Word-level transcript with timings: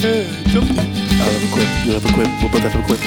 have 0.00 1.42
a 1.42 1.52
quip. 1.52 1.68
You 1.84 1.92
have 1.94 2.04
a 2.04 2.12
quip. 2.14 2.28
We'll 2.40 2.52
both 2.52 2.62
have 2.62 2.76
a 2.76 2.86
quip. 2.86 3.00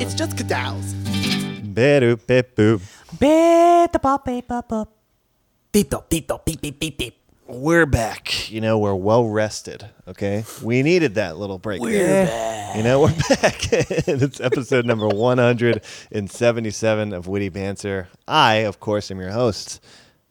It's 0.00 0.12
just 0.12 0.36
cadals. 0.36 0.92
Better 1.74 2.16
beep 2.16 2.54
boop. 2.54 2.82
Tito, 5.72 6.04
tito, 6.10 6.42
beep, 6.44 6.60
beep, 6.60 6.78
beep, 6.78 6.98
beep. 6.98 7.16
We're 7.46 7.86
back. 7.86 8.50
You 8.50 8.60
know, 8.60 8.78
we're 8.78 8.94
well 8.94 9.24
rested. 9.26 9.88
Okay, 10.06 10.44
we 10.62 10.82
needed 10.82 11.14
that 11.14 11.38
little 11.38 11.58
break. 11.58 11.80
We're 11.80 12.26
back. 12.26 12.76
You 12.76 12.82
know, 12.82 13.00
we're 13.00 13.08
back. 13.40 13.72
it's 13.72 14.40
episode 14.40 14.84
number 14.84 15.08
one 15.08 15.38
hundred 15.38 15.84
and 16.12 16.30
seventy-seven 16.30 17.14
of 17.14 17.28
Witty 17.28 17.48
Banter. 17.48 18.08
I, 18.28 18.56
of 18.56 18.78
course, 18.78 19.10
am 19.10 19.20
your 19.20 19.30
host, 19.30 19.82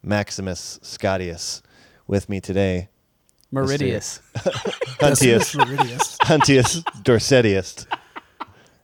Maximus 0.04 0.78
Scottius. 0.82 1.62
With 2.10 2.28
me 2.28 2.40
today, 2.40 2.88
Meridius. 3.54 4.18
Huntius, 4.34 5.54
Meridius. 5.64 6.18
Huntius 6.18 6.82
Dorsetius. 7.04 7.86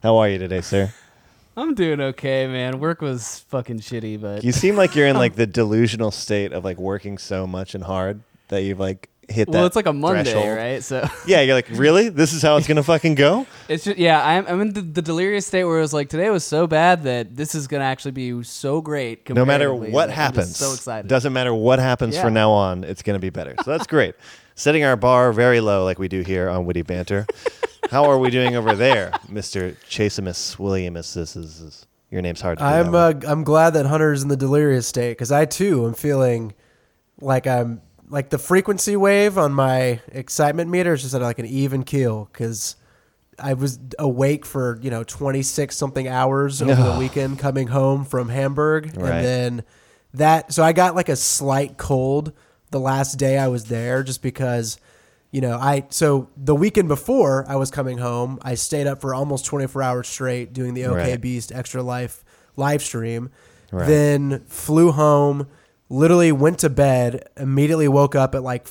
How 0.01 0.19
are 0.19 0.29
you 0.29 0.39
today, 0.39 0.61
sir? 0.61 0.95
I'm 1.57 1.75
doing 1.75 2.01
okay, 2.01 2.47
man. 2.47 2.79
Work 2.79 3.01
was 3.01 3.41
fucking 3.49 3.81
shitty, 3.81 4.21
but 4.21 4.45
You 4.45 4.53
seem 4.53 4.77
like 4.77 4.95
you're 4.95 5.09
in 5.09 5.17
like 5.17 5.35
the 5.35 5.45
delusional 5.45 6.13
state 6.13 6.53
of 6.53 6.65
like 6.65 6.79
working 6.79 7.19
so 7.19 7.49
much 7.49 7.75
and 7.75 7.83
hard 7.83 8.21
that 8.47 8.63
you've 8.63 8.79
like 8.79 9.09
hit 9.29 9.47
that. 9.47 9.53
well, 9.55 9.67
it's 9.67 9.77
like 9.77 9.87
a 9.87 9.93
Monday, 9.93 10.31
threshold. 10.33 10.57
right? 10.57 10.83
So 10.83 11.09
Yeah, 11.27 11.41
you're 11.43 11.55
like, 11.55 11.69
really? 11.71 12.09
This 12.09 12.33
is 12.33 12.43
how 12.43 12.57
it's 12.57 12.67
gonna 12.67 12.83
fucking 12.83 13.15
go? 13.17 13.47
it's 13.69 13.85
just 13.85 13.99
yeah. 13.99 14.25
I'm, 14.25 14.47
I'm 14.47 14.61
in 14.61 14.73
the, 14.73 14.83
the 14.83 15.03
delirious 15.03 15.47
state 15.47 15.65
where 15.65 15.79
it 15.79 15.81
was 15.83 15.93
like 15.95 16.09
today 16.09 16.31
was 16.31 16.45
so 16.45 16.67
bad 16.67 17.03
that 17.05 17.37
this 17.37 17.55
is 17.55 17.67
gonna 17.67 17.85
actually 17.85 18.13
be 18.13 18.43
so 18.43 18.81
great. 18.81 19.29
No 19.29 19.45
matter 19.45 19.65
comparatively 19.67 19.91
what 19.93 20.07
that 20.07 20.13
I'm 20.13 20.17
happens, 20.17 20.49
just 20.49 20.61
so 20.61 20.73
excited. 20.75 21.09
Doesn't 21.09 21.33
matter 21.33 21.53
what 21.55 21.79
happens 21.79 22.15
Yeah. 22.15 22.23
from 22.23 22.35
now 22.35 22.51
on. 22.51 22.85
It's 22.85 23.03
gonna 23.03 23.19
be 23.19 23.31
better. 23.31 23.55
So 23.65 23.71
that's 23.71 23.87
great. 23.87 24.15
Setting 24.55 24.85
our 24.85 24.97
bar 24.97 25.33
very 25.33 25.61
low, 25.61 25.85
like 25.85 25.99
we 25.99 26.09
do 26.09 26.23
here 26.23 26.49
on 26.49 26.65
Witty 26.65 26.83
Banter. 26.83 27.27
how 27.91 28.05
are 28.05 28.19
we 28.19 28.31
doing 28.31 28.57
over 28.57 28.75
there, 28.75 29.13
Mister 29.29 29.77
Chasemus 29.89 30.57
Williamus? 30.57 31.13
This 31.15 31.37
is, 31.37 31.61
is 31.61 31.87
your 32.11 32.23
name's 32.23 32.41
hard 32.41 32.59
to. 32.59 32.65
I'm 32.65 32.95
uh, 32.95 33.13
I'm 33.27 33.45
glad 33.45 33.71
that 33.75 33.85
Hunter's 33.85 34.23
in 34.23 34.29
the 34.29 34.37
delirious 34.37 34.87
state 34.87 35.11
because 35.11 35.31
I 35.31 35.45
too 35.45 35.85
am 35.87 35.93
feeling 35.95 36.55
like 37.21 37.47
I'm 37.47 37.83
like 38.09 38.31
the 38.31 38.39
frequency 38.39 38.97
wave 38.97 39.37
on 39.39 39.53
my 39.53 40.01
excitement 40.13 40.71
meter 40.71 40.93
is 40.95 41.03
just 41.03 41.15
at 41.15 41.23
like 41.23 41.39
an 41.39 41.47
even 41.47 41.83
keel 41.83 42.29
because 42.33 42.77
I 43.39 43.55
was 43.55 43.79
awake 43.99 44.47
for 44.47 44.79
you 44.83 44.91
know 44.91 45.05
26 45.05 45.77
something 45.77 46.09
hours 46.09 46.63
over 46.63 46.75
the 46.75 46.97
weekend 46.99 47.39
coming 47.39 47.67
home 47.69 48.05
from 48.05 48.29
Hamburg 48.29 48.93
Right. 48.97 49.11
and 49.13 49.25
then 49.25 49.63
that 50.15 50.53
so 50.53 50.63
I 50.63 50.73
got 50.73 50.95
like 50.95 51.09
a 51.09 51.17
slight 51.17 51.77
cold 51.77 52.33
the 52.71 52.81
last 52.81 53.15
day 53.19 53.39
I 53.39 53.49
was 53.49 53.65
there 53.67 54.03
just 54.03 54.23
because 54.23 54.79
you 55.33 55.41
know 55.41 55.59
I 55.59 55.87
so 55.91 56.31
the 56.37 56.55
weekend 56.55 56.89
before 56.89 57.45
I 57.49 57.57
was 57.57 57.71
coming 57.71 57.99
home 57.99 58.39
I 58.43 58.55
stayed 58.55 58.87
up 58.87 59.01
for 59.01 59.15
almost 59.15 59.45
24 59.45 59.83
hours 59.83 60.09
straight 60.09 60.53
doing 60.53 60.75
the 60.75 60.87
OK 60.87 61.11
Right. 61.13 61.21
Beast 61.21 61.53
Extra 61.53 61.83
Life 61.83 62.25
live 62.57 62.83
stream 62.83 63.31
Right. 63.73 63.87
then 63.87 64.45
flew 64.47 64.93
home 64.93 65.49
literally 65.89 66.33
went 66.33 66.59
to 66.59 66.71
bed 66.71 67.29
immediately 67.37 67.89
woke 67.89 68.15
up 68.15 68.35
at 68.35 68.43
like 68.43 68.67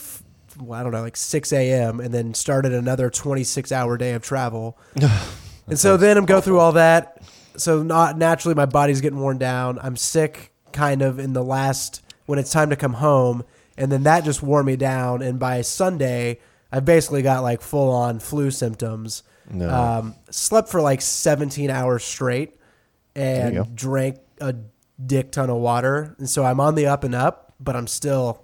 well, 0.60 0.80
I 0.80 0.84
don't 0.84 0.92
know 0.94 1.02
like 1.02 1.18
6 1.18 1.52
a.m. 1.52 2.00
and 2.00 2.14
then 2.14 2.34
started 2.34 2.74
another 2.74 3.10
26 3.10 3.72
hour 3.72 3.98
day 3.98 4.14
of 4.14 4.24
travel 4.24 4.78
and 5.68 5.80
so 5.80 5.98
then 5.98 6.18
I'm 6.18 6.26
go 6.26 6.42
through 6.42 6.60
all 6.60 6.74
that. 6.74 7.22
So 7.58 7.84
not 7.84 8.18
naturally, 8.18 8.56
my 8.56 8.66
body's 8.66 9.02
getting 9.02 9.20
worn 9.20 9.38
down. 9.38 9.80
I'm 9.82 9.96
sick, 9.96 10.52
kind 10.72 11.02
of 11.02 11.20
in 11.20 11.34
the 11.34 11.44
last 11.44 12.02
when 12.26 12.40
it's 12.40 12.52
time 12.52 12.70
to 12.70 12.76
come 12.76 12.94
home, 12.94 13.44
and 13.78 13.92
then 13.92 14.04
that 14.04 14.24
just 14.24 14.44
wore 14.44 14.64
me 14.64 14.76
down. 14.76 15.22
And 15.22 15.40
by 15.40 15.62
Sunday, 15.62 16.40
I 16.72 16.80
basically 16.82 17.22
got 17.22 17.44
like 17.44 17.62
full 17.62 17.92
on 17.92 18.20
flu 18.20 18.52
symptoms. 18.52 19.24
No. 19.50 19.70
Um, 19.70 20.16
slept 20.32 20.70
for 20.70 20.82
like 20.82 21.02
17 21.02 21.70
hours 21.70 22.04
straight, 22.04 22.60
and 23.16 23.76
drank 23.76 24.18
a 24.42 24.54
dick 25.04 25.32
ton 25.32 25.50
of 25.50 25.58
water. 25.58 26.16
And 26.18 26.30
so 26.30 26.44
I'm 26.46 26.60
on 26.60 26.76
the 26.76 26.88
up 26.88 27.04
and 27.04 27.16
up, 27.16 27.54
but 27.60 27.76
I'm 27.76 27.88
still, 27.88 28.44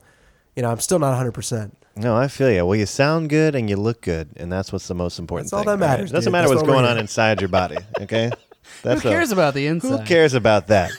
you 0.56 0.62
know, 0.63 0.69
I'm 0.72 0.79
still 0.79 1.00
not 1.00 1.09
100. 1.09 1.31
percent 1.34 1.78
No, 1.95 2.16
I 2.16 2.28
feel 2.28 2.51
you. 2.51 2.66
Well, 2.66 2.78
you 2.78 2.85
sound 2.85 3.29
good 3.29 3.56
and 3.56 3.69
you 3.69 3.75
look 3.78 4.01
good, 4.01 4.29
and 4.38 4.51
that's 4.51 4.72
what's 4.72 4.88
the 4.88 4.95
most 4.95 5.19
important. 5.19 5.47
That's 5.47 5.53
all 5.53 5.59
thing, 5.59 5.79
that 5.79 5.85
right? 5.85 5.91
matters, 5.97 6.12
It 6.12 6.13
doesn't 6.16 6.31
matter 6.31 6.47
That's 6.47 6.62
what's 6.62 6.67
going 6.72 6.85
on 6.85 6.97
inside 6.97 7.41
your 7.41 7.50
body. 7.50 7.78
Okay, 8.01 8.25
Who 8.84 8.89
that's 8.89 9.06
all. 9.06 9.12
cares 9.12 9.31
about 9.31 9.53
the 9.53 9.67
inside? 9.67 10.00
Who 10.00 10.06
cares 10.06 10.34
about 10.34 10.67
that, 10.67 10.91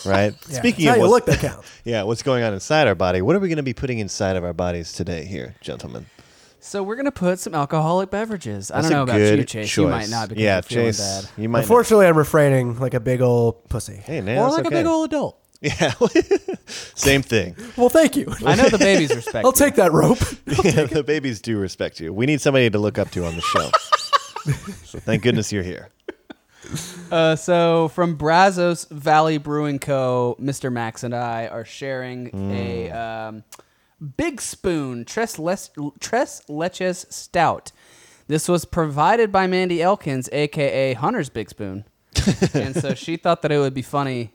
right? 0.06 0.34
Yeah, 0.48 0.58
Speaking 0.58 0.86
of 0.86 0.90
how 0.90 0.96
you 0.96 1.00
what's, 1.10 1.26
look 1.26 1.26
that 1.26 1.38
counts. 1.40 1.68
yeah, 1.84 2.02
what's 2.04 2.22
going 2.22 2.44
on 2.44 2.52
inside 2.54 2.86
our 2.88 2.94
body? 2.94 3.20
What 3.22 3.34
are 3.36 3.40
we 3.40 3.48
going 3.48 3.56
to 3.56 3.62
be 3.64 3.74
putting 3.74 3.98
inside 3.98 4.36
of 4.36 4.44
our 4.44 4.52
bodies 4.52 4.92
today, 4.92 5.24
here, 5.24 5.54
gentlemen? 5.60 6.06
So 6.66 6.82
we're 6.82 6.96
gonna 6.96 7.12
put 7.12 7.38
some 7.38 7.54
alcoholic 7.54 8.10
beverages. 8.10 8.72
I 8.72 8.80
don't 8.82 8.90
know 8.90 9.00
a 9.00 9.02
about 9.04 9.18
good 9.18 9.38
you, 9.38 9.44
Chase. 9.44 9.70
Choice. 9.70 9.76
You 9.84 9.88
might 9.88 10.08
not 10.08 10.28
because 10.28 10.42
yeah, 10.42 10.56
you're 10.56 10.62
feeling 10.62 10.86
Chase, 10.86 11.22
bad. 11.22 11.30
you 11.40 11.48
might. 11.48 11.58
not. 11.60 11.64
Unfortunately, 11.64 12.06
I'm 12.06 12.16
refraining 12.18 12.78
like 12.80 12.92
a 12.94 12.98
big 13.00 13.20
old 13.20 13.68
pussy. 13.68 13.94
Hey, 13.94 14.20
man, 14.20 14.38
Or 14.38 14.42
that's 14.46 14.56
like 14.56 14.66
okay. 14.66 14.74
a 14.74 14.78
big 14.80 14.86
old 14.86 15.08
adult. 15.10 15.38
Yeah, 15.62 15.94
same 16.66 17.22
thing. 17.22 17.56
Well, 17.78 17.88
thank 17.88 18.14
you. 18.14 18.26
I 18.44 18.56
know 18.56 18.68
the 18.68 18.76
babies 18.78 19.08
respect. 19.16 19.46
I'll 19.46 19.52
you. 19.52 19.56
take 19.56 19.76
that 19.76 19.90
rope. 19.90 20.18
Yeah, 20.62 20.84
the 20.84 21.02
babies 21.02 21.40
do 21.40 21.56
respect 21.58 21.98
you. 21.98 22.12
We 22.12 22.26
need 22.26 22.42
somebody 22.42 22.68
to 22.68 22.78
look 22.78 22.98
up 22.98 23.10
to 23.12 23.24
on 23.24 23.36
the 23.36 23.40
show. 23.40 23.70
so 24.84 24.98
thank 24.98 25.22
goodness 25.22 25.52
you're 25.52 25.62
here. 25.62 25.88
Uh, 27.10 27.36
so 27.36 27.88
from 27.88 28.16
Brazos 28.16 28.84
Valley 28.90 29.38
Brewing 29.38 29.78
Co., 29.78 30.36
Mr. 30.38 30.70
Max 30.70 31.02
and 31.04 31.14
I 31.14 31.46
are 31.46 31.64
sharing 31.64 32.30
a 32.52 32.90
um, 32.90 33.42
Big 34.16 34.40
Spoon 34.40 35.04
Tres, 35.04 35.38
Les- 35.38 35.70
Tres 36.00 36.42
Leches 36.48 37.10
Stout. 37.12 37.72
This 38.28 38.48
was 38.48 38.64
provided 38.64 39.30
by 39.30 39.46
Mandy 39.46 39.82
Elkins, 39.82 40.28
aka 40.32 40.94
Hunter's 40.94 41.28
Big 41.28 41.48
Spoon, 41.48 41.84
and 42.54 42.74
so 42.74 42.94
she 42.94 43.16
thought 43.16 43.42
that 43.42 43.52
it 43.52 43.58
would 43.58 43.74
be 43.74 43.82
funny 43.82 44.32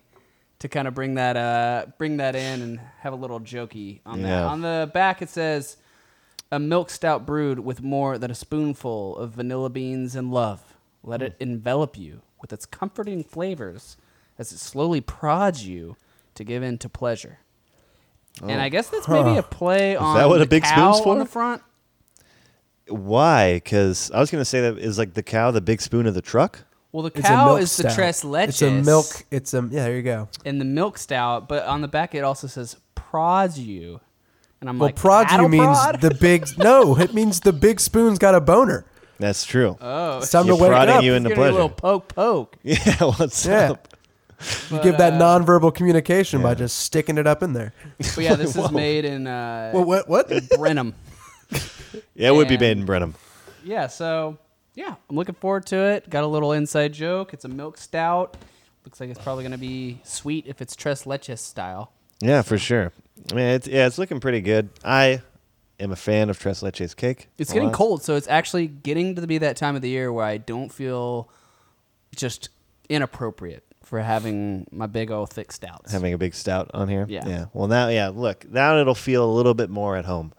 to 0.59 0.69
kind 0.69 0.87
of 0.87 0.93
bring 0.93 1.15
that 1.15 1.35
uh, 1.37 1.85
bring 1.97 2.17
that 2.17 2.35
in 2.35 2.61
and 2.61 2.79
have 2.99 3.13
a 3.13 3.15
little 3.15 3.39
jokey 3.39 3.99
on 4.05 4.21
that. 4.21 4.27
Yeah. 4.27 4.47
On 4.47 4.61
the 4.61 4.89
back, 4.93 5.21
it 5.21 5.29
says 5.29 5.77
a 6.51 6.59
milk 6.59 6.89
stout 6.89 7.25
brewed 7.25 7.59
with 7.59 7.81
more 7.81 8.17
than 8.17 8.31
a 8.31 8.35
spoonful 8.35 9.17
of 9.17 9.31
vanilla 9.31 9.69
beans 9.69 10.15
and 10.15 10.31
love. 10.31 10.75
Let 11.03 11.21
it 11.21 11.35
envelop 11.39 11.97
you 11.97 12.21
with 12.41 12.53
its 12.53 12.65
comforting 12.65 13.23
flavors 13.23 13.97
as 14.38 14.51
it 14.51 14.59
slowly 14.59 15.01
prods 15.01 15.67
you 15.67 15.95
to 16.35 16.43
give 16.43 16.61
in 16.63 16.77
to 16.79 16.89
pleasure. 16.89 17.39
And 18.42 18.62
I 18.62 18.68
oh. 18.68 18.69
guess 18.69 18.90
that's 18.90 19.08
maybe 19.08 19.38
a 19.38 19.44
play 19.59 19.96
on 19.96 20.16
that 20.18 20.28
what 20.30 20.38
the 20.38 20.44
a 20.44 20.47
big 20.47 20.64
cow 20.64 20.94
spoon's 20.94 21.06
on 21.08 21.18
for? 21.18 21.19
the 21.24 21.30
front. 21.30 21.62
Why? 22.88 23.56
Because 23.56 24.12
I 24.12 24.19
was 24.19 24.31
going 24.31 24.42
to 24.42 24.46
say 24.46 24.62
that 24.62 24.78
is 24.78 24.97
like 24.97 25.14
the 25.14 25.24
cow, 25.24 25.52
the 25.52 25.62
big 25.62 25.81
spoon 25.81 26.06
of 26.08 26.14
the 26.14 26.22
truck. 26.22 26.66
Well, 26.92 27.03
the 27.03 27.09
It's 27.09 27.19
a 27.19 27.22
cow 27.24 27.46
milk 27.46 27.62
is 27.62 27.75
the 27.78 27.84
stout. 27.84 27.96
tres 27.96 28.22
leches. 28.24 28.47
It's 28.50 28.62
a 28.62 28.72
milk. 28.72 29.06
It's 29.31 29.53
a 29.53 29.58
yeah. 29.72 29.84
There 29.86 29.96
you 29.96 30.02
go. 30.02 30.28
and 30.44 30.59
the 30.59 30.66
milk 30.66 30.97
stout, 30.97 31.47
but 31.47 31.66
on 31.66 31.81
the 31.81 31.88
back 31.88 32.14
it 32.16 32.24
also 32.24 32.47
says 32.47 32.75
prods 32.96 33.58
you. 33.59 34.02
And 34.59 34.69
I'm 34.69 34.78
Well, 34.78 34.88
like, 34.90 34.96
prod 34.96 35.25
you 35.25 35.30
cattle 35.30 35.50
means 35.50 35.63
prod? 35.66 36.02
the 36.02 36.13
big. 36.13 36.48
No, 36.58 36.98
it 36.98 37.13
means 37.13 37.40
the 37.40 37.53
big 37.53 37.80
spoon's 37.80 38.19
got 38.19 38.36
a 38.36 38.42
boner. 38.42 38.86
That's 39.19 39.46
true. 39.46 39.78
Oh, 39.80 40.18
It's 40.18 40.31
time 40.31 40.48
You're 40.48 40.58
to 40.58 40.63
wake 40.63 40.72
prodding 40.72 40.96
up. 40.96 41.03
you 41.03 41.12
You, 41.12 41.16
into 41.18 41.30
Give 41.30 41.38
me 41.38 41.44
a 41.44 41.46
pleasure. 41.46 41.53
little 41.53 41.69
poke 41.69 42.08
poke. 42.13 42.58
yeah, 42.63 42.96
what's 43.03 43.46
Yeah. 43.46 43.72
up? 43.72 43.88
Give 44.84 44.97
that 44.97 45.13
uh, 45.13 45.19
nonverbal 45.19 45.74
communication 45.74 46.41
by 46.41 46.53
just 46.56 46.79
sticking 46.79 47.18
it 47.18 47.28
up 47.28 47.44
in 47.44 47.53
there. 47.53 47.74
But 47.97 48.18
yeah, 48.19 48.35
this 48.35 48.56
is 48.56 48.72
made 48.72 49.06
in 49.06 49.28
uh, 49.28 49.72
Well, 49.74 49.85
what? 49.85 50.07
What? 50.09 50.31
Brenham. 50.57 50.94
Yeah, 52.16 52.29
it 52.29 52.35
would 52.35 52.47
be 52.47 52.53
And- 52.56 52.62
made 52.62 52.78
in 52.78 52.85
Brenham. 52.85 53.16
Yeah, 53.63 53.88
so 53.88 54.38
yeah, 54.75 54.96
I'm 55.09 55.16
looking 55.16 55.35
forward 55.35 55.66
to 55.68 55.75
it. 55.78 56.09
Got 56.09 56.24
a 56.24 56.28
little 56.28 56.53
inside 56.53 56.94
joke. 56.94 57.34
It's 57.34 57.44
a 57.46 57.50
milk 57.50 57.78
stout. 57.78 58.38
Looks 58.85 59.00
like 59.01 59.09
it's 59.09 59.19
probably 59.19 59.44
gonna 59.44 59.57
be 59.57 60.00
sweet 60.03 60.46
if 60.47 60.62
it's 60.62 60.75
tres 60.75 61.03
leches 61.03 61.40
style. 61.40 61.91
Yeah, 62.21 62.42
for 62.44 62.57
sure. 62.57 62.94
I 63.31 63.36
mean, 63.36 63.45
it's, 63.45 63.68
yeah, 63.68 63.88
it's 63.88 63.98
looking 63.98 64.19
pretty 64.19 64.42
good. 64.42 64.69
I 64.86 65.21
am 65.80 65.92
a 65.92 65.95
fan 65.95 66.30
of 66.30 66.39
tres 66.39 66.62
leches 66.62 66.95
cake. 66.95 67.27
It's 67.38 67.51
a 67.51 67.54
getting 67.54 67.69
lot. 67.69 67.75
cold, 67.75 68.04
so 68.04 68.15
it's 68.15 68.27
actually 68.27 68.68
getting 68.68 69.15
to 69.15 69.27
be 69.27 69.38
that 69.39 69.57
time 69.57 69.75
of 69.75 69.81
the 69.81 69.89
year 69.89 70.12
where 70.13 70.25
I 70.25 70.38
don't 70.38 70.71
feel 70.71 71.30
just 72.15 72.50
inappropriate 72.89 73.65
for 73.91 73.99
having 73.99 74.65
my 74.71 74.88
big 74.88 75.11
old 75.11 75.29
thick 75.29 75.51
stouts. 75.51 75.91
Having 75.91 76.13
a 76.13 76.17
big 76.17 76.33
stout 76.33 76.71
on 76.73 76.88
here. 76.88 77.05
Yeah. 77.09 77.27
Yeah. 77.27 77.45
Well, 77.51 77.67
now, 77.67 77.89
yeah, 77.89 78.07
look, 78.07 78.49
now 78.49 78.77
it'll 78.77 78.95
feel 78.95 79.25
a 79.25 79.29
little 79.29 79.53
bit 79.53 79.69
more 79.69 79.97
at 79.97 80.05
home 80.05 80.31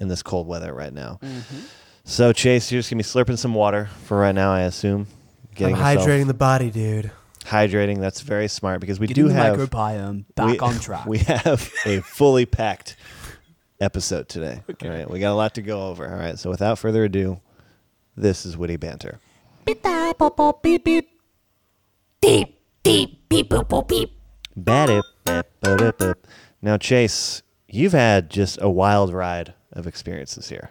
in 0.00 0.06
this 0.06 0.22
cold 0.22 0.46
weather 0.46 0.72
right 0.72 0.92
now. 0.92 1.18
Mm-hmm. 1.20 1.58
So, 2.04 2.32
Chase, 2.32 2.70
you're 2.70 2.78
just 2.78 2.90
going 2.90 3.02
to 3.02 3.04
be 3.04 3.10
slurping 3.10 3.36
some 3.36 3.52
water 3.52 3.88
for 4.04 4.16
right 4.16 4.34
now, 4.34 4.52
I 4.52 4.60
assume. 4.60 5.08
I'm 5.10 5.54
Getting 5.56 5.74
hydrating 5.74 6.28
the 6.28 6.34
body, 6.34 6.70
dude. 6.70 7.10
Hydrating. 7.40 7.98
That's 7.98 8.20
very 8.20 8.46
smart 8.46 8.80
because 8.80 9.00
we 9.00 9.08
Getting 9.08 9.24
do 9.24 9.28
the 9.28 9.34
have 9.34 9.58
microbiome 9.58 10.26
back 10.36 10.52
we, 10.52 10.58
on 10.60 10.78
track. 10.78 11.06
We 11.06 11.18
have 11.18 11.68
a 11.84 12.00
fully 12.00 12.46
packed 12.46 12.94
episode 13.80 14.28
today. 14.28 14.62
All 14.84 14.88
right, 14.88 15.10
we 15.10 15.18
got 15.18 15.32
a 15.32 15.34
lot 15.34 15.56
to 15.56 15.62
go 15.62 15.88
over. 15.88 16.08
All 16.08 16.16
right, 16.16 16.38
so 16.38 16.48
without 16.48 16.78
further 16.78 17.02
ado, 17.02 17.40
this 18.16 18.46
is 18.46 18.56
witty 18.56 18.76
banter. 18.76 19.18
Beep, 19.64 19.82
beep, 19.82 20.18
boop, 20.18 20.62
beep, 20.62 20.84
beep. 20.84 21.10
Beep, 22.20 22.54
beep, 22.84 23.28
beep, 23.28 23.50
boop, 23.50 23.68
boop, 23.68 23.88
beep. 23.88 24.12
Bad 24.56 24.90
it, 24.90 25.04
bap, 25.24 25.46
ba, 25.60 25.76
da, 25.76 25.90
ba. 25.92 26.14
Now, 26.62 26.76
Chase, 26.76 27.42
you've 27.68 27.92
had 27.92 28.30
just 28.30 28.58
a 28.62 28.70
wild 28.70 29.12
ride 29.12 29.54
of 29.72 29.86
experiences 29.86 30.48
here. 30.48 30.70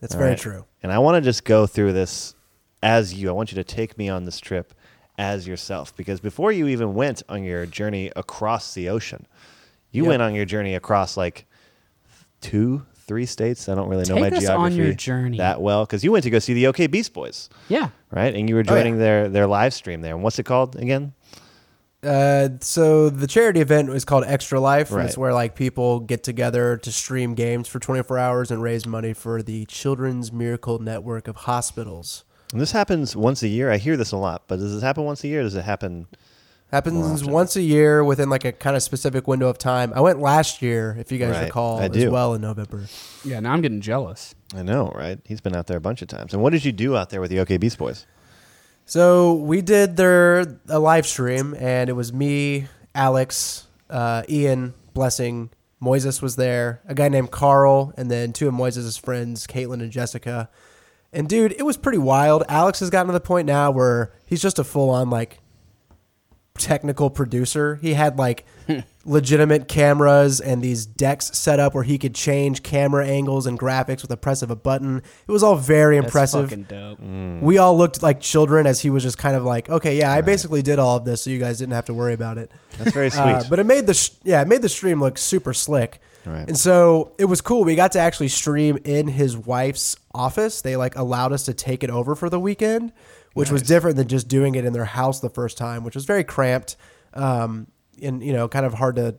That's 0.00 0.14
All 0.14 0.18
very 0.18 0.30
right? 0.30 0.38
true. 0.38 0.64
And 0.82 0.90
I 0.90 0.98
want 0.98 1.16
to 1.16 1.20
just 1.20 1.44
go 1.44 1.66
through 1.66 1.92
this 1.92 2.34
as 2.82 3.14
you. 3.14 3.28
I 3.28 3.32
want 3.32 3.52
you 3.52 3.56
to 3.56 3.64
take 3.64 3.96
me 3.96 4.08
on 4.08 4.24
this 4.24 4.40
trip 4.40 4.74
as 5.18 5.46
yourself 5.46 5.94
because 5.96 6.18
before 6.20 6.50
you 6.50 6.66
even 6.66 6.94
went 6.94 7.22
on 7.28 7.44
your 7.44 7.66
journey 7.66 8.10
across 8.16 8.74
the 8.74 8.88
ocean, 8.88 9.26
you 9.92 10.04
Yep. 10.04 10.08
went 10.08 10.22
on 10.22 10.34
your 10.34 10.46
journey 10.46 10.74
across 10.74 11.16
like 11.16 11.46
two, 12.40 12.86
three 13.10 13.26
states. 13.26 13.68
I 13.68 13.74
don't 13.74 13.88
really 13.88 14.04
know 14.08 14.14
Take 14.14 14.30
my 14.32 14.38
us 14.38 14.48
on 14.48 14.70
geography 14.70 14.76
your 14.76 14.94
journey. 14.94 15.38
that 15.38 15.60
well 15.60 15.84
because 15.84 16.04
you 16.04 16.12
went 16.12 16.22
to 16.22 16.30
go 16.30 16.38
see 16.38 16.54
the 16.54 16.68
OK 16.68 16.86
Beast 16.86 17.12
Boys, 17.12 17.48
Yeah. 17.68 17.88
right? 18.12 18.32
And 18.34 18.48
you 18.48 18.54
were 18.54 18.60
Oh, 18.60 18.70
yeah. 18.70 18.70
joining 18.76 18.98
their 18.98 19.28
their 19.28 19.46
live 19.48 19.74
stream 19.74 20.00
there. 20.00 20.14
And 20.14 20.22
what's 20.22 20.38
it 20.38 20.44
called 20.44 20.76
again? 20.76 21.12
Uh, 22.02 22.48
so 22.60 23.10
the 23.10 23.26
charity 23.26 23.60
event 23.60 23.90
is 23.90 24.04
called 24.04 24.24
Extra 24.26 24.58
Life. 24.60 24.90
and 24.92 25.00
It's 25.02 25.16
Right. 25.16 25.20
where 25.20 25.34
like 25.34 25.54
people 25.54 26.00
get 26.00 26.22
together 26.22 26.76
to 26.78 26.92
stream 26.92 27.34
games 27.34 27.68
for 27.68 27.78
24 27.78 28.16
hours 28.16 28.50
and 28.50 28.62
raise 28.62 28.86
money 28.86 29.12
for 29.12 29.42
the 29.42 29.66
Children's 29.66 30.32
Miracle 30.32 30.78
Network 30.78 31.28
of 31.28 31.36
Hospitals. 31.36 32.24
And 32.52 32.60
this 32.60 32.72
happens 32.72 33.14
once 33.14 33.42
a 33.42 33.48
year. 33.48 33.70
I 33.70 33.76
hear 33.76 33.96
this 33.96 34.12
a 34.12 34.16
lot, 34.16 34.44
but 34.48 34.58
does 34.60 34.72
this 34.72 34.82
happen 34.82 35.04
once 35.04 35.22
a 35.24 35.28
year? 35.28 35.40
Or 35.40 35.42
does 35.44 35.54
it 35.56 35.64
happen? 35.64 36.06
Happens 36.70 37.24
once 37.24 37.56
a 37.56 37.62
year 37.62 38.04
within 38.04 38.30
like 38.30 38.44
a 38.44 38.52
kind 38.52 38.76
of 38.76 38.82
specific 38.82 39.26
window 39.26 39.48
of 39.48 39.58
time. 39.58 39.92
I 39.94 40.00
went 40.00 40.20
last 40.20 40.62
year, 40.62 40.96
if 41.00 41.10
you 41.10 41.18
guys 41.18 41.30
Right. 41.34 41.44
recall, 41.46 41.80
I 41.80 41.86
as 41.86 41.90
do. 41.90 42.10
well 42.10 42.34
in 42.34 42.40
November. 42.42 42.84
Yeah. 43.24 43.40
Now 43.40 43.52
I'm 43.52 43.60
getting 43.60 43.80
jealous. 43.80 44.34
I 44.54 44.62
know, 44.62 44.92
right? 44.94 45.18
He's 45.24 45.40
been 45.40 45.56
out 45.56 45.66
there 45.66 45.76
a 45.76 45.80
bunch 45.80 46.00
of 46.00 46.08
times. 46.08 46.32
And 46.32 46.42
what 46.42 46.52
did 46.52 46.64
you 46.64 46.70
do 46.72 46.96
out 46.96 47.10
there 47.10 47.20
with 47.20 47.30
the 47.30 47.40
OK 47.40 47.56
Beast 47.56 47.76
Boys? 47.78 48.06
So 48.86 49.34
we 49.34 49.62
did 49.62 49.96
their 49.96 50.58
a 50.68 50.78
live 50.78 51.06
stream, 51.06 51.54
and 51.58 51.88
it 51.88 51.92
was 51.94 52.12
me, 52.12 52.66
Alex, 52.94 53.66
uh, 53.88 54.22
Ian, 54.28 54.74
Blessing, 54.94 55.50
Moises 55.82 56.20
was 56.20 56.36
there, 56.36 56.80
a 56.86 56.94
guy 56.94 57.08
named 57.08 57.30
Carl, 57.30 57.92
and 57.96 58.10
then 58.10 58.32
two 58.32 58.48
of 58.48 58.54
Moises' 58.54 59.00
friends, 59.00 59.46
Caitlin 59.46 59.80
and 59.80 59.90
Jessica. 59.90 60.48
And 61.12 61.28
dude, 61.28 61.52
it 61.52 61.62
was 61.64 61.76
pretty 61.76 61.98
wild. 61.98 62.44
Alex 62.48 62.80
has 62.80 62.90
gotten 62.90 63.06
to 63.08 63.12
the 63.12 63.20
point 63.20 63.46
now 63.46 63.70
where 63.70 64.12
he's 64.26 64.42
just 64.42 64.58
a 64.58 64.64
full 64.64 64.90
on 64.90 65.08
like 65.10 65.38
technical 66.60 67.10
producer. 67.10 67.76
He 67.82 67.94
had 67.94 68.18
like 68.18 68.46
legitimate 69.04 69.66
cameras 69.66 70.40
and 70.40 70.62
these 70.62 70.84
decks 70.86 71.36
set 71.36 71.58
up 71.58 71.74
where 71.74 71.82
he 71.82 71.98
could 71.98 72.14
change 72.14 72.62
camera 72.62 73.06
angles 73.06 73.46
and 73.46 73.58
graphics 73.58 74.02
with 74.02 74.10
the 74.10 74.16
press 74.16 74.42
of 74.42 74.50
a 74.50 74.54
button. 74.56 74.98
It 75.26 75.32
was 75.32 75.42
all 75.42 75.56
very 75.56 75.96
That's 75.96 76.06
impressive. 76.06 76.50
fucking 76.50 76.64
dope. 76.64 77.00
We 77.42 77.58
all 77.58 77.76
looked 77.76 78.02
like 78.02 78.20
children 78.20 78.66
as 78.66 78.80
he 78.80 78.90
was 78.90 79.02
just 79.02 79.18
kind 79.18 79.34
of 79.34 79.42
like, 79.44 79.68
okay, 79.68 79.98
yeah, 79.98 80.12
I 80.12 80.20
basically 80.20 80.62
did 80.62 80.78
all 80.78 80.98
of 80.98 81.04
this, 81.04 81.22
so 81.22 81.30
you 81.30 81.38
guys 81.38 81.58
didn't 81.58 81.72
have 81.72 81.86
to 81.86 81.94
worry 81.94 82.12
about 82.12 82.38
it. 82.38 82.52
That's 82.78 82.92
very 82.92 83.10
sweet. 83.10 83.20
Uh, 83.22 83.44
but 83.48 83.58
it 83.58 83.64
made 83.64 83.86
the 83.86 83.94
sh- 83.94 84.10
yeah, 84.22 84.42
it 84.42 84.48
made 84.48 84.62
the 84.62 84.68
stream 84.68 85.00
look 85.00 85.18
super 85.18 85.54
slick. 85.54 86.00
Right. 86.26 86.46
And 86.46 86.58
so 86.58 87.12
it 87.18 87.24
was 87.24 87.40
cool. 87.40 87.64
We 87.64 87.74
got 87.76 87.92
to 87.92 87.98
actually 87.98 88.28
stream 88.28 88.78
in 88.84 89.08
his 89.08 89.36
wife's 89.36 89.96
office. 90.14 90.60
They 90.60 90.76
like 90.76 90.94
allowed 90.96 91.32
us 91.32 91.46
to 91.46 91.54
take 91.54 91.82
it 91.82 91.88
over 91.88 92.14
for 92.14 92.28
the 92.28 92.38
weekend, 92.38 92.92
which 93.34 93.50
was 93.50 93.62
different 93.62 93.96
than 93.96 94.08
just 94.08 94.28
doing 94.28 94.54
it 94.54 94.64
in 94.64 94.72
their 94.72 94.84
house 94.84 95.20
the 95.20 95.30
first 95.30 95.56
time, 95.56 95.84
which 95.84 95.94
was 95.94 96.04
very 96.04 96.24
cramped. 96.24 96.76
Um, 97.14 97.68
and 98.02 98.22
you 98.22 98.32
know, 98.32 98.48
kind 98.48 98.66
of 98.66 98.74
hard 98.74 98.96
to 98.96 99.16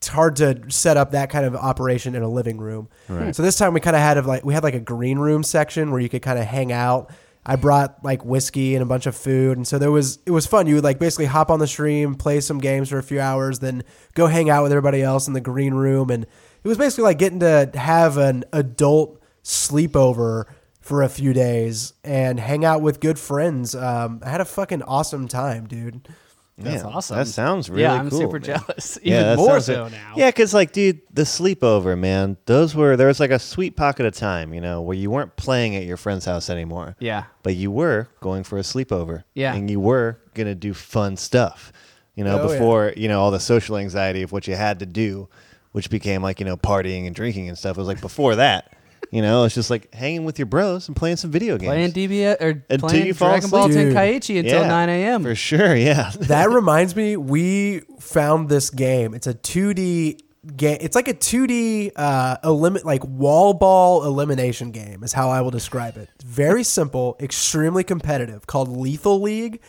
it's 0.00 0.08
hard 0.08 0.36
to 0.36 0.58
set 0.68 0.96
up 0.96 1.10
that 1.10 1.28
kind 1.28 1.44
of 1.44 1.54
operation 1.54 2.14
in 2.14 2.22
a 2.22 2.28
living 2.28 2.56
room. 2.56 2.88
Right. 3.06 3.36
So 3.36 3.42
this 3.42 3.56
time 3.56 3.74
we 3.74 3.80
kind 3.80 3.94
of 3.94 4.00
had 4.00 4.16
a, 4.16 4.22
like 4.22 4.44
we 4.44 4.54
had 4.54 4.62
like 4.62 4.74
a 4.74 4.80
green 4.80 5.18
room 5.18 5.42
section 5.42 5.90
where 5.90 6.00
you 6.00 6.08
could 6.08 6.22
kind 6.22 6.38
of 6.38 6.46
hang 6.46 6.72
out. 6.72 7.10
I 7.44 7.56
brought 7.56 8.02
like 8.02 8.24
whiskey 8.24 8.74
and 8.74 8.82
a 8.82 8.86
bunch 8.86 9.06
of 9.06 9.14
food, 9.14 9.58
and 9.58 9.66
so 9.66 9.78
there 9.78 9.90
was 9.90 10.18
it 10.24 10.30
was 10.30 10.46
fun. 10.46 10.66
You 10.66 10.76
would 10.76 10.84
like 10.84 10.98
basically 10.98 11.26
hop 11.26 11.50
on 11.50 11.58
the 11.58 11.66
stream, 11.66 12.14
play 12.14 12.40
some 12.40 12.58
games 12.58 12.88
for 12.88 12.98
a 12.98 13.02
few 13.02 13.20
hours, 13.20 13.58
then 13.58 13.82
go 14.14 14.26
hang 14.26 14.48
out 14.48 14.62
with 14.62 14.72
everybody 14.72 15.02
else 15.02 15.26
in 15.26 15.34
the 15.34 15.40
green 15.40 15.74
room, 15.74 16.10
and 16.10 16.24
it 16.24 16.68
was 16.68 16.78
basically 16.78 17.04
like 17.04 17.18
getting 17.18 17.40
to 17.40 17.70
have 17.74 18.16
an 18.16 18.44
adult 18.52 19.20
sleepover 19.42 20.44
for 20.80 21.02
a 21.02 21.08
few 21.08 21.32
days 21.32 21.92
and 22.02 22.40
hang 22.40 22.64
out 22.64 22.80
with 22.82 23.00
good 23.00 23.18
friends. 23.18 23.74
Um, 23.74 24.20
I 24.24 24.30
had 24.30 24.40
a 24.40 24.44
fucking 24.46 24.82
awesome 24.82 25.28
time, 25.28 25.66
dude. 25.66 26.08
That's 26.58 26.82
Man, 26.84 26.92
awesome. 26.92 27.16
That 27.16 27.26
sounds 27.26 27.70
really 27.70 27.84
cool. 27.84 27.94
yeah, 27.94 28.00
I'm 28.00 28.10
cool, 28.10 28.18
super 28.18 28.32
man. 28.38 28.42
jealous. 28.42 28.98
Yeah, 29.02 29.14
Even 29.14 29.26
that 29.28 29.36
more 29.38 29.60
so 29.60 29.82
like- 29.84 29.92
now. 29.92 30.12
Yeah, 30.16 30.28
because 30.28 30.52
like, 30.52 30.72
dude, 30.72 31.00
the 31.10 31.22
sleepover, 31.22 31.98
man, 31.98 32.36
those 32.44 32.74
were 32.74 32.96
there 32.98 33.06
was 33.06 33.18
like 33.18 33.30
a 33.30 33.38
sweet 33.38 33.76
pocket 33.76 34.04
of 34.04 34.14
time, 34.14 34.52
you 34.52 34.60
know, 34.60 34.82
where 34.82 34.96
you 34.96 35.10
weren't 35.10 35.36
playing 35.36 35.74
at 35.76 35.84
your 35.84 35.96
friend's 35.96 36.26
house 36.26 36.50
anymore. 36.50 36.96
Yeah. 36.98 37.24
But 37.42 37.54
you 37.56 37.70
were 37.70 38.08
going 38.20 38.44
for 38.44 38.58
a 38.58 38.62
sleepover. 38.62 39.24
Yeah. 39.32 39.54
And 39.54 39.70
you 39.70 39.80
were 39.80 40.18
gonna 40.34 40.54
do 40.54 40.74
fun 40.74 41.16
stuff. 41.16 41.72
You 42.14 42.24
know, 42.24 42.38
Oh, 42.38 42.46
yeah. 42.46 42.52
before, 42.52 42.92
you 42.94 43.08
know, 43.08 43.20
all 43.22 43.30
the 43.30 43.40
social 43.40 43.78
anxiety 43.78 44.20
of 44.20 44.30
what 44.32 44.46
you 44.46 44.54
had 44.54 44.80
to 44.80 44.86
do, 44.86 45.30
which 45.72 45.88
became 45.88 46.20
like, 46.22 46.40
you 46.40 46.44
know, 46.46 46.58
partying 46.58 47.06
and 47.06 47.14
drinking 47.14 47.48
and 47.48 47.56
stuff. 47.56 47.78
It 47.78 47.80
was 47.80 47.88
like 47.88 48.02
before 48.02 48.36
that. 48.36 48.74
You 49.10 49.22
know, 49.22 49.44
it's 49.44 49.54
just 49.56 49.70
like 49.70 49.92
hanging 49.92 50.24
with 50.24 50.38
your 50.38 50.46
bros 50.46 50.86
and 50.86 50.96
playing 50.96 51.16
some 51.16 51.30
video 51.32 51.58
games. 51.58 51.68
Playing 51.70 51.92
DBS 51.92 52.40
or 52.40 52.64
Until 52.70 52.88
playing 52.88 53.06
you 53.06 53.14
fall 53.14 53.30
Dragon 53.30 53.50
Ball 53.50 53.68
asleep. 53.68 53.88
Tenkaichi 53.88 54.38
until 54.38 54.62
Yeah, 54.62 54.68
9 54.68 54.88
a.m. 54.88 55.22
For 55.24 55.34
sure, 55.34 55.74
yeah. 55.74 56.12
That 56.20 56.48
reminds 56.50 56.94
me, 56.94 57.16
we 57.16 57.80
found 57.98 58.48
this 58.48 58.70
game. 58.70 59.12
It's 59.14 59.26
a 59.26 59.34
2D 59.34 60.20
game. 60.56 60.78
It's 60.80 60.94
like 60.94 61.08
a 61.08 61.14
2D 61.14 61.90
uh, 61.96 62.36
elim- 62.44 62.78
like 62.84 63.02
wall 63.04 63.52
ball 63.52 64.04
elimination 64.04 64.70
game. 64.70 65.02
Is 65.02 65.12
how 65.12 65.28
I 65.28 65.40
will 65.40 65.50
describe 65.50 65.96
it. 65.96 66.08
Very 66.24 66.62
simple, 66.62 67.16
extremely 67.18 67.82
competitive, 67.82 68.46
called 68.46 68.68
Lethal 68.68 69.20
League. 69.20 69.60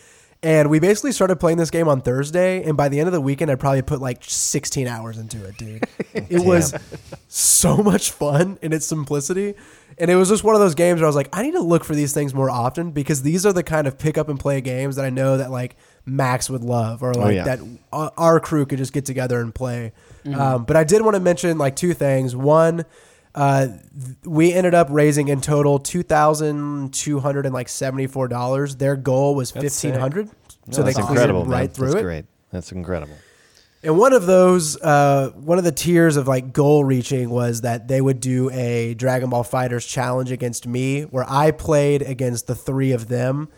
And 0.43 0.71
we 0.71 0.79
basically 0.79 1.11
started 1.11 1.35
playing 1.35 1.59
this 1.59 1.69
game 1.69 1.88
on 1.88 2.01
Thursday, 2.01 2.63
and 2.63 2.75
by 2.75 2.89
the 2.89 2.99
end 2.99 3.07
of 3.07 3.13
the 3.13 3.21
weekend, 3.21 3.51
I 3.51 3.55
probably 3.55 3.83
put 3.83 4.01
like 4.01 4.23
16 4.23 4.88
hours 4.88 5.19
into 5.19 5.43
it, 5.45 5.57
dude. 5.57 5.83
It 6.13 6.45
was 6.45 6.73
so 7.29 7.77
much 7.77 8.11
fun 8.11 8.57
in 8.61 8.73
its 8.73 8.85
simplicity. 8.85 9.55
And 9.97 10.11
it 10.11 10.15
was 10.15 10.29
just 10.29 10.43
one 10.43 10.55
of 10.55 10.61
those 10.61 10.75
games 10.75 10.99
where 10.99 11.05
I 11.05 11.09
was 11.09 11.15
like, 11.15 11.29
I 11.31 11.41
need 11.41 11.53
to 11.53 11.61
look 11.61 11.83
for 11.83 11.95
these 11.95 12.13
things 12.13 12.33
more 12.33 12.49
often 12.49 12.91
because 12.91 13.21
these 13.21 13.45
are 13.45 13.53
the 13.53 13.63
kind 13.63 13.88
of 13.88 13.97
pick 13.97 14.17
up 14.17 14.27
and 14.27 14.39
play 14.39 14.59
games 14.59 14.97
that 14.97 15.05
I 15.05 15.09
know 15.09 15.38
that 15.38 15.51
like 15.51 15.77
Max 16.05 16.49
would 16.49 16.63
love 16.63 17.01
or 17.01 17.13
like 17.13 17.35
yeah. 17.35 17.43
that 17.43 17.59
our 17.91 18.39
crew 18.39 18.65
could 18.65 18.77
just 18.77 18.93
get 18.93 19.05
together 19.05 19.39
and 19.39 19.53
play. 19.53 19.93
Um, 20.25 20.65
but 20.65 20.75
I 20.75 20.83
did 20.83 21.01
want 21.01 21.15
to 21.15 21.21
mention 21.21 21.57
like 21.57 21.75
two 21.75 21.93
things. 21.93 22.35
One, 22.35 22.85
uh, 23.36 23.68
we 24.25 24.54
ended 24.54 24.74
up 24.74 24.88
raising 24.89 25.28
in 25.28 25.42
total 25.42 25.80
two 25.80 26.04
thousand 26.04 26.94
two 26.94 27.19
hundred 27.19 27.45
and 27.45 27.54
like 27.54 27.69
seventy 27.69 28.07
four 28.07 28.28
dollars. 28.28 28.75
Their 28.75 28.95
goal 28.95 29.36
was 29.36 29.51
fifteen 29.51 29.94
hundred, 29.94 30.30
so 30.69 30.83
they 30.83 30.94
That's 30.94 30.98
cleared 31.06 31.10
incredible, 31.10 31.45
right 31.45 31.62
man. 31.62 31.69
through 31.69 31.88
That's 31.88 32.00
it. 32.00 32.04
great. 32.04 32.25
That's 32.51 32.72
incredible. 32.72 33.16
And 33.83 33.98
one 33.98 34.13
of 34.13 34.28
those, 34.28 34.80
uh, 34.80 35.31
one 35.33 35.57
of 35.57 35.63
the 35.63 35.72
tiers 35.72 36.15
of 36.15 36.27
like 36.27 36.53
goal 36.53 36.84
reaching 36.84 37.32
was 37.32 37.62
that 37.62 37.88
they 37.88 38.00
would 38.00 38.20
do 38.20 38.51
a 38.51 38.94
Dragon 38.94 39.32
Ball 39.32 39.44
FighterZ 39.44 39.88
challenge 39.89 40.32
against 40.32 40.67
me, 40.67 41.01
where 41.03 41.25
I 41.27 41.50
played 41.51 42.03
against 42.03 42.46
the 42.46 42.53
three 42.53 42.91
of 42.91 43.08
them. 43.08 43.50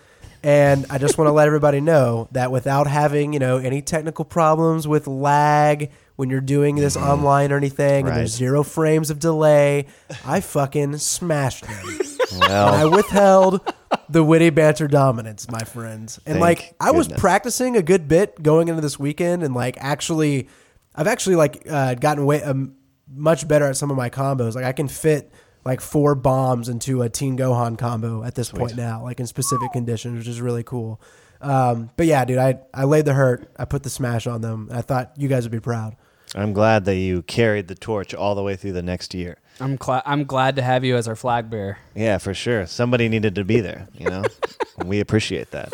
And 0.42 0.86
I 0.90 0.98
just 0.98 1.18
want 1.18 1.28
to 1.28 1.32
let 1.34 1.48
everybody 1.48 1.82
know 1.82 2.30
that 2.32 2.52
without 2.52 2.88
having, 2.88 3.34
you 3.34 3.40
know, 3.40 3.58
any 3.58 3.82
technical 3.82 4.24
problems 4.24 4.88
with 4.88 5.08
lag 5.08 5.92
when 6.16 6.30
you're 6.30 6.42
doing 6.42 6.76
this 6.76 6.96
online 6.96 7.52
or 7.52 7.58
anything, 7.58 8.08
and 8.08 8.16
there's 8.16 8.34
zero 8.36 8.64
frames 8.64 9.10
of 9.10 9.20
delay, 9.20 9.88
I 10.26 10.40
fucking 10.42 10.98
smashed 10.98 11.66
them. 11.66 12.00
and 12.34 12.44
I 12.44 12.86
Well, 12.86 12.92
withheld 12.92 13.74
the 14.10 14.24
witty 14.24 14.50
banter 14.52 14.88
dominance, 14.88 15.50
my 15.50 15.60
friends. 15.64 16.20
And 16.26 16.40
Thank 16.40 16.42
like 16.42 16.76
I 16.80 16.92
was 16.92 17.08
goodness. 17.08 17.22
practicing 17.22 17.76
a 17.78 17.82
good 17.82 18.08
bit 18.08 18.42
going 18.42 18.68
into 18.68 18.82
this 18.82 19.00
weekend, 19.00 19.44
and 19.44 19.54
like 19.54 19.78
actually, 19.80 20.48
I've 20.96 21.08
actually 21.08 21.36
like 21.36 21.66
uh, 21.70 21.96
gotten 21.96 22.26
way 22.26 22.42
um, 22.44 22.76
much 23.12 23.48
better 23.48 23.66
at 23.66 23.78
some 23.78 23.92
of 23.92 23.98
my 23.98 24.10
combos. 24.10 24.56
Like 24.56 24.66
I 24.66 24.72
can 24.72 24.88
fit 24.88 25.32
like 25.66 25.80
four 25.82 26.14
bombs 26.14 26.70
into 26.70 27.02
a 27.02 27.10
Teen 27.10 27.38
Gohan 27.38 27.78
combo 27.78 28.24
at 28.24 28.36
this 28.36 28.52
point 28.52 28.76
now, 28.76 29.02
like 29.04 29.20
in 29.20 29.28
specific 29.28 29.72
conditions, 29.72 30.18
which 30.18 30.28
is 30.28 30.42
really 30.42 30.64
cool. 30.64 31.02
Um, 31.42 31.90
but 31.98 32.06
yeah, 32.06 32.24
dude, 32.26 32.38
I 32.38 32.60
I 32.74 32.86
laid 32.86 33.06
the 33.06 33.14
hurt. 33.14 33.52
I 33.58 33.66
put 33.66 33.84
the 33.84 33.90
smash 33.90 34.28
on 34.28 34.42
them. 34.42 34.68
And 34.70 34.78
I 34.78 34.82
thought 34.82 35.14
you 35.18 35.28
guys 35.28 35.44
would 35.44 35.52
be 35.52 35.60
proud. 35.60 35.96
I'm 36.36 36.54
glad 36.54 36.86
that 36.86 36.96
you 36.96 37.22
carried 37.24 37.68
the 37.68 37.76
torch 37.76 38.14
all 38.14 38.36
the 38.36 38.44
way 38.44 38.56
through 38.56 38.74
the 38.74 38.82
next 38.84 39.14
year. 39.14 39.38
I'm 39.60 39.78
cla- 39.78 40.02
I'm 40.06 40.24
glad 40.26 40.56
to 40.56 40.62
have 40.64 40.84
you 40.84 40.96
as 40.96 41.08
our 41.08 41.16
flag 41.16 41.50
bearer. 41.50 41.78
Yeah, 41.96 42.18
for 42.18 42.34
sure. 42.34 42.66
Somebody 42.66 43.08
needed 43.10 43.36
to 43.36 43.44
be 43.46 43.60
there, 43.60 43.88
you 43.94 44.10
know? 44.10 44.24
we 44.86 45.00
appreciate 45.00 45.52
that. 45.52 45.74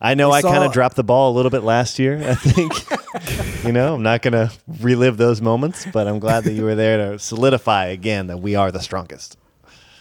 I 0.00 0.12
know 0.14 0.28
We 0.30 0.36
I 0.36 0.42
kind 0.42 0.62
of 0.64 0.72
dropped 0.72 0.96
the 0.96 1.04
ball 1.04 1.32
a 1.32 1.34
little 1.34 1.50
bit 1.50 1.62
last 1.62 1.98
year, 1.98 2.18
I 2.22 2.34
think. 2.34 3.64
you 3.64 3.72
know, 3.72 3.94
I'm 3.94 4.02
not 4.02 4.20
going 4.20 4.32
to 4.34 4.52
relive 4.80 5.16
those 5.16 5.40
moments, 5.40 5.86
but 5.92 6.06
I'm 6.06 6.18
glad 6.18 6.44
that 6.44 6.52
you 6.52 6.64
were 6.64 6.74
there 6.74 7.12
to 7.12 7.18
solidify 7.18 7.86
again 7.86 8.26
that 8.26 8.38
we 8.38 8.54
are 8.54 8.70
the 8.70 8.80
strongest. 8.80 9.38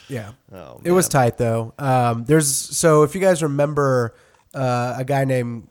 Yeah. 0.09 0.33
Oh, 0.51 0.81
It 0.83 0.91
was 0.91 1.07
tight 1.07 1.37
though. 1.37 1.73
Um, 1.79 2.25
there's 2.25 2.53
so 2.53 3.03
if 3.03 3.15
you 3.15 3.21
guys 3.21 3.41
remember 3.41 4.13
uh, 4.53 4.95
a 4.97 5.05
guy 5.05 5.23
named 5.23 5.69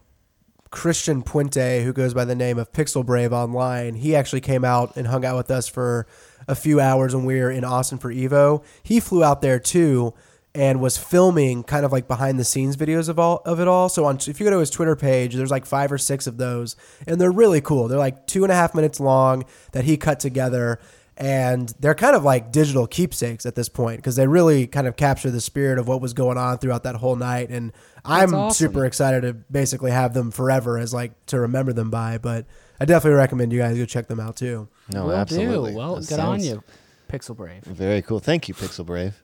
Christian 0.72 1.22
Puente 1.22 1.84
who 1.84 1.92
goes 1.92 2.14
by 2.14 2.24
the 2.24 2.34
name 2.34 2.58
of 2.58 2.72
Pixel 2.72 3.06
Brave 3.06 3.32
online, 3.32 3.94
he 3.94 4.16
actually 4.16 4.40
came 4.40 4.64
out 4.64 4.96
and 4.96 5.06
hung 5.06 5.24
out 5.24 5.36
with 5.36 5.50
us 5.50 5.68
for 5.68 6.06
a 6.48 6.56
few 6.56 6.80
hours 6.80 7.14
when 7.14 7.24
we 7.24 7.38
were 7.38 7.50
in 7.50 7.62
Austin 7.62 7.98
for 7.98 8.12
Evo. 8.12 8.64
He 8.82 8.98
flew 8.98 9.22
out 9.22 9.42
there 9.42 9.60
too 9.60 10.14
and 10.54 10.80
was 10.80 10.98
filming 10.98 11.62
kind 11.62 11.84
of 11.84 11.92
like 11.92 12.08
behind 12.08 12.38
the 12.38 12.44
scenes 12.44 12.76
videos 12.76 13.08
of 13.08 13.18
all 13.18 13.42
of 13.44 13.60
it 13.60 13.68
all. 13.68 13.88
So 13.88 14.04
on 14.06 14.16
if 14.26 14.40
you 14.40 14.44
go 14.44 14.50
to 14.50 14.58
his 14.58 14.70
Twitter 14.70 14.96
page, 14.96 15.34
there's 15.34 15.50
like 15.50 15.66
five 15.66 15.92
or 15.92 15.98
six 15.98 16.26
of 16.26 16.36
those, 16.36 16.74
and 17.06 17.20
they're 17.20 17.30
really 17.30 17.60
cool. 17.60 17.86
They're 17.88 17.98
like 17.98 18.26
two 18.26 18.42
and 18.42 18.52
a 18.52 18.56
half 18.56 18.74
minutes 18.74 18.98
long 18.98 19.44
that 19.72 19.84
he 19.84 19.96
cut 19.96 20.20
together. 20.20 20.78
And 21.22 21.72
they're 21.78 21.94
kind 21.94 22.16
of 22.16 22.24
like 22.24 22.50
digital 22.50 22.86
keepsakes 22.88 23.46
at 23.46 23.54
this 23.54 23.68
point 23.68 23.98
because 23.98 24.16
they 24.16 24.26
really 24.26 24.66
kind 24.66 24.86
of 24.88 24.96
capture 24.96 25.30
the 25.30 25.40
spirit 25.40 25.78
of 25.78 25.86
what 25.86 26.00
was 26.00 26.14
going 26.14 26.36
on 26.36 26.58
throughout 26.58 26.82
that 26.82 26.96
whole 26.96 27.14
night. 27.14 27.48
And 27.50 27.72
I'm 28.04 28.34
awesome. 28.34 28.54
super 28.66 28.84
excited 28.84 29.20
to 29.22 29.32
basically 29.32 29.92
have 29.92 30.14
them 30.14 30.32
forever 30.32 30.78
as 30.78 30.92
like 30.92 31.12
to 31.26 31.38
remember 31.38 31.72
them 31.72 31.90
by. 31.90 32.18
But 32.18 32.46
I 32.80 32.86
definitely 32.86 33.18
recommend 33.18 33.52
you 33.52 33.60
guys 33.60 33.76
go 33.78 33.84
check 33.84 34.08
them 34.08 34.18
out 34.18 34.36
too. 34.36 34.68
No, 34.92 35.06
Will 35.06 35.12
absolutely. 35.14 35.70
do. 35.72 35.76
Well, 35.78 35.96
That 35.96 36.08
good 36.08 36.18
on 36.18 36.42
you, 36.42 36.62
Pixel 37.08 37.36
Brave. 37.36 37.62
Very 37.64 38.02
cool. 38.02 38.18
Thank 38.18 38.48
you, 38.48 38.54
Pixel 38.54 38.84
Brave. 38.84 39.22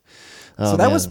so 0.57 0.65
Oh, 0.65 0.71
that 0.77 0.85
man. 0.85 0.93
was 0.93 1.09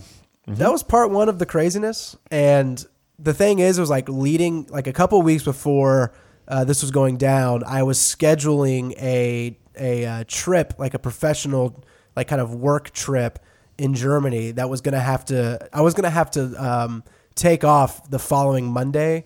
that 0.48 0.72
was 0.72 0.84
part 0.84 1.12
one 1.12 1.28
of 1.28 1.40
the 1.40 1.46
craziness 1.46 2.16
and 2.32 2.86
the 3.20 3.34
thing 3.34 3.60
is 3.60 3.78
it 3.78 3.82
was 3.82 3.90
like 3.90 4.08
leading 4.08 4.66
like 4.70 4.88
a 4.88 4.94
couple 4.94 5.22
weeks 5.22 5.44
before 5.44 6.14
uh, 6.48 6.64
this 6.64 6.82
was 6.82 6.90
going 6.92 7.18
down 7.18 7.64
i 7.66 7.84
was 7.84 7.98
scheduling 8.00 8.94
a 9.02 9.58
a 9.80 10.06
uh, 10.06 10.24
trip 10.28 10.74
like 10.78 10.94
a 10.94 11.00
professional 11.00 11.84
like 12.16 12.28
kind 12.28 12.42
of 12.42 12.54
work 12.56 12.92
trip 12.92 13.40
in 13.78 13.94
germany 13.94 14.52
that 14.52 14.70
was 14.70 14.82
gonna 14.82 15.00
have 15.00 15.24
to 15.26 15.60
i 15.74 15.82
was 15.82 15.94
gonna 15.94 16.10
have 16.10 16.32
to 16.32 16.54
um, 16.64 17.04
take 17.36 17.64
off 17.64 18.10
the 18.10 18.20
following 18.20 18.66
monday 18.66 19.26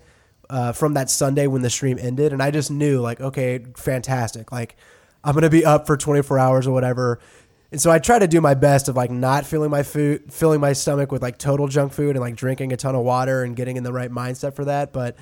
uh, 0.52 0.74
from 0.74 0.94
that 0.94 1.10
sunday 1.10 1.48
when 1.48 1.62
the 1.62 1.70
stream 1.70 1.98
ended. 2.00 2.34
And 2.34 2.44
i 2.44 2.52
just 2.52 2.70
knew 2.70 3.00
like 3.00 3.20
okay 3.20 3.66
fantastic. 3.76 4.52
Like 4.52 4.76
i'm 5.24 5.34
gonna 5.34 5.50
be 5.50 5.66
up 5.66 5.88
for 5.88 5.98
24 5.98 6.38
hours 6.38 6.68
or 6.68 6.74
whatever. 6.74 7.20
And 7.72 7.82
so 7.82 7.90
I 7.90 8.00
try 8.00 8.20
to 8.20 8.28
do 8.28 8.42
my 8.42 8.54
best 8.54 8.90
of 8.90 8.98
like 8.98 9.12
not 9.12 9.46
filling 9.46 9.72
my 9.72 9.84
food, 9.84 10.34
filling 10.34 10.60
my 10.60 10.74
stomach 10.74 11.10
with 11.10 11.22
like 11.22 11.38
total 11.38 11.70
junk 11.70 11.94
food 11.94 12.18
and 12.18 12.20
like 12.20 12.36
drinking 12.36 12.74
a 12.74 12.78
ton 12.78 12.96
of 12.96 13.06
water 13.06 13.44
and 13.44 13.56
getting 13.56 13.78
in 13.78 13.84
the 13.84 13.94
right 13.94 14.12
mindset 14.12 14.56
for 14.56 14.66
that. 14.66 14.92
But 14.92 15.16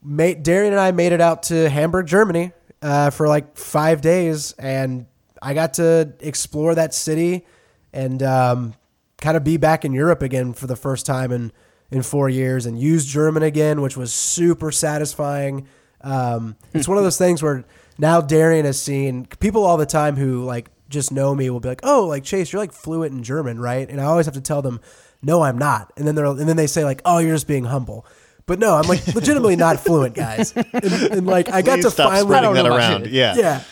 mate, 0.00 0.44
Darian 0.44 0.72
and 0.72 0.80
I 0.80 0.92
made 0.92 1.10
it 1.10 1.20
out 1.20 1.42
to 1.44 1.68
Hamburg, 1.68 2.06
Germany, 2.06 2.52
uh, 2.82 3.10
for 3.10 3.28
like 3.28 3.56
five 3.56 4.00
days, 4.00 4.52
and 4.58 5.06
I 5.42 5.54
got 5.54 5.74
to 5.74 6.12
explore 6.20 6.74
that 6.74 6.94
city 6.94 7.46
and 7.92 8.22
um, 8.22 8.74
kind 9.20 9.36
of 9.36 9.44
be 9.44 9.56
back 9.56 9.84
in 9.84 9.92
Europe 9.92 10.22
again 10.22 10.52
for 10.52 10.66
the 10.66 10.76
first 10.76 11.06
time 11.06 11.32
in 11.32 11.52
in 11.90 12.02
four 12.02 12.28
years, 12.28 12.66
and 12.66 12.78
use 12.78 13.06
German 13.06 13.42
again, 13.42 13.80
which 13.80 13.96
was 13.96 14.12
super 14.12 14.70
satisfying. 14.70 15.66
Um, 16.02 16.56
it's 16.74 16.86
one 16.86 16.98
of 16.98 17.04
those 17.04 17.16
things 17.16 17.42
where 17.42 17.64
now 17.98 18.20
Darian 18.20 18.66
has 18.66 18.80
seen 18.80 19.26
people 19.40 19.64
all 19.64 19.76
the 19.76 19.86
time 19.86 20.16
who 20.16 20.44
like 20.44 20.70
just 20.88 21.12
know 21.12 21.34
me 21.34 21.50
will 21.50 21.60
be 21.60 21.68
like, 21.68 21.80
"Oh, 21.82 22.06
like 22.06 22.24
Chase, 22.24 22.52
you're 22.52 22.60
like 22.60 22.72
fluent 22.72 23.12
in 23.12 23.22
German, 23.22 23.58
right?" 23.60 23.88
And 23.88 24.00
I 24.00 24.04
always 24.04 24.26
have 24.26 24.34
to 24.34 24.40
tell 24.40 24.62
them, 24.62 24.80
"No, 25.22 25.42
I'm 25.42 25.58
not." 25.58 25.92
And 25.96 26.06
then 26.06 26.14
they're 26.14 26.26
and 26.26 26.48
then 26.48 26.56
they 26.56 26.66
say 26.66 26.84
like, 26.84 27.02
"Oh, 27.04 27.18
you're 27.18 27.34
just 27.34 27.48
being 27.48 27.64
humble." 27.64 28.06
But 28.48 28.58
no, 28.58 28.74
I'm 28.74 28.88
like 28.88 29.06
legitimately 29.14 29.54
not 29.54 29.78
fluent, 29.84 30.16
guys. 30.16 30.52
And, 30.56 30.66
and 30.74 31.26
like 31.26 31.48
I 31.50 31.62
got 31.62 31.74
Please 31.76 31.84
to 31.84 31.90
stop 31.92 32.10
finally 32.10 32.26
spreading 32.26 32.54
that 32.54 32.66
around. 32.66 33.06
Yeah. 33.12 33.36
yeah. 33.36 33.62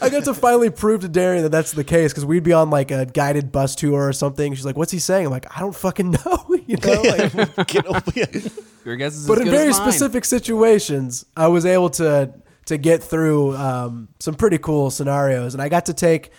I 0.00 0.08
got 0.08 0.24
to 0.24 0.34
finally 0.34 0.70
prove 0.70 1.02
to 1.02 1.08
Darian 1.08 1.42
that 1.44 1.50
that's 1.50 1.72
the 1.72 1.84
case 1.84 2.10
because 2.12 2.24
we'd 2.24 2.42
be 2.42 2.52
on 2.54 2.70
like 2.70 2.90
a 2.90 3.04
guided 3.06 3.52
bus 3.52 3.74
tour 3.74 4.08
or 4.08 4.12
something. 4.14 4.54
She's 4.54 4.64
like, 4.64 4.76
"What's 4.78 4.90
he 4.92 4.98
saying?" 4.98 5.26
I'm 5.26 5.30
like, 5.32 5.46
"I 5.56 5.60
don't 5.60 5.74
fucking 5.74 6.10
know," 6.24 6.44
you 6.66 6.76
know. 6.78 7.02
Like, 7.02 7.66
Get 7.66 7.86
over 7.86 8.02
it. 8.16 8.52
Your 8.84 8.96
guess 8.96 9.14
is 9.14 9.26
but 9.26 9.38
as 9.38 9.40
in 9.40 9.44
good 9.44 9.54
as 9.54 9.60
very 9.60 9.70
mine. 9.70 9.92
specific 9.92 10.24
situations, 10.24 11.26
I 11.36 11.48
was 11.48 11.64
able 11.66 11.90
to 11.90 12.32
to 12.66 12.78
get 12.78 13.02
through 13.02 13.54
um, 13.56 14.08
some 14.20 14.34
pretty 14.34 14.58
cool 14.58 14.90
scenarios, 14.90 15.52
and 15.54 15.62
I 15.62 15.68
got 15.68 15.86
to 15.86 15.94
take 15.94 16.30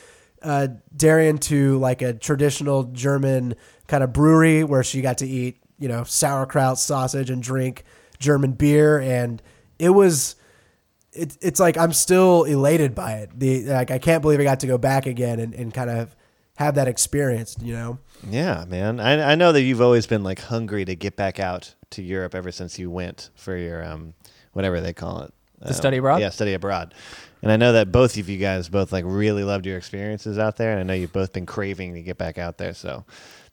uh, 0.41 0.67
Darian 0.95 1.37
to 1.37 1.77
like 1.77 2.01
a 2.01 2.13
traditional 2.13 2.83
German 2.85 3.55
kind 3.87 4.03
of 4.03 4.11
brewery 4.11 4.63
where 4.63 4.83
she 4.83 5.01
got 5.01 5.19
to 5.19 5.27
eat, 5.27 5.59
you 5.79 5.87
know, 5.87 6.03
sauerkraut, 6.03 6.79
sausage, 6.79 7.29
and 7.29 7.41
drink 7.41 7.83
German 8.19 8.53
beer, 8.53 8.99
and 8.99 9.41
it 9.79 9.89
was. 9.89 10.35
It, 11.11 11.37
it's 11.41 11.61
like 11.61 11.77
I'm 11.77 11.93
still 11.93 12.43
elated 12.43 12.93
by 12.93 13.13
it. 13.13 13.39
The 13.39 13.63
like 13.63 13.89
I 13.89 13.99
can't 13.99 14.21
believe 14.21 14.39
I 14.41 14.43
got 14.43 14.59
to 14.61 14.67
go 14.67 14.77
back 14.77 15.05
again 15.05 15.39
and, 15.39 15.53
and 15.53 15.73
kind 15.73 15.89
of 15.89 16.13
have 16.57 16.75
that 16.75 16.89
experience. 16.89 17.55
You 17.61 17.73
know, 17.73 17.99
Yeah, 18.29 18.65
man. 18.67 18.99
I, 18.99 19.31
I 19.31 19.35
know 19.35 19.53
that 19.53 19.61
you've 19.61 19.81
always 19.81 20.07
been 20.07 20.23
like 20.23 20.39
hungry 20.39 20.83
to 20.83 20.95
get 20.95 21.15
back 21.15 21.39
out 21.39 21.73
to 21.91 22.01
Europe 22.01 22.35
ever 22.35 22.51
since 22.51 22.77
you 22.77 22.91
went 22.91 23.29
for 23.35 23.55
your 23.55 23.83
um 23.85 24.13
whatever 24.51 24.81
they 24.81 24.93
call 24.93 25.21
it. 25.21 25.33
The 25.61 25.73
study 25.73 25.97
abroad? 25.97 26.21
Yeah, 26.21 26.29
study 26.29 26.53
abroad. 26.53 26.93
And 27.41 27.51
I 27.51 27.57
know 27.57 27.73
that 27.73 27.91
both 27.91 28.17
of 28.17 28.29
you 28.29 28.37
guys 28.37 28.69
both 28.69 28.91
like 28.91 29.05
really 29.07 29.43
loved 29.43 29.65
your 29.65 29.77
experiences 29.77 30.37
out 30.37 30.57
there, 30.57 30.71
and 30.71 30.79
I 30.79 30.83
know 30.83 30.93
you've 30.93 31.13
both 31.13 31.33
been 31.33 31.45
craving 31.45 31.93
to 31.93 32.01
get 32.01 32.17
back 32.17 32.37
out 32.37 32.57
there. 32.57 32.73
So, 32.73 33.05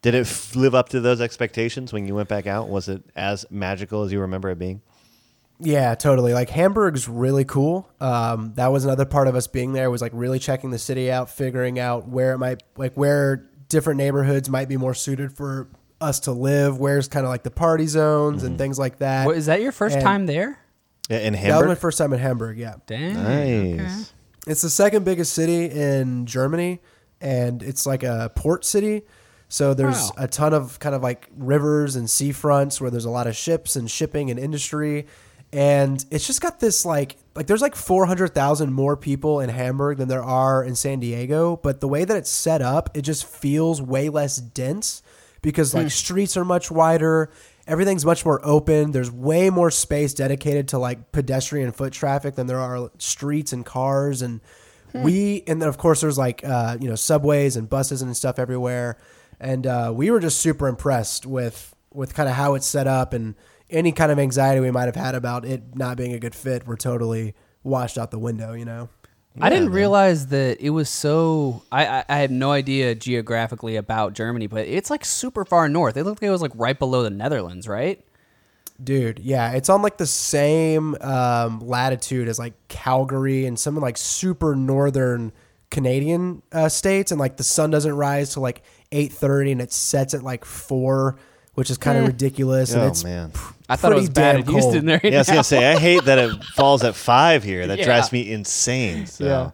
did 0.03 0.15
it 0.15 0.51
live 0.55 0.75
up 0.75 0.89
to 0.91 1.01
those 1.01 1.21
expectations 1.21 1.93
when 1.93 2.07
you 2.07 2.15
went 2.15 2.29
back 2.29 2.47
out? 2.47 2.69
Was 2.69 2.89
it 2.89 3.03
as 3.17 3.47
magical 3.51 4.03
as 4.03 4.13
you 4.13 4.21
remember 4.21 4.51
it 4.51 4.59
being? 4.59 4.83
Yeah, 5.61 5.95
totally. 5.95 6.35
Like 6.35 6.51
Hamburg's 6.51 7.09
really 7.09 7.45
cool. 7.45 7.89
Um, 8.01 8.53
that 8.57 8.73
was 8.73 8.85
another 8.85 9.05
part 9.05 9.29
of 9.29 9.37
us 9.37 9.47
being 9.47 9.73
there 9.73 9.91
was 9.91 10.03
like 10.03 10.11
really 10.15 10.41
checking 10.41 10.71
the 10.71 10.79
city 10.79 11.11
out, 11.11 11.31
figuring 11.31 11.79
out 11.79 12.09
where 12.09 12.33
it 12.33 12.39
might 12.39 12.63
like 12.77 12.95
where 12.95 13.49
different 13.69 13.99
neighborhoods 13.99 14.51
might 14.51 14.69
be 14.69 14.77
more 14.77 14.93
suited 14.95 15.33
for 15.33 15.69
us 16.01 16.19
to 16.21 16.33
live. 16.33 16.79
Where's 16.79 17.07
kind 17.07 17.25
of 17.25 17.31
like 17.31 17.45
the 17.45 17.51
party 17.53 17.87
zones 17.87 18.43
and 18.43 18.59
things 18.59 18.77
like 18.79 18.99
that. 18.99 19.25
What, 19.25 19.37
is 19.37 19.47
that 19.47 19.61
your 19.63 19.71
first 19.73 19.95
And- 19.95 20.05
time 20.05 20.27
there? 20.27 20.59
Yeah, 21.09 21.19
In 21.19 21.33
that 21.35 21.59
was 21.59 21.67
my 21.67 21.75
first 21.75 21.99
time 21.99 22.13
in 22.13 22.19
Hamburg. 22.21 22.59
Yeah, 22.59 22.75
Dang. 22.87 23.77
Nice. 23.77 24.13
it's 24.47 24.63
the 24.63 24.71
second 24.71 25.05
biggest 25.05 25.33
city 25.33 25.65
in 25.67 26.27
Germany, 26.27 26.81
and 27.21 27.63
it's 27.63 27.87
like 27.87 28.03
a 28.03 28.31
port 28.35 28.65
city. 28.65 29.03
So 29.53 29.75
there's 29.75 30.01
Wow. 30.17 30.25
a 30.25 30.29
ton 30.29 30.55
of 30.55 30.79
kind 30.79 30.95
of 30.95 31.03
like 31.03 31.29
rivers 31.37 31.95
and 31.95 32.09
seafronts 32.09 32.81
where 32.81 32.91
there's 32.91 33.05
a 33.05 33.11
lot 33.11 33.27
of 33.27 33.37
ships 33.37 33.77
and 33.77 33.91
shipping 33.91 34.31
and 34.31 34.41
industry, 34.41 35.07
and 35.53 36.03
it's 36.11 36.27
just 36.27 36.41
got 36.41 36.59
this 36.59 36.87
like 36.87 37.19
like 37.35 37.47
there's 37.49 37.61
like 37.61 37.77
four 37.77 38.07
hundred 38.07 38.35
thousand 38.35 38.73
more 38.73 38.97
people 38.97 39.41
in 39.41 39.51
Hamburg 39.51 39.99
than 39.99 40.09
there 40.09 40.23
are 40.23 40.65
in 40.65 40.75
San 40.75 41.01
Diego. 41.01 41.61
But 41.63 41.83
the 41.83 41.89
way 41.89 42.07
that 42.07 42.17
it's 42.17 42.31
set 42.31 42.63
up, 42.63 42.97
it 42.97 43.03
just 43.03 43.27
feels 43.27 43.83
way 43.83 44.09
less 44.09 44.39
dense 44.39 45.03
because 45.43 45.75
like 45.75 45.91
streets 45.91 46.35
are 46.39 46.47
much 46.47 46.71
wider. 46.71 47.31
Everything's 47.67 48.07
much 48.07 48.25
more 48.25 48.41
open. 48.43 48.93
There's 48.93 49.11
way 49.11 49.51
more 49.51 49.71
space 49.71 50.15
dedicated 50.15 50.69
to 50.69 50.79
like 50.79 51.13
pedestrian 51.13 51.73
foot 51.73 51.93
traffic 51.93 52.37
than 52.37 52.47
there 52.47 52.59
are 52.59 52.91
streets 52.97 53.53
and 53.53 53.67
cars. 53.67 54.23
And 54.23 54.41
we, 54.95 55.43
and 55.47 55.61
then 55.61 55.69
of 55.69 55.77
course 55.79 56.01
there's 56.01 56.19
like, 56.19 56.43
uh, 56.43 56.77
you 56.81 56.89
know, 56.89 56.97
subways 56.97 57.57
and 57.57 57.69
buses 57.69 58.01
and 58.03 58.17
stuff 58.17 58.39
everywhere. 58.39 58.97
And 59.43 59.67
uh, 59.67 59.93
we 59.95 60.11
were 60.11 60.21
just 60.21 60.39
super 60.39 60.69
impressed 60.69 61.27
with, 61.27 61.75
with 61.93 62.15
kind 62.15 62.29
of 62.29 62.37
how 62.37 62.55
it's 62.55 62.67
set 62.67 62.87
up 62.87 63.13
and 63.13 63.35
any 63.69 63.91
kind 63.91 64.13
of 64.13 64.19
anxiety 64.19 64.61
we 64.61 64.71
might 64.71 64.85
have 64.85 64.97
had 64.97 65.15
about 65.15 65.45
it 65.45 65.75
not 65.75 65.97
being 65.97 66.13
a 66.13 66.19
good 66.19 66.35
fit 66.35 66.67
were 66.67 66.77
totally 66.77 67.35
washed 67.65 67.99
out 67.99 68.13
the 68.13 68.19
window, 68.19 68.53
you 68.53 68.65
know? 68.65 68.89
I 69.41 69.49
didn't 69.49 69.71
realize 69.71 70.27
that 70.27 70.61
it 70.61 70.71
was 70.71 70.91
so. 70.91 71.63
I, 71.73 71.87
I 71.87 72.05
I 72.09 72.17
had 72.19 72.31
no 72.31 72.51
idea 72.51 72.95
geographically 72.95 73.77
about 73.77 74.13
Germany, 74.13 74.47
but 74.47 74.67
it's 74.67 74.91
like 74.91 75.07
super 75.07 75.47
far 75.47 75.71
north. 75.71 75.97
It 75.97 76.05
looked 76.05 76.21
like 76.21 76.29
it 76.29 76.31
was 76.33 76.43
like 76.43 76.53
right 76.55 76.79
below 76.79 77.03
the 77.03 77.09
Netherlands, 77.11 77.67
right? 77.67 78.05
Dude, 78.83 79.21
yeah, 79.21 79.53
it's 79.53 79.69
on 79.71 79.81
like 79.81 79.97
the 79.97 80.07
same 80.07 80.97
um, 81.01 81.61
latitude 81.61 82.29
as 82.29 82.39
like 82.39 82.53
Calgary 82.69 83.47
and 83.47 83.59
some 83.59 83.77
like 83.77 83.97
super 83.97 84.55
northern 84.55 85.33
Canadian 85.73 86.43
uh, 86.53 86.69
states, 86.69 87.11
and 87.11 87.19
like 87.19 87.37
the 87.37 87.43
sun 87.43 87.71
doesn't 87.71 87.93
rise 87.97 88.35
till 88.35 88.43
like 88.43 88.63
eight 88.93 89.13
thirty, 89.13 89.51
and 89.51 89.61
it 89.61 89.73
sets 89.73 90.15
at 90.15 90.23
like 90.23 90.45
four, 90.45 91.17
which 91.55 91.69
is 91.71 91.79
kind 91.79 91.99
of 91.99 92.07
ridiculous. 92.07 92.73
And 92.73 92.83
Oh 92.83 92.87
it's 92.89 93.03
man. 93.03 93.33
I 93.69 93.75
thought 93.77 93.91
it 93.93 93.97
was 93.97 94.05
pretty 94.05 94.15
bad 94.15 94.33
damn 94.37 94.41
in 94.47 94.53
Houston 94.53 94.73
cold. 94.73 94.85
there. 94.87 95.01
Yeah, 95.03 95.17
I 95.17 95.19
was 95.19 95.29
gonna 95.29 95.43
say 95.45 95.73
I 95.73 95.79
hate 95.79 96.05
that 96.05 96.19
it 96.19 96.45
falls 96.55 96.85
at 96.85 96.95
five 96.95 97.43
here. 97.43 97.67
That 97.67 97.79
Yeah. 97.79 97.87
drives 97.87 98.13
me 98.13 98.31
insane. 98.31 99.07
So, 99.07 99.25
Yeah. 99.25 99.51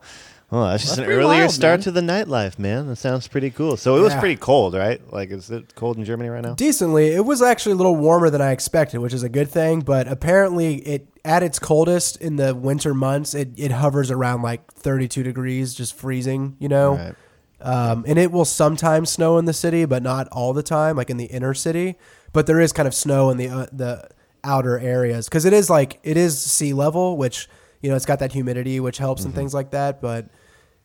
Well, 0.50 0.66
that's 0.70 0.82
just 0.82 0.96
That's 0.96 1.06
an 1.08 1.12
earlier 1.14 1.40
wild, 1.42 1.50
start 1.52 1.80
man. 1.80 1.84
to 1.84 1.90
the 1.90 2.00
nightlife, 2.00 2.58
man. 2.58 2.86
That 2.88 2.96
sounds 2.96 3.28
pretty 3.28 3.50
cool. 3.50 3.76
So 3.76 3.96
it 3.96 4.00
was 4.00 4.12
Yeah. 4.14 4.20
pretty 4.20 4.36
cold, 4.36 4.74
right? 4.74 5.00
Like, 5.12 5.30
is 5.30 5.50
it 5.50 5.74
cold 5.74 5.98
in 5.98 6.04
Germany 6.04 6.30
right 6.30 6.42
now? 6.42 6.54
decently. 6.54 7.08
It 7.08 7.24
was 7.24 7.42
actually 7.42 7.72
a 7.72 7.76
little 7.76 7.96
warmer 7.96 8.30
than 8.30 8.40
I 8.40 8.52
expected, 8.52 8.98
which 9.00 9.12
is 9.12 9.22
a 9.22 9.28
good 9.28 9.48
thing. 9.50 9.80
But 9.80 10.08
apparently, 10.08 10.76
it 10.76 11.06
at 11.24 11.42
its 11.42 11.58
coldest 11.58 12.16
in 12.16 12.36
the 12.36 12.54
winter 12.54 12.94
months, 12.94 13.34
it, 13.34 13.50
it 13.56 13.70
hovers 13.72 14.10
around 14.10 14.42
like 14.42 14.72
thirty 14.72 15.06
two 15.08 15.22
degrees, 15.22 15.74
just 15.74 15.94
freezing. 15.94 16.56
You 16.58 16.68
know. 16.68 16.94
Right. 16.96 17.14
Um, 17.60 18.04
and 18.06 18.18
it 18.20 18.30
will 18.30 18.44
sometimes 18.44 19.10
snow 19.10 19.36
in 19.36 19.44
the 19.44 19.52
city, 19.52 19.84
but 19.84 20.00
not 20.02 20.28
all 20.28 20.52
the 20.52 20.62
time, 20.62 20.96
like 20.96 21.10
in 21.10 21.16
the 21.16 21.24
inner 21.24 21.54
city. 21.54 21.96
But 22.32 22.46
there 22.46 22.60
is 22.60 22.72
kind 22.72 22.86
of 22.86 22.94
snow 22.94 23.30
in 23.30 23.36
the 23.36 23.48
uh, 23.48 23.66
the 23.72 24.08
outer 24.44 24.78
areas 24.78 25.28
because 25.28 25.44
it 25.44 25.52
is 25.52 25.68
like 25.68 25.98
it 26.04 26.16
is 26.16 26.40
sea 26.40 26.72
level, 26.72 27.16
which 27.16 27.48
you 27.82 27.90
know 27.90 27.96
it's 27.96 28.06
got 28.06 28.20
that 28.20 28.32
humidity, 28.32 28.78
which 28.80 28.98
helps 28.98 29.24
and 29.24 29.34
things 29.34 29.52
like 29.54 29.72
that. 29.72 30.00
But 30.00 30.26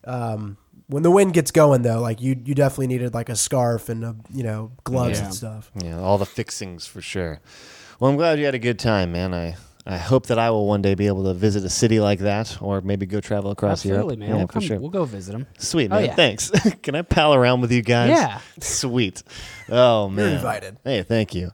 um, 0.06 0.58
when 0.88 1.04
the 1.04 1.12
wind 1.12 1.34
gets 1.34 1.52
going, 1.52 1.82
though, 1.82 2.02
like 2.02 2.22
you 2.22 2.36
you 2.44 2.54
definitely 2.56 2.88
needed 2.88 3.14
like 3.14 3.30
a 3.30 3.36
scarf 3.36 3.90
and 3.90 4.04
a, 4.04 4.16
you 4.34 4.44
know 4.44 4.72
gloves 4.84 5.20
Yeah. 5.20 5.26
and 5.26 5.34
stuff. 5.34 5.72
Yeah, 5.82 6.00
all 6.00 6.18
the 6.18 6.26
fixings 6.26 6.86
for 6.86 7.02
sure. 7.02 7.40
Well, 8.00 8.12
I'm 8.12 8.18
glad 8.18 8.40
you 8.40 8.46
had 8.46 8.56
a 8.56 8.60
good 8.60 8.80
time, 8.80 9.12
man. 9.14 9.34
I 9.34 9.56
I 9.86 9.98
hope 9.98 10.28
that 10.28 10.40
I 10.40 10.50
will 10.50 10.66
one 10.68 10.82
day 10.82 10.96
be 10.96 11.08
able 11.08 11.24
to 11.26 11.34
visit 11.34 11.64
a 11.66 11.70
city 11.70 12.00
like 12.00 12.20
that, 12.20 12.58
or 12.62 12.82
maybe 12.82 13.06
go 13.06 13.20
travel 13.20 13.52
across 13.52 13.86
Absolutely, 13.86 14.16
Europe. 14.16 14.20
man. 14.20 14.30
Yeah, 14.30 14.36
we'll, 14.36 14.48
for 14.48 14.54
come, 14.54 14.62
sure. 14.62 14.80
we'll 14.80 14.90
go 14.90 15.04
visit 15.06 15.32
them. 15.34 15.46
Sweet, 15.58 15.92
Oh, 15.92 16.00
yeah. 16.00 16.16
Thanks. 16.16 16.52
Can 16.84 16.96
I 16.96 17.02
pal 17.02 17.34
around 17.34 17.60
with 17.62 17.72
you 17.72 17.82
guys? 17.82 18.10
Yeah. 18.10 18.40
Sweet. 18.60 19.24
Oh 19.70 20.08
man. 20.10 20.26
You're 20.26 20.36
invited. 20.36 20.78
Hey, 20.84 21.04
thank 21.04 21.34
you. 21.36 21.52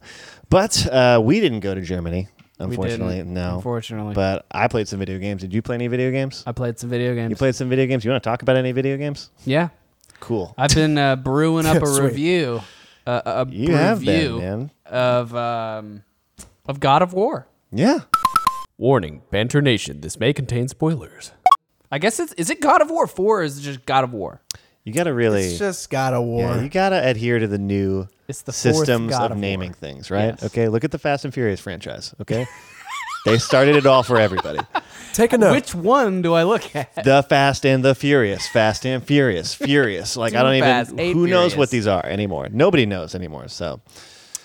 But 0.50 0.86
uh, 0.91 1.22
we 1.24 1.39
didn't 1.39 1.60
go 1.62 1.74
to 1.75 1.82
Germany. 1.82 2.27
Unfortunately, 2.60 3.16
didn't, 3.18 3.34
no. 3.34 3.56
unfortunately. 3.56 4.13
But 4.13 4.46
I 4.51 4.68
played 4.68 4.88
some 4.88 5.00
video 5.00 5.18
games. 5.18 5.42
Did 5.42 5.54
you 5.54 5.62
play 5.62 5.75
any 5.75 5.88
video 5.88 6.12
games? 6.12 6.44
I 6.46 6.51
played 6.51 6.78
some 6.78 6.89
video 6.89 7.16
games. 7.16 7.30
You 7.30 7.36
played 7.38 7.56
some 7.56 7.70
video 7.70 7.86
games. 7.86 8.04
You 8.04 8.12
want 8.12 8.22
to 8.24 8.30
talk 8.30 8.42
about 8.42 8.58
any 8.58 8.72
video 8.72 8.98
games? 8.98 9.30
yeah. 9.46 9.70
Cool. 10.20 10.54
I've 10.58 10.75
been 10.75 10.98
uh, 10.98 11.16
brewing 11.16 11.66
up 11.66 11.78
a 11.82 11.88
Sweet. 11.88 12.04
review. 12.04 12.62
Uh, 13.08 13.22
a 13.25 13.48
You 13.50 13.74
have 13.74 14.01
been, 14.04 14.34
review 14.34 14.39
man. 14.39 14.72
of 14.86 15.34
um, 15.34 16.04
of 16.68 16.82
God 16.82 17.01
of 17.01 17.13
War. 17.13 17.48
Yeah. 17.72 18.00
Warning, 18.78 19.22
Banter 19.32 19.62
Nation. 19.62 20.01
This 20.01 20.20
may 20.20 20.34
contain 20.34 20.68
spoilers. 20.68 21.32
I 21.89 22.00
guess 22.00 22.20
it's 22.20 22.34
is 22.34 22.50
it 22.50 22.60
God 22.60 22.82
of 22.82 22.89
War 22.92 23.08
four 23.08 23.39
or 23.39 23.44
is 23.44 23.58
it 23.60 23.62
just 23.62 23.86
God 23.86 24.04
of 24.04 24.12
War? 24.12 24.42
You 24.84 24.92
got 24.94 25.06
to 25.06 25.13
really. 25.13 25.44
It's 25.46 25.58
just 25.60 25.89
God 25.89 26.13
of 26.13 26.24
War. 26.25 26.42
Yeah, 26.42 26.62
you 26.63 26.70
got 26.70 26.89
to 26.89 27.08
adhere 27.08 27.39
to 27.39 27.48
the 27.48 27.58
new 27.58 28.08
It's 28.30 28.44
the 28.44 28.54
fourth 28.54 28.76
systems 28.78 29.16
of 29.16 29.32
of 29.32 29.38
naming 29.38 29.72
War. 29.72 29.76
things, 29.76 30.12
right? 30.12 30.36
Yes. 30.40 30.44
Okay, 30.44 30.70
look 30.70 30.84
at 30.84 30.92
the 30.92 31.00
Fast 31.00 31.26
and 31.26 31.34
Furious 31.34 31.60
franchise, 31.60 32.14
okay? 32.22 32.46
they 33.26 33.40
started 33.40 33.76
it 33.76 33.88
all 33.88 34.04
for 34.04 34.18
everybody. 34.18 34.60
Take 35.14 35.34
a 35.34 35.38
note. 35.40 35.52
Which 35.52 35.74
one 35.74 36.22
do 36.22 36.34
I 36.34 36.44
look 36.44 36.76
at? 36.76 37.04
The 37.04 37.24
Fast 37.24 37.66
and 37.66 37.84
the 37.84 37.96
Furious, 37.96 38.48
Fast 38.48 38.86
and 38.86 39.04
Furious, 39.04 39.56
Furious. 39.56 40.16
Like 40.16 40.36
I 40.36 40.44
don't 40.44 40.54
even 40.54 40.70
fast, 40.70 40.94
eight 41.00 41.14
who 41.14 41.26
knows 41.26 41.58
what 41.58 41.72
these 41.72 41.88
are 41.88 42.06
anymore. 42.06 42.48
Nobody 42.52 42.86
knows 42.86 43.16
anymore. 43.16 43.48
So, 43.48 43.82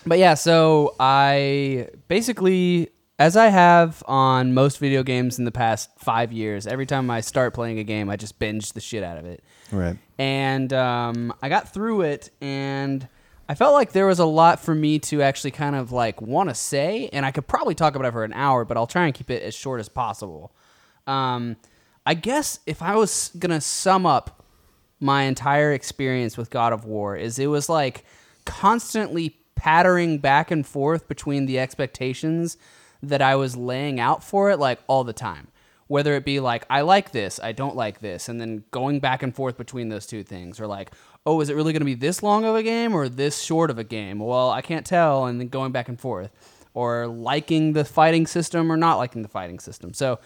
But 0.06 0.18
yeah, 0.18 0.32
so 0.32 0.96
I 0.98 1.88
basically, 2.08 2.88
as 3.18 3.36
I 3.36 3.48
have 3.48 4.02
on 4.06 4.54
most 4.54 4.78
video 4.78 5.02
games 5.02 5.38
in 5.38 5.44
the 5.44 5.52
past 5.52 5.90
five 5.98 6.32
years, 6.32 6.66
every 6.66 6.86
time 6.86 7.10
I 7.10 7.20
start 7.20 7.52
playing 7.52 7.78
a 7.78 7.84
game, 7.84 8.08
I 8.08 8.16
just 8.16 8.38
binge 8.38 8.72
the 8.72 8.80
shit 8.80 9.04
out 9.04 9.18
of 9.18 9.26
it. 9.26 9.44
right. 9.70 9.98
And 10.18 10.72
um, 10.72 11.34
I 11.42 11.50
got 11.50 11.74
through 11.74 12.02
it, 12.02 12.30
and 12.40 13.06
I 13.48 13.54
felt 13.54 13.74
like 13.74 13.92
there 13.92 14.06
was 14.06 14.18
a 14.18 14.24
lot 14.24 14.60
for 14.60 14.74
me 14.74 14.98
to 15.00 15.20
actually 15.22 15.50
kind 15.50 15.76
of 15.76 15.92
like 15.92 16.22
want 16.22 16.48
to 16.48 16.54
say, 16.54 17.10
and 17.12 17.26
I 17.26 17.30
could 17.30 17.46
probably 17.46 17.74
talk 17.74 17.94
about 17.94 18.08
it 18.08 18.12
for 18.12 18.24
an 18.24 18.32
hour, 18.32 18.64
but 18.64 18.76
I'll 18.76 18.86
try 18.86 19.04
and 19.04 19.14
keep 19.14 19.30
it 19.30 19.42
as 19.42 19.54
short 19.54 19.80
as 19.80 19.88
possible. 19.88 20.54
Um, 21.06 21.56
I 22.06 22.14
guess 22.14 22.60
if 22.66 22.80
I 22.80 22.96
was 22.96 23.30
gonna 23.38 23.60
sum 23.60 24.06
up 24.06 24.42
my 24.98 25.24
entire 25.24 25.72
experience 25.72 26.38
with 26.38 26.48
God 26.50 26.72
of 26.72 26.86
War, 26.86 27.16
is 27.16 27.38
it 27.38 27.48
was 27.48 27.68
like 27.68 28.04
constantly 28.46 29.36
pattering 29.54 30.18
back 30.18 30.50
and 30.50 30.66
forth 30.66 31.06
between 31.08 31.46
the 31.46 31.58
expectations 31.58 32.56
that 33.02 33.20
I 33.20 33.36
was 33.36 33.56
laying 33.56 34.00
out 34.00 34.24
for 34.24 34.50
it, 34.50 34.58
like 34.58 34.80
all 34.86 35.04
the 35.04 35.12
time. 35.12 35.48
Whether 35.86 36.14
it 36.14 36.24
be 36.24 36.40
like, 36.40 36.64
I 36.70 36.80
like 36.80 37.12
this, 37.12 37.38
I 37.42 37.52
don't 37.52 37.76
like 37.76 38.00
this, 38.00 38.30
and 38.30 38.40
then 38.40 38.64
going 38.70 39.00
back 39.00 39.22
and 39.22 39.34
forth 39.34 39.58
between 39.58 39.90
those 39.90 40.06
two 40.06 40.22
things, 40.22 40.58
or 40.58 40.66
like, 40.66 40.90
oh, 41.26 41.40
is 41.40 41.48
it 41.48 41.56
really 41.56 41.72
going 41.72 41.80
to 41.80 41.86
be 41.86 41.94
this 41.94 42.22
long 42.22 42.44
of 42.44 42.54
a 42.54 42.62
game 42.62 42.94
or 42.94 43.08
this 43.08 43.42
short 43.42 43.70
of 43.70 43.78
a 43.78 43.84
game? 43.84 44.18
Well, 44.18 44.50
I 44.50 44.60
can't 44.60 44.84
tell, 44.84 45.26
and 45.26 45.40
then 45.40 45.48
going 45.48 45.72
back 45.72 45.88
and 45.88 45.98
forth, 45.98 46.30
or 46.74 47.06
liking 47.06 47.72
the 47.72 47.84
fighting 47.84 48.26
system 48.26 48.70
or 48.70 48.76
not 48.76 48.96
liking 48.96 49.22
the 49.22 49.28
fighting 49.28 49.58
system. 49.58 49.94
So 49.94 50.18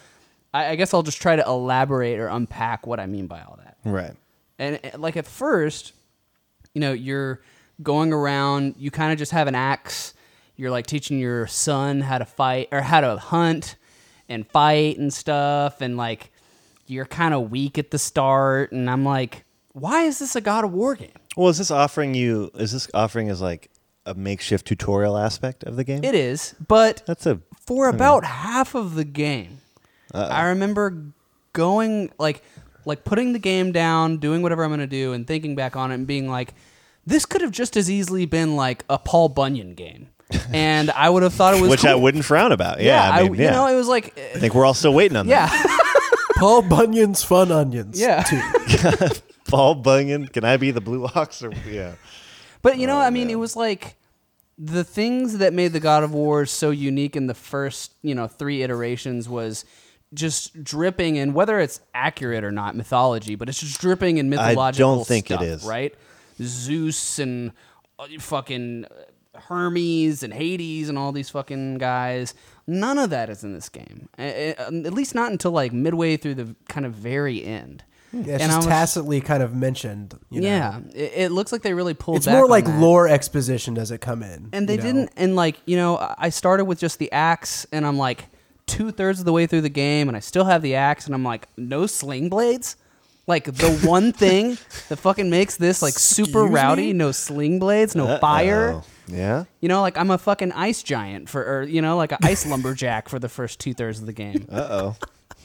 I, 0.53 0.69
I 0.71 0.75
guess 0.75 0.93
I'll 0.93 1.03
just 1.03 1.21
try 1.21 1.35
to 1.35 1.45
elaborate 1.45 2.19
or 2.19 2.27
unpack 2.27 2.87
what 2.87 2.99
I 2.99 3.05
mean 3.05 3.27
by 3.27 3.41
all 3.41 3.59
that. 3.63 3.77
Right. 3.85 4.13
And 4.57 4.79
uh, 4.83 4.97
like 4.97 5.15
at 5.15 5.27
first, 5.27 5.93
you 6.73 6.81
know, 6.81 6.91
you're 6.91 7.41
going 7.81 8.11
around, 8.11 8.75
you 8.77 8.91
kind 8.91 9.13
of 9.13 9.17
just 9.19 9.31
have 9.31 9.47
an 9.47 9.55
axe. 9.55 10.13
You're 10.55 10.71
like 10.71 10.87
teaching 10.87 11.19
your 11.19 11.47
son 11.47 12.01
how 12.01 12.17
to 12.17 12.25
fight 12.25 12.67
or 12.71 12.81
how 12.81 12.99
to 12.99 13.17
hunt 13.17 13.75
and 14.27 14.45
fight 14.47 14.97
and 14.97 15.13
stuff. 15.13 15.81
And 15.81 15.95
like, 15.95 16.31
you're 16.87 17.05
kind 17.05 17.33
of 17.33 17.51
weak 17.51 17.77
at 17.77 17.91
the 17.91 17.99
start. 17.99 18.71
And 18.71 18.89
I'm 18.89 19.05
like, 19.05 19.45
why 19.79 20.03
is 20.03 20.19
this 20.19 20.35
a 20.35 20.41
God 20.41 20.63
of 20.65 20.73
War 20.73 20.95
game? 20.95 21.11
Well, 21.35 21.49
is 21.49 21.57
this 21.57 21.71
offering 21.71 22.13
you 22.13 22.51
is 22.55 22.71
this 22.71 22.89
offering 22.93 23.29
as 23.29 23.41
like 23.41 23.69
a 24.05 24.13
makeshift 24.13 24.65
tutorial 24.65 25.17
aspect 25.17 25.63
of 25.63 25.75
the 25.75 25.83
game? 25.83 26.03
It 26.03 26.15
is, 26.15 26.55
but 26.67 27.03
That's 27.05 27.25
a 27.25 27.39
for 27.65 27.87
about 27.87 28.25
half 28.25 28.73
of 28.75 28.95
the 28.95 29.05
game, 29.05 29.59
I 30.13 30.45
remember 30.45 31.03
going 31.53 32.11
like 32.17 32.41
like 32.85 33.03
putting 33.03 33.33
the 33.33 33.39
game 33.39 33.71
down, 33.71 34.17
doing 34.17 34.41
whatever 34.41 34.63
I'm 34.63 34.69
gonna 34.71 34.87
do, 34.87 35.13
and 35.13 35.27
thinking 35.27 35.55
back 35.55 35.75
on 35.75 35.91
it 35.91 35.95
and 35.95 36.07
being 36.07 36.29
like, 36.29 36.53
this 37.05 37.25
could 37.25 37.41
have 37.41 37.51
just 37.51 37.77
as 37.77 37.89
easily 37.89 38.25
been 38.25 38.55
like 38.55 38.83
a 38.89 38.97
Paul 38.97 39.29
Bunyan 39.29 39.75
game, 39.75 40.09
and 40.53 40.89
I 40.91 41.09
would 41.09 41.23
have 41.23 41.33
thought 41.33 41.53
it 41.53 41.61
was 41.61 41.69
which 41.69 41.85
I 41.85 41.95
wouldn't 41.95 42.25
frown 42.25 42.51
about. 42.51 42.81
Yeah, 42.81 43.09
I 43.09 43.23
mean, 43.23 43.35
you 43.35 43.43
yeah. 43.43 43.51
know, 43.51 43.67
it 43.67 43.75
was 43.75 43.87
like, 43.87 44.17
I 44.17 44.39
think 44.39 44.55
we're 44.55 44.65
all 44.65 44.73
still 44.73 44.93
waiting 44.93 45.17
on 45.17 45.27
that. 45.27 45.51
yeah, 45.51 46.09
Paul 46.39 46.63
Bunyan's 46.63 47.23
Fun 47.23 47.51
Onions. 47.51 47.99
yeah. 47.99 48.23
Paul 49.49 49.75
Bunyan, 49.75 50.27
can 50.27 50.43
I 50.43 50.57
be 50.57 50.71
the 50.71 50.81
Blue 50.81 51.05
Ox? 51.05 51.43
Or 51.43 51.51
yeah, 51.69 51.93
But 52.61 52.77
you 52.77 52.87
know, 52.87 52.97
Oh, 52.97 53.01
I 53.01 53.09
mean, 53.09 53.29
it 53.29 53.39
was 53.39 53.55
like 53.55 53.95
the 54.57 54.83
things 54.83 55.37
that 55.37 55.53
made 55.53 55.73
the 55.73 55.79
God 55.79 56.03
of 56.03 56.13
War 56.13 56.45
so 56.45 56.69
unique 56.69 57.15
in 57.15 57.27
the 57.27 57.33
first, 57.33 57.93
you 58.01 58.13
know, 58.13 58.27
three 58.27 58.61
iterations 58.61 59.27
was 59.29 59.65
just 60.13 60.63
dripping 60.63 61.15
in 61.15 61.33
whether 61.33 61.59
it's 61.59 61.79
accurate 61.93 62.43
or 62.43 62.51
not 62.51 62.75
mythology, 62.75 63.35
but 63.35 63.47
it's 63.47 63.59
just 63.59 63.79
dripping 63.79 64.17
in 64.17 64.29
mythological 64.29 64.91
I 64.91 64.95
don't 64.95 65.07
think 65.07 65.31
it 65.31 65.35
stuff, 65.35 65.43
is. 65.43 65.63
right? 65.63 65.93
Zeus 66.41 67.19
and 67.19 67.51
uh, 67.99 68.07
fucking 68.19 68.85
Hermes 69.35 70.23
and 70.23 70.33
Hades 70.33 70.89
and 70.89 70.97
all 70.97 71.11
these 71.11 71.29
fucking 71.29 71.77
guys. 71.77 72.33
None 72.67 72.97
of 72.97 73.09
that 73.11 73.29
is 73.29 73.43
in 73.43 73.53
this 73.53 73.69
game. 73.69 74.09
A- 74.17 74.55
At 74.59 74.93
least 74.93 75.15
not 75.15 75.31
until 75.31 75.51
like 75.51 75.71
midway 75.73 76.17
through 76.17 76.35
the 76.35 76.55
kind 76.67 76.85
of 76.85 76.93
very 76.93 77.43
end. 77.43 77.83
Yeah, 78.11 78.19
it's 78.35 78.43
And 78.43 78.51
just 78.51 78.57
was- 78.57 78.65
tacitly 78.65 79.21
kind 79.21 79.43
of 79.43 79.53
mentioned. 79.55 80.17
You 80.31 80.41
know? 80.41 80.47
Yeah, 80.47 80.79
it, 80.95 81.11
it 81.15 81.31
looks 81.31 81.51
like 81.51 81.61
they 81.61 81.73
really 81.73 81.93
pulled. 81.93 82.17
It's 82.17 82.25
back 82.25 82.33
more 82.35 82.45
on 82.45 82.49
like 82.49 82.65
that. 82.65 82.79
lore 82.79 83.07
exposition 83.07 83.73
does 83.75 83.91
it 83.91 83.99
come 84.01 84.23
in. 84.23 84.49
and 84.51 84.67
they 84.67 84.73
you 84.73 84.77
know? 84.79 84.83
didn't 84.85 85.11
and 85.15 85.35
like 85.35 85.57
you 85.65 85.77
know 85.77 85.97
I- 85.97 86.15
i 86.17 86.29
started 86.29 86.65
with 86.65 86.79
just 86.79 86.97
the 86.99 87.11
axe 87.11 87.65
and 87.71 87.85
i'm 87.85 87.97
like 87.97 88.25
two-thirds 88.65 89.19
of 89.19 89.25
the 89.25 89.31
way 89.33 89.45
through 89.47 89.61
the 89.61 89.69
game 89.69 90.07
and 90.07 90.15
i 90.17 90.19
still 90.19 90.45
have 90.45 90.61
the 90.61 90.75
axe 90.75 91.05
and 91.07 91.13
i'm 91.15 91.23
like 91.23 91.47
no 91.57 91.85
sling 91.87 92.29
blades 92.29 92.75
like 93.27 93.45
the 93.45 93.71
one 93.83 94.11
thing 94.11 94.57
that 94.89 94.97
fucking 94.97 95.29
makes 95.29 95.57
this 95.57 95.81
like 95.81 95.93
super 95.93 96.43
Excuse 96.45 96.51
rowdy 96.55 96.87
me? 96.87 96.93
no 96.93 97.11
sling 97.11 97.57
blades 97.59 97.95
no 97.95 98.17
fire 98.19 98.73
Oh, 98.75 98.83
yeah. 99.07 99.45
you 99.61 99.69
know 99.69 99.81
like 99.81 99.97
i'm 99.97 100.11
a 100.11 100.17
fucking 100.17 100.51
ice 100.51 100.83
giant 100.83 101.29
for 101.29 101.41
or 101.43 101.63
you 101.63 101.81
know 101.81 101.97
like 101.97 102.11
an 102.11 102.19
ice 102.23 102.45
lumberjack 102.45 103.09
for 103.09 103.17
the 103.19 103.29
first 103.29 103.59
two-thirds 103.59 103.99
of 104.01 104.05
the 104.05 104.13
game 104.13 104.45
Uh 104.51 104.67
oh. 104.71 104.95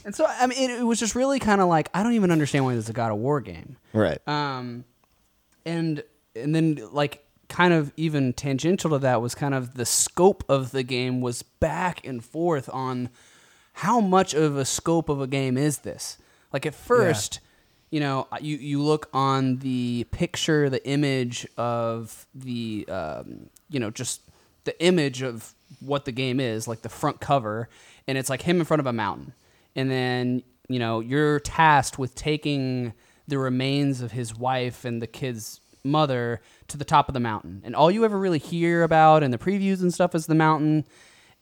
And 0.05 0.15
so 0.15 0.27
i 0.29 0.47
mean 0.47 0.71
it, 0.71 0.81
it 0.81 0.85
was 0.85 0.99
just 0.99 1.15
really 1.15 1.39
kind 1.39 1.61
of 1.61 1.69
like 1.69 1.89
i 1.95 2.03
don't 2.03 2.13
even 2.15 2.31
understand 2.31 2.65
why 2.65 2.75
this 2.75 2.85
is 2.85 2.91
a 2.91 2.95
god 2.95 3.11
of 3.13 3.19
war 3.19 3.41
game 3.41 3.77
Right. 3.93 4.19
um, 4.29 4.85
and 5.65 6.03
and 6.37 6.55
then 6.55 6.81
like 6.93 7.25
kind 7.49 7.73
of 7.75 7.93
even 7.97 8.33
tangential 8.33 8.91
to 8.91 8.99
that 8.99 9.21
was 9.23 9.35
kind 9.35 9.55
of 9.55 9.75
the 9.75 9.87
scope 9.87 10.43
of 10.49 10.71
the 10.73 10.83
game 10.83 11.21
was 11.21 11.43
back 11.43 12.05
and 12.07 12.25
forth 12.25 12.69
on 12.73 13.09
how 13.75 14.01
much 14.01 14.35
of 14.35 14.57
a 14.57 14.65
scope 14.65 15.09
of 15.09 15.21
a 15.21 15.27
game 15.27 15.57
is 15.59 15.79
this. 15.79 16.17
Like 16.53 16.65
at 16.67 16.75
first, 16.75 17.41
you 17.91 18.01
know, 18.01 18.27
you 18.41 18.57
you 18.57 18.81
look 18.83 19.09
on 19.13 19.59
the 19.59 20.07
picture, 20.11 20.71
the 20.71 20.85
image 20.89 21.47
of 21.57 22.27
the 22.35 22.87
um, 22.89 23.51
you 23.69 23.79
know 23.79 23.91
just 23.91 24.21
the 24.65 24.81
image 24.83 25.23
of 25.23 25.55
what 25.81 26.05
the 26.07 26.13
game 26.13 26.41
is, 26.41 26.67
like 26.67 26.83
the 26.83 26.89
front 26.89 27.21
cover, 27.21 27.69
and 28.09 28.17
it's 28.17 28.31
like 28.31 28.43
him 28.43 28.59
in 28.59 28.65
front 28.65 28.81
of 28.81 28.87
a 28.87 28.93
mountain, 28.93 29.35
and 29.77 29.91
then 29.91 30.43
you 30.69 30.79
know 30.79 31.01
you're 31.01 31.41
tasked 31.41 31.99
with 31.99 32.15
taking 32.15 32.93
the 33.29 33.39
remains 33.39 34.01
of 34.01 34.13
his 34.13 34.35
wife 34.37 34.85
and 34.85 35.01
the 35.01 35.07
kid's 35.07 35.61
mother 35.83 36.41
to 36.69 36.77
the 36.77 36.85
top 36.85 37.09
of 37.09 37.15
the 37.15 37.21
mountain. 37.21 37.61
And 37.65 37.75
all 37.77 37.91
you 37.91 38.05
ever 38.05 38.19
really 38.19 38.39
hear 38.39 38.83
about 38.83 39.23
in 39.23 39.31
the 39.31 39.39
previews 39.39 39.81
and 39.83 39.93
stuff 39.93 40.15
is 40.15 40.27
the 40.27 40.35
mountain. 40.35 40.85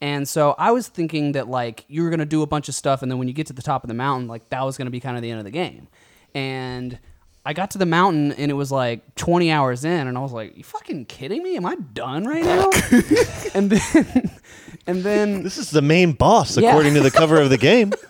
And 0.01 0.27
so 0.27 0.53
I 0.57 0.71
was 0.71 0.87
thinking 0.89 1.31
that 1.33 1.47
like 1.47 1.85
you 1.87 2.03
were 2.03 2.09
gonna 2.09 2.25
do 2.25 2.41
a 2.41 2.47
bunch 2.47 2.67
of 2.67 2.75
stuff, 2.75 3.01
and 3.01 3.09
then 3.11 3.17
when 3.19 3.27
you 3.27 3.33
get 3.33 3.47
to 3.47 3.53
the 3.53 3.61
top 3.61 3.83
of 3.83 3.87
the 3.87 3.93
mountain, 3.93 4.27
like 4.27 4.49
that 4.49 4.63
was 4.65 4.77
gonna 4.77 4.89
be 4.89 4.99
kind 4.99 5.15
of 5.15 5.21
the 5.23 5.29
end 5.31 5.39
of 5.39 5.45
the 5.45 5.51
game. 5.51 5.87
And 6.35 6.99
I 7.45 7.51
got 7.53 7.71
to 7.71 7.77
the 7.77 7.85
mountain, 7.85 8.31
and 8.33 8.49
it 8.49 8.53
was 8.53 8.71
like 8.71 9.15
20 9.15 9.51
hours 9.51 9.83
in, 9.85 10.07
and 10.07 10.17
I 10.17 10.21
was 10.21 10.31
like, 10.31 10.57
"You 10.57 10.63
fucking 10.63 11.05
kidding 11.05 11.43
me? 11.43 11.57
Am 11.57 11.65
I 11.65 11.75
done 11.75 12.25
right 12.25 12.43
now?" 12.43 12.69
and 13.53 13.69
then, 13.69 14.31
and 14.87 15.03
then, 15.03 15.43
This 15.43 15.57
is 15.57 15.69
the 15.69 15.81
main 15.81 16.13
boss, 16.13 16.57
Yeah. 16.57 16.69
according 16.69 16.93
to 16.95 17.01
the 17.01 17.11
cover 17.11 17.39
of 17.41 17.49
the 17.49 17.57
game. 17.57 17.91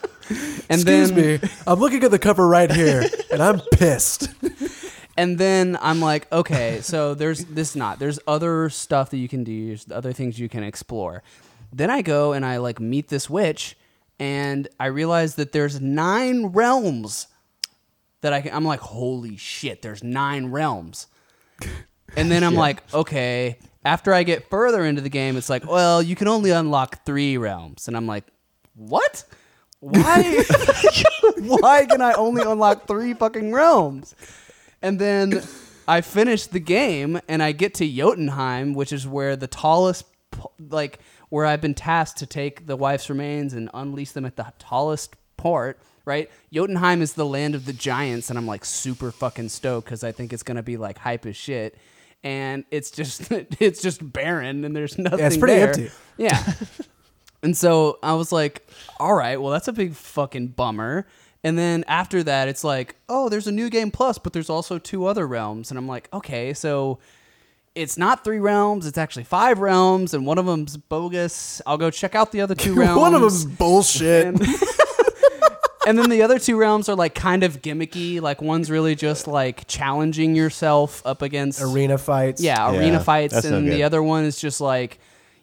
and 0.70 0.82
Excuse 0.82 1.12
then, 1.12 1.42
me. 1.42 1.50
I'm 1.68 1.80
looking 1.80 2.04
at 2.04 2.12
the 2.12 2.20
cover 2.20 2.48
right 2.48 2.72
here, 2.72 3.04
and 3.32 3.42
I'm 3.42 3.60
pissed. 3.74 4.30
and 5.18 5.38
then 5.38 5.78
I'm 5.82 6.00
like, 6.00 6.32
okay, 6.32 6.82
so 6.82 7.14
there's 7.14 7.46
this 7.46 7.76
not. 7.76 8.00
There's 8.00 8.20
other 8.28 8.70
stuff 8.70 9.10
that 9.12 9.18
you 9.18 9.28
can 9.28 9.44
do. 9.44 9.68
There's 9.68 9.92
other 9.92 10.14
things 10.14 10.40
you 10.40 10.50
can 10.50 10.64
explore. 10.64 11.24
Then 11.72 11.90
I 11.90 12.02
go 12.02 12.34
and 12.34 12.46
I 12.46 12.58
like 12.58 12.80
meet 12.80 13.10
this 13.10 13.30
witch, 13.30 13.76
and 14.20 14.68
I 14.80 14.88
realize 14.88 15.36
that 15.36 15.52
there's 15.52 15.82
nine 15.82 16.48
realms 16.48 17.28
that 18.22 18.34
I 18.34 18.42
can. 18.42 18.54
I'm 18.54 18.66
like, 18.66 18.80
holy 18.80 19.38
shit, 19.38 19.82
there's 19.82 20.04
nine 20.04 20.48
realms. 20.48 21.08
And 22.16 22.32
then 22.32 22.44
I'm 22.44 22.56
like, 22.66 22.84
okay. 22.94 23.58
After 23.86 24.14
I 24.14 24.24
get 24.24 24.50
further 24.50 24.86
into 24.86 25.02
the 25.02 25.10
game, 25.10 25.36
it's 25.36 25.50
like, 25.50 25.70
well, 25.70 26.02
you 26.02 26.16
can 26.16 26.30
only 26.30 26.52
unlock 26.52 27.06
three 27.06 27.38
realms, 27.38 27.90
and 27.90 27.98
I'm 27.98 28.08
like, 28.08 28.24
what? 28.76 29.26
Why? 29.84 30.44
why 31.40 31.86
can 31.86 32.02
I 32.02 32.14
only 32.14 32.42
unlock 32.42 32.88
three 32.88 33.14
fucking 33.14 33.52
realms? 33.52 34.16
And 34.82 34.98
then 34.98 35.44
I 35.88 36.00
finish 36.00 36.48
the 36.48 36.62
game 36.62 37.20
and 37.28 37.44
I 37.44 37.52
get 37.52 37.74
to 37.76 37.86
Jotunheim, 37.86 38.76
which 38.76 38.94
is 38.94 39.06
where 39.06 39.36
the 39.36 39.48
tallest, 39.48 40.06
like 40.58 41.00
where 41.28 41.46
I've 41.46 41.60
been 41.60 41.74
tasked 41.74 42.20
to 42.20 42.26
take 42.26 42.66
the 42.66 42.78
wife's 42.78 43.10
remains 43.10 43.54
and 43.54 43.70
unleash 43.74 44.12
them 44.12 44.24
at 44.26 44.38
the 44.38 44.54
tallest 44.58 45.16
port. 45.36 45.80
Right, 46.06 46.30
Jotunheim 46.52 47.02
is 47.02 47.14
the 47.14 47.26
land 47.26 47.56
of 47.56 47.66
the 47.66 47.72
giants, 47.72 48.30
and 48.30 48.38
I'm 48.38 48.46
like 48.46 48.66
super 48.66 49.10
fucking 49.10 49.48
stoked 49.48 49.86
because 49.86 50.04
I 50.04 50.12
think 50.12 50.34
it's 50.34 50.44
gonna 50.44 50.64
be 50.64 50.76
like 50.76 50.98
hype 50.98 51.26
as 51.26 51.38
shit. 51.38 51.78
And 52.26 52.66
it's 52.72 52.92
just 52.92 53.32
it's 53.32 53.82
just 53.82 54.12
barren, 54.12 54.66
and 54.66 54.76
there's 54.76 54.98
nothing. 54.98 55.26
it's 55.26 55.38
pretty 55.38 55.56
there. 55.56 55.70
empty. 55.70 55.92
Yeah. 56.18 56.54
And 57.44 57.56
so 57.56 58.00
I 58.02 58.14
was 58.14 58.32
like, 58.32 58.68
all 59.00 59.14
right, 59.14 59.40
well, 59.40 59.52
that's 59.52 59.68
a 59.68 59.74
big 59.74 59.94
fucking 59.94 60.48
bummer. 60.50 61.06
And 61.44 61.58
then 61.58 61.84
after 61.88 62.24
that, 62.24 62.48
it's 62.48 62.64
like, 62.64 62.96
oh, 63.10 63.28
there's 63.28 63.48
a 63.48 63.52
new 63.52 63.70
game 63.70 63.92
plus, 63.92 64.18
but 64.18 64.32
there's 64.32 64.50
also 64.50 64.80
two 64.80 65.06
other 65.06 65.28
realms. 65.28 65.70
And 65.70 65.78
I'm 65.78 65.88
like, 65.88 66.08
okay, 66.14 66.54
so 66.54 67.00
it's 67.76 67.98
not 67.98 68.24
three 68.24 68.40
realms, 68.40 68.86
it's 68.88 68.98
actually 68.98 69.26
five 69.26 69.60
realms, 69.60 70.14
and 70.14 70.26
one 70.26 70.38
of 70.38 70.46
them's 70.46 70.78
bogus. 70.78 71.62
I'll 71.66 71.78
go 71.78 71.90
check 71.92 72.16
out 72.16 72.32
the 72.32 72.42
other 72.42 72.56
two 72.56 72.76
realms. 72.76 73.00
One 73.02 73.14
of 73.14 73.22
them's 73.22 73.46
bullshit. 73.46 74.28
And, 74.28 74.42
and 75.88 76.00
then 76.00 76.10
the 76.10 76.22
other 76.22 76.40
two 76.40 76.56
realms 76.58 76.88
are 76.88 76.96
like 76.96 77.16
kind 77.16 77.44
of 77.44 77.62
gimmicky. 77.62 78.22
Like 78.22 78.42
one's 78.42 78.70
really 78.72 78.96
just 78.96 79.28
like 79.28 79.68
challenging 79.68 80.36
yourself 80.36 81.02
up 81.06 81.22
against 81.22 81.62
Arena 81.62 81.98
fights. 81.98 82.42
yeah, 82.42 82.72
Yeah, 82.72 82.80
arena 82.80 83.00
fights, 83.00 83.34
that's 83.34 83.48
no 83.48 83.58
and 83.58 83.68
the 83.68 83.84
other 83.84 84.02
one 84.02 84.24
is 84.24 84.40
just 84.40 84.62
like 84.62 85.00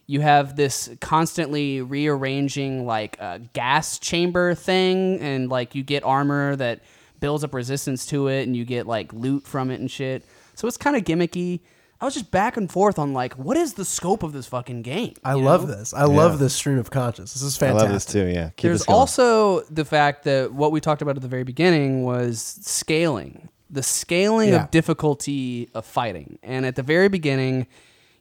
you 0.07 0.21
have 0.21 0.55
this 0.55 0.89
constantly 0.99 1.81
rearranging 1.81 2.85
like 2.85 3.19
a 3.19 3.39
gas 3.53 3.99
chamber 3.99 4.53
thing, 4.55 5.19
and 5.19 5.49
like 5.49 5.75
you 5.75 5.83
get 5.83 6.03
armor 6.03 6.55
that 6.57 6.81
builds 7.19 7.43
up 7.43 7.53
resistance 7.53 8.05
to 8.07 8.27
it, 8.27 8.43
and 8.47 8.55
you 8.55 8.65
get 8.65 8.87
like 8.87 9.13
loot 9.13 9.45
from 9.45 9.71
it 9.71 9.79
and 9.79 9.89
shit. 9.89 10.25
So 10.55 10.67
it's 10.67 10.77
kind 10.77 10.95
of 10.95 11.03
gimmicky. 11.03 11.61
I 11.99 12.05
was 12.05 12.15
just 12.15 12.31
back 12.31 12.57
and 12.57 12.69
forth 12.69 12.97
on 12.97 13.13
like, 13.13 13.33
what 13.35 13.57
is 13.57 13.73
the 13.75 13.85
scope 13.85 14.23
of 14.23 14.33
this 14.33 14.47
fucking 14.47 14.81
game? 14.81 15.13
I 15.23 15.35
you 15.35 15.43
love 15.43 15.67
know? 15.69 15.75
this. 15.75 15.93
I 15.93 16.05
love 16.05 16.39
this 16.39 16.55
stream 16.55 16.79
of 16.79 16.89
conscious. 16.89 17.33
This 17.33 17.43
is 17.43 17.55
fantastic. 17.55 17.85
I 17.85 17.87
fantastic. 17.89 18.15
love 18.15 18.25
this 18.25 18.33
too. 18.33 18.39
Yeah. 18.39 18.49
Keep 18.57 18.61
There's 18.63 18.81
also 18.87 19.61
the 19.69 19.85
fact 19.85 20.23
that 20.23 20.51
what 20.51 20.71
we 20.71 20.81
talked 20.81 21.03
about 21.03 21.15
at 21.15 21.21
the 21.21 21.27
very 21.27 21.43
beginning 21.43 22.03
was 22.03 22.41
scaling, 22.63 23.49
the 23.69 23.83
scaling 23.83 24.49
Yeah. 24.49 24.63
of 24.63 24.71
difficulty 24.71 25.69
of 25.75 25.85
fighting. 25.85 26.39
And 26.41 26.65
at 26.65 26.75
the 26.75 26.81
very 26.81 27.07
beginning, 27.07 27.67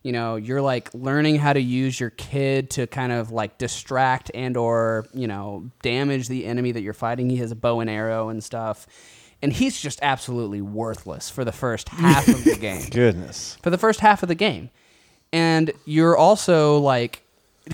you 0.03 0.13
know, 0.13 0.37
you're 0.37 0.63
like 0.63 0.93
learning 0.95 1.37
how 1.37 1.53
to 1.53 1.61
use 1.61 2.01
your 2.01 2.11
kid 2.11 2.71
to 2.71 2.87
kind 2.87 3.13
of 3.13 3.31
like 3.31 3.59
distract 3.59 4.31
and 4.35 4.57
or, 4.57 5.07
you 5.13 5.27
know, 5.27 5.71
damage 5.83 6.29
the 6.29 6.47
enemy 6.47 6.73
that 6.73 6.81
you're 6.81 6.95
fighting. 6.95 7.29
He 7.29 7.37
has 7.37 7.53
a 7.53 7.57
bow 7.57 7.81
and 7.81 7.91
arrow 7.91 8.31
and 8.31 8.43
stuff. 8.43 8.87
And 9.43 9.53
he's 9.53 9.81
just 9.81 9.99
absolutely 10.03 10.61
worthless 10.61 11.29
for 11.29 11.45
the 11.45 11.53
first 11.53 11.89
half 11.91 12.29
of 12.29 12.45
the 12.45 12.57
game 12.57 12.89
Goodness. 12.91 13.59
for 13.63 13.71
the 13.71 13.79
first 13.79 14.01
half 14.01 14.23
of 14.23 14.29
the 14.29 14.35
game. 14.35 14.71
And 15.33 15.73
you're 15.85 16.17
also 16.17 16.79
like 16.79 17.23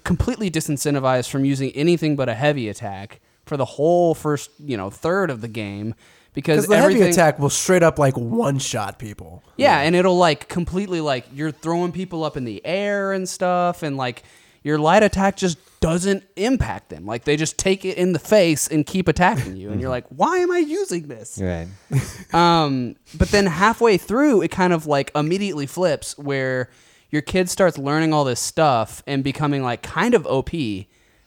completely 0.02 0.50
disincentivized 0.50 1.30
from 1.30 1.44
using 1.44 1.70
anything 1.72 2.16
but 2.16 2.28
a 2.28 2.34
heavy 2.34 2.68
attack 2.68 3.20
for 3.44 3.56
the 3.56 3.64
whole 3.64 4.14
first, 4.14 4.50
you 4.58 4.76
know, 4.76 4.90
third 4.90 5.30
of 5.30 5.40
the 5.40 5.48
game 5.48 5.94
because 6.36 6.58
Because 6.58 6.66
the 6.68 6.76
heavy 6.76 6.94
everything 6.94 7.12
attack 7.12 7.40
will 7.40 7.50
straight 7.50 7.82
up 7.82 7.98
like 7.98 8.14
one 8.16 8.60
shot 8.60 9.00
people. 9.00 9.42
yeah, 9.56 9.80
and 9.80 9.96
it'll 9.96 10.16
like 10.18 10.48
completely 10.48 11.00
like 11.00 11.26
you're 11.34 11.50
throwing 11.50 11.90
people 11.90 12.22
up 12.22 12.36
in 12.36 12.44
the 12.44 12.64
air 12.64 13.10
and 13.12 13.28
stuff 13.28 13.82
and 13.82 13.96
like 13.96 14.22
your 14.62 14.78
light 14.78 15.02
attack 15.02 15.36
just 15.36 15.58
doesn't 15.80 16.24
impact 16.34 16.88
them. 16.90 17.06
Like 17.06 17.24
they 17.24 17.36
just 17.36 17.56
take 17.56 17.84
it 17.84 17.96
in 17.98 18.12
the 18.12 18.18
face 18.18 18.66
and 18.68 18.84
keep 18.84 19.06
attacking 19.08 19.56
you 19.56 19.70
and 19.70 19.80
you're 19.80 19.90
like, 19.98 20.06
"Why 20.08 20.38
am 20.38 20.50
I 20.52 20.58
using 20.58 21.08
this?" 21.08 21.38
Right. 21.42 21.66
Um, 22.34 22.96
but 23.16 23.28
then 23.30 23.46
halfway 23.46 23.96
through, 23.96 24.42
it 24.42 24.50
kind 24.50 24.72
of 24.72 24.86
like 24.86 25.10
immediately 25.14 25.66
flips 25.66 26.18
where 26.18 26.68
your 27.10 27.22
kid 27.22 27.48
starts 27.48 27.78
learning 27.78 28.12
all 28.12 28.24
this 28.24 28.40
stuff 28.40 29.02
and 29.06 29.22
becoming 29.24 29.62
like 29.62 29.82
kind 29.82 30.12
of 30.14 30.26
OP 30.26 30.50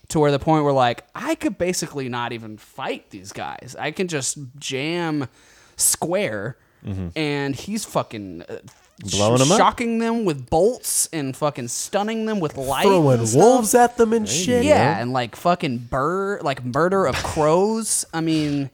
to 0.10 0.19
where 0.19 0.32
the 0.32 0.39
point 0.39 0.63
where 0.63 0.74
like 0.74 1.06
I 1.15 1.36
could 1.36 1.58
basically 1.58 2.10
not 2.10 2.32
even 2.34 2.58
fight 2.58 3.10
these 3.12 3.32
guys. 3.32 3.76
I 3.80 3.91
can 3.91 4.08
just 4.08 4.38
jam 4.58 5.28
square 5.78 6.58
and 7.15 7.56
he's 7.56 7.84
fucking 7.86 8.43
uh, 8.48 8.58
Blowing 9.12 9.41
'em 9.41 9.52
up. 9.52 9.58
shocking 9.58 10.00
them 10.00 10.26
with 10.26 10.50
bolts 10.50 11.08
and 11.13 11.36
fucking 11.36 11.67
stunning 11.69 12.26
them 12.26 12.39
with 12.41 12.58
light, 12.58 12.84
Throwing 12.86 13.19
and 13.19 13.28
stuff. 13.30 13.41
wolves 13.41 13.76
at 13.76 13.95
them 13.98 14.12
and 14.13 14.28
shit. 14.28 14.63
Yeah, 14.65 14.98
and 15.00 15.13
like 15.13 15.36
fucking 15.38 15.78
bird, 15.89 16.41
like 16.43 16.63
murder 16.65 17.06
of 17.06 17.15
crows. 17.15 18.06
I 18.13 18.19
mean, 18.22 18.69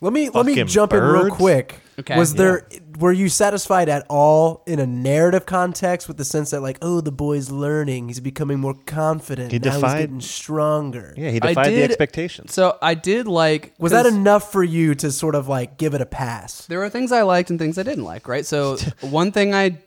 Let 0.00 0.12
me 0.12 0.28
let 0.30 0.44
me 0.46 0.52
Fucking 0.54 0.66
jump 0.68 0.92
in 0.92 1.02
real 1.02 1.30
quick. 1.30 1.80
Okay. 1.98 2.16
Was 2.18 2.34
there 2.34 2.68
were 2.98 3.12
you 3.12 3.28
satisfied 3.30 3.88
at 3.88 4.04
all 4.10 4.62
in 4.66 4.78
a 4.78 4.86
narrative 4.86 5.46
context 5.46 6.08
with 6.08 6.16
the 6.18 6.24
sense 6.24 6.50
that 6.50 6.60
like, 6.60 6.78
oh, 6.82 7.00
the 7.00 7.12
boy's 7.12 7.50
learning, 7.50 8.08
he's 8.08 8.20
becoming 8.20 8.58
more 8.60 8.74
confident, 8.86 9.50
He 9.52 9.58
now 9.58 9.72
he's 9.72 9.82
getting 9.94 10.20
stronger. 10.20 11.14
Yeah. 11.16 11.30
He 11.30 11.40
I 11.40 11.48
defied 11.48 11.66
the 11.66 11.70
did- 11.70 11.90
expectations. 11.90 12.52
So 12.52 12.76
I 12.82 12.94
did 12.94 13.26
like. 13.26 13.74
Was 13.78 13.92
that 13.92 14.06
enough 14.06 14.52
for 14.52 14.62
you 14.62 14.94
to 14.96 15.10
sort 15.10 15.34
of 15.34 15.48
like 15.48 15.78
give 15.78 15.94
it 15.94 16.00
a 16.00 16.06
pass? 16.06 16.66
There 16.66 16.78
were 16.78 16.88
things 16.90 17.12
I 17.12 17.22
liked 17.22 17.50
and 17.50 17.58
things 17.58 17.78
I 17.78 17.82
didn't 17.82 18.04
like, 18.04 18.28
right? 18.28 18.44
So 18.44 18.76
one 19.00 19.32
thing 19.32 19.54
I 19.54 19.78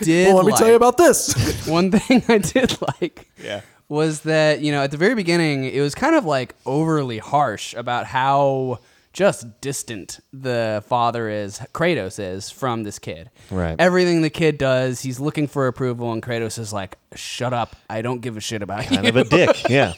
did 0.00 0.28
Well, 0.28 0.36
let 0.36 0.46
me 0.46 0.52
like, 0.52 0.58
tell 0.60 0.68
you 0.68 0.76
about 0.76 0.96
this. 0.96 1.66
one 1.68 1.90
thing 1.90 2.22
I 2.28 2.38
did 2.38 2.76
like 3.00 3.28
Yeah. 3.42 3.60
was 3.88 4.20
that, 4.22 4.60
you 4.60 4.72
know, 4.72 4.82
at 4.82 4.92
the 4.92 4.96
very 4.96 5.14
beginning, 5.14 5.64
it 5.64 5.80
was 5.80 5.94
kind 5.94 6.14
of 6.14 6.24
like 6.24 6.54
overly 6.64 7.18
harsh 7.18 7.74
about 7.74 8.06
how 8.06 8.78
just 9.12 9.60
distant 9.60 10.20
the 10.32 10.84
father 10.86 11.28
is, 11.28 11.58
Kratos 11.72 12.18
is, 12.18 12.50
from 12.50 12.84
this 12.84 12.98
kid. 12.98 13.30
Right. 13.50 13.74
Everything 13.78 14.22
the 14.22 14.30
kid 14.30 14.56
does, 14.56 15.00
he's 15.00 15.18
looking 15.18 15.48
for 15.48 15.66
approval, 15.66 16.12
and 16.12 16.22
Kratos 16.22 16.58
is 16.58 16.72
like, 16.72 16.96
shut 17.16 17.52
up. 17.52 17.74
I 17.88 18.02
don't 18.02 18.20
give 18.20 18.36
a 18.36 18.40
shit 18.40 18.62
about 18.62 18.84
Kind 18.84 19.02
you. 19.04 19.08
of 19.10 19.16
a 19.16 19.24
dick. 19.24 19.56
Yeah. 19.68 19.94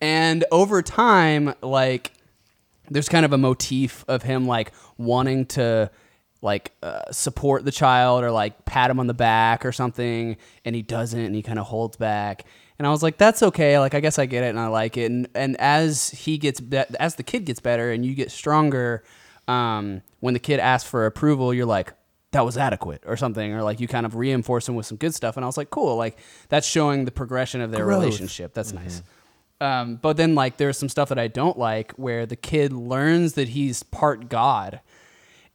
And 0.00 0.44
over 0.52 0.82
time, 0.82 1.54
like, 1.62 2.12
there's 2.88 3.08
kind 3.08 3.24
of 3.24 3.32
a 3.32 3.38
motif 3.38 4.04
of 4.06 4.22
him 4.22 4.46
like 4.46 4.72
wanting 4.96 5.46
to 5.46 5.90
like 6.42 6.70
uh, 6.82 7.10
support 7.10 7.64
the 7.64 7.72
child 7.72 8.22
or 8.22 8.30
like 8.30 8.64
pat 8.64 8.90
him 8.90 9.00
on 9.00 9.08
the 9.08 9.14
back 9.14 9.64
or 9.66 9.72
something, 9.72 10.36
and 10.64 10.76
he 10.76 10.82
doesn't, 10.82 11.18
and 11.18 11.34
he 11.34 11.42
kind 11.42 11.58
of 11.58 11.66
holds 11.66 11.96
back. 11.96 12.44
And 12.78 12.86
I 12.86 12.90
was 12.90 13.02
like, 13.02 13.16
that's 13.16 13.42
okay. 13.42 13.78
Like, 13.78 13.94
I 13.94 14.00
guess 14.00 14.18
I 14.18 14.26
get 14.26 14.44
it, 14.44 14.48
and 14.48 14.60
I 14.60 14.66
like 14.68 14.96
it. 14.96 15.10
And 15.10 15.28
and 15.34 15.56
as 15.58 16.10
he 16.10 16.36
gets, 16.38 16.60
be- 16.60 16.76
as 17.00 17.14
the 17.14 17.22
kid 17.22 17.44
gets 17.46 17.60
better, 17.60 17.90
and 17.90 18.04
you 18.04 18.14
get 18.14 18.30
stronger, 18.30 19.02
um, 19.48 20.02
when 20.20 20.34
the 20.34 20.40
kid 20.40 20.60
asks 20.60 20.88
for 20.88 21.06
approval, 21.06 21.54
you're 21.54 21.64
like, 21.66 21.94
that 22.32 22.44
was 22.44 22.58
adequate 22.58 23.02
or 23.06 23.16
something, 23.16 23.54
or 23.54 23.62
like 23.62 23.80
you 23.80 23.88
kind 23.88 24.04
of 24.04 24.14
reinforce 24.14 24.68
him 24.68 24.74
with 24.74 24.84
some 24.84 24.98
good 24.98 25.14
stuff. 25.14 25.36
And 25.36 25.44
I 25.44 25.46
was 25.46 25.56
like, 25.56 25.70
cool. 25.70 25.96
Like 25.96 26.18
that's 26.50 26.66
showing 26.66 27.06
the 27.06 27.10
progression 27.10 27.60
of 27.62 27.70
their 27.70 27.84
Growth. 27.84 28.00
relationship. 28.02 28.52
That's 28.52 28.72
nice. 28.74 29.02
Um, 29.58 29.96
but 29.96 30.18
then 30.18 30.34
like 30.34 30.58
there's 30.58 30.76
some 30.76 30.90
stuff 30.90 31.08
that 31.08 31.18
I 31.18 31.28
don't 31.28 31.58
like 31.58 31.92
where 31.92 32.26
the 32.26 32.36
kid 32.36 32.74
learns 32.74 33.34
that 33.34 33.48
he's 33.50 33.82
part 33.82 34.28
god, 34.28 34.80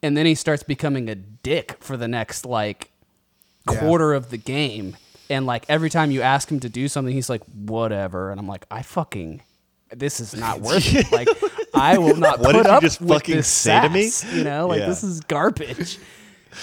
and 0.01 0.17
then 0.17 0.25
he 0.25 0.33
starts 0.33 0.63
becoming 0.63 1.07
a 1.07 1.13
dick 1.13 1.77
for 1.81 1.97
the 1.97 2.07
next 2.07 2.45
like 2.47 2.89
quarter 3.67 4.13
of 4.13 4.31
the 4.31 4.37
game. 4.37 4.97
And 5.31 5.45
like 5.47 5.65
every 5.69 5.89
time 5.89 6.11
you 6.11 6.21
ask 6.21 6.51
him 6.51 6.59
to 6.59 6.69
do 6.69 6.87
something, 6.87 7.13
he's 7.13 7.29
like, 7.29 7.43
whatever. 7.45 8.29
And 8.31 8.39
I'm 8.39 8.47
like, 8.47 8.65
I 8.69 8.81
fucking, 8.83 9.41
this 9.95 10.19
is 10.19 10.35
not 10.35 10.61
worth 10.67 10.93
it. 10.93 11.11
Like, 11.11 11.27
I 11.73 11.97
will 11.97 12.17
not 12.17 12.39
What 12.39 12.47
put 12.53 12.63
did 12.63 12.65
you 12.65 12.71
up 12.71 12.81
just 12.83 12.99
with 13.01 13.09
fucking 13.09 13.35
this 13.37 13.47
say 13.47 13.81
to 13.81 13.89
me? 13.89 14.11
You 14.33 14.43
know, 14.43 14.67
like 14.67 14.79
Yeah. 14.81 14.87
this 14.87 15.03
is 15.03 15.21
garbage. 15.21 15.97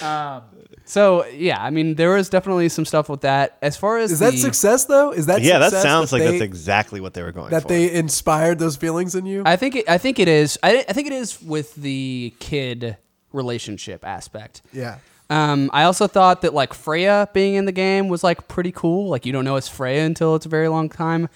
Um, 0.02 0.42
so 0.84 1.24
yeah, 1.26 1.62
I 1.62 1.70
mean, 1.70 1.94
there 1.94 2.10
was 2.10 2.28
definitely 2.28 2.68
some 2.68 2.84
stuff 2.84 3.08
with 3.08 3.22
that. 3.22 3.56
As 3.62 3.76
far 3.76 3.98
as 3.98 4.12
Is 4.12 4.18
that 4.20 4.34
success 4.34 4.84
though? 4.84 5.12
Is 5.12 5.26
that 5.26 5.40
Yeah. 5.42 5.58
That 5.58 5.70
success 5.70 5.82
sounds 5.82 6.12
like 6.12 6.22
they, 6.22 6.30
that's 6.32 6.42
exactly 6.42 7.00
what 7.00 7.14
they 7.14 7.22
were 7.22 7.32
going 7.32 7.46
for. 7.48 7.50
that 7.52 7.62
for. 7.62 7.68
they 7.68 7.90
inspired 7.92 8.58
those 8.58 8.76
feelings 8.76 9.14
in 9.14 9.24
you? 9.26 9.42
I 9.46 9.56
think 9.56 9.76
it, 9.76 9.88
I 9.88 9.98
think 9.98 10.18
it 10.18 10.28
is. 10.28 10.58
I, 10.62 10.84
I 10.88 10.92
think 10.92 11.06
it 11.06 11.12
is 11.14 11.40
with 11.42 11.74
the 11.74 12.34
kid 12.38 12.96
relationship 13.32 14.04
aspect. 14.06 14.62
yeah. 14.72 14.98
Um, 15.30 15.70
I 15.74 15.82
also 15.84 16.06
thought 16.06 16.40
that 16.42 16.54
like 16.54 16.72
Freya 16.72 17.28
being 17.34 17.54
in 17.54 17.66
the 17.66 17.72
game 17.72 18.08
was 18.08 18.24
like 18.24 18.48
pretty 18.48 18.72
cool. 18.72 19.08
Like 19.08 19.26
you 19.26 19.32
don't 19.32 19.44
know 19.44 19.56
it's 19.56 19.68
Freya 19.68 20.04
until 20.04 20.34
it's 20.34 20.46
a 20.46 20.48
very 20.48 20.68
long 20.68 20.88
time, 20.88 21.28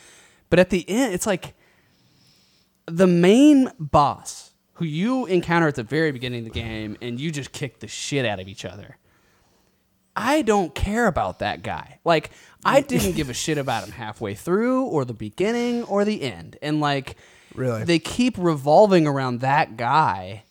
but 0.50 0.58
at 0.58 0.70
the 0.70 0.88
end, 0.88 1.12
it's 1.14 1.26
like 1.26 1.54
the 2.86 3.06
main 3.06 3.70
boss 3.78 4.52
who 4.74 4.84
you 4.86 5.26
encounter 5.26 5.68
at 5.68 5.74
the 5.74 5.82
very 5.82 6.10
beginning 6.10 6.40
of 6.46 6.52
the 6.52 6.58
game, 6.60 6.96
and 7.02 7.20
you 7.20 7.30
just 7.30 7.52
kick 7.52 7.80
the 7.80 7.86
shit 7.88 8.24
out 8.24 8.40
of 8.40 8.48
each 8.48 8.64
other. 8.64 8.96
I 10.16 10.42
don't 10.42 10.74
care 10.74 11.06
about 11.06 11.38
that 11.38 11.62
guy. 11.62 11.98
Like 12.04 12.30
I 12.64 12.80
didn't 12.80 13.12
give 13.12 13.28
a 13.30 13.34
shit 13.34 13.58
about 13.58 13.84
him 13.84 13.92
halfway 13.92 14.34
through, 14.34 14.84
or 14.86 15.04
the 15.04 15.14
beginning, 15.14 15.84
or 15.84 16.04
the 16.04 16.22
end, 16.22 16.56
and 16.62 16.80
like 16.80 17.16
Really? 17.54 17.84
they 17.84 17.98
keep 17.98 18.36
revolving 18.38 19.06
around 19.06 19.40
that 19.40 19.76
guy 19.76 20.44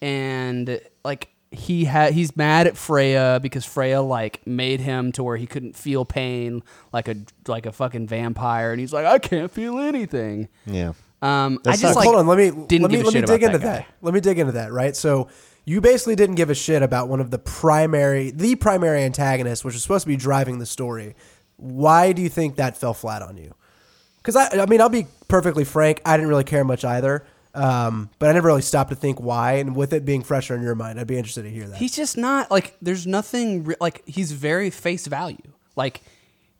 and 0.00 0.80
like 1.04 1.28
he 1.58 1.84
had 1.84 2.12
he's 2.12 2.36
mad 2.36 2.66
at 2.66 2.76
Freya 2.76 3.38
because 3.42 3.64
Freya 3.64 4.02
like 4.02 4.46
made 4.46 4.80
him 4.80 5.12
to 5.12 5.22
where 5.22 5.36
he 5.36 5.46
couldn't 5.46 5.76
feel 5.76 6.04
pain 6.04 6.62
like 6.92 7.08
a 7.08 7.16
like 7.48 7.66
a 7.66 7.72
fucking 7.72 8.06
vampire 8.06 8.72
and 8.72 8.80
he's 8.80 8.92
like 8.92 9.06
I 9.06 9.18
can't 9.18 9.50
feel 9.50 9.78
anything. 9.78 10.48
yeah. 10.66 10.92
Um 11.22 11.58
I 11.66 11.76
just 11.76 11.96
like 11.96 12.04
Hold 12.04 12.16
on, 12.16 12.26
let 12.26 12.38
me 12.38 12.50
didn't 12.50 12.82
let 12.82 12.90
me 12.90 13.02
let 13.02 13.14
me 13.14 13.20
dig 13.22 13.42
about 13.42 13.54
into 13.54 13.58
that 13.58 13.86
that. 13.86 13.86
Let 14.02 14.14
me 14.14 14.20
dig 14.20 14.38
into 14.38 14.52
that, 14.52 14.72
right? 14.72 14.94
So 14.94 15.28
you 15.64 15.80
basically 15.80 16.14
didn't 16.14 16.36
give 16.36 16.48
a 16.48 16.54
shit 16.54 16.82
about 16.82 17.08
one 17.08 17.20
of 17.20 17.30
the 17.30 17.38
primary 17.38 18.30
the 18.30 18.54
primary 18.54 19.02
antagonists, 19.02 19.64
which 19.64 19.74
was 19.74 19.82
supposed 19.82 20.04
to 20.04 20.08
be 20.08 20.16
driving 20.16 20.58
the 20.58 20.66
story. 20.66 21.16
Why 21.56 22.12
do 22.12 22.22
you 22.22 22.28
think 22.28 22.56
that 22.56 22.76
fell 22.76 22.94
flat 22.94 23.22
on 23.22 23.36
you? 23.36 23.54
Because 24.18 24.36
I, 24.36 24.62
I 24.62 24.66
mean, 24.66 24.80
I'll 24.80 24.88
be 24.88 25.06
perfectly 25.28 25.64
frank. 25.64 26.02
I 26.04 26.16
didn't 26.16 26.28
really 26.28 26.44
care 26.44 26.64
much 26.64 26.84
either. 26.84 27.24
Um, 27.56 28.10
but 28.18 28.28
I 28.28 28.32
never 28.32 28.48
really 28.48 28.62
stopped 28.62 28.90
to 28.90 28.96
think 28.96 29.20
why. 29.20 29.54
And 29.54 29.74
with 29.74 29.92
it 29.92 30.04
being 30.04 30.22
fresher 30.22 30.54
in 30.54 30.62
your 30.62 30.74
mind, 30.74 31.00
I'd 31.00 31.06
be 31.06 31.16
interested 31.16 31.42
to 31.42 31.50
hear 31.50 31.66
that. 31.68 31.76
He's 31.78 31.96
just 31.96 32.16
not 32.16 32.50
like 32.50 32.76
there's 32.82 33.06
nothing 33.06 33.64
re- 33.64 33.76
like 33.80 34.02
he's 34.06 34.32
very 34.32 34.70
face 34.70 35.06
value. 35.06 35.38
Like 35.74 36.02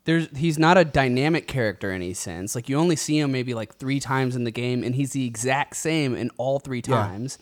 there's 0.05 0.29
he's 0.37 0.59
not 0.59 0.79
a 0.79 0.85
dynamic 0.85 1.47
character 1.49 1.91
in 1.91 1.97
any 2.03 2.15
sense. 2.15 2.55
Like 2.55 2.69
you 2.69 2.77
only 2.79 2.97
see 2.97 3.19
him 3.19 3.33
maybe 3.33 3.55
like 3.55 3.75
three 3.77 4.01
times 4.01 4.37
in 4.37 4.45
the 4.45 4.51
game, 4.51 4.83
and 4.85 4.95
he's 4.95 5.13
the 5.13 5.27
exact 5.27 5.77
same 5.77 6.15
in 6.15 6.31
all 6.39 6.59
three 6.59 6.83
Yeah. 6.87 6.95
times. 6.97 7.39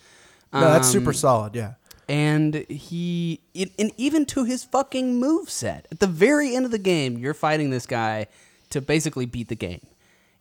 no, 0.53 0.61
that's 0.61 0.89
super 0.89 1.11
Um, 1.11 1.15
solid. 1.15 1.55
Yeah. 1.55 1.75
and 2.09 2.55
he 2.69 3.41
it, 3.55 3.71
and 3.79 3.91
even 3.97 4.27
to 4.27 4.45
his 4.45 4.63
fucking 4.65 5.17
move 5.19 5.49
set 5.51 5.89
at 5.91 6.01
the 6.01 6.07
very 6.07 6.55
end 6.55 6.65
of 6.67 6.71
the 6.71 6.79
game 6.79 7.17
you're 7.19 7.33
fighting 7.35 7.71
this 7.71 7.87
guy 7.87 8.27
to 8.71 8.81
basically 8.83 9.25
beat 9.27 9.49
the 9.49 9.55
game 9.57 9.81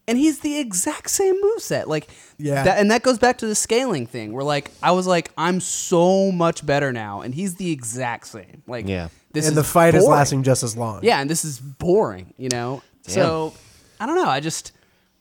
and 0.08 0.18
he's 0.18 0.40
the 0.40 0.60
exact 0.60 1.10
same 1.10 1.36
move 1.42 1.62
set 1.62 1.88
like 1.88 2.08
Yeah. 2.38 2.64
that, 2.64 2.80
and 2.80 2.92
that 2.92 3.04
goes 3.04 3.18
back 3.20 3.38
to 3.40 3.46
the 3.48 3.56
scaling 3.56 4.06
thing 4.06 4.34
where 4.34 4.44
like 4.44 4.72
i 4.82 4.92
was 4.92 5.08
like 5.08 5.32
i'm 5.38 5.60
so 5.62 6.32
much 6.32 6.66
better 6.66 6.92
now 6.92 7.22
and 7.22 7.34
he's 7.34 7.56
the 7.56 7.72
exact 7.72 8.28
same 8.28 8.64
like 8.68 8.88
Yeah. 8.88 9.08
this 9.32 9.46
and 9.48 9.54
is 9.58 9.64
the 9.64 9.64
fight 9.64 9.96
is 9.96 10.04
lasting 10.06 10.44
just 10.44 10.62
as 10.64 10.76
long. 10.78 11.00
Yeah, 11.04 11.20
and 11.22 11.30
this 11.30 11.44
is 11.46 11.60
boring, 11.60 12.34
you 12.38 12.50
know. 12.50 12.82
So 13.08 13.54
I 14.00 14.06
don't 14.06 14.16
know. 14.16 14.30
I 14.30 14.40
just 14.42 14.72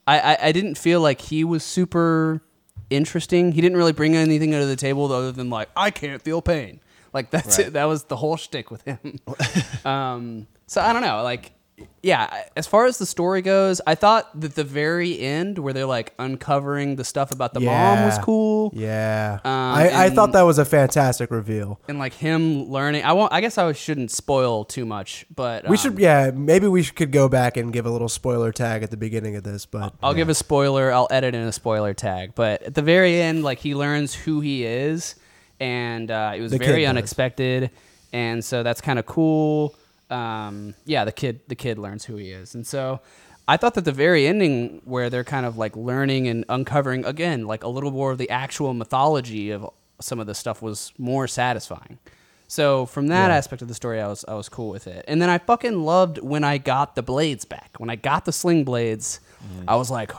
I, 0.05 0.19
I 0.19 0.37
I 0.47 0.51
didn't 0.51 0.75
feel 0.77 1.01
like 1.01 1.19
he 1.21 1.43
was 1.43 1.63
super 1.63 2.41
interesting. 2.89 3.51
He 3.53 3.61
didn't 3.61 3.77
really 3.77 3.91
bring 3.93 4.15
anything 4.15 4.51
to 4.51 4.65
the 4.65 4.75
table 4.75 5.11
other 5.11 5.31
than 5.31 5.49
like 5.49 5.69
I 5.75 5.89
can't 5.91 6.21
feel 6.21 6.41
pain. 6.41 6.79
Like 7.11 7.31
that's 7.31 7.57
Right. 7.57 7.67
it. 7.67 7.73
That 7.73 7.85
was 7.85 8.03
the 8.05 8.15
whole 8.17 8.37
shtick 8.37 8.69
with 8.71 8.83
him. 8.83 9.19
um, 9.85 10.47
so 10.67 10.81
I 10.81 10.93
don't 10.93 11.01
know. 11.01 11.23
Like 11.23 11.51
yeah, 12.01 12.45
as 12.57 12.67
far 12.67 12.85
as 12.85 12.97
the 12.97 13.05
story 13.05 13.41
goes, 13.41 13.79
I 13.87 13.95
thought 13.95 14.39
that 14.41 14.55
the 14.55 14.63
very 14.63 15.19
end 15.19 15.57
where 15.57 15.73
they're 15.73 15.85
like 15.85 16.13
uncovering 16.19 16.95
the 16.97 17.03
stuff 17.03 17.31
about 17.31 17.53
the 17.53 17.59
mom 17.61 18.03
was 18.03 18.17
cool. 18.19 18.71
Yeah. 18.75 19.39
Um, 19.43 19.51
I, 19.51 19.89
I 19.89 20.05
and- 20.07 20.15
thought 20.15 20.31
that 20.33 20.41
was 20.41 20.57
a 20.59 20.65
fantastic 20.65 21.31
reveal. 21.31 21.79
And 21.87 21.99
like 21.99 22.13
him 22.13 22.69
learning, 22.69 23.03
I 23.03 23.13
won't. 23.13 23.31
I 23.31 23.41
guess 23.41 23.57
I 23.57 23.71
shouldn't 23.73 24.11
spoil 24.11 24.65
too 24.65 24.85
much, 24.85 25.25
but 25.33 25.63
We 25.63 25.69
um, 25.71 25.75
should, 25.77 25.99
yeah, 25.99 26.31
maybe 26.33 26.67
we 26.67 26.83
should- 26.83 26.95
could 26.95 27.11
go 27.11 27.29
back 27.29 27.57
and 27.57 27.71
give 27.71 27.85
a 27.85 27.89
little 27.89 28.09
spoiler 28.09 28.51
tag 28.51 28.83
at 28.83 28.91
the 28.91 28.97
beginning 28.97 29.35
of 29.35 29.43
this, 29.43 29.65
but 29.65 29.93
I'll 30.03 30.13
give 30.13 30.29
a 30.29 30.35
spoiler. 30.35 30.91
I'll 30.91 31.07
edit 31.09 31.33
in 31.35 31.41
a 31.41 31.51
spoiler 31.51 31.93
tag. 31.93 32.33
But 32.35 32.63
at 32.63 32.75
the 32.75 32.81
very 32.81 33.21
end, 33.21 33.43
like 33.43 33.59
he 33.59 33.75
learns 33.75 34.13
who 34.13 34.41
he 34.41 34.65
is, 34.65 35.15
and 35.59 36.11
uh, 36.11 36.33
it 36.35 36.41
was 36.41 36.51
The 36.51 36.59
kid 36.59 36.67
very 36.67 36.81
does. 36.81 36.89
unexpected, 36.89 37.71
and 38.11 38.43
so 38.43 38.63
that's 38.63 38.81
kind 38.81 38.99
of 38.99 39.05
cool. 39.05 39.75
Um, 40.09 40.75
yeah, 40.85 41.05
the 41.05 41.11
kid, 41.11 41.39
the 41.47 41.55
kid 41.55 41.77
learns 41.77 42.05
who 42.05 42.15
he 42.17 42.31
is, 42.31 42.53
and 42.55 42.65
so 42.67 42.99
I 43.47 43.57
thought 43.57 43.73
that 43.75 43.85
the 43.85 43.91
very 43.91 44.27
ending, 44.27 44.81
where 44.85 45.09
they're 45.09 45.23
kind 45.23 45.45
of 45.45 45.57
like 45.57 45.75
learning 45.75 46.27
and 46.27 46.45
uncovering 46.49 47.03
again, 47.05 47.45
like 47.47 47.63
a 47.63 47.67
little 47.67 47.91
more 47.91 48.11
of 48.11 48.17
the 48.17 48.29
actual 48.29 48.73
mythology 48.73 49.51
of 49.51 49.69
some 49.99 50.19
of 50.19 50.27
the 50.27 50.35
stuff, 50.35 50.61
was 50.61 50.93
more 50.97 51.27
satisfying. 51.27 51.97
So 52.47 52.85
from 52.85 53.07
that 53.07 53.29
Yeah. 53.29 53.35
aspect 53.37 53.61
of 53.63 53.67
the 53.67 53.73
story, 53.73 53.99
I 53.99 54.07
was 54.07 54.23
I 54.27 54.35
was 54.35 54.47
cool 54.49 54.69
with 54.69 54.85
it. 54.87 55.03
And 55.07 55.19
then 55.21 55.29
I 55.29 55.39
fucking 55.39 55.83
loved 55.83 56.19
when 56.19 56.43
I 56.43 56.57
got 56.59 56.95
the 56.95 57.01
blades 57.01 57.45
back. 57.45 57.71
When 57.79 57.89
I 57.89 57.95
got 57.95 58.25
the 58.25 58.31
sling 58.33 58.63
blades, 58.63 59.19
I 59.67 59.75
was 59.75 59.89
like, 59.89 60.11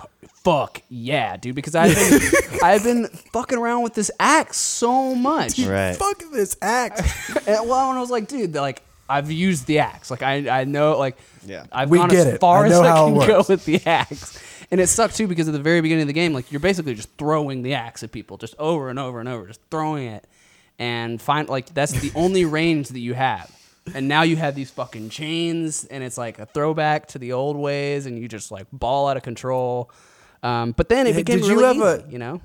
"Fuck 0.42 0.82
yeah, 0.88 1.36
dude!" 1.36 1.54
Because 1.54 1.74
I've 1.76 1.94
been 1.94 2.20
I've 2.64 2.82
been 2.82 3.06
fucking 3.32 3.56
around 3.58 3.82
with 3.84 3.94
this 3.94 4.10
axe 4.18 4.56
so 4.56 5.14
much. 5.14 5.58
Right. 5.60 5.94
fuck 5.96 6.22
this 6.32 6.56
axe. 6.60 7.00
And, 7.46 7.68
well, 7.68 7.90
and 7.90 7.98
I 7.98 8.00
was 8.00 8.10
like, 8.10 8.26
dude, 8.26 8.54
like 8.54 8.82
I've 9.08 9.30
used 9.30 9.66
the 9.66 9.80
axe. 9.80 10.10
Like 10.10 10.22
I 10.22 10.60
I 10.60 10.64
know 10.64 10.98
like 10.98 11.16
Yeah. 11.46 11.64
I've 11.72 11.90
We 11.90 11.98
gone 11.98 12.08
get 12.08 12.26
as 12.26 12.34
it. 12.34 12.40
far 12.40 12.64
I 12.64 12.68
as 12.68 12.78
I 12.78 12.94
can 12.94 13.14
go 13.26 13.44
with 13.48 13.64
the 13.64 13.80
axe. 13.86 14.42
And 14.70 14.80
it 14.80 14.88
sucked 14.88 15.16
too 15.16 15.26
because 15.28 15.46
at 15.46 15.52
the 15.52 15.60
very 15.60 15.80
beginning 15.82 16.02
of 16.02 16.08
the 16.08 16.14
game, 16.14 16.32
like 16.32 16.50
you're 16.50 16.60
basically 16.60 16.94
just 16.94 17.10
throwing 17.18 17.62
the 17.62 17.74
axe 17.74 18.02
at 18.02 18.12
people, 18.12 18.38
just 18.38 18.54
over 18.58 18.88
and 18.88 18.98
over 18.98 19.20
and 19.20 19.28
over, 19.28 19.46
just 19.46 19.60
throwing 19.70 20.06
it. 20.08 20.26
And 20.78 21.20
find 21.22 21.48
like 21.48 21.72
that's 21.74 21.92
the 21.92 22.10
only 22.14 22.44
range 22.58 22.88
that 22.88 22.98
you 23.00 23.14
have. 23.14 23.50
And 23.94 24.08
now 24.08 24.22
you 24.22 24.36
have 24.36 24.54
these 24.54 24.70
fucking 24.70 25.10
chains, 25.10 25.84
and 25.84 26.02
it's 26.02 26.16
like 26.16 26.38
a 26.38 26.46
throwback 26.46 27.08
to 27.08 27.18
the 27.18 27.34
old 27.34 27.56
ways, 27.56 28.06
and 28.06 28.18
you 28.18 28.26
just 28.28 28.50
like 28.50 28.66
ball 28.72 29.06
out 29.08 29.18
of 29.18 29.22
control. 29.22 29.90
Um, 30.42 30.72
but 30.72 30.88
then 30.88 31.06
it 31.06 31.10
Yeah, 31.10 31.16
became 31.16 31.40
did 31.40 31.48
you 31.48 31.56
really 31.60 31.78
have 31.78 31.98
easy, 32.00 32.08
a- 32.08 32.12
you 32.12 32.18
know. 32.18 32.40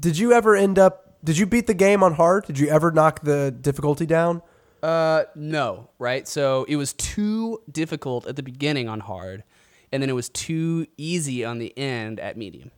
Did 0.00 0.16
you 0.18 0.32
ever 0.32 0.56
end 0.56 0.78
up, 0.78 1.18
did 1.22 1.36
you 1.38 1.44
beat 1.46 1.66
the 1.66 1.74
game 1.74 2.02
on 2.02 2.14
hard? 2.14 2.46
Did 2.46 2.58
you 2.58 2.68
ever 2.68 2.90
knock 2.90 3.20
the 3.22 3.50
difficulty 3.50 4.06
down? 4.06 4.40
Uh, 4.86 5.24
no, 5.34 5.88
right? 5.98 6.28
So 6.28 6.64
it 6.68 6.76
was 6.76 6.92
too 6.92 7.60
difficult 7.72 8.24
at 8.28 8.36
the 8.36 8.42
beginning 8.44 8.88
on 8.88 9.00
hard, 9.00 9.42
and 9.90 10.00
then 10.00 10.08
it 10.08 10.12
was 10.12 10.28
too 10.28 10.86
easy 10.96 11.44
on 11.44 11.58
the 11.58 11.76
end 11.76 12.20
at 12.20 12.36
medium. 12.36 12.70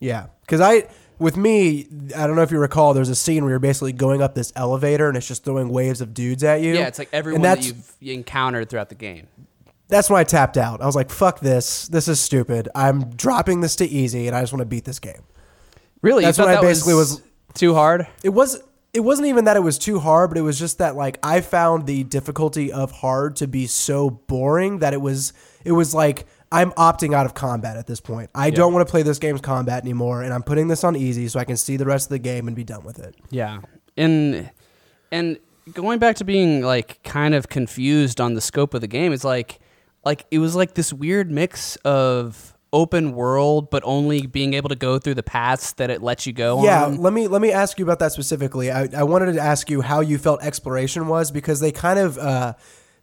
Yeah, 0.00 0.28
because 0.40 0.62
I, 0.62 0.88
with 1.18 1.36
me, 1.36 1.86
I 2.16 2.26
don't 2.26 2.36
know 2.36 2.42
if 2.42 2.50
you 2.50 2.58
recall, 2.58 2.94
there's 2.94 3.10
a 3.10 3.14
scene 3.14 3.44
where 3.44 3.50
you're 3.50 3.58
basically 3.58 3.92
going 3.92 4.22
up 4.22 4.34
this 4.34 4.50
elevator 4.56 5.08
and 5.08 5.16
it's 5.16 5.28
just 5.28 5.44
throwing 5.44 5.68
waves 5.68 6.00
of 6.00 6.14
dudes 6.14 6.42
at 6.42 6.62
you. 6.62 6.72
Yeah, 6.72 6.86
it's 6.86 6.98
like 6.98 7.10
everyone 7.12 7.42
that 7.42 7.66
you've 7.66 7.94
encountered 8.00 8.70
throughout 8.70 8.88
the 8.88 8.94
game. 8.94 9.28
That's 9.88 10.08
when 10.08 10.18
I 10.20 10.24
tapped 10.24 10.56
out. 10.56 10.80
I 10.80 10.86
was 10.86 10.96
like, 10.96 11.10
"Fuck 11.10 11.40
this! 11.40 11.86
This 11.86 12.08
is 12.08 12.18
stupid. 12.18 12.70
I'm 12.74 13.10
dropping 13.10 13.60
this 13.60 13.76
to 13.76 13.86
easy, 13.86 14.26
and 14.26 14.34
I 14.34 14.40
just 14.40 14.54
want 14.54 14.62
to 14.62 14.66
beat 14.66 14.86
this 14.86 14.98
game." 14.98 15.22
Really, 16.00 16.24
That's 16.24 16.38
when 16.38 16.48
I 16.48 16.62
basically 16.62 16.94
was- 16.94 17.20
too 17.52 17.74
hard. 17.74 18.06
It 18.22 18.30
was. 18.30 18.62
It 18.92 19.00
wasn't 19.00 19.28
even 19.28 19.44
that 19.46 19.56
it 19.56 19.62
was 19.62 19.78
too 19.78 20.00
hard, 20.00 20.30
but 20.30 20.36
it 20.36 20.42
was 20.42 20.58
just 20.58 20.78
that 20.78 20.96
like 20.96 21.18
I 21.22 21.40
found 21.40 21.86
the 21.86 22.04
difficulty 22.04 22.70
of 22.70 22.92
hard 22.92 23.36
to 23.36 23.46
be 23.46 23.66
so 23.66 24.10
boring 24.10 24.80
that 24.80 24.92
it 24.92 25.00
was. 25.00 25.32
It 25.64 25.72
was 25.72 25.94
like 25.94 26.26
I'm 26.50 26.72
opting 26.72 27.14
out 27.14 27.24
of 27.24 27.32
combat 27.32 27.78
at 27.78 27.86
this 27.86 28.00
point. 28.00 28.28
I 28.34 28.50
don't 28.50 28.74
want 28.74 28.86
to 28.86 28.90
play 28.90 29.02
this 29.02 29.18
game's 29.18 29.40
combat 29.40 29.82
anymore, 29.82 30.22
and 30.22 30.34
I'm 30.34 30.42
putting 30.42 30.68
this 30.68 30.84
on 30.84 30.94
easy 30.96 31.26
so 31.28 31.40
I 31.40 31.44
can 31.44 31.56
see 31.56 31.78
the 31.78 31.86
rest 31.86 32.06
of 32.06 32.10
the 32.10 32.18
game 32.18 32.46
and 32.46 32.54
be 32.54 32.64
done 32.64 32.84
with 32.84 32.98
it. 32.98 33.16
Yeah, 33.30 33.60
and 33.96 34.50
and 35.10 35.38
going 35.72 35.98
back 35.98 36.16
to 36.16 36.24
being 36.24 36.60
like 36.62 37.02
kind 37.02 37.34
of 37.34 37.48
confused 37.48 38.20
on 38.20 38.34
the 38.34 38.42
scope 38.42 38.74
of 38.74 38.82
the 38.82 38.88
game, 38.88 39.14
it's 39.14 39.24
like 39.24 39.60
like 40.04 40.26
it 40.30 40.38
was 40.38 40.54
like 40.54 40.74
this 40.74 40.92
weird 40.92 41.30
mix 41.30 41.76
of 41.76 42.56
open 42.72 43.12
world, 43.12 43.70
but 43.70 43.82
only 43.84 44.26
being 44.26 44.54
able 44.54 44.68
to 44.68 44.74
go 44.74 44.98
through 44.98 45.14
the 45.14 45.22
paths 45.22 45.72
that 45.74 45.90
it 45.90 46.02
lets 46.02 46.26
you 46.26 46.32
go 46.32 46.60
on. 46.60 46.64
Yeah, 46.64 46.84
on. 46.86 46.96
let 46.98 47.12
me 47.12 47.28
let 47.28 47.42
me 47.42 47.52
ask 47.52 47.78
you 47.78 47.84
about 47.84 47.98
that 47.98 48.12
specifically. 48.12 48.70
I, 48.70 48.88
I 48.96 49.02
wanted 49.02 49.32
to 49.34 49.40
ask 49.40 49.68
you 49.70 49.80
how 49.82 50.00
you 50.00 50.18
felt 50.18 50.42
exploration 50.42 51.06
was 51.06 51.30
because 51.30 51.60
they 51.60 51.72
kind 51.72 51.98
of 51.98 52.18
uh, 52.18 52.54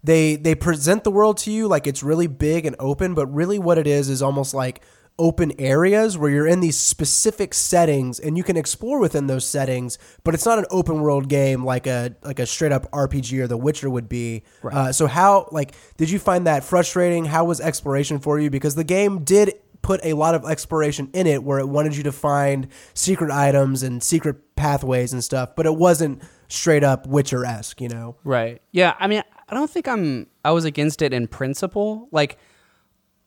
they 0.04 0.36
they 0.36 0.56
present 0.56 1.04
the 1.04 1.12
world 1.12 1.38
to 1.40 1.52
you 1.52 1.68
like 1.68 1.88
it's 1.88 2.04
really 2.04 2.28
big 2.28 2.66
and 2.66 2.76
open, 2.80 3.14
but 3.14 3.28
really 3.28 3.60
what 3.60 3.78
it 3.78 3.88
is 3.88 4.10
is 4.10 4.22
almost 4.22 4.54
like 4.54 4.82
open 5.20 5.52
areas 5.60 6.18
where 6.18 6.32
you're 6.32 6.48
in 6.48 6.62
these 6.62 6.78
specific 6.78 7.54
settings 7.54 8.20
and 8.20 8.36
you 8.38 8.44
can 8.44 8.58
explore 8.58 9.00
within 9.00 9.28
those 9.28 9.46
settings, 9.46 10.00
but 10.24 10.34
it's 10.34 10.46
not 10.46 10.58
an 10.58 10.66
open 10.72 11.02
world 11.02 11.30
game 11.30 11.64
like 11.64 11.86
a 11.86 12.16
like 12.24 12.40
a 12.40 12.48
straight 12.48 12.72
up 12.72 12.90
RPG 12.92 13.38
or 13.40 13.48
The 13.48 13.58
Witcher 13.58 13.90
would 13.90 14.10
be. 14.10 14.44
Uh, 14.64 14.92
so 14.92 15.06
how 15.06 15.48
like 15.52 15.76
did 15.98 16.10
you 16.10 16.18
find 16.18 16.48
that 16.48 16.64
frustrating? 16.64 17.26
How 17.26 17.46
was 17.46 17.62
exploration 17.62 18.18
for 18.20 18.40
you? 18.40 18.50
Because 18.50 18.74
the 18.74 18.84
game 18.84 19.24
did 19.24 19.54
put 19.82 20.00
a 20.04 20.14
lot 20.14 20.36
of 20.36 20.46
exploration 20.46 21.10
in 21.14 21.28
it 21.28 21.44
where 21.44 21.60
it 21.60 21.68
wanted 21.68 21.96
you 21.96 22.04
to 22.04 22.12
find 22.12 22.68
secret 22.94 23.32
items 23.32 23.84
and 23.84 24.02
secret 24.02 24.56
pathways 24.56 25.14
and 25.14 25.24
stuff, 25.24 25.56
but 25.56 25.66
it 25.66 25.76
wasn't 25.76 26.22
straight 26.48 26.84
up 26.84 27.08
Witcher 27.08 27.46
esque, 27.46 27.80
you 27.80 27.88
know? 27.88 28.16
Right. 28.24 28.62
Yeah. 28.72 28.96
I 29.00 29.08
mean, 29.08 29.24
I 29.48 29.54
don't 29.54 29.70
think 29.70 29.88
I'm. 29.88 30.28
I 30.44 30.52
was 30.52 30.66
against 30.66 31.02
it 31.02 31.14
in 31.14 31.28
principle. 31.28 32.08
Like, 32.12 32.38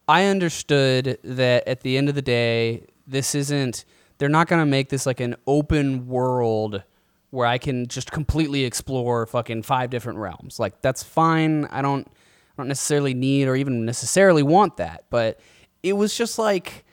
I 0.08 0.24
understood 0.24 1.18
that 1.22 1.66
at 1.66 1.80
the 1.80 1.96
end 1.96 2.08
of 2.08 2.14
the 2.14 2.22
day, 2.22 2.86
this 3.06 3.34
isn't. 3.34 3.84
They're 4.18 4.28
not 4.28 4.48
gonna 4.48 4.66
make 4.66 4.88
this 4.88 5.06
like 5.06 5.20
an 5.20 5.36
open 5.46 6.06
world 6.06 6.82
where 7.30 7.46
I 7.46 7.58
can 7.58 7.86
just 7.86 8.12
completely 8.12 8.64
explore 8.64 9.26
fucking 9.26 9.62
five 9.62 9.90
different 9.90 10.18
realms. 10.18 10.60
Like, 10.60 10.82
that's 10.82 11.02
fine. 11.02 11.66
I 11.66 11.82
don't. 11.82 12.06
I 12.06 12.62
don't 12.62 12.68
necessarily 12.68 13.14
need 13.14 13.48
or 13.48 13.56
even 13.56 13.86
necessarily 13.86 14.42
want 14.42 14.76
that. 14.76 15.04
But 15.10 15.40
it 15.82 15.94
was 15.94 16.16
just 16.16 16.38
like. 16.38 16.84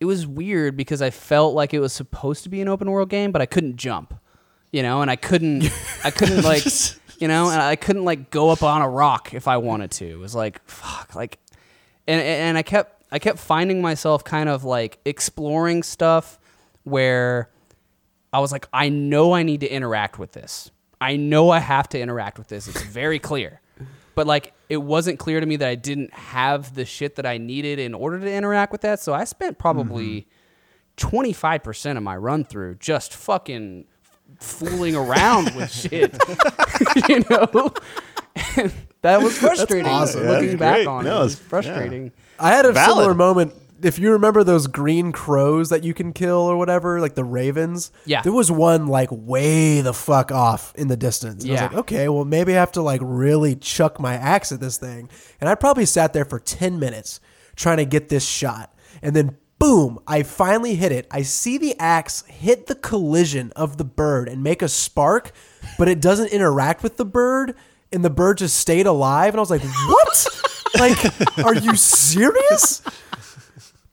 It 0.00 0.06
was 0.06 0.26
weird 0.26 0.76
because 0.76 1.00
I 1.00 1.10
felt 1.10 1.54
like 1.54 1.72
it 1.72 1.80
was 1.80 1.92
supposed 1.92 2.42
to 2.42 2.50
be 2.50 2.60
an 2.60 2.68
open 2.68 2.90
world 2.90 3.08
game, 3.08 3.32
but 3.32 3.40
I 3.40 3.46
couldn't 3.46 3.76
jump 3.76 4.12
you 4.74 4.82
know, 4.82 5.02
and 5.02 5.10
I 5.10 5.14
couldn't, 5.14 5.70
I 6.02 6.10
couldn't 6.10 6.42
like, 6.44 6.64
you 7.20 7.28
know, 7.28 7.48
and 7.48 7.62
I 7.62 7.76
couldn't 7.76 8.04
like 8.04 8.30
go 8.30 8.50
up 8.50 8.64
on 8.64 8.82
a 8.82 8.88
rock 8.88 9.32
if 9.32 9.46
I 9.46 9.58
wanted 9.58 9.92
to. 9.92 10.04
It 10.04 10.18
was 10.18 10.34
like, 10.34 10.60
fuck, 10.68 11.14
like, 11.14 11.38
and 12.06 12.20
and 12.20 12.58
I 12.58 12.62
kept, 12.62 13.04
I 13.10 13.18
kept 13.18 13.38
finding 13.38 13.80
myself 13.80 14.24
kind 14.24 14.48
of 14.48 14.64
like 14.64 14.98
exploring 15.04 15.82
stuff 15.82 16.38
where 16.84 17.50
I 18.32 18.40
was 18.40 18.52
like, 18.52 18.68
I 18.72 18.88
know 18.88 19.32
I 19.32 19.42
need 19.42 19.60
to 19.60 19.68
interact 19.68 20.18
with 20.18 20.32
this. 20.32 20.70
I 21.00 21.16
know 21.16 21.50
I 21.50 21.58
have 21.58 21.88
to 21.90 22.00
interact 22.00 22.38
with 22.38 22.48
this. 22.48 22.66
It's 22.66 22.82
very 22.82 23.18
clear. 23.18 23.60
But 24.14 24.26
like 24.26 24.52
it 24.68 24.78
wasn't 24.78 25.18
clear 25.18 25.40
to 25.40 25.46
me 25.46 25.56
that 25.56 25.68
I 25.68 25.74
didn't 25.74 26.12
have 26.14 26.74
the 26.74 26.84
shit 26.84 27.16
that 27.16 27.26
I 27.26 27.38
needed 27.38 27.78
in 27.78 27.94
order 27.94 28.18
to 28.20 28.32
interact 28.32 28.72
with 28.72 28.80
that. 28.82 29.00
So 29.00 29.12
I 29.12 29.24
spent 29.24 29.58
probably 29.58 30.26
mm-hmm. 30.98 31.16
25% 31.16 31.96
of 31.96 32.02
my 32.02 32.16
run 32.16 32.44
through 32.44 32.76
just 32.76 33.12
fucking 33.14 33.86
fooling 34.38 34.96
around 34.96 35.54
with 35.54 35.72
shit. 35.72 36.16
you 37.08 37.24
know? 37.30 37.72
And, 38.56 38.72
that 39.02 39.22
was 39.22 39.36
frustrating. 39.38 39.86
awesome. 39.90 40.24
Yeah, 40.24 40.30
Looking 40.30 40.46
that's 40.48 40.58
back 40.60 40.74
great. 40.76 40.86
on 40.86 41.04
No, 41.04 41.16
it, 41.16 41.20
it 41.20 41.22
was 41.24 41.32
it's- 41.34 41.48
frustrating. 41.48 42.12
I 42.38 42.50
had 42.50 42.66
a 42.66 42.72
Valid. 42.72 42.96
similar 42.96 43.14
moment. 43.14 43.54
If 43.82 43.98
you 43.98 44.12
remember 44.12 44.42
those 44.44 44.66
green 44.66 45.12
crows 45.12 45.68
that 45.68 45.84
you 45.84 45.92
can 45.92 46.12
kill 46.14 46.38
or 46.38 46.56
whatever, 46.56 47.00
like 47.00 47.14
the 47.16 47.24
ravens, 47.24 47.92
Yeah. 48.06 48.22
there 48.22 48.32
was 48.32 48.50
one 48.50 48.86
like 48.86 49.08
way 49.12 49.82
the 49.82 49.92
fuck 49.92 50.32
off 50.32 50.72
in 50.74 50.88
the 50.88 50.96
distance. 50.96 51.44
And 51.44 51.52
I 51.52 51.54
Yeah. 51.54 51.62
was 51.64 51.70
like, 51.72 51.78
okay, 51.80 52.08
well 52.08 52.24
maybe 52.24 52.52
I 52.56 52.60
have 52.60 52.72
to 52.72 52.82
like 52.82 53.00
really 53.04 53.56
chuck 53.56 54.00
my 54.00 54.14
axe 54.14 54.52
at 54.52 54.60
this 54.60 54.78
thing. 54.78 55.10
And 55.40 55.50
I 55.50 55.54
probably 55.54 55.84
sat 55.84 56.12
there 56.14 56.24
for 56.24 56.38
ten 56.38 56.78
minutes 56.78 57.20
trying 57.56 57.76
to 57.76 57.84
get 57.84 58.08
this 58.08 58.24
shot, 58.26 58.74
and 59.02 59.14
then 59.14 59.36
boom, 59.60 59.98
I 60.08 60.22
finally 60.24 60.74
hit 60.74 60.90
it. 60.90 61.06
I 61.10 61.22
see 61.22 61.56
the 61.58 61.76
axe 61.78 62.24
hit 62.26 62.66
the 62.66 62.74
collision 62.74 63.52
of 63.54 63.76
the 63.76 63.84
bird 63.84 64.28
and 64.28 64.42
make 64.42 64.60
a 64.62 64.68
spark, 64.68 65.30
but 65.78 65.88
it 65.88 66.00
doesn't 66.00 66.32
interact 66.32 66.82
with 66.82 66.96
the 66.96 67.04
bird, 67.04 67.54
and 67.94 68.04
the 68.04 68.10
bird 68.10 68.38
just 68.38 68.58
stayed 68.58 68.86
alive. 68.86 69.34
And 69.34 69.38
I 69.38 69.40
was 69.40 69.50
like, 69.50 69.62
what? 69.62 70.28
like, 70.78 71.38
are 71.44 71.54
you 71.54 71.76
serious? 71.76 72.82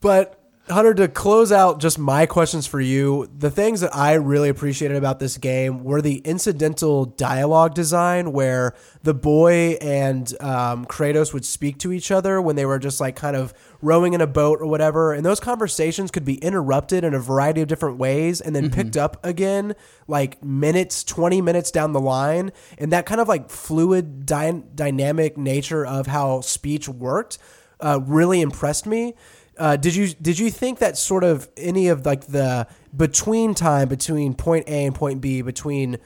But 0.00 0.41
Hunter, 0.72 0.94
to 0.94 1.08
close 1.08 1.52
out 1.52 1.80
just 1.80 1.98
my 1.98 2.26
questions 2.26 2.66
for 2.66 2.80
you, 2.80 3.28
the 3.36 3.50
things 3.50 3.80
that 3.80 3.94
I 3.94 4.14
really 4.14 4.48
appreciated 4.48 4.96
about 4.96 5.18
this 5.18 5.38
game 5.38 5.84
were 5.84 6.02
the 6.02 6.18
incidental 6.18 7.04
dialogue 7.04 7.74
design 7.74 8.32
where 8.32 8.74
the 9.02 9.14
boy 9.14 9.76
and 9.80 10.32
um, 10.40 10.84
Kratos 10.86 11.32
would 11.32 11.44
speak 11.44 11.78
to 11.78 11.92
each 11.92 12.10
other 12.10 12.40
when 12.40 12.56
they 12.56 12.66
were 12.66 12.78
just 12.78 13.00
like 13.00 13.16
kind 13.16 13.36
of 13.36 13.54
rowing 13.80 14.12
in 14.14 14.20
a 14.20 14.26
boat 14.26 14.60
or 14.60 14.66
whatever. 14.66 15.12
And 15.12 15.24
those 15.24 15.40
conversations 15.40 16.10
could 16.10 16.24
be 16.24 16.36
interrupted 16.36 17.04
in 17.04 17.14
a 17.14 17.20
variety 17.20 17.62
of 17.62 17.68
different 17.68 17.98
ways 17.98 18.40
and 18.40 18.54
then 18.54 18.70
picked 18.70 18.96
up 18.96 19.24
again 19.24 19.74
like 20.06 20.42
minutes, 20.42 21.04
20 21.04 21.40
minutes 21.40 21.70
down 21.70 21.92
the 21.92 22.00
line. 22.00 22.52
And 22.78 22.92
that 22.92 23.06
kind 23.06 23.20
of 23.20 23.28
like 23.28 23.50
fluid, 23.50 24.26
dy- 24.26 24.62
dynamic 24.74 25.36
nature 25.36 25.86
of 25.86 26.06
how 26.06 26.40
speech 26.40 26.88
worked 26.88 27.38
uh, 27.80 28.00
really 28.02 28.40
impressed 28.40 28.86
me. 28.86 29.14
Uh, 29.58 29.76
did 29.76 29.94
you 29.94 30.08
did 30.14 30.38
you 30.38 30.50
think 30.50 30.78
that 30.78 30.96
sort 30.96 31.24
of 31.24 31.48
any 31.56 31.88
of 31.88 32.06
like 32.06 32.26
the 32.26 32.66
between 32.96 33.54
time 33.54 33.88
between 33.88 34.34
point 34.34 34.66
A 34.68 34.86
and 34.86 34.94
point 34.94 35.20
B 35.20 35.42
between 35.42 35.98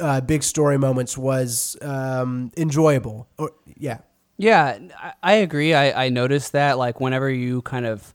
uh, 0.00 0.20
big 0.20 0.42
story 0.42 0.78
moments 0.78 1.16
was 1.16 1.76
um, 1.82 2.50
enjoyable? 2.56 3.28
Or 3.38 3.52
yeah, 3.76 3.98
Yeah, 4.36 4.78
I- 5.22 5.34
agree. 5.34 5.74
I, 5.74 6.06
I 6.06 6.08
noticed 6.08 6.52
that 6.52 6.76
like 6.78 7.00
whenever 7.00 7.30
you 7.30 7.62
kind 7.62 7.86
of 7.86 8.12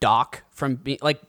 dock 0.00 0.42
from 0.50 0.76
be- 0.76 0.98
like 1.02 1.20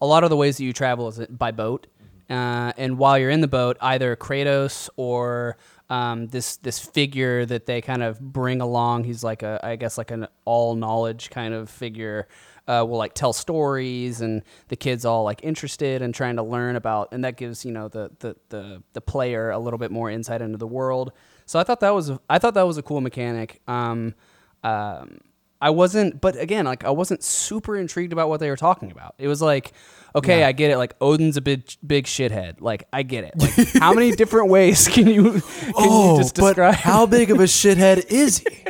a 0.00 0.06
lot 0.06 0.24
of 0.24 0.30
the 0.30 0.36
ways 0.36 0.56
that 0.58 0.64
you 0.64 0.72
travel 0.72 1.08
is 1.08 1.18
by 1.28 1.50
boat, 1.50 1.86
uh, 2.28 2.72
and 2.76 2.98
while 2.98 3.18
you're 3.18 3.30
in 3.30 3.40
the 3.40 3.48
boat, 3.48 3.76
either 3.80 4.16
Kratos 4.16 4.88
or 4.96 5.56
um, 5.90 6.28
this 6.28 6.56
this 6.56 6.78
figure 6.78 7.44
that 7.46 7.66
they 7.66 7.80
kind 7.80 8.02
of 8.02 8.20
bring 8.20 8.60
along. 8.60 9.04
He's 9.04 9.22
like 9.22 9.42
a 9.42 9.60
I 9.62 9.76
guess 9.76 9.98
like 9.98 10.10
an 10.10 10.26
all 10.44 10.74
knowledge 10.74 11.30
kind 11.30 11.54
of 11.54 11.70
figure. 11.70 12.28
Uh, 12.66 12.82
will 12.88 12.96
like 12.96 13.12
tell 13.12 13.34
stories 13.34 14.22
and 14.22 14.42
the 14.68 14.76
kids 14.76 15.04
all 15.04 15.22
like 15.22 15.38
interested 15.44 16.00
and 16.00 16.14
trying 16.14 16.36
to 16.36 16.42
learn 16.42 16.76
about 16.76 17.08
and 17.12 17.22
that 17.22 17.36
gives 17.36 17.62
you 17.62 17.70
know 17.70 17.88
the, 17.88 18.10
the 18.20 18.34
the 18.48 18.82
the 18.94 19.02
player 19.02 19.50
a 19.50 19.58
little 19.58 19.76
bit 19.76 19.90
more 19.90 20.08
insight 20.10 20.40
into 20.40 20.56
the 20.56 20.66
world 20.66 21.12
so 21.44 21.58
i 21.58 21.62
thought 21.62 21.80
that 21.80 21.90
was 21.90 22.12
i 22.30 22.38
thought 22.38 22.54
that 22.54 22.66
was 22.66 22.78
a 22.78 22.82
cool 22.82 23.02
mechanic 23.02 23.60
um, 23.68 24.14
um, 24.62 25.18
I 25.64 25.70
wasn't, 25.70 26.20
but 26.20 26.36
again, 26.36 26.66
like 26.66 26.84
I 26.84 26.90
wasn't 26.90 27.22
super 27.22 27.74
intrigued 27.74 28.12
about 28.12 28.28
what 28.28 28.38
they 28.38 28.50
were 28.50 28.56
talking 28.56 28.90
about. 28.90 29.14
It 29.16 29.28
was 29.28 29.40
like, 29.40 29.72
okay, 30.14 30.44
I 30.44 30.52
get 30.52 30.70
it. 30.70 30.76
Like 30.76 30.94
Odin's 31.00 31.38
a 31.38 31.40
big, 31.40 31.62
big 31.86 32.04
shithead. 32.04 32.60
Like 32.60 32.86
I 32.92 33.02
get 33.02 33.24
it. 33.24 33.32
Like 33.36 33.68
how 33.80 33.94
many 33.94 34.12
different 34.12 34.50
ways 34.50 34.88
can 34.88 35.06
you 35.06 35.22
can 35.22 35.90
you 35.90 36.16
just 36.18 36.38
Oh, 36.38 36.52
but 36.54 36.74
how 36.74 37.06
big 37.06 37.30
of 37.30 37.40
a 37.40 37.44
shithead 37.44 38.04
is 38.10 38.38
he? 38.38 38.64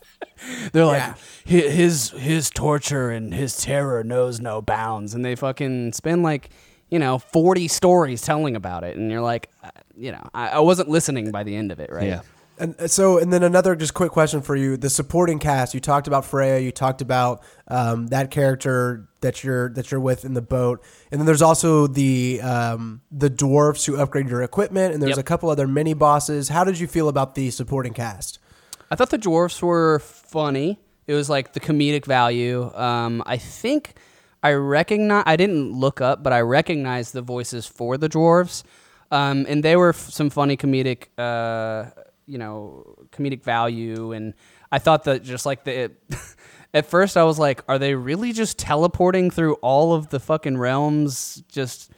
They're 0.72 0.84
like 0.86 1.02
"Hi- 1.02 1.16
his 1.44 2.10
his 2.10 2.50
torture 2.50 3.10
and 3.10 3.34
his 3.34 3.56
terror 3.56 4.04
knows 4.04 4.38
no 4.40 4.62
bounds, 4.62 5.14
and 5.14 5.24
they 5.24 5.34
fucking 5.34 5.92
spend 5.92 6.22
like 6.22 6.50
you 6.88 7.00
know 7.00 7.18
forty 7.18 7.66
stories 7.66 8.22
telling 8.22 8.54
about 8.54 8.84
it, 8.84 8.96
and 8.96 9.10
you're 9.10 9.20
like, 9.20 9.50
uh, 9.64 9.70
you 9.96 10.12
know, 10.12 10.22
I, 10.32 10.50
I 10.50 10.58
wasn't 10.60 10.88
listening 10.88 11.32
by 11.32 11.42
the 11.42 11.56
end 11.56 11.72
of 11.72 11.80
it, 11.80 11.90
right? 11.92 12.06
Yeah. 12.06 12.20
And 12.60 12.74
uh, 12.80 12.88
so, 12.88 13.18
and 13.18 13.32
then 13.32 13.42
another 13.42 13.76
just 13.76 13.94
quick 13.94 14.10
question 14.12 14.40
for 14.42 14.56
you: 14.56 14.76
the 14.76 14.90
supporting 14.90 15.38
cast. 15.38 15.74
You 15.74 15.80
talked 15.80 16.06
about 16.06 16.24
Freya. 16.24 16.58
You 16.58 16.72
talked 16.72 17.00
about 17.00 17.42
um, 17.68 18.08
that 18.08 18.30
character 18.30 19.08
that 19.20 19.42
you're 19.44 19.68
that 19.70 19.90
you're 19.90 20.00
with 20.00 20.24
in 20.24 20.34
the 20.34 20.42
boat, 20.42 20.82
and 21.10 21.20
then 21.20 21.26
there's 21.26 21.42
also 21.42 21.86
the 21.86 22.40
um, 22.42 23.00
the 23.10 23.30
dwarfs 23.30 23.84
who 23.86 23.96
upgrade 23.96 24.28
your 24.28 24.42
equipment, 24.42 24.92
and 24.94 25.02
there's 25.02 25.10
Yep. 25.16 25.18
a 25.18 25.22
couple 25.22 25.50
other 25.50 25.66
mini 25.68 25.94
bosses. 25.94 26.48
How 26.48 26.64
did 26.64 26.78
you 26.78 26.86
feel 26.86 27.08
about 27.08 27.34
the 27.34 27.50
supporting 27.50 27.94
cast? 27.94 28.38
I 28.90 28.96
thought 28.96 29.10
the 29.10 29.18
dwarfs 29.18 29.60
were 29.62 29.98
funny. 30.00 30.78
It 31.06 31.14
was 31.14 31.28
like 31.30 31.52
the 31.52 31.60
comedic 31.60 32.04
value. 32.06 32.72
Um, 32.74 33.22
I 33.26 33.36
think 33.38 33.94
I 34.42 34.52
recognize. 34.52 35.24
I 35.26 35.36
didn't 35.36 35.72
look 35.72 36.00
up, 36.00 36.22
but 36.22 36.32
I 36.32 36.40
recognized 36.40 37.12
the 37.12 37.22
voices 37.22 37.66
for 37.66 37.96
the 37.98 38.08
dwarves, 38.08 38.62
um, 39.10 39.46
and 39.48 39.62
they 39.62 39.76
were 39.76 39.90
f- 39.90 40.10
some 40.10 40.30
funny 40.30 40.56
comedic, 40.56 41.06
uh, 41.18 41.90
you 42.28 42.38
know, 42.38 42.94
comedic 43.10 43.42
value. 43.42 44.12
And 44.12 44.34
I 44.70 44.78
thought 44.78 45.04
that 45.04 45.22
just 45.22 45.46
like 45.46 45.64
the. 45.64 45.90
at 46.74 46.86
first, 46.86 47.16
I 47.16 47.24
was 47.24 47.38
like, 47.38 47.64
"Are 47.66 47.78
they 47.78 47.94
really 47.94 48.32
just 48.32 48.58
teleporting 48.58 49.30
through 49.30 49.54
all 49.54 49.94
of 49.94 50.10
the 50.10 50.20
fucking 50.20 50.58
realms?" 50.58 51.42
Just 51.48 51.90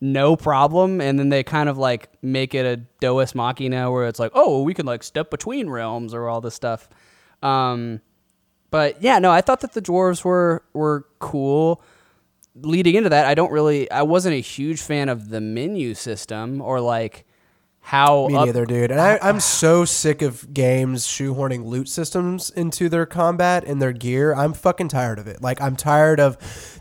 no 0.00 0.36
problem 0.36 1.00
and 1.00 1.18
then 1.18 1.30
they 1.30 1.42
kind 1.42 1.68
of 1.68 1.78
like 1.78 2.10
make 2.22 2.54
it 2.54 2.66
a 2.66 2.76
Deus 3.00 3.34
Machina 3.34 3.90
where 3.90 4.06
it's 4.06 4.18
like 4.18 4.32
oh 4.34 4.62
we 4.62 4.74
can 4.74 4.84
like 4.84 5.02
step 5.02 5.30
between 5.30 5.70
realms 5.70 6.12
or 6.12 6.28
all 6.28 6.40
this 6.40 6.54
stuff 6.54 6.88
um 7.42 8.00
but 8.70 9.02
yeah 9.02 9.18
no 9.18 9.30
I 9.30 9.40
thought 9.40 9.60
that 9.60 9.72
the 9.72 9.80
dwarves 9.80 10.22
were 10.22 10.62
were 10.74 11.06
cool 11.18 11.82
leading 12.54 12.94
into 12.94 13.08
that 13.08 13.24
I 13.24 13.34
don't 13.34 13.50
really 13.50 13.90
I 13.90 14.02
wasn't 14.02 14.34
a 14.34 14.40
huge 14.40 14.82
fan 14.82 15.08
of 15.08 15.30
the 15.30 15.40
menu 15.40 15.94
system 15.94 16.60
or 16.60 16.80
like 16.80 17.25
how 17.86 18.26
Me 18.26 18.34
up- 18.34 18.46
neither, 18.46 18.66
dude. 18.66 18.90
And 18.90 19.00
I, 19.00 19.16
I'm 19.22 19.38
so 19.38 19.84
sick 19.84 20.20
of 20.20 20.52
games 20.52 21.06
shoehorning 21.06 21.64
loot 21.64 21.88
systems 21.88 22.50
into 22.50 22.88
their 22.88 23.06
combat 23.06 23.62
and 23.64 23.80
their 23.80 23.92
gear. 23.92 24.34
I'm 24.34 24.54
fucking 24.54 24.88
tired 24.88 25.20
of 25.20 25.28
it. 25.28 25.40
Like, 25.40 25.60
I'm 25.60 25.76
tired 25.76 26.18
of 26.18 26.36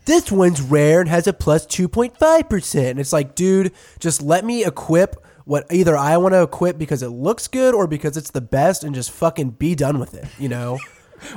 this 0.05 0.31
one's 0.31 0.61
rare 0.63 1.01
and 1.01 1.07
has 1.07 1.27
a 1.27 1.33
plus 1.33 1.67
2.5%. 1.67 2.89
And 2.89 2.99
it's 2.99 3.13
like, 3.13 3.35
dude, 3.35 3.71
just 3.99 4.23
let 4.23 4.43
me 4.43 4.65
equip 4.65 5.23
what 5.45 5.71
either 5.71 5.95
I 5.95 6.17
want 6.17 6.33
to 6.33 6.41
equip 6.41 6.79
because 6.79 7.03
it 7.03 7.09
looks 7.09 7.47
good 7.47 7.75
or 7.75 7.85
because 7.85 8.17
it's 8.17 8.31
the 8.31 8.41
best 8.41 8.83
and 8.83 8.95
just 8.95 9.11
fucking 9.11 9.51
be 9.51 9.75
done 9.75 9.99
with 9.99 10.15
it, 10.15 10.25
you 10.39 10.49
know? 10.49 10.79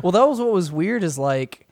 Well, 0.02 0.10
that 0.12 0.28
was 0.28 0.40
what 0.40 0.50
was 0.52 0.72
weird 0.72 1.04
is 1.04 1.18
like 1.18 1.68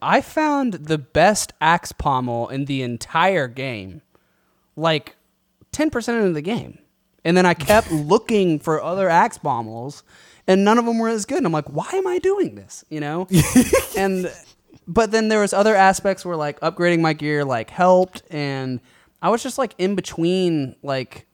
I 0.00 0.22
found 0.22 0.72
the 0.72 0.96
best 0.98 1.52
axe 1.60 1.92
pommel 1.92 2.48
in 2.48 2.64
the 2.64 2.82
entire 2.82 3.48
game, 3.48 4.00
like 4.76 5.16
ten 5.72 5.90
percent 5.90 6.18
into 6.18 6.32
the 6.32 6.40
game, 6.40 6.78
and 7.24 7.36
then 7.36 7.46
I 7.46 7.54
kept 7.54 7.90
looking 7.92 8.58
for 8.58 8.82
other 8.82 9.08
axe 9.08 9.38
pommels, 9.38 10.02
and 10.46 10.64
none 10.64 10.78
of 10.78 10.84
them 10.86 10.98
were 10.98 11.08
as 11.08 11.24
good. 11.24 11.38
And 11.38 11.46
I'm 11.46 11.52
like, 11.52 11.68
why 11.70 11.88
am 11.92 12.06
I 12.06 12.18
doing 12.18 12.54
this? 12.54 12.84
You 12.90 13.00
know, 13.00 13.28
and 13.96 14.32
but 14.88 15.10
then 15.12 15.28
there 15.28 15.40
was 15.40 15.52
other 15.52 15.74
aspects 15.76 16.24
where 16.24 16.36
like 16.36 16.58
upgrading 16.60 17.00
my 17.00 17.12
gear 17.12 17.44
like 17.44 17.70
helped, 17.70 18.22
and 18.30 18.80
I 19.20 19.30
was 19.30 19.42
just 19.42 19.58
like 19.58 19.74
in 19.78 19.94
between 19.94 20.74
like 20.82 21.26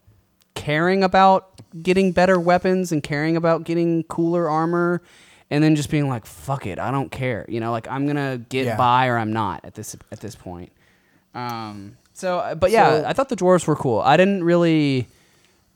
caring 0.55 1.03
about 1.03 1.61
getting 1.81 2.11
better 2.11 2.39
weapons 2.39 2.91
and 2.91 3.01
caring 3.01 3.37
about 3.37 3.63
getting 3.63 4.03
cooler 4.03 4.49
armor 4.49 5.01
and 5.49 5.63
then 5.63 5.75
just 5.75 5.89
being 5.89 6.09
like 6.09 6.25
fuck 6.25 6.65
it 6.65 6.77
i 6.79 6.91
don't 6.91 7.11
care 7.11 7.45
you 7.47 7.59
know 7.61 7.71
like 7.71 7.87
i'm 7.87 8.05
gonna 8.05 8.39
get 8.49 8.65
Yeah. 8.65 8.75
by 8.75 9.07
or 9.07 9.17
i'm 9.17 9.31
not 9.31 9.63
at 9.63 9.75
this 9.75 9.95
at 10.11 10.19
this 10.19 10.35
point 10.35 10.71
um 11.33 11.95
so 12.13 12.55
but 12.59 12.71
yeah 12.71 12.89
So- 13.01 13.07
i 13.07 13.13
thought 13.13 13.29
the 13.29 13.37
dwarves 13.37 13.67
were 13.67 13.75
cool 13.75 13.99
i 14.01 14.17
didn't 14.17 14.43
really 14.43 15.07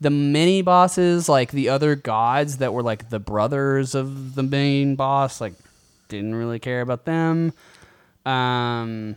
the 0.00 0.10
mini 0.10 0.60
bosses 0.62 1.28
like 1.28 1.50
the 1.52 1.68
other 1.68 1.94
gods 1.94 2.58
that 2.58 2.72
were 2.72 2.82
like 2.82 3.10
the 3.10 3.18
brothers 3.20 3.94
of 3.94 4.34
the 4.34 4.42
main 4.42 4.96
boss 4.96 5.40
like 5.40 5.54
didn't 6.08 6.34
really 6.34 6.58
care 6.58 6.80
about 6.80 7.04
them 7.04 7.52
um 8.26 9.16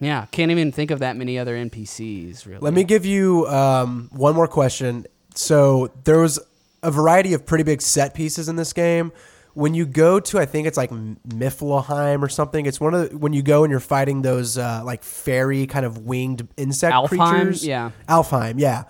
yeah 0.00 0.26
can't 0.30 0.50
even 0.50 0.72
think 0.72 0.90
of 0.90 0.98
that 0.98 1.16
many 1.16 1.38
other 1.38 1.54
npcs 1.56 2.46
really 2.46 2.58
Let 2.60 2.72
me 2.74 2.84
give 2.84 3.04
you 3.06 3.46
um, 3.46 4.08
one 4.12 4.34
more 4.34 4.48
question. 4.48 5.06
So 5.34 5.90
there 6.04 6.18
was 6.18 6.38
a 6.82 6.90
variety 6.90 7.32
of 7.34 7.46
pretty 7.46 7.64
big 7.64 7.80
set 7.80 8.12
pieces 8.14 8.48
in 8.48 8.56
this 8.56 8.72
game. 8.72 9.12
When 9.54 9.74
you 9.74 9.86
go 9.86 10.18
to, 10.18 10.38
I 10.38 10.46
think 10.46 10.66
it's 10.66 10.76
like 10.76 10.90
M- 10.90 11.18
Miflheim 11.28 12.22
or 12.22 12.28
something. 12.28 12.66
It's 12.66 12.80
one 12.80 12.94
of 12.94 13.10
the, 13.10 13.16
when 13.18 13.32
you 13.32 13.42
go 13.42 13.64
and 13.64 13.70
you're 13.70 13.80
fighting 13.80 14.22
those 14.22 14.58
uh, 14.58 14.82
like 14.84 15.02
fairy 15.04 15.66
kind 15.66 15.84
of 15.86 15.98
winged 15.98 16.48
insect 16.56 16.94
Alfheim? 16.94 17.08
creatures. 17.30 17.66
Yeah. 17.66 17.90
Alfheim. 18.08 18.54
Yeah. 18.58 18.84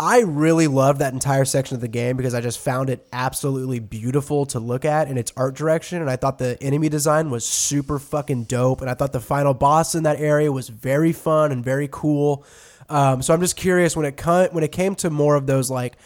I 0.00 0.20
really 0.20 0.68
loved 0.68 1.00
that 1.00 1.12
entire 1.12 1.44
section 1.44 1.74
of 1.74 1.80
the 1.80 1.88
game 1.88 2.16
because 2.16 2.32
I 2.32 2.40
just 2.40 2.60
found 2.60 2.88
it 2.88 3.04
absolutely 3.12 3.80
beautiful 3.80 4.46
to 4.46 4.60
look 4.60 4.84
at 4.84 5.08
in 5.08 5.18
its 5.18 5.32
art 5.36 5.56
direction. 5.56 6.00
And 6.00 6.08
I 6.08 6.14
thought 6.14 6.38
the 6.38 6.56
enemy 6.62 6.88
design 6.88 7.30
was 7.30 7.44
super 7.44 7.98
fucking 7.98 8.44
dope. 8.44 8.80
And 8.80 8.88
I 8.88 8.94
thought 8.94 9.12
the 9.12 9.20
final 9.20 9.54
boss 9.54 9.96
in 9.96 10.04
that 10.04 10.20
area 10.20 10.52
was 10.52 10.68
very 10.68 11.12
fun 11.12 11.50
and 11.50 11.64
very 11.64 11.88
cool. 11.90 12.44
Um, 12.88 13.22
so 13.22 13.34
I'm 13.34 13.40
just 13.40 13.56
curious 13.56 13.96
when 13.96 14.06
it 14.06 14.20
when 14.52 14.62
it 14.62 14.70
came 14.70 14.94
to 14.96 15.10
more 15.10 15.34
of 15.34 15.46
those 15.48 15.68
like 15.68 15.96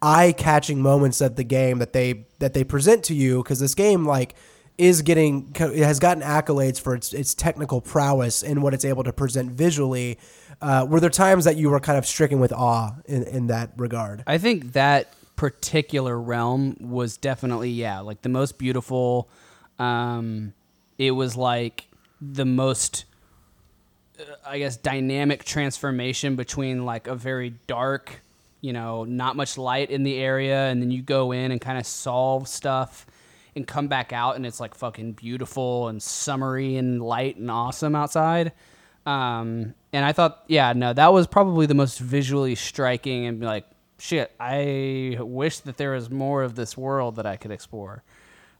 eye-catching 0.00 0.80
moments 0.80 1.20
of 1.20 1.36
the 1.36 1.44
game 1.44 1.78
that 1.78 1.92
they 1.92 2.24
that 2.38 2.54
they 2.54 2.64
present 2.64 3.04
to 3.04 3.14
you 3.14 3.42
because 3.42 3.60
this 3.60 3.74
game 3.74 4.06
like 4.06 4.34
is 4.78 5.02
getting 5.02 5.54
it 5.54 5.84
has 5.84 6.00
gotten 6.00 6.22
accolades 6.22 6.80
for 6.80 6.94
its 6.94 7.12
its 7.12 7.34
technical 7.34 7.80
prowess 7.80 8.42
and 8.42 8.62
what 8.62 8.72
it's 8.72 8.84
able 8.84 9.04
to 9.04 9.12
present 9.12 9.52
visually. 9.52 10.18
Uh, 10.60 10.86
were 10.88 11.00
there 11.00 11.10
times 11.10 11.44
that 11.44 11.56
you 11.56 11.70
were 11.70 11.80
kind 11.80 11.98
of 11.98 12.06
stricken 12.06 12.40
with 12.40 12.52
awe 12.52 12.92
in, 13.06 13.22
in 13.24 13.46
that 13.48 13.70
regard? 13.76 14.22
I 14.26 14.38
think 14.38 14.72
that 14.72 15.12
particular 15.36 16.18
realm 16.20 16.76
was 16.80 17.16
definitely 17.16 17.70
yeah, 17.70 18.00
like 18.00 18.22
the 18.22 18.28
most 18.28 18.58
beautiful. 18.58 19.28
Um, 19.78 20.54
it 20.98 21.12
was 21.12 21.36
like 21.36 21.88
the 22.20 22.44
most, 22.44 23.04
uh, 24.20 24.24
I 24.46 24.58
guess, 24.58 24.76
dynamic 24.76 25.44
transformation 25.44 26.36
between 26.36 26.84
like 26.84 27.08
a 27.08 27.14
very 27.14 27.54
dark, 27.66 28.20
you 28.60 28.72
know, 28.72 29.04
not 29.04 29.34
much 29.34 29.58
light 29.58 29.90
in 29.90 30.04
the 30.04 30.18
area, 30.18 30.68
and 30.68 30.80
then 30.80 30.90
you 30.90 31.02
go 31.02 31.32
in 31.32 31.50
and 31.50 31.60
kind 31.60 31.78
of 31.78 31.86
solve 31.86 32.46
stuff 32.46 33.06
and 33.56 33.66
come 33.66 33.88
back 33.88 34.12
out, 34.12 34.36
and 34.36 34.46
it's 34.46 34.60
like 34.60 34.74
fucking 34.74 35.12
beautiful 35.12 35.88
and 35.88 36.02
summery 36.02 36.76
and 36.76 37.02
light 37.02 37.36
and 37.36 37.50
awesome 37.50 37.94
outside. 37.94 38.52
Um, 39.06 39.74
and 39.92 40.04
I 40.04 40.12
thought, 40.12 40.44
yeah, 40.46 40.72
no, 40.74 40.92
that 40.92 41.12
was 41.12 41.26
probably 41.26 41.66
the 41.66 41.74
most 41.74 41.98
visually 41.98 42.54
striking 42.54 43.26
and 43.26 43.40
be 43.40 43.46
like, 43.46 43.66
shit, 43.98 44.32
I 44.38 45.16
wish 45.20 45.58
that 45.60 45.76
there 45.76 45.92
was 45.92 46.10
more 46.10 46.42
of 46.42 46.54
this 46.54 46.76
world 46.76 47.16
that 47.16 47.26
I 47.26 47.36
could 47.36 47.50
explore. 47.50 48.02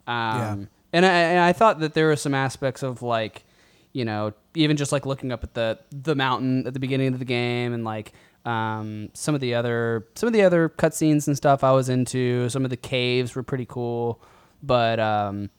Um, 0.06 0.14
Yeah. 0.38 0.56
and 0.92 1.06
I, 1.06 1.08
and 1.10 1.40
I 1.40 1.52
thought 1.52 1.80
that 1.80 1.94
there 1.94 2.06
were 2.08 2.16
some 2.16 2.34
aspects 2.34 2.82
of 2.82 3.02
like, 3.02 3.44
you 3.92 4.04
know, 4.04 4.32
even 4.54 4.76
just 4.76 4.90
like 4.92 5.06
looking 5.06 5.32
up 5.32 5.44
at 5.44 5.54
the 5.54 5.78
the 5.90 6.14
mountain 6.14 6.66
at 6.66 6.72
the 6.74 6.80
beginning 6.80 7.12
of 7.12 7.18
the 7.18 7.24
game 7.26 7.72
and 7.74 7.84
like 7.84 8.12
um, 8.44 9.10
some 9.12 9.34
of 9.34 9.40
the 9.40 9.54
other 9.54 10.06
some 10.14 10.26
of 10.26 10.32
the 10.32 10.42
other 10.42 10.68
cutscenes 10.70 11.26
and 11.26 11.36
stuff 11.36 11.62
I 11.62 11.72
was 11.72 11.88
into. 11.88 12.48
Some 12.48 12.64
of 12.64 12.70
the 12.70 12.76
caves 12.76 13.34
were 13.36 13.42
pretty 13.42 13.66
cool, 13.66 14.20
but 14.62 14.98
um, 14.98 15.50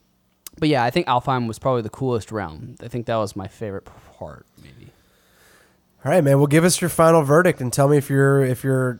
but 0.60 0.68
yeah, 0.68 0.84
I 0.84 0.90
think 0.90 1.08
Alfheim 1.08 1.48
was 1.48 1.60
probably 1.60 1.84
the 1.84 1.90
coolest 1.90 2.32
realm. 2.32 2.76
I 2.82 2.88
think 2.88 3.06
that 3.06 3.16
was 3.18 3.36
my 3.36 3.48
favorite 3.48 3.88
part, 4.18 4.46
maybe. 4.62 4.73
All 6.06 6.12
right, 6.12 6.24
man. 6.24 6.38
Well, 6.38 6.48
give 6.48 6.66
us 6.66 6.82
your 6.82 6.90
final 6.90 7.22
verdict 7.22 7.62
and 7.62 7.72
tell 7.72 7.88
me 7.88 7.98
if 7.98 8.10
you're 8.10 8.44
if 8.44 8.64
you're 8.64 9.00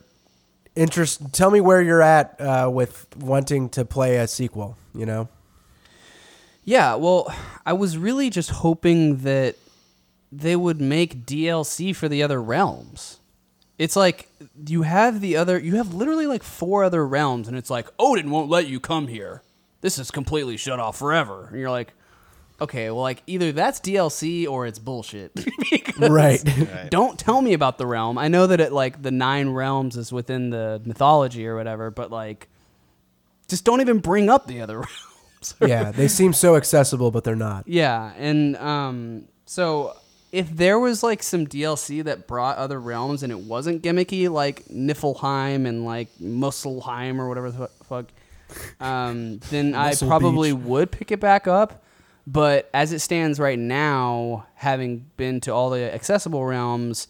interest. 0.74 1.32
Tell 1.32 1.50
me 1.50 1.60
where 1.60 1.82
you're 1.82 2.02
at 2.02 2.40
uh, 2.40 2.70
with 2.72 3.06
wanting 3.16 3.68
to 3.70 3.84
play 3.84 4.16
a 4.16 4.26
sequel. 4.26 4.76
You 4.94 5.06
know. 5.06 5.28
Yeah, 6.64 6.94
well, 6.94 7.32
I 7.66 7.74
was 7.74 7.98
really 7.98 8.30
just 8.30 8.48
hoping 8.50 9.18
that 9.18 9.56
they 10.32 10.56
would 10.56 10.80
make 10.80 11.26
DLC 11.26 11.94
for 11.94 12.08
the 12.08 12.22
other 12.22 12.42
realms. 12.42 13.20
It's 13.78 13.96
like 13.96 14.28
you 14.66 14.82
have 14.82 15.20
the 15.20 15.36
other, 15.36 15.58
you 15.58 15.76
have 15.76 15.92
literally 15.92 16.26
like 16.26 16.42
four 16.42 16.84
other 16.84 17.06
realms, 17.06 17.48
and 17.48 17.56
it's 17.56 17.70
like 17.70 17.88
Odin 17.98 18.30
won't 18.30 18.48
let 18.48 18.66
you 18.66 18.80
come 18.80 19.08
here. 19.08 19.42
This 19.82 19.98
is 19.98 20.10
completely 20.10 20.56
shut 20.56 20.80
off 20.80 20.96
forever. 20.96 21.48
And 21.50 21.60
you're 21.60 21.70
like, 21.70 21.92
okay, 22.60 22.90
well, 22.90 23.02
like 23.02 23.22
either 23.26 23.52
that's 23.52 23.80
DLC 23.80 24.46
or 24.48 24.66
it's 24.66 24.78
bullshit. 24.78 25.32
Because 25.70 26.08
Right. 26.10 26.42
Don't 26.90 27.18
tell 27.18 27.40
me 27.42 27.52
about 27.52 27.78
the 27.78 27.86
realm. 27.86 28.16
I 28.18 28.28
know 28.28 28.46
that 28.46 28.60
it 28.60 28.72
like 28.72 29.02
the 29.02 29.10
nine 29.10 29.50
realms 29.50 29.96
is 29.96 30.12
within 30.12 30.50
the 30.50 30.80
mythology 30.84 31.46
or 31.46 31.56
whatever, 31.56 31.90
but 31.90 32.10
like, 32.10 32.48
just 33.48 33.64
don't 33.64 33.80
even 33.80 33.98
bring 33.98 34.28
up 34.30 34.46
the 34.46 34.60
other 34.60 34.76
realms. 34.78 35.54
yeah, 35.66 35.90
they 35.90 36.08
seem 36.08 36.32
so 36.32 36.56
accessible, 36.56 37.10
but 37.10 37.24
they're 37.24 37.36
not. 37.36 37.66
Yeah, 37.68 38.12
and 38.16 38.56
um, 38.56 39.24
so 39.46 39.96
if 40.32 40.48
there 40.50 40.78
was 40.78 41.02
like 41.02 41.22
some 41.22 41.46
DLC 41.46 42.02
that 42.04 42.26
brought 42.26 42.56
other 42.56 42.80
realms 42.80 43.22
and 43.22 43.30
it 43.32 43.38
wasn't 43.40 43.82
gimmicky 43.82 44.28
like 44.30 44.64
Niflheim 44.66 45.66
and 45.66 45.84
like 45.84 46.08
Musselheim 46.20 47.18
or 47.18 47.28
whatever 47.28 47.50
the 47.50 47.68
fu- 47.68 47.84
fuck, 47.84 48.06
um, 48.80 49.38
then 49.50 49.74
I 49.74 49.88
Muscle 49.88 50.08
probably 50.08 50.52
Beach. 50.52 50.64
would 50.64 50.90
pick 50.92 51.10
it 51.12 51.20
back 51.20 51.46
up. 51.46 51.83
But 52.26 52.70
as 52.72 52.92
it 52.92 53.00
stands 53.00 53.38
right 53.38 53.58
now, 53.58 54.46
having 54.54 55.10
been 55.16 55.40
to 55.42 55.52
all 55.52 55.70
the 55.70 55.92
accessible 55.94 56.44
realms, 56.44 57.06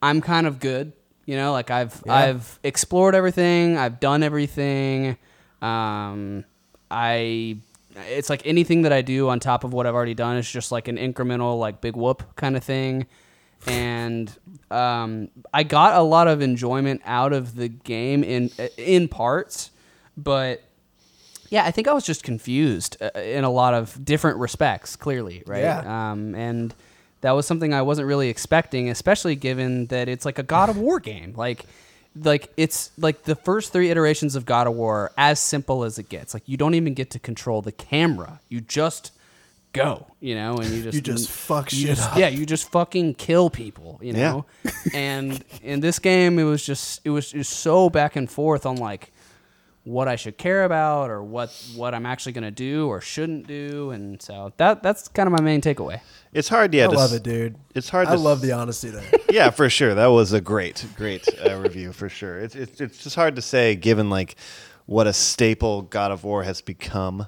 I'm 0.00 0.20
kind 0.20 0.46
of 0.46 0.58
good. 0.60 0.92
You 1.26 1.36
know, 1.36 1.52
like 1.52 1.70
I've 1.70 2.02
Yeah. 2.06 2.14
I've 2.14 2.58
explored 2.62 3.14
everything, 3.14 3.76
I've 3.76 4.00
done 4.00 4.22
everything. 4.22 5.18
Um, 5.60 6.44
I 6.90 7.58
it's 8.08 8.30
like 8.30 8.46
anything 8.46 8.82
that 8.82 8.92
I 8.92 9.02
do 9.02 9.28
on 9.28 9.40
top 9.40 9.64
of 9.64 9.72
what 9.72 9.86
I've 9.86 9.94
already 9.94 10.14
done 10.14 10.36
is 10.36 10.50
just 10.50 10.70
like 10.72 10.88
an 10.88 10.96
incremental 10.96 11.58
like 11.58 11.80
big 11.80 11.96
whoop 11.96 12.22
kind 12.36 12.56
of 12.56 12.64
thing. 12.64 13.06
And 13.66 14.32
um, 14.70 15.30
I 15.52 15.64
got 15.64 15.96
a 15.96 16.02
lot 16.02 16.28
of 16.28 16.40
enjoyment 16.40 17.02
out 17.04 17.32
of 17.32 17.56
the 17.56 17.68
game 17.68 18.22
in 18.22 18.50
in 18.76 19.08
parts, 19.08 19.70
but 20.16 20.62
yeah, 21.50 21.64
I 21.64 21.70
think 21.70 21.88
I 21.88 21.92
was 21.92 22.04
just 22.04 22.22
confused 22.22 22.96
uh, 23.00 23.10
in 23.18 23.44
a 23.44 23.50
lot 23.50 23.74
of 23.74 24.04
different 24.04 24.38
respects. 24.38 24.96
Clearly, 24.96 25.42
right? 25.46 25.62
Yeah. 25.62 26.10
Um, 26.12 26.34
and 26.34 26.74
that 27.20 27.32
was 27.32 27.46
something 27.46 27.72
I 27.74 27.82
wasn't 27.82 28.06
really 28.08 28.28
expecting, 28.28 28.88
especially 28.90 29.34
given 29.36 29.86
that 29.86 30.08
it's 30.08 30.24
like 30.24 30.38
a 30.38 30.42
God 30.42 30.68
of 30.68 30.76
War 30.78 31.00
game. 31.12 31.34
Like, 31.36 31.64
like 32.20 32.52
it's 32.56 32.90
like 32.98 33.24
the 33.24 33.34
first 33.36 33.72
three 33.72 33.90
iterations 33.90 34.36
of 34.36 34.44
God 34.46 34.66
of 34.66 34.74
War, 34.74 35.12
as 35.16 35.40
simple 35.40 35.84
as 35.84 35.98
it 35.98 36.08
gets. 36.08 36.34
Like 36.34 36.42
you 36.46 36.56
don't 36.56 36.74
even 36.74 36.94
get 36.94 37.10
to 37.10 37.18
control 37.18 37.62
the 37.62 37.72
camera. 37.72 38.40
You 38.48 38.60
just 38.60 39.12
go, 39.72 40.06
you 40.20 40.34
know, 40.34 40.56
and 40.56 40.70
you 40.70 40.82
just 40.82 40.94
You 40.96 41.00
just 41.00 41.30
fuck 41.30 41.72
you 41.72 41.78
shit 41.86 41.96
just- 41.96 42.10
up. 42.10 42.18
Yeah, 42.18 42.28
you 42.28 42.46
just 42.46 42.70
fucking 42.70 43.14
kill 43.14 43.50
people, 43.50 44.00
you 44.02 44.12
know. 44.14 44.44
Yeah. 44.64 44.70
and 44.94 45.44
in 45.62 45.80
this 45.80 45.98
game, 45.98 46.38
it 46.38 46.44
was 46.44 46.64
just 46.64 47.00
it 47.04 47.10
was 47.10 47.30
just 47.32 47.52
so 47.52 47.88
back 47.90 48.16
and 48.16 48.30
forth 48.30 48.64
on 48.66 48.76
like 48.76 49.12
what 49.88 50.06
I 50.06 50.16
should 50.16 50.36
care 50.36 50.64
about 50.64 51.10
or 51.10 51.22
what 51.22 51.50
what 51.74 51.94
I'm 51.94 52.04
actually 52.04 52.32
gonna 52.32 52.50
do 52.50 52.86
or 52.88 53.00
shouldn't 53.00 53.46
do, 53.46 53.90
and 53.90 54.20
so 54.20 54.52
that 54.58 54.82
that's 54.82 55.08
kind 55.08 55.26
of 55.26 55.32
my 55.32 55.40
main 55.40 55.60
takeaway. 55.62 56.00
It's 56.32 56.48
hard, 56.48 56.74
yeah. 56.74 56.84
I 56.84 56.88
to 56.90 56.96
love 56.96 57.10
s- 57.10 57.16
it, 57.16 57.22
dude. 57.22 57.56
It's 57.74 57.88
hard. 57.88 58.06
I 58.06 58.14
to 58.14 58.20
love 58.20 58.38
s- 58.38 58.42
the 58.42 58.52
honesty 58.52 58.90
there. 58.90 59.04
yeah, 59.30 59.48
for 59.50 59.70
sure. 59.70 59.94
That 59.94 60.08
was 60.08 60.32
a 60.34 60.40
great, 60.42 60.84
great 60.96 61.26
uh, 61.44 61.56
review 61.56 61.92
for 61.92 62.08
sure. 62.10 62.38
It's, 62.38 62.54
it's 62.54 62.80
it's 62.80 63.02
just 63.02 63.16
hard 63.16 63.36
to 63.36 63.42
say 63.42 63.76
given 63.76 64.10
like 64.10 64.36
what 64.84 65.06
a 65.06 65.12
staple 65.12 65.82
God 65.82 66.10
of 66.12 66.22
War 66.22 66.42
has 66.42 66.60
become 66.60 67.26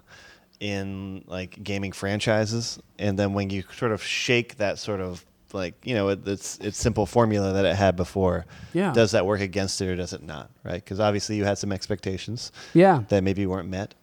in 0.61 1.25
like 1.27 1.63
gaming 1.63 1.93
franchises, 1.93 2.79
and 2.99 3.19
then 3.19 3.33
when 3.33 3.49
you 3.49 3.65
sort 3.75 3.93
of 3.93 4.03
shake 4.03 4.57
that 4.59 4.79
sort 4.79 5.01
of 5.01 5.25
like 5.55 5.75
you 5.85 5.95
know 5.95 6.09
it, 6.09 6.27
it's 6.27 6.59
it's 6.59 6.79
simple 6.79 7.07
formula 7.07 7.53
that 7.53 7.65
it 7.65 7.77
had 7.77 7.97
before. 7.97 8.47
Yeah. 8.73 8.93
Does 8.93 9.13
that 9.13 9.27
work 9.27 9.41
against 9.41 9.81
it 9.81 9.89
or 9.89 9.97
does 9.97 10.13
it 10.13 10.23
not? 10.23 10.51
Right? 10.65 10.83
Because 10.83 11.01
obviously 11.01 11.37
you 11.37 11.45
had 11.45 11.59
some 11.59 11.73
expectations. 11.73 12.53
Yeah. 12.75 13.05
That 13.09 13.23
maybe 13.25 13.47
weren't 13.47 13.69
met. 13.69 13.95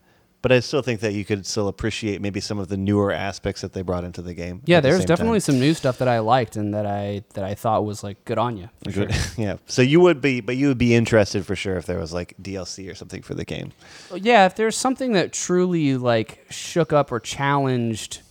But 0.44 0.52
I 0.52 0.60
still 0.60 0.84
think 0.84 1.00
that 1.02 1.14
you 1.14 1.26
could 1.26 1.46
still 1.46 1.68
appreciate 1.68 2.22
maybe 2.22 2.40
some 2.40 2.60
of 2.60 2.68
the 2.68 2.78
newer 2.78 3.12
aspects 3.12 3.62
that 3.62 3.74
they 3.74 3.82
brought 3.82 4.04
into 4.04 4.22
the 4.22 4.36
game. 4.36 4.62
Yeah, 4.66 4.78
at 4.78 4.84
the 4.84 4.90
there's 4.90 5.04
definitely 5.06 5.40
time. 5.40 5.54
some 5.56 5.60
new 5.60 5.74
stuff 5.74 5.98
that 5.98 6.08
I 6.08 6.20
liked 6.20 6.56
and 6.56 6.74
that 6.76 6.86
I 6.86 7.24
that 7.34 7.44
I 7.44 7.56
thought 7.56 7.86
was 7.86 8.04
like 8.04 8.24
good 8.24 8.38
on 8.38 8.56
you. 8.56 8.70
Good. 8.84 8.94
sure. 8.94 9.08
yeah. 9.38 9.58
So 9.66 9.82
you 9.82 10.00
would 10.00 10.22
be, 10.22 10.42
but 10.42 10.56
you 10.56 10.68
would 10.68 10.78
be 10.78 10.94
interested 10.94 11.46
for 11.46 11.56
sure 11.56 11.76
if 11.76 11.86
there 11.86 11.98
was 11.98 12.14
like 12.14 12.36
DLC 12.42 12.90
or 12.90 12.96
something 12.96 13.24
for 13.24 13.34
the 13.34 13.46
game. 13.46 13.72
yeah, 14.16 14.46
if 14.46 14.56
there's 14.56 14.78
something 14.78 15.14
that 15.14 15.34
truly 15.34 15.98
like 15.98 16.46
shook 16.50 16.94
up 16.94 17.12
or 17.12 17.20
challenged 17.20 18.22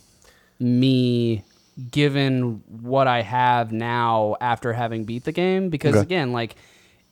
me 0.59 1.45
given 1.91 2.63
what 2.81 3.07
I 3.07 3.23
have 3.23 3.73
now 3.73 4.37
after 4.41 4.73
having 4.73 5.05
beat 5.05 5.25
the 5.25 5.33
game 5.33 5.69
because 5.69 5.95
Okay. 5.95 6.03
again, 6.03 6.33
like 6.33 6.55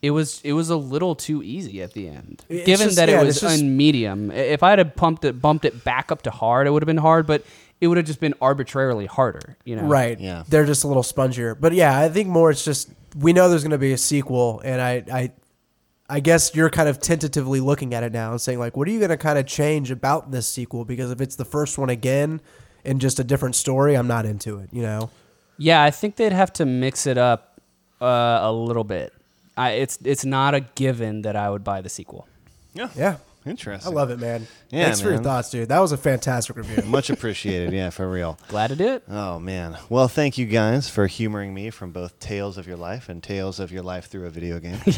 it 0.02 0.10
was 0.10 0.40
it 0.44 0.52
was 0.52 0.70
a 0.70 0.76
little 0.76 1.14
too 1.14 1.42
easy 1.42 1.82
at 1.82 1.92
the 1.92 2.08
end. 2.08 2.44
It's 2.48 2.66
given 2.66 2.86
just- 2.86 2.96
that 2.96 3.08
yeah, 3.08 3.20
it 3.20 3.26
was 3.26 3.36
it's 3.36 3.40
just- 3.42 3.62
on 3.62 3.76
medium. 3.76 4.30
If 4.30 4.62
I 4.62 4.70
had 4.70 4.96
pumped 4.96 5.24
it 5.24 5.40
bumped 5.40 5.64
it 5.64 5.84
back 5.84 6.10
up 6.10 6.22
to 6.22 6.30
hard, 6.30 6.66
it 6.66 6.70
would 6.70 6.82
have 6.82 6.86
been 6.86 6.96
hard, 6.96 7.26
but 7.26 7.44
it 7.80 7.88
would 7.88 7.96
have 7.98 8.06
just 8.06 8.20
been 8.20 8.34
arbitrarily 8.40 9.06
harder, 9.06 9.56
you 9.64 9.76
know. 9.76 9.82
Right. 9.82 10.18
Yeah. 10.18 10.44
They're 10.48 10.64
just 10.64 10.84
a 10.84 10.88
little 10.88 11.02
spongier. 11.02 11.56
But 11.58 11.72
yeah, 11.74 11.98
I 11.98 12.08
think 12.08 12.28
more 12.28 12.50
it's 12.50 12.64
just 12.64 12.88
we 13.18 13.32
know 13.32 13.48
there's 13.48 13.62
going 13.62 13.70
to 13.72 13.78
be 13.78 13.92
a 13.92 13.98
sequel 13.98 14.60
and 14.64 14.80
I 14.80 15.04
I 15.12 15.32
I 16.08 16.20
guess 16.20 16.54
you're 16.54 16.68
kind 16.70 16.88
of 16.88 17.00
tentatively 17.00 17.60
looking 17.60 17.94
at 17.94 18.02
it 18.02 18.12
now 18.12 18.30
and 18.32 18.40
saying 18.40 18.58
like 18.58 18.76
what 18.76 18.88
are 18.88 18.90
you 18.90 18.98
going 18.98 19.10
to 19.10 19.16
kind 19.16 19.38
of 19.38 19.46
change 19.46 19.90
about 19.90 20.30
this 20.32 20.46
sequel 20.46 20.84
because 20.84 21.10
if 21.10 21.20
it's 21.20 21.36
the 21.36 21.44
first 21.46 21.78
one 21.78 21.88
again 21.90 22.40
and 22.84 23.00
just 23.00 23.18
a 23.18 23.24
different 23.24 23.56
story, 23.56 23.96
I'm 23.96 24.06
not 24.06 24.26
into 24.26 24.58
it, 24.58 24.68
you 24.72 24.82
know. 24.82 25.10
Yeah, 25.58 25.82
I 25.82 25.90
think 25.90 26.16
they'd 26.16 26.32
have 26.32 26.52
to 26.54 26.66
mix 26.66 27.06
it 27.06 27.18
up 27.18 27.60
uh, 28.00 28.40
a 28.42 28.52
little 28.52 28.84
bit. 28.84 29.12
I, 29.56 29.70
it's 29.72 29.98
it's 30.04 30.24
not 30.24 30.54
a 30.54 30.60
given 30.60 31.22
that 31.22 31.36
I 31.36 31.48
would 31.48 31.62
buy 31.62 31.80
the 31.80 31.88
sequel. 31.88 32.26
Yeah. 32.74 32.88
Yeah. 32.96 33.16
Interesting. 33.46 33.92
I 33.92 33.94
love 33.94 34.10
it, 34.10 34.18
man. 34.18 34.46
Yeah, 34.70 34.84
Thanks 34.84 35.02
for 35.02 35.10
your 35.10 35.18
thoughts, 35.18 35.50
dude. 35.50 35.68
That 35.68 35.80
was 35.80 35.92
a 35.92 35.98
fantastic 35.98 36.56
review. 36.56 36.82
Much 36.86 37.10
appreciated. 37.10 37.74
Yeah, 37.74 37.90
for 37.90 38.10
real. 38.10 38.38
Glad 38.48 38.68
to 38.68 38.76
do 38.76 38.94
it. 38.94 39.04
Oh 39.06 39.38
man. 39.38 39.76
Well, 39.90 40.08
thank 40.08 40.38
you 40.38 40.46
guys 40.46 40.88
for 40.88 41.06
humoring 41.06 41.52
me 41.52 41.68
from 41.70 41.92
both 41.92 42.18
tales 42.18 42.56
of 42.56 42.66
your 42.66 42.78
life 42.78 43.08
and 43.10 43.22
tales 43.22 43.60
of 43.60 43.70
your 43.70 43.82
life 43.82 44.06
through 44.06 44.26
a 44.26 44.30
video 44.30 44.58
game. 44.60 44.78
yeah. 44.86 44.96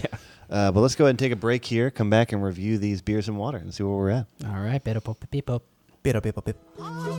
Uh, 0.48 0.70
but 0.70 0.80
let's 0.80 0.94
go 0.94 1.04
ahead 1.04 1.10
and 1.10 1.18
take 1.18 1.32
a 1.32 1.36
break 1.36 1.64
here. 1.64 1.90
Come 1.90 2.08
back 2.08 2.30
and 2.30 2.42
review 2.42 2.78
these 2.78 3.02
beers 3.02 3.26
and 3.26 3.36
water 3.36 3.58
and 3.58 3.74
see 3.74 3.82
where 3.82 3.96
we're 3.96 4.10
at. 4.10 4.26
All 4.44 4.60
right, 4.60 4.82
better 4.82 5.00
pop 5.00 5.18
beep 5.28 5.50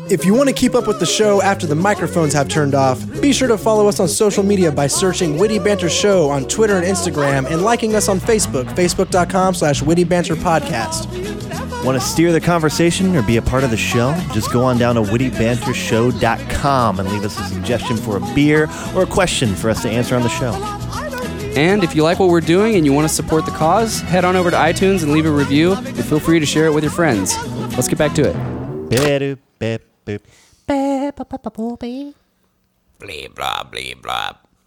If 0.10 0.24
you 0.24 0.34
want 0.34 0.48
to 0.48 0.56
keep 0.56 0.74
up 0.74 0.88
with 0.88 1.00
the 1.00 1.06
show 1.06 1.42
after 1.42 1.68
the 1.68 1.76
microphones 1.76 2.32
have 2.34 2.48
turned 2.48 2.74
off, 2.74 3.06
be 3.22 3.34
sure 3.34 3.50
to 3.50 3.58
follow 3.58 3.90
us 3.90 4.00
on 4.00 4.08
social 4.08 4.42
media 4.42 4.72
by 4.72 4.88
searching 4.88 5.38
Witty 5.38 5.60
Banter 5.60 5.90
Show 5.90 6.30
on 6.30 6.48
Twitter 6.48 6.78
and 6.78 6.86
Instagram 6.86 7.46
and 7.52 7.62
liking 7.62 7.94
us 7.94 8.08
on 8.08 8.20
Facebook, 8.20 8.64
facebook.com 8.70 9.54
slash 9.54 9.82
Witty 9.82 10.06
Banter 10.06 10.36
Podcast. 10.36 11.08
Want 11.84 12.00
to 12.02 12.06
steer 12.06 12.32
the 12.32 12.40
conversation 12.42 13.16
or 13.16 13.22
be 13.22 13.38
a 13.38 13.42
part 13.42 13.64
of 13.64 13.72
the 13.72 13.78
show? 13.78 14.14
Just 14.34 14.52
go 14.54 14.64
on 14.64 14.78
down 14.78 14.96
to 14.96 15.02
wittybantershow.com 15.02 17.00
and 17.00 17.12
leave 17.12 17.24
us 17.24 17.40
a 17.40 17.44
suggestion 17.44 17.98
for 17.98 18.18
a 18.18 18.22
beer 18.34 18.70
or 18.96 19.04
a 19.04 19.08
question 19.08 19.56
for 19.56 19.70
us 19.70 19.82
to 19.82 19.90
answer 19.90 20.16
on 20.16 20.22
the 20.22 20.30
show. 20.30 20.54
And 21.58 21.84
if 21.84 21.96
you 21.96 22.04
like 22.04 22.20
what 22.20 22.30
we're 22.30 22.40
doing 22.42 22.76
and 22.76 22.86
you 22.86 22.94
want 22.94 23.08
to 23.08 23.14
support 23.14 23.46
the 23.46 23.52
cause, 23.52 24.00
head 24.02 24.24
on 24.24 24.36
over 24.36 24.52
to 24.52 24.58
iTunes 24.58 25.04
and 25.04 25.12
leave 25.12 25.26
a 25.26 25.32
review. 25.32 25.74
And 25.74 26.06
feel 26.06 26.20
free 26.20 26.40
to 26.40 26.46
share 26.46 26.66
it 26.66 26.74
with 26.74 26.84
your 26.84 26.94
friends. 26.94 27.38
Let's 27.76 27.88
get 27.88 27.98
back 27.98 28.14
to 28.16 28.30
it. 28.30 28.57
Beep, 28.90 29.40
beep, 29.60 29.82
beep. 30.06 30.28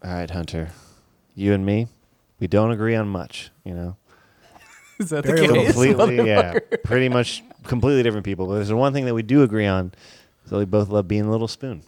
All 0.04 0.10
right, 0.12 0.30
Hunter. 0.30 0.70
You 1.34 1.52
and 1.54 1.64
me, 1.64 1.88
we 2.38 2.46
don't 2.46 2.70
agree 2.70 2.94
on 2.94 3.08
much, 3.08 3.50
you 3.64 3.74
know? 3.74 3.96
Is 4.98 5.10
that 5.10 5.24
Very 5.24 5.46
little. 5.46 5.64
completely, 5.64 6.16
yeah, 6.26 6.58
pretty 6.84 7.08
much 7.08 7.42
completely 7.64 8.02
different 8.02 8.24
people. 8.24 8.46
But 8.46 8.56
there's 8.56 8.72
one 8.72 8.92
thing 8.92 9.06
that 9.06 9.14
we 9.14 9.22
do 9.22 9.42
agree 9.42 9.66
on: 9.66 9.92
is 10.44 10.50
that 10.50 10.58
we 10.58 10.64
both 10.66 10.88
love 10.90 11.08
being 11.08 11.24
a 11.24 11.30
little 11.30 11.48
spoon. 11.48 11.82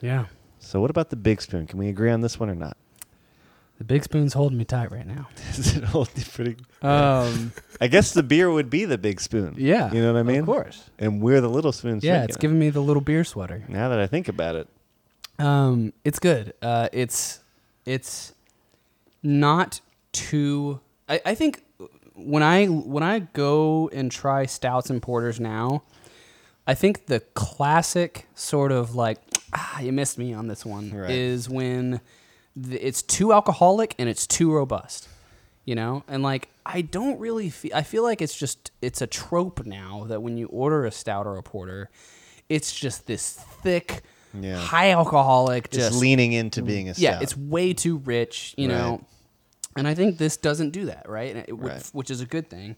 Yeah. 0.00 0.26
So, 0.58 0.80
what 0.80 0.90
about 0.90 1.10
the 1.10 1.16
big 1.16 1.40
spoon? 1.40 1.66
Can 1.66 1.78
we 1.78 1.88
agree 1.88 2.10
on 2.10 2.20
this 2.20 2.38
one 2.38 2.50
or 2.50 2.54
not? 2.54 2.76
The 3.82 3.86
big 3.94 4.04
spoon's 4.04 4.32
holding 4.32 4.58
me 4.58 4.64
tight 4.64 4.92
right 4.92 5.04
now. 5.04 5.26
Is 5.50 5.76
it 5.76 5.92
all 5.92 6.06
pretty? 6.06 6.54
Um, 6.82 7.52
I 7.80 7.88
guess 7.88 8.12
the 8.14 8.22
beer 8.22 8.48
would 8.48 8.70
be 8.70 8.84
the 8.84 8.96
big 8.96 9.20
spoon. 9.20 9.56
yeah. 9.58 9.92
you 9.92 10.00
know 10.00 10.12
what 10.12 10.20
I 10.20 10.22
mean. 10.22 10.38
Of 10.38 10.46
course. 10.46 10.88
And 11.00 11.20
we're 11.20 11.40
the 11.40 11.48
little 11.50 11.72
spoons. 11.72 12.04
Yeah, 12.04 12.12
drinking 12.12 12.28
it's 12.28 12.36
it. 12.36 12.40
giving 12.40 12.58
me 12.60 12.70
the 12.70 12.80
little 12.80 13.00
beer 13.00 13.24
sweater. 13.24 13.64
Now 13.66 13.88
that 13.88 13.98
I 13.98 14.06
think 14.06 14.28
about 14.28 14.54
it, 14.54 14.68
Um, 15.40 15.92
it's 16.04 16.20
good. 16.20 16.54
Uh, 16.62 16.90
it's 16.92 17.40
it's 17.84 18.34
not 19.20 19.80
too. 20.12 20.78
I, 21.08 21.20
I 21.26 21.34
think 21.34 21.64
when 22.14 22.44
I 22.44 22.66
when 22.66 23.02
I 23.02 23.18
go 23.32 23.88
and 23.92 24.12
try 24.12 24.46
stouts 24.46 24.90
and 24.90 25.02
porters 25.02 25.40
now, 25.40 25.82
I 26.68 26.74
think 26.74 27.06
the 27.06 27.18
classic 27.34 28.28
sort 28.36 28.70
of 28.70 28.94
like 28.94 29.18
ah, 29.52 29.80
you 29.80 29.90
missed 29.92 30.18
me 30.18 30.32
on 30.32 30.46
this 30.46 30.64
one 30.64 30.92
Right. 30.94 31.10
is 31.10 31.48
when 31.48 31.90
the, 31.90 32.00
it's 32.70 33.02
too 33.02 33.32
alcoholic 33.32 33.94
and 33.98 34.08
it's 34.08 34.26
too 34.26 34.52
robust. 34.52 35.08
You 35.64 35.76
know, 35.76 36.02
and 36.08 36.24
like 36.24 36.48
I 36.66 36.80
don't 36.80 37.20
really 37.20 37.48
feel. 37.48 37.70
I 37.72 37.82
feel 37.82 38.02
like 38.02 38.20
it's 38.20 38.36
just 38.36 38.72
it's 38.82 39.00
a 39.00 39.06
trope 39.06 39.64
now 39.64 40.06
that 40.08 40.20
when 40.20 40.36
you 40.36 40.46
order 40.48 40.84
a 40.84 40.90
stout 40.90 41.24
or 41.24 41.36
a 41.36 41.42
porter, 41.42 41.88
it's 42.48 42.74
just 42.74 43.06
this 43.06 43.34
thick, 43.62 44.02
Yeah. 44.34 44.56
high 44.58 44.90
alcoholic, 44.90 45.66
it's 45.66 45.76
just 45.76 46.00
leaning 46.00 46.32
into 46.32 46.62
being 46.62 46.88
a 46.88 46.94
stout. 46.94 47.02
yeah, 47.02 47.20
it's 47.20 47.36
way 47.36 47.74
too 47.74 47.98
rich, 47.98 48.54
you 48.56 48.66
know. 48.66 49.04
And 49.76 49.86
I 49.86 49.94
think 49.94 50.18
this 50.18 50.36
doesn't 50.36 50.70
do 50.70 50.86
that, 50.86 51.08
right? 51.08 51.36
It, 51.36 51.52
Right. 51.56 51.88
Which 51.92 52.10
is 52.10 52.20
a 52.20 52.26
good 52.26 52.50
thing. 52.50 52.74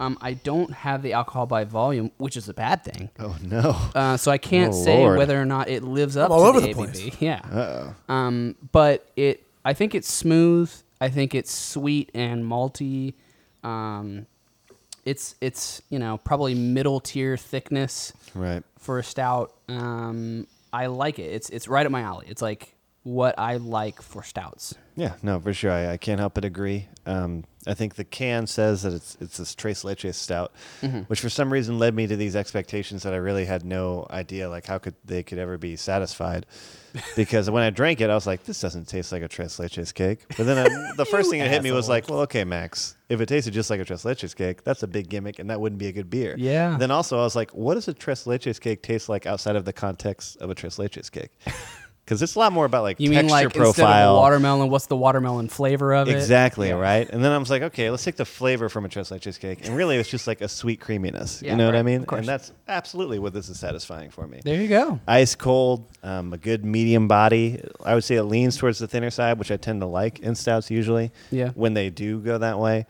Um, 0.00 0.16
I 0.20 0.34
don't 0.34 0.72
have 0.72 1.02
the 1.02 1.12
alcohol 1.14 1.46
by 1.46 1.64
volume, 1.64 2.12
which 2.18 2.36
is 2.36 2.48
a 2.48 2.54
bad 2.54 2.84
thing. 2.84 3.10
oh 3.18 3.36
no. 3.42 3.76
Uh, 3.94 4.16
so 4.16 4.30
I 4.30 4.38
can't 4.38 4.72
Oh, 4.72 4.84
say 4.84 4.98
Lord. 4.98 5.18
whether 5.18 5.40
or 5.40 5.44
not 5.44 5.68
it 5.68 5.82
lives 5.82 6.16
up 6.16 6.30
all 6.30 6.42
to 6.42 6.48
over 6.48 6.60
the, 6.60 6.68
the 6.68 6.74
ABV. 6.74 6.92
place. 6.92 7.16
Yeah. 7.20 7.40
Uh-oh. 7.50 8.12
Um, 8.14 8.54
but 8.72 9.06
it, 9.16 9.44
I 9.64 9.72
think 9.74 9.94
it's 9.94 10.10
smooth. 10.12 10.72
I 11.00 11.08
think 11.08 11.34
it's 11.34 11.52
sweet 11.52 12.10
and 12.14 12.44
malty. 12.44 13.14
Um, 13.64 14.26
it's 15.04 15.34
it's 15.40 15.80
you 15.90 15.98
know 15.98 16.18
probably 16.18 16.54
middle 16.54 17.00
tier 17.00 17.36
thickness 17.36 18.12
Right. 18.34 18.62
for 18.78 18.98
a 18.98 19.04
stout. 19.04 19.52
Um, 19.68 20.46
I 20.72 20.86
like 20.86 21.18
it. 21.18 21.32
It's 21.32 21.50
it's 21.50 21.66
right 21.66 21.84
up 21.86 21.90
my 21.92 22.02
alley. 22.02 22.26
It's 22.28 22.42
like 22.42 22.74
what 23.08 23.38
I 23.38 23.56
like 23.56 24.02
for 24.02 24.22
stouts. 24.22 24.74
Yeah, 24.94 25.14
no, 25.22 25.38
for 25.40 25.54
sure. 25.54 25.70
I, 25.70 25.92
I 25.92 25.96
can't 25.96 26.18
help 26.18 26.34
but 26.34 26.44
agree. 26.44 26.88
Um, 27.06 27.44
I 27.66 27.74
think 27.74 27.94
the 27.94 28.04
can 28.04 28.46
says 28.46 28.82
that 28.82 28.92
it's 28.92 29.16
it's 29.20 29.36
this 29.36 29.54
Tres 29.54 29.82
Leches 29.84 30.14
stout, 30.14 30.52
Mm-hmm. 30.82 31.00
which 31.02 31.20
for 31.20 31.28
some 31.30 31.52
reason 31.52 31.78
led 31.78 31.94
me 31.94 32.06
to 32.08 32.16
these 32.16 32.34
expectations 32.34 33.04
that 33.04 33.12
I 33.14 33.16
really 33.18 33.44
had 33.44 33.64
no 33.64 34.06
idea 34.10 34.50
like 34.50 34.66
how 34.66 34.78
could 34.78 34.94
they 35.04 35.22
could 35.22 35.38
ever 35.38 35.56
be 35.58 35.76
satisfied. 35.76 36.46
Because 37.14 37.48
when 37.50 37.62
I 37.62 37.70
drank 37.70 38.00
it, 38.00 38.10
I 38.10 38.14
was 38.14 38.26
like, 38.26 38.44
"This 38.44 38.60
doesn't 38.60 38.88
taste 38.88 39.12
like 39.12 39.22
a 39.22 39.28
Tres 39.28 39.58
Leches 39.58 39.92
cake." 39.94 40.24
But 40.36 40.46
then 40.46 40.58
I, 40.58 40.92
the 40.96 41.04
first 41.04 41.30
thing 41.30 41.38
that 41.40 41.50
hit 41.50 41.62
me 41.62 41.70
was 41.70 41.88
like, 41.88 42.08
"Well, 42.08 42.20
okay, 42.20 42.42
Max, 42.44 42.96
if 43.08 43.20
it 43.20 43.26
tasted 43.26 43.52
just 43.52 43.70
like 43.70 43.78
a 43.78 43.84
Tres 43.84 44.02
Leches 44.04 44.34
cake, 44.34 44.64
that's 44.64 44.82
a 44.82 44.86
big 44.88 45.08
gimmick, 45.08 45.38
and 45.38 45.48
that 45.50 45.60
wouldn't 45.60 45.78
be 45.78 45.86
a 45.86 45.92
good 45.92 46.10
beer." 46.10 46.34
Yeah. 46.38 46.76
Then 46.78 46.90
also, 46.90 47.18
I 47.18 47.22
was 47.22 47.36
like, 47.36 47.50
"What 47.54 47.74
does 47.74 47.86
a 47.88 47.94
Tres 47.94 48.24
Leches 48.24 48.58
cake 48.58 48.82
taste 48.82 49.08
like 49.08 49.26
outside 49.26 49.54
of 49.54 49.64
the 49.64 49.72
context 49.72 50.38
of 50.38 50.50
a 50.50 50.54
Tres 50.54 50.76
Leches 50.78 51.12
cake?" 51.12 51.30
Because 52.08 52.22
it's 52.22 52.36
a 52.36 52.38
lot 52.38 52.54
more 52.54 52.64
about 52.64 52.84
like 52.84 52.98
You 52.98 53.10
texture 53.10 53.22
mean 53.22 53.30
like 53.30 53.52
profile. 53.52 53.68
instead 53.68 54.02
of 54.04 54.16
watermelon, 54.16 54.70
what's 54.70 54.86
the 54.86 54.96
watermelon 54.96 55.50
flavor 55.50 55.92
of 55.92 56.08
it? 56.08 56.16
Exactly, 56.16 56.72
right? 56.72 57.06
And 57.10 57.22
then 57.22 57.32
I 57.32 57.36
was 57.36 57.50
like, 57.50 57.60
okay, 57.60 57.90
let's 57.90 58.02
take 58.02 58.16
the 58.16 58.24
flavor 58.24 58.70
from 58.70 58.86
a 58.86 58.88
tres 58.88 59.10
leches 59.10 59.38
cake. 59.38 59.66
And 59.66 59.76
really, 59.76 59.98
it's 59.98 60.08
just 60.08 60.26
like 60.26 60.40
a 60.40 60.48
sweet 60.48 60.80
creaminess. 60.80 61.42
Yeah, 61.42 61.50
you 61.50 61.58
know 61.58 61.66
what 61.66 61.76
I 61.76 61.82
mean? 61.82 62.00
of 62.00 62.06
course. 62.06 62.20
And 62.20 62.28
that's 62.28 62.52
absolutely 62.66 63.18
what 63.18 63.34
this 63.34 63.50
is 63.50 63.58
satisfying 63.58 64.08
for 64.08 64.26
me. 64.26 64.40
There 64.42 64.58
you 64.58 64.68
go. 64.68 64.98
Ice 65.06 65.34
cold, 65.34 65.84
um, 66.02 66.32
a 66.32 66.38
good 66.38 66.64
medium 66.64 67.08
body. 67.08 67.62
I 67.84 67.94
would 67.94 68.04
say 68.04 68.14
it 68.14 68.22
leans 68.22 68.56
towards 68.56 68.78
the 68.78 68.88
thinner 68.88 69.10
side, 69.10 69.38
which 69.38 69.50
I 69.50 69.58
tend 69.58 69.82
to 69.82 69.86
like 69.86 70.20
in 70.20 70.34
stouts 70.34 70.70
usually. 70.70 71.12
Yeah. 71.30 71.50
When 71.50 71.74
they 71.74 71.90
do 71.90 72.20
go 72.20 72.38
that 72.38 72.58
way. 72.58 72.86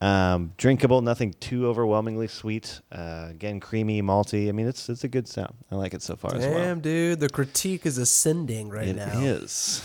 Um, 0.00 0.52
drinkable, 0.56 1.02
nothing 1.02 1.34
too 1.40 1.66
overwhelmingly 1.66 2.26
sweet. 2.26 2.80
Uh, 2.90 3.26
again, 3.30 3.60
creamy, 3.60 4.00
malty. 4.00 4.48
I 4.48 4.52
mean, 4.52 4.66
it's 4.66 4.88
it's 4.88 5.04
a 5.04 5.08
good 5.08 5.28
sound. 5.28 5.54
I 5.70 5.74
like 5.74 5.92
it 5.92 6.00
so 6.02 6.16
far 6.16 6.34
as 6.34 6.46
well. 6.46 6.54
Damn, 6.54 6.80
dude, 6.80 7.20
the 7.20 7.28
critique 7.28 7.84
is 7.84 7.98
ascending 7.98 8.70
right 8.70 8.88
It 8.88 8.96
now. 8.96 9.20
is. 9.20 9.82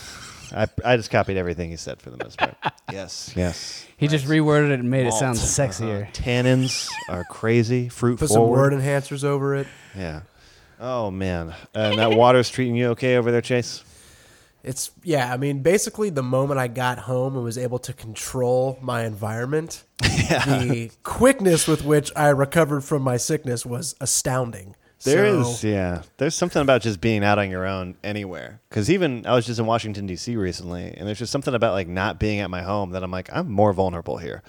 I, 0.54 0.68
I 0.84 0.96
just 0.96 1.10
copied 1.10 1.36
everything 1.36 1.70
he 1.70 1.76
said 1.76 2.00
for 2.00 2.10
the 2.10 2.22
most 2.22 2.38
part. 2.38 2.54
yes, 2.92 3.32
yes. 3.36 3.84
He 3.96 4.06
just 4.08 4.26
reworded 4.26 4.70
it 4.70 4.78
and 4.80 4.88
made 4.90 5.06
it 5.06 5.12
sound 5.12 5.36
Malt. 5.36 5.48
sexier. 5.48 6.10
Tannins 6.14 6.88
are 7.10 7.24
crazy. 7.24 7.88
Fruit 7.88 8.18
Put 8.18 8.28
some 8.28 8.36
forward. 8.42 8.72
word 8.72 8.80
enhancers 8.80 9.22
over 9.24 9.54
it. 9.56 9.66
Yeah. 9.94 10.20
Oh 10.80 11.10
man, 11.10 11.54
and 11.74 11.98
that 11.98 12.12
water's 12.12 12.48
treating 12.50 12.74
you 12.76 12.88
okay 12.90 13.16
over 13.16 13.30
there, 13.32 13.40
Chase? 13.40 13.82
It's 14.62 14.90
yeah. 15.04 15.32
I 15.32 15.36
mean, 15.36 15.62
basically, 15.62 16.10
the 16.10 16.22
moment 16.22 16.58
I 16.58 16.66
got 16.68 16.98
home 17.00 17.34
and 17.36 17.44
was 17.44 17.56
able 17.58 17.78
to 17.80 17.92
control 17.92 18.78
my 18.80 19.04
environment, 19.04 19.84
the 20.00 20.90
quickness 21.02 21.68
with 21.68 21.84
which 21.84 22.10
I 22.16 22.28
recovered 22.28 22.82
from 22.82 23.02
my 23.02 23.16
sickness 23.16 23.64
was 23.64 23.94
astounding. 24.00 24.74
There 25.04 25.30
So- 25.30 25.50
is, 25.50 25.62
yeah. 25.62 26.02
There's 26.16 26.34
something 26.34 26.60
about 26.62 26.80
just 26.82 27.00
being 27.00 27.22
out 27.22 27.38
on 27.38 27.50
your 27.50 27.66
own 27.66 27.96
anywhere. 28.02 28.60
Because 28.70 28.90
even 28.90 29.26
I 29.26 29.34
was 29.34 29.44
just 29.46 29.60
in 29.60 29.66
Washington 29.66 30.06
D.C. 30.06 30.34
recently, 30.36 30.94
and 30.96 31.06
there's 31.06 31.18
just 31.18 31.30
something 31.30 31.54
about 31.54 31.74
like 31.74 31.86
not 31.86 32.18
being 32.18 32.40
at 32.40 32.50
my 32.50 32.62
home 32.62 32.90
that 32.90 33.04
I'm 33.04 33.10
like 33.10 33.28
I'm 33.32 33.50
more 33.50 33.72
vulnerable 33.72 34.16
here. 34.16 34.42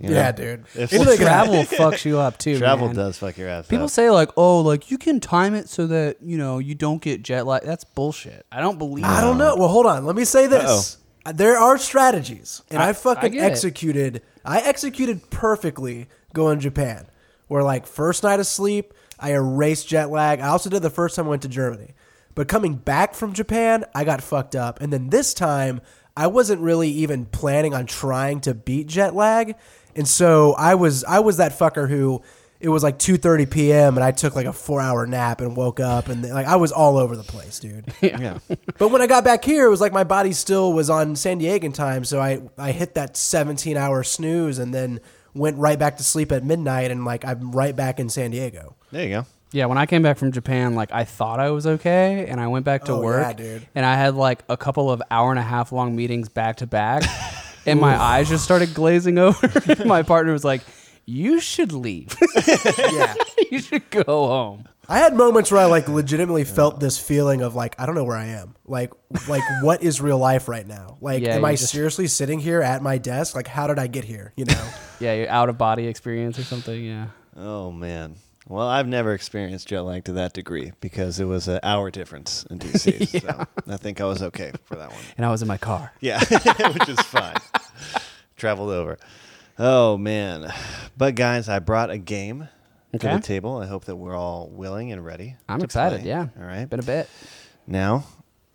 You 0.00 0.10
know? 0.10 0.14
Yeah, 0.16 0.32
dude. 0.32 0.60
If- 0.74 0.92
Anything 0.92 0.98
Well, 1.00 1.16
can 1.16 1.26
Travel 1.26 1.54
fucks 1.64 2.04
you 2.04 2.18
up 2.18 2.38
too. 2.38 2.58
Travel 2.58 2.86
man. 2.86 2.96
does 2.96 3.18
fuck 3.18 3.36
your 3.36 3.48
ass. 3.48 3.66
People 3.66 3.86
up. 3.86 3.90
say 3.90 4.10
like, 4.10 4.30
oh, 4.36 4.60
like 4.60 4.90
you 4.90 4.98
can 4.98 5.18
time 5.20 5.54
it 5.54 5.68
so 5.68 5.86
that 5.88 6.18
you 6.22 6.38
know 6.38 6.58
you 6.58 6.74
don't 6.74 7.02
get 7.02 7.22
jet 7.22 7.46
lag. 7.46 7.62
That's 7.64 7.84
bullshit. 7.84 8.46
I 8.52 8.60
don't 8.60 8.78
believe. 8.78 9.04
I 9.04 9.20
don't 9.20 9.38
know. 9.38 9.56
Well, 9.56 9.68
hold 9.68 9.86
on. 9.86 10.04
Let 10.06 10.14
me 10.16 10.24
say 10.24 10.46
this. 10.46 10.98
Uh, 11.26 11.32
there 11.32 11.58
are 11.58 11.76
strategies, 11.78 12.62
and 12.70 12.80
I, 12.80 12.90
I- 12.90 12.92
fucking 12.92 13.24
I 13.24 13.28
get 13.28 13.42
it. 13.44 13.50
executed. 13.52 14.22
I 14.44 14.60
executed 14.60 15.30
perfectly 15.30 16.06
going 16.32 16.58
to 16.58 16.62
Japan. 16.62 17.06
Where 17.48 17.62
like 17.62 17.86
first 17.86 18.22
night 18.22 18.38
of 18.40 18.46
sleep, 18.46 18.94
I 19.18 19.32
erased 19.32 19.88
jet 19.88 20.10
lag. 20.10 20.40
I 20.40 20.48
also 20.48 20.70
did 20.70 20.82
the 20.82 20.90
first 20.90 21.16
time 21.16 21.26
I 21.26 21.30
went 21.30 21.42
to 21.42 21.48
Germany. 21.48 21.94
But 22.34 22.46
coming 22.46 22.76
back 22.76 23.14
from 23.14 23.32
Japan, 23.32 23.84
I 23.94 24.04
got 24.04 24.22
fucked 24.22 24.54
up. 24.54 24.80
And 24.80 24.92
then 24.92 25.08
this 25.10 25.34
time, 25.34 25.80
I 26.16 26.28
wasn't 26.28 26.60
really 26.60 26.88
even 26.90 27.26
planning 27.26 27.74
on 27.74 27.86
trying 27.86 28.40
to 28.42 28.54
beat 28.54 28.86
jet 28.86 29.14
lag. 29.14 29.56
And 29.96 30.06
so 30.06 30.52
I 30.54 30.74
was 30.74 31.04
I 31.04 31.20
was 31.20 31.38
that 31.38 31.58
fucker 31.58 31.88
who 31.88 32.22
it 32.60 32.68
was 32.68 32.82
like 32.82 32.98
2:30 32.98 33.50
p.m. 33.50 33.96
and 33.96 34.02
I 34.04 34.10
took 34.10 34.34
like 34.34 34.46
a 34.46 34.50
4-hour 34.50 35.06
nap 35.06 35.40
and 35.40 35.56
woke 35.56 35.78
up 35.80 36.08
and 36.08 36.28
like 36.28 36.46
I 36.46 36.56
was 36.56 36.72
all 36.72 36.96
over 36.98 37.16
the 37.16 37.22
place, 37.22 37.60
dude. 37.60 37.84
yeah. 38.02 38.38
But 38.78 38.88
when 38.90 39.00
I 39.00 39.06
got 39.06 39.22
back 39.24 39.44
here, 39.44 39.66
it 39.66 39.70
was 39.70 39.80
like 39.80 39.92
my 39.92 40.04
body 40.04 40.32
still 40.32 40.72
was 40.72 40.90
on 40.90 41.14
San 41.16 41.40
Diegan 41.40 41.72
time, 41.72 42.04
so 42.04 42.20
I 42.20 42.40
I 42.58 42.72
hit 42.72 42.94
that 42.94 43.16
17 43.16 43.76
hour 43.76 44.02
snooze 44.02 44.58
and 44.58 44.74
then 44.74 45.00
went 45.34 45.56
right 45.58 45.78
back 45.78 45.98
to 45.98 46.02
sleep 46.04 46.32
at 46.32 46.44
midnight, 46.44 46.90
and 46.90 47.04
like 47.04 47.24
I'm 47.24 47.52
right 47.52 47.76
back 47.76 48.00
in 48.00 48.08
San 48.08 48.30
Diego. 48.32 48.74
There 48.90 49.04
you 49.04 49.10
go. 49.10 49.26
Yeah, 49.52 49.64
when 49.66 49.78
I 49.78 49.86
came 49.86 50.02
back 50.02 50.18
from 50.18 50.30
Japan, 50.32 50.74
like 50.74 50.90
I 50.92 51.04
thought 51.04 51.38
I 51.40 51.50
was 51.50 51.66
okay, 51.66 52.26
and 52.28 52.40
I 52.40 52.48
went 52.48 52.64
back 52.64 52.84
to 52.84 52.92
Oh, 52.92 53.00
work, 53.00 53.22
yeah, 53.24 53.32
dude. 53.32 53.66
and 53.74 53.86
I 53.86 53.94
had 53.94 54.14
like 54.14 54.42
a 54.48 54.56
couple 54.56 54.90
of 54.90 55.00
hour 55.10 55.30
and 55.30 55.38
a 55.38 55.42
half 55.42 55.70
long 55.72 55.94
meetings 55.96 56.28
back 56.28 56.56
to 56.56 56.66
back, 56.66 57.02
and 57.70 57.80
my 57.80 58.00
eyes 58.00 58.28
just 58.28 58.44
started 58.44 58.74
glazing 58.74 59.18
over. 59.26 59.48
my 59.84 60.02
partner 60.02 60.32
was 60.32 60.44
like, 60.44 60.62
"You 61.06 61.40
should 61.40 61.72
leave. 61.72 62.16
Yeah, 62.46 63.14
you 63.50 63.60
should 63.60 63.88
go 63.90 64.02
home." 64.04 64.64
I 64.90 65.00
had 65.00 65.14
moments 65.14 65.52
where 65.52 65.60
I 65.60 65.66
like 65.66 65.86
legitimately 65.86 66.44
felt 66.44 66.80
this 66.80 66.98
feeling 66.98 67.42
of 67.42 67.54
like 67.54 67.74
I 67.78 67.84
don't 67.84 67.94
know 67.94 68.04
where 68.04 68.16
I 68.16 68.26
am. 68.26 68.54
Like 68.66 68.90
like 69.28 69.42
what 69.62 69.82
is 69.82 70.00
real 70.00 70.16
life 70.18 70.48
right 70.48 70.66
now? 70.66 70.96
Like 71.02 71.22
Yeah, 71.22 71.34
am 71.34 71.42
you 71.42 71.46
I 71.48 71.52
just- 71.56 71.70
seriously 71.70 72.06
sitting 72.06 72.38
here 72.40 72.62
at 72.62 72.82
my 72.82 72.96
desk? 72.96 73.36
Like 73.36 73.46
how 73.48 73.66
did 73.66 73.78
I 73.78 73.86
get 73.86 74.04
here? 74.04 74.32
You 74.36 74.46
know? 74.46 74.68
Yeah, 74.98 75.12
your 75.14 75.28
out 75.28 75.50
of 75.50 75.58
body 75.58 75.86
experience 75.88 76.38
or 76.38 76.42
something. 76.42 76.82
Yeah. 76.82 77.08
Oh 77.36 77.70
man. 77.70 78.14
Well, 78.48 78.66
I've 78.66 78.88
never 78.88 79.12
experienced 79.12 79.68
jet 79.68 79.82
lag 79.82 80.04
to 80.04 80.12
that 80.12 80.32
degree 80.32 80.72
because 80.80 81.20
it 81.20 81.26
was 81.26 81.48
an 81.48 81.60
hour 81.62 81.90
difference 81.90 82.44
in 82.50 82.58
DC. 82.58 83.20
So 83.20 83.46
I 83.66 83.76
think 83.76 84.00
I 84.00 84.04
was 84.04 84.22
okay 84.22 84.52
for 84.64 84.76
that 84.76 84.90
one. 84.90 85.00
And 85.16 85.26
I 85.26 85.30
was 85.30 85.42
in 85.42 85.48
my 85.48 85.58
car. 85.58 85.92
Yeah, 86.00 86.18
which 86.72 86.88
is 86.88 86.98
fine. 87.00 87.36
Traveled 88.36 88.70
over. 88.70 88.98
Oh 89.58 89.98
man, 89.98 90.52
but 90.96 91.14
guys, 91.14 91.48
I 91.48 91.58
brought 91.58 91.90
a 91.90 91.98
game 91.98 92.48
to 92.92 92.98
the 92.98 93.20
table. 93.20 93.58
I 93.58 93.66
hope 93.66 93.84
that 93.84 93.96
we're 93.96 94.16
all 94.16 94.48
willing 94.48 94.92
and 94.92 95.04
ready. 95.04 95.36
I'm 95.48 95.60
excited. 95.60 96.00
play. 96.00 96.08
Yeah. 96.08 96.28
All 96.38 96.46
right. 96.46 96.64
Been 96.64 96.80
a 96.80 96.84
bit. 96.84 97.08
Now, 97.66 98.04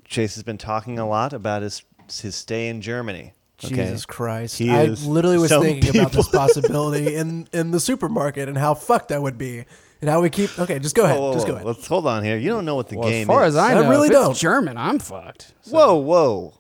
Chase 0.05 0.35
has 0.35 0.43
been 0.43 0.57
talking 0.57 0.97
a 0.97 1.07
lot 1.07 1.33
about 1.33 1.61
his 1.61 1.83
his 2.11 2.35
stay 2.35 2.67
in 2.69 2.81
Germany. 2.81 3.33
Okay? 3.63 3.75
Jesus 3.75 4.05
Christ. 4.05 4.57
He 4.57 4.69
I 4.69 4.85
literally 4.85 5.37
was 5.37 5.49
some 5.49 5.63
thinking 5.63 5.99
about 5.99 6.11
this 6.11 6.27
possibility 6.31 7.15
in, 7.15 7.47
in 7.53 7.71
the 7.71 7.79
supermarket 7.79 8.49
and 8.49 8.57
how 8.57 8.73
fucked 8.73 9.09
that 9.09 9.21
would 9.21 9.37
be. 9.37 9.65
And 10.03 10.09
how 10.09 10.19
we 10.21 10.29
keep. 10.29 10.59
Okay, 10.59 10.79
just 10.79 10.95
go 10.95 11.05
ahead. 11.05 11.17
Whoa, 11.17 11.27
whoa, 11.29 11.33
just 11.33 11.47
go 11.47 11.53
ahead. 11.53 11.65
Let's 11.65 11.87
hold 11.87 12.05
on 12.07 12.25
here. 12.25 12.35
You 12.37 12.49
don't 12.49 12.65
know 12.65 12.75
what 12.75 12.89
the 12.89 12.97
Well, 12.97 13.07
game 13.07 13.21
as 13.21 13.27
far 13.27 13.45
is. 13.45 13.55
as 13.55 13.61
I 13.63 13.73
know, 13.73 13.83
I 13.83 13.89
really 13.89 14.07
if 14.07 14.11
don't. 14.13 14.35
German, 14.35 14.75
I'm 14.77 14.99
fucked. 14.99 15.53
Whoa, 15.69 15.95
whoa. 15.95 16.55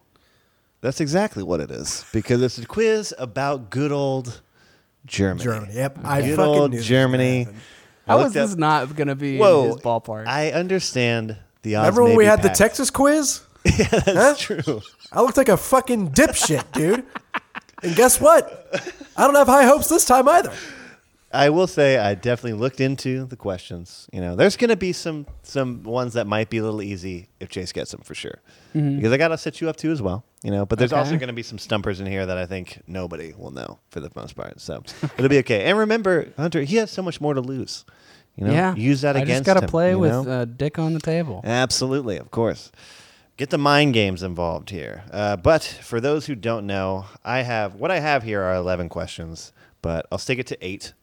That's 0.79 1.01
exactly 1.01 1.43
what 1.43 1.59
it 1.59 1.69
is 1.69 2.05
because 2.13 2.41
it's 2.41 2.57
a 2.57 2.65
quiz 2.65 3.13
about 3.17 3.69
good 3.69 3.91
old 3.91 4.41
Germany. 5.05 5.43
Germany. 5.43 5.73
Yep. 5.73 5.99
I 6.05 6.21
good 6.21 6.35
fucking 6.37 6.53
old 6.53 6.71
knew 6.71 6.77
this 6.77 6.83
was 6.83 6.87
Germany. 6.87 7.43
gonna 7.43 7.55
happen. 7.57 7.61
How 8.07 8.17
looked 8.17 8.27
is 8.27 8.33
this 8.33 8.51
up- 8.53 8.59
not 8.59 8.95
going 8.95 9.07
to 9.09 9.15
be 9.15 9.37
Whoa, 9.37 9.63
in 9.63 9.67
his 9.71 9.81
ballpark? 9.81 10.25
I 10.25 10.51
understand 10.51 11.35
the 11.63 11.75
odds. 11.75 11.85
Remember 11.87 12.03
when 12.03 12.11
may 12.11 12.17
we 12.19 12.23
be 12.23 12.27
had 12.29 12.41
the. 12.43 12.49
Texas 12.49 12.89
quiz? 12.89 13.41
yeah, 13.65 13.87
That's 13.89 14.45
Huh? 14.45 14.61
true. 14.61 14.81
I 15.11 15.19
looked 15.21 15.35
like 15.37 15.49
a 15.49 15.57
fucking 15.57 16.11
dipshit, 16.11 16.63
dude. 16.71 17.03
And 17.81 17.93
guess 17.95 18.21
what? 18.21 18.73
I 19.17 19.25
don't 19.25 19.35
have 19.35 19.47
high 19.47 19.65
hopes 19.65 19.89
this 19.89 20.05
time 20.05 20.29
either. 20.29 20.53
I 21.33 21.49
will 21.49 21.67
say 21.67 21.97
I 21.97 22.13
definitely 22.15 22.59
looked 22.59 22.79
into 22.79 23.25
the 23.25 23.35
questions. 23.35 24.07
You 24.13 24.21
know, 24.21 24.35
there's 24.35 24.55
going 24.55 24.69
to 24.69 24.75
be 24.75 24.93
some 24.93 25.25
some 25.41 25.83
ones 25.83 26.13
that 26.13 26.27
might 26.27 26.49
be 26.49 26.57
a 26.59 26.63
little 26.63 26.81
easy 26.81 27.29
if 27.39 27.49
Chase 27.49 27.71
gets 27.71 27.91
them 27.91 28.01
for 28.01 28.13
sure, 28.15 28.39
because 28.73 29.11
I 29.11 29.17
got 29.17 29.29
to 29.29 29.37
set 29.37 29.59
you 29.59 29.69
up 29.69 29.75
too 29.75 29.91
as 29.91 30.01
well. 30.01 30.23
You 30.43 30.51
know, 30.51 30.65
but 30.65 30.77
there's 30.77 30.91
Okay. 30.93 30.99
also 30.99 31.15
going 31.17 31.27
to 31.27 31.33
be 31.33 31.41
some 31.43 31.57
stumpers 31.57 31.99
in 32.01 32.05
here 32.05 32.25
that 32.25 32.37
I 32.37 32.45
think 32.45 32.81
nobody 32.85 33.33
will 33.37 33.51
know 33.51 33.79
for 33.89 33.99
the 33.99 34.11
most 34.15 34.35
part. 34.35 34.59
So 34.61 34.83
it'll 35.17 35.29
be 35.29 35.39
okay. 35.39 35.63
And 35.63 35.77
remember, 35.77 36.27
Hunter, 36.37 36.61
he 36.63 36.75
has 36.77 36.91
so 36.91 37.01
much 37.01 37.19
more 37.21 37.33
to 37.33 37.41
lose. 37.41 37.85
You 38.35 38.45
know, 38.45 38.51
yeah. 38.53 38.75
use 38.75 39.01
that 39.01 39.15
I 39.15 39.19
against 39.21 39.35
I 39.35 39.39
just 39.39 39.45
gotta 39.45 39.65
him, 39.65 39.69
play 39.69 39.89
you 39.91 39.99
with 39.99 40.11
know? 40.11 40.29
uh, 40.41 40.45
dick 40.45 40.77
on 40.79 40.93
the 40.93 40.99
table. 40.99 41.41
Absolutely, 41.43 42.17
of 42.17 42.29
course. 42.31 42.71
Get 43.37 43.49
the 43.51 43.57
mind 43.57 43.93
games 43.93 44.21
involved 44.21 44.69
here. 44.69 45.03
Uh, 45.11 45.35
but 45.37 45.63
for 45.63 45.99
those 46.01 46.25
who 46.27 46.35
don't 46.35 46.67
know, 46.67 47.05
I 47.23 47.41
have 47.41 47.75
what 47.75 47.89
I 47.89 47.99
have 47.99 48.23
here 48.23 48.41
are 48.41 48.53
11 48.55 48.89
questions, 48.89 49.51
but 49.81 50.05
I'll 50.11 50.17
stick 50.19 50.39
it 50.39 50.47
to 50.47 50.57
eight. 50.65 50.93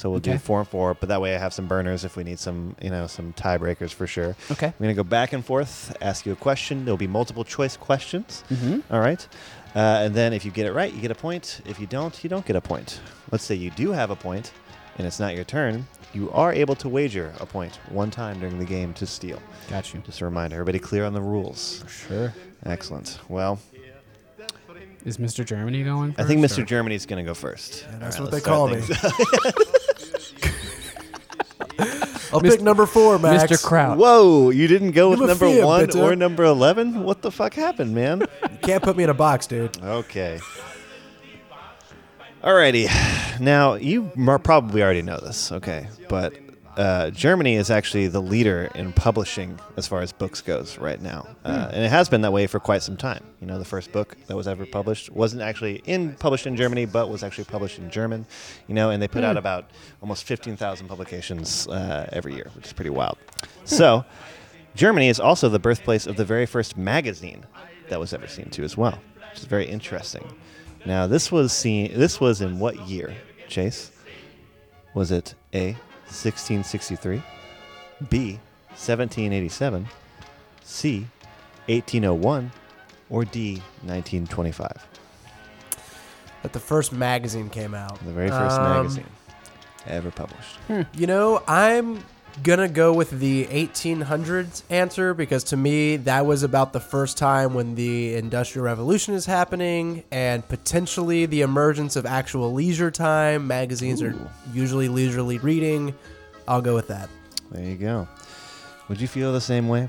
So 0.00 0.08
we'll 0.08 0.20
do 0.20 0.38
four 0.38 0.60
and 0.60 0.66
four, 0.66 0.94
but 0.94 1.10
that 1.10 1.20
way 1.20 1.34
I 1.34 1.38
have 1.38 1.52
some 1.52 1.66
burners 1.66 2.06
if 2.06 2.16
we 2.16 2.24
need 2.24 2.38
some, 2.38 2.74
you 2.80 2.88
know, 2.88 3.06
some 3.06 3.34
tiebreakers 3.34 3.90
for 3.92 4.06
sure. 4.06 4.34
Okay. 4.50 4.68
I'm 4.68 4.74
gonna 4.80 4.94
go 4.94 5.02
back 5.04 5.34
and 5.34 5.44
forth, 5.44 5.94
ask 6.00 6.24
you 6.24 6.32
a 6.32 6.36
question. 6.36 6.86
There'll 6.86 6.96
be 6.96 7.06
multiple 7.06 7.44
choice 7.44 7.76
questions. 7.76 8.42
Mhm. 8.50 8.82
All 8.90 9.00
right. 9.00 9.28
Uh, 9.76 9.78
and 10.04 10.14
then 10.14 10.32
if 10.32 10.42
you 10.46 10.52
get 10.52 10.64
it 10.64 10.72
right, 10.72 10.90
you 10.90 11.02
get 11.02 11.10
a 11.10 11.14
point. 11.14 11.60
If 11.66 11.78
you 11.78 11.86
don't, 11.86 12.24
you 12.24 12.30
don't 12.30 12.46
get 12.46 12.56
a 12.56 12.62
point. 12.62 12.98
Let's 13.30 13.44
say 13.44 13.54
you 13.56 13.68
do 13.72 13.92
have 13.92 14.08
a 14.08 14.16
point, 14.16 14.52
and 14.96 15.06
it's 15.06 15.20
not 15.20 15.34
your 15.34 15.44
turn. 15.44 15.86
You 16.14 16.30
are 16.32 16.50
able 16.50 16.76
to 16.76 16.88
wager 16.88 17.34
a 17.38 17.44
point 17.44 17.78
one 17.90 18.10
time 18.10 18.40
during 18.40 18.58
the 18.58 18.64
game 18.64 18.94
to 18.94 19.06
steal. 19.06 19.38
Got 19.68 19.92
you. 19.92 20.00
Just 20.06 20.22
a 20.22 20.24
reminder, 20.24 20.56
everybody 20.56 20.78
clear 20.78 21.04
on 21.04 21.12
the 21.12 21.20
rules. 21.20 21.84
Sure. 21.88 22.32
Excellent. 22.64 23.18
Well, 23.28 23.58
Is 25.04 25.16
Mr. 25.18 25.44
Germany 25.44 25.82
going? 25.82 26.14
I 26.18 26.24
think 26.24 26.40
first, 26.42 26.56
Mr. 26.58 26.62
or- 26.62 26.66
Germany's 26.66 27.06
going 27.06 27.24
to 27.24 27.28
go 27.28 27.34
first. 27.34 27.86
That's 27.98 28.16
All 28.18 28.24
what 28.24 28.30
they 28.32 28.40
call 28.40 28.68
me. 28.68 28.82
I'll 32.32 32.40
pick 32.40 32.60
number 32.60 32.86
four, 32.86 33.18
Max. 33.18 33.42
Mr. 33.50 33.64
Kraut. 33.64 33.98
Whoa, 33.98 34.50
you 34.50 34.68
didn't 34.68 34.92
go 34.92 35.10
with 35.10 35.18
Give 35.18 35.24
a 35.28 35.32
number 35.32 35.46
fee, 35.50 35.62
one 35.64 35.86
bitte. 35.86 35.96
or 35.96 36.14
number 36.14 36.44
11? 36.44 37.02
What 37.02 37.22
the 37.22 37.30
fuck 37.30 37.54
happened, 37.54 37.94
man? 37.94 38.20
You 38.42 38.58
can't 38.62 38.82
put 38.84 38.96
me 38.96 39.02
in 39.04 39.10
a 39.10 39.14
box, 39.14 39.46
dude. 39.46 39.76
Okay. 39.82 40.38
Alrighty. 42.42 43.40
Now, 43.40 43.74
you 43.74 44.12
mar- 44.14 44.38
probably 44.38 44.82
already 44.82 45.02
know 45.02 45.18
this, 45.18 45.50
okay, 45.52 45.88
but 46.08 46.34
uh, 46.76 47.10
Germany 47.10 47.56
is 47.56 47.70
actually 47.70 48.08
the 48.08 48.20
leader 48.20 48.70
in 48.74 48.92
publishing 48.92 49.58
as 49.76 49.86
far 49.86 50.00
as 50.00 50.12
books 50.12 50.40
goes 50.40 50.78
right 50.78 51.00
now, 51.00 51.26
uh, 51.44 51.70
and 51.72 51.84
it 51.84 51.90
has 51.90 52.08
been 52.08 52.20
that 52.22 52.32
way 52.32 52.46
for 52.46 52.60
quite 52.60 52.82
some 52.82 52.96
time. 52.96 53.24
You 53.40 53.46
know, 53.46 53.58
the 53.58 53.64
first 53.64 53.92
book 53.92 54.16
that 54.26 54.36
was 54.36 54.46
ever 54.46 54.64
published 54.66 55.10
wasn't 55.10 55.42
actually 55.42 55.82
in 55.86 56.14
published 56.14 56.46
in 56.46 56.56
Germany, 56.56 56.86
but 56.86 57.08
was 57.08 57.22
actually 57.22 57.44
published 57.44 57.78
in 57.78 57.90
German. 57.90 58.26
You 58.68 58.74
know, 58.74 58.90
and 58.90 59.02
they 59.02 59.08
put 59.08 59.24
out 59.24 59.36
about 59.36 59.70
almost 60.00 60.24
fifteen 60.24 60.56
thousand 60.56 60.88
publications 60.88 61.66
uh, 61.68 62.08
every 62.12 62.34
year, 62.34 62.50
which 62.54 62.66
is 62.66 62.72
pretty 62.72 62.90
wild. 62.90 63.18
So, 63.64 64.04
Germany 64.74 65.08
is 65.08 65.20
also 65.20 65.48
the 65.48 65.58
birthplace 65.58 66.06
of 66.06 66.16
the 66.16 66.24
very 66.24 66.46
first 66.46 66.76
magazine 66.76 67.44
that 67.88 67.98
was 67.98 68.12
ever 68.12 68.28
seen 68.28 68.48
too, 68.50 68.62
as 68.62 68.76
well, 68.76 68.98
which 69.30 69.40
is 69.40 69.44
very 69.44 69.66
interesting. 69.66 70.24
Now, 70.86 71.06
this 71.06 71.32
was 71.32 71.52
seen. 71.52 71.92
This 71.98 72.20
was 72.20 72.40
in 72.40 72.58
what 72.58 72.78
year, 72.88 73.14
Chase? 73.48 73.90
Was 74.94 75.12
it 75.12 75.34
A, 75.54 75.76
1663, 76.10 77.22
B, 78.08 78.38
1787, 78.70 79.86
C, 80.64 81.06
1801, 81.66 82.50
or 83.08 83.24
D, 83.24 83.54
1925? 83.84 84.86
That 86.42 86.52
the 86.52 86.60
first 86.60 86.92
magazine 86.92 87.50
came 87.50 87.74
out. 87.74 87.98
The 88.04 88.12
very 88.12 88.28
first 88.30 88.58
Um, 88.58 88.76
magazine 88.76 89.06
ever 89.86 90.10
published. 90.10 90.58
You 90.94 91.06
know, 91.06 91.42
I'm 91.46 92.02
gonna 92.42 92.68
go 92.68 92.92
with 92.92 93.10
the 93.10 93.44
1800s 93.46 94.62
answer 94.70 95.12
because 95.14 95.44
to 95.44 95.56
me 95.56 95.96
that 95.98 96.24
was 96.24 96.42
about 96.42 96.72
the 96.72 96.80
first 96.80 97.18
time 97.18 97.54
when 97.54 97.74
the 97.74 98.14
industrial 98.14 98.64
revolution 98.64 99.14
is 99.14 99.26
happening 99.26 100.02
and 100.10 100.46
potentially 100.48 101.26
the 101.26 101.42
emergence 101.42 101.96
of 101.96 102.06
actual 102.06 102.52
leisure 102.52 102.90
time 102.90 103.46
magazines 103.46 104.00
are 104.02 104.14
usually 104.54 104.88
leisurely 104.88 105.38
reading 105.38 105.94
i'll 106.48 106.62
go 106.62 106.74
with 106.74 106.88
that 106.88 107.08
There 107.50 107.64
you 107.64 107.76
go. 107.76 108.08
Would 108.88 109.00
you 109.00 109.08
feel 109.08 109.32
the 109.32 109.40
same 109.40 109.68
way? 109.68 109.88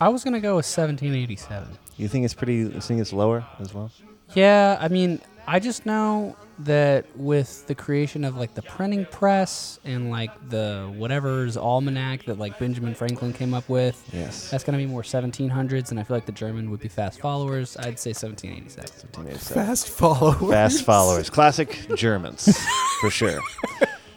I 0.00 0.08
was 0.08 0.22
gonna 0.24 0.40
go 0.40 0.56
with 0.56 0.66
1787. 0.66 1.68
You 1.96 2.08
think 2.08 2.24
it's 2.24 2.34
pretty? 2.34 2.54
You 2.56 2.80
think 2.80 3.00
it's 3.00 3.12
lower 3.12 3.44
as 3.58 3.74
well? 3.74 3.90
Yeah, 4.34 4.78
I 4.80 4.88
mean, 4.88 5.20
I 5.46 5.58
just 5.60 5.84
know 5.84 6.36
that 6.64 7.06
with 7.16 7.66
the 7.66 7.74
creation 7.74 8.24
of 8.24 8.36
like 8.36 8.54
the 8.54 8.62
printing 8.62 9.06
press 9.06 9.78
and 9.84 10.10
like 10.10 10.30
the 10.50 10.92
whatever's 10.96 11.56
almanac 11.56 12.24
that 12.24 12.38
like 12.38 12.58
Benjamin 12.58 12.94
Franklin 12.94 13.32
came 13.32 13.54
up 13.54 13.68
with, 13.68 14.02
Yes. 14.12 14.50
that's 14.50 14.62
gonna 14.64 14.78
be 14.78 14.86
more 14.86 15.02
1700s, 15.02 15.90
and 15.90 15.98
I 15.98 16.02
feel 16.02 16.16
like 16.16 16.26
the 16.26 16.32
German 16.32 16.70
would 16.70 16.80
be 16.80 16.88
fast 16.88 17.20
followers. 17.20 17.76
I'd 17.76 17.98
say 17.98 18.10
1787. 18.10 18.84
1787. 19.12 19.66
fast 19.66 19.88
followers 19.88 20.50
Fast 20.50 20.84
followers, 20.84 21.30
classic 21.30 21.86
Germans, 21.96 22.58
for 23.00 23.10
sure. 23.10 23.40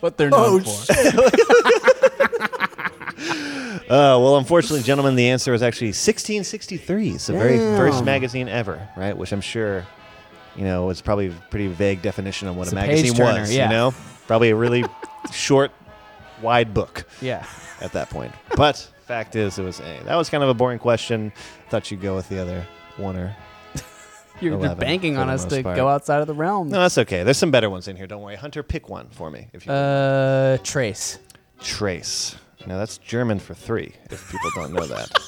What 0.01 0.17
they're 0.17 0.29
oh 0.33 0.57
known 0.57 0.63
for. 0.63 0.93
Uh, 3.83 4.17
well, 4.17 4.37
unfortunately, 4.37 4.81
gentlemen, 4.81 5.15
the 5.15 5.29
answer 5.29 5.51
was 5.51 5.61
actually 5.61 5.87
1663. 5.89 7.09
It's 7.11 7.27
the 7.27 7.33
very 7.33 7.57
first 7.57 8.03
magazine 8.03 8.47
ever, 8.47 8.87
right? 8.97 9.15
Which 9.15 9.31
I'm 9.31 9.41
sure, 9.41 9.85
you 10.55 10.63
know, 10.63 10.85
was 10.85 11.01
probably 11.01 11.27
a 11.27 11.31
pretty 11.49 11.67
vague 11.67 12.01
definition 12.01 12.47
on 12.47 12.55
what 12.55 12.63
It's 12.67 12.73
a 12.73 12.77
a 12.77 12.79
magazine 12.79 13.13
turner, 13.13 13.41
was. 13.41 13.53
yeah. 13.55 13.65
You 13.65 13.69
know, 13.75 13.93
probably 14.27 14.49
a 14.51 14.55
really 14.55 14.83
short, 15.33 15.71
wide 16.41 16.73
book 16.73 17.05
Yeah. 17.21 17.45
at 17.81 17.91
that 17.93 18.09
point. 18.09 18.31
But 18.55 18.77
fact 19.05 19.35
is, 19.35 19.57
it 19.59 19.63
was 19.63 19.79
A. 19.79 20.01
That 20.05 20.15
was 20.15 20.29
kind 20.29 20.43
of 20.43 20.49
a 20.49 20.53
boring 20.53 20.79
question. 20.79 21.31
Thought 21.69 21.89
you'd 21.91 22.01
go 22.01 22.15
with 22.15 22.29
the 22.29 22.39
other 22.39 22.65
one 22.97 23.15
or. 23.17 23.35
You're, 24.41 24.53
you're 24.53 24.59
11 24.59 24.79
banking 24.79 25.15
on 25.17 25.29
us 25.29 25.45
to 25.45 25.61
part. 25.63 25.75
go 25.75 25.87
outside 25.87 26.19
of 26.19 26.27
the 26.27 26.33
realm. 26.33 26.67
No, 26.67 26.79
that's 26.81 26.97
okay. 26.97 27.23
There's 27.23 27.37
some 27.37 27.51
better 27.51 27.69
ones 27.69 27.87
in 27.87 27.95
here. 27.95 28.07
Don't 28.07 28.21
worry. 28.23 28.35
Hunter, 28.35 28.63
pick 28.63 28.89
one 28.89 29.07
for 29.11 29.29
me 29.29 29.47
if 29.53 29.65
you. 29.65 29.71
Uh, 29.71 30.57
Trace. 30.63 31.19
Trace. 31.61 32.35
Now 32.65 32.77
that's 32.77 32.97
German 32.97 33.39
for 33.39 33.53
three. 33.53 33.93
If 34.09 34.29
people 34.31 34.49
don't 34.55 34.73
know 34.73 34.85
that. 34.87 35.19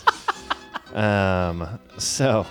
Um. 0.95 1.80
So. 1.97 2.45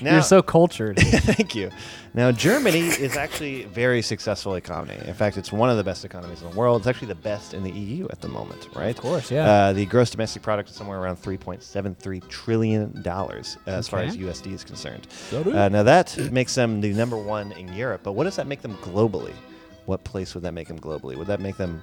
Now, 0.00 0.14
You're 0.14 0.22
so 0.22 0.42
cultured. 0.42 0.96
Thank 1.00 1.54
you. 1.54 1.70
Now, 2.14 2.32
Germany 2.32 2.80
is 2.80 3.16
actually 3.16 3.64
a 3.64 3.68
very 3.68 4.02
successful 4.02 4.54
economy. 4.54 4.98
In 5.06 5.14
fact, 5.14 5.36
it's 5.36 5.52
one 5.52 5.70
of 5.70 5.76
the 5.76 5.84
best 5.84 6.04
economies 6.04 6.42
in 6.42 6.50
the 6.50 6.56
world. 6.56 6.80
It's 6.80 6.86
actually 6.86 7.08
the 7.08 7.14
best 7.14 7.54
in 7.54 7.62
the 7.62 7.70
EU 7.70 8.06
at 8.10 8.20
the 8.20 8.28
moment, 8.28 8.68
right? 8.74 8.96
Of 8.96 9.02
course, 9.02 9.30
yeah. 9.30 9.50
Uh, 9.50 9.72
the 9.72 9.86
gross 9.86 10.10
domestic 10.10 10.42
product 10.42 10.70
is 10.70 10.76
somewhere 10.76 10.98
around 10.98 11.16
$3.73 11.22 12.28
trillion 12.28 13.02
uh, 13.06 13.42
as 13.66 13.88
far 13.88 14.00
as 14.00 14.16
USD 14.16 14.52
is 14.52 14.64
concerned. 14.64 15.06
Uh, 15.32 15.68
now, 15.68 15.82
that 15.82 16.16
makes 16.32 16.54
them 16.54 16.80
the 16.80 16.92
number 16.92 17.16
one 17.16 17.52
in 17.52 17.72
Europe, 17.72 18.02
but 18.02 18.12
what 18.12 18.24
does 18.24 18.36
that 18.36 18.46
make 18.46 18.62
them 18.62 18.74
globally? 18.78 19.34
What 19.86 20.02
place 20.04 20.34
would 20.34 20.42
that 20.44 20.52
make 20.52 20.68
them 20.68 20.78
globally? 20.78 21.16
Would 21.16 21.28
that 21.28 21.40
make 21.40 21.56
them 21.56 21.82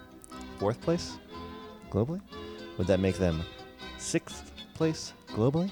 fourth 0.60 0.82
place 0.82 1.18
globally? 1.90 2.22
Would 2.78 2.88
that 2.88 3.00
make 3.00 3.18
them 3.18 3.44
sixth 3.98 4.52
place 4.74 5.14
globally? 5.30 5.72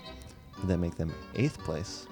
Would 0.60 0.68
that 0.68 0.78
make 0.78 0.96
them 0.96 1.14
eighth 1.36 1.58
place 1.60 2.08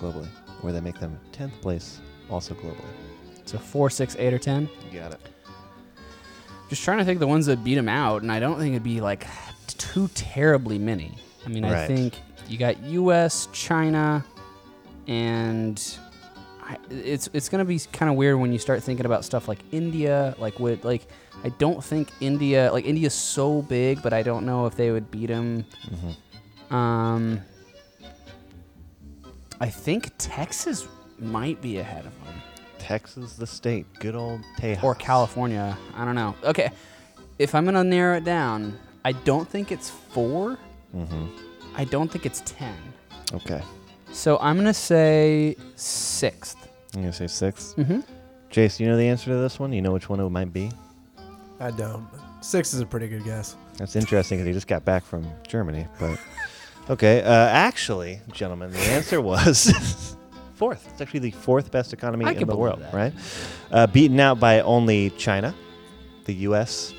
globally? 0.00 0.28
where 0.62 0.72
they 0.74 0.80
make 0.80 0.98
them 1.00 1.18
tenth 1.32 1.58
place 1.62 2.00
also 2.28 2.54
globally? 2.54 2.84
so 3.46 3.58
four, 3.58 3.90
six, 3.90 4.14
eight, 4.18 4.32
or 4.32 4.38
ten. 4.38 4.68
You 4.90 5.00
got 5.00 5.12
it. 5.12 5.20
Just 6.68 6.84
trying 6.84 6.98
to 6.98 7.04
think 7.04 7.16
of 7.16 7.20
the 7.20 7.26
ones 7.26 7.46
that 7.46 7.64
beat 7.64 7.74
them 7.74 7.88
out, 7.88 8.22
and 8.22 8.30
I 8.30 8.38
don't 8.38 8.58
think 8.58 8.72
it'd 8.74 8.82
be 8.84 9.00
like 9.00 9.26
too 9.66 10.08
terribly 10.14 10.78
many. 10.78 11.16
I 11.44 11.48
mean, 11.48 11.64
I 11.64 11.86
think 11.86 12.18
you 12.48 12.58
got 12.58 12.80
U.S., 12.84 13.48
China, 13.52 14.24
and 15.08 15.98
I, 16.62 16.76
it's 16.90 17.28
it's 17.32 17.48
gonna 17.48 17.64
be 17.64 17.80
kind 17.92 18.08
of 18.10 18.16
weird 18.16 18.36
when 18.38 18.52
you 18.52 18.58
start 18.58 18.82
thinking 18.82 19.06
about 19.06 19.24
stuff 19.24 19.48
like 19.48 19.58
India. 19.72 20.34
Like 20.38 20.60
would 20.60 20.84
like 20.84 21.08
I 21.42 21.48
don't 21.48 21.82
think 21.82 22.10
India 22.20 22.70
like 22.72 22.84
India's 22.84 23.14
so 23.14 23.62
big, 23.62 24.02
but 24.02 24.12
I 24.12 24.22
don't 24.22 24.46
know 24.46 24.66
if 24.66 24.76
they 24.76 24.92
would 24.92 25.10
beat 25.10 25.30
him. 25.30 25.64
Um, 26.70 27.40
I 29.60 29.68
think 29.68 30.10
Texas 30.18 30.88
might 31.18 31.60
be 31.60 31.78
ahead 31.78 32.06
of 32.06 32.24
them. 32.24 32.34
Texas, 32.78 33.34
the 33.34 33.46
state, 33.46 33.86
good 33.98 34.14
old 34.14 34.40
Tejas. 34.58 34.82
or 34.82 34.94
California. 34.94 35.76
I 35.94 36.04
don't 36.04 36.14
know. 36.14 36.34
Okay, 36.44 36.70
if 37.38 37.54
I'm 37.54 37.64
gonna 37.66 37.84
narrow 37.84 38.16
it 38.16 38.24
down, 38.24 38.78
I 39.04 39.12
don't 39.12 39.48
think 39.48 39.70
it's 39.72 39.90
4 39.90 40.58
Mm-hmm. 40.96 41.26
I 41.76 41.84
don't 41.84 42.10
think 42.10 42.26
it's 42.26 42.42
ten. 42.44 42.74
Okay, 43.32 43.62
So 44.10 44.38
I'm 44.38 44.56
gonna 44.56 44.74
say 44.74 45.56
sixth. 45.76 46.56
I'm 46.94 47.02
gonna 47.02 47.12
say 47.12 47.26
6th 47.26 47.76
Mm-hmm. 47.76 48.00
Jace, 48.50 48.80
you 48.80 48.88
know 48.88 48.96
the 48.96 49.04
answer 49.06 49.26
to 49.30 49.36
this 49.36 49.60
one? 49.60 49.72
You 49.72 49.80
know 49.82 49.92
which 49.92 50.08
one 50.08 50.18
it 50.18 50.28
might 50.30 50.52
be? 50.52 50.72
I 51.60 51.70
don't. 51.70 52.04
Six 52.40 52.74
is 52.74 52.80
a 52.80 52.86
pretty 52.86 53.06
good 53.06 53.22
guess. 53.22 53.54
That's 53.76 53.94
interesting 53.94 54.38
because 54.38 54.46
he 54.48 54.52
just 54.52 54.66
got 54.66 54.84
back 54.84 55.04
from 55.04 55.24
Germany. 55.46 55.86
But 56.00 56.18
okay, 56.88 57.22
uh, 57.22 57.30
actually, 57.48 58.20
gentlemen, 58.32 58.70
the 58.72 58.78
answer 58.78 59.20
was 59.20 60.16
fourth. 60.54 60.86
It's 60.92 61.00
actually 61.00 61.20
the 61.20 61.30
fourth 61.32 61.70
best 61.70 61.92
economy 61.92 62.24
I 62.24 62.30
in 62.30 62.38
can 62.38 62.40
the 62.48 62.54
believe 62.54 62.60
world, 62.60 62.80
that. 62.82 62.94
right? 62.94 63.12
Uh, 63.70 63.86
beaten 63.86 64.18
out 64.20 64.40
by 64.40 64.60
only 64.60 65.10
China, 65.10 65.54
the 66.24 66.34
U.S., 66.48 66.94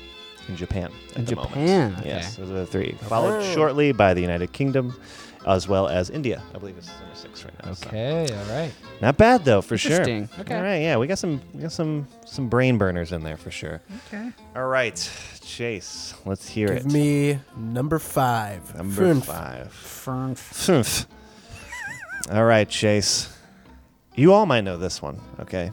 and 0.48 0.56
Japan. 0.56 0.90
At 1.10 1.16
And 1.18 1.26
the 1.26 1.36
Japan, 1.36 1.78
moment. 1.90 1.98
okay. 2.00 2.08
Yes, 2.08 2.36
those 2.36 2.50
are 2.50 2.54
the 2.54 2.66
three. 2.66 2.92
Followed 3.02 3.44
shortly 3.54 3.92
by 3.92 4.12
the 4.12 4.20
United 4.20 4.52
Kingdom, 4.52 4.92
as 5.46 5.66
well 5.68 5.88
as 5.88 6.10
India. 6.10 6.42
I 6.54 6.58
believe 6.58 6.76
it's 6.78 6.88
number 7.00 7.14
six 7.14 7.44
right 7.44 7.54
now. 7.64 7.72
so- 7.74 7.88
Okay, 7.88 8.26
all 8.32 8.54
right. 8.56 8.72
Not 9.00 9.16
bad 9.16 9.44
though, 9.44 9.60
for 9.62 9.76
sure. 9.76 9.92
Interesting. 10.00 10.28
Okay. 10.40 10.54
All 10.56 10.62
right, 10.62 10.78
yeah, 10.82 10.96
we 10.96 11.06
got 11.06 11.18
some, 11.18 11.40
we 11.52 11.62
got 11.62 11.72
some, 11.72 12.06
some 12.24 12.48
brain 12.48 12.78
burners 12.78 13.12
in 13.12 13.22
there 13.22 13.36
for 13.36 13.50
sure. 13.50 13.80
Okay. 14.08 14.30
All 14.54 14.66
right, 14.66 14.94
Chase, 15.44 16.14
let's 16.24 16.48
hear 16.48 16.68
Give 16.68 16.76
it. 16.78 16.82
Give 16.84 16.92
me 16.92 17.38
number 17.56 17.98
five. 17.98 18.74
Number 18.76 19.02
Fünf. 19.14 19.24
five. 19.24 19.72
Fern. 19.72 20.34
Fünf. 20.34 21.06
All 22.30 22.44
right, 22.44 22.68
Chase. 22.68 23.28
You 24.14 24.32
all 24.32 24.46
might 24.46 24.60
know 24.62 24.76
this 24.76 25.00
one, 25.02 25.20
okay? 25.40 25.70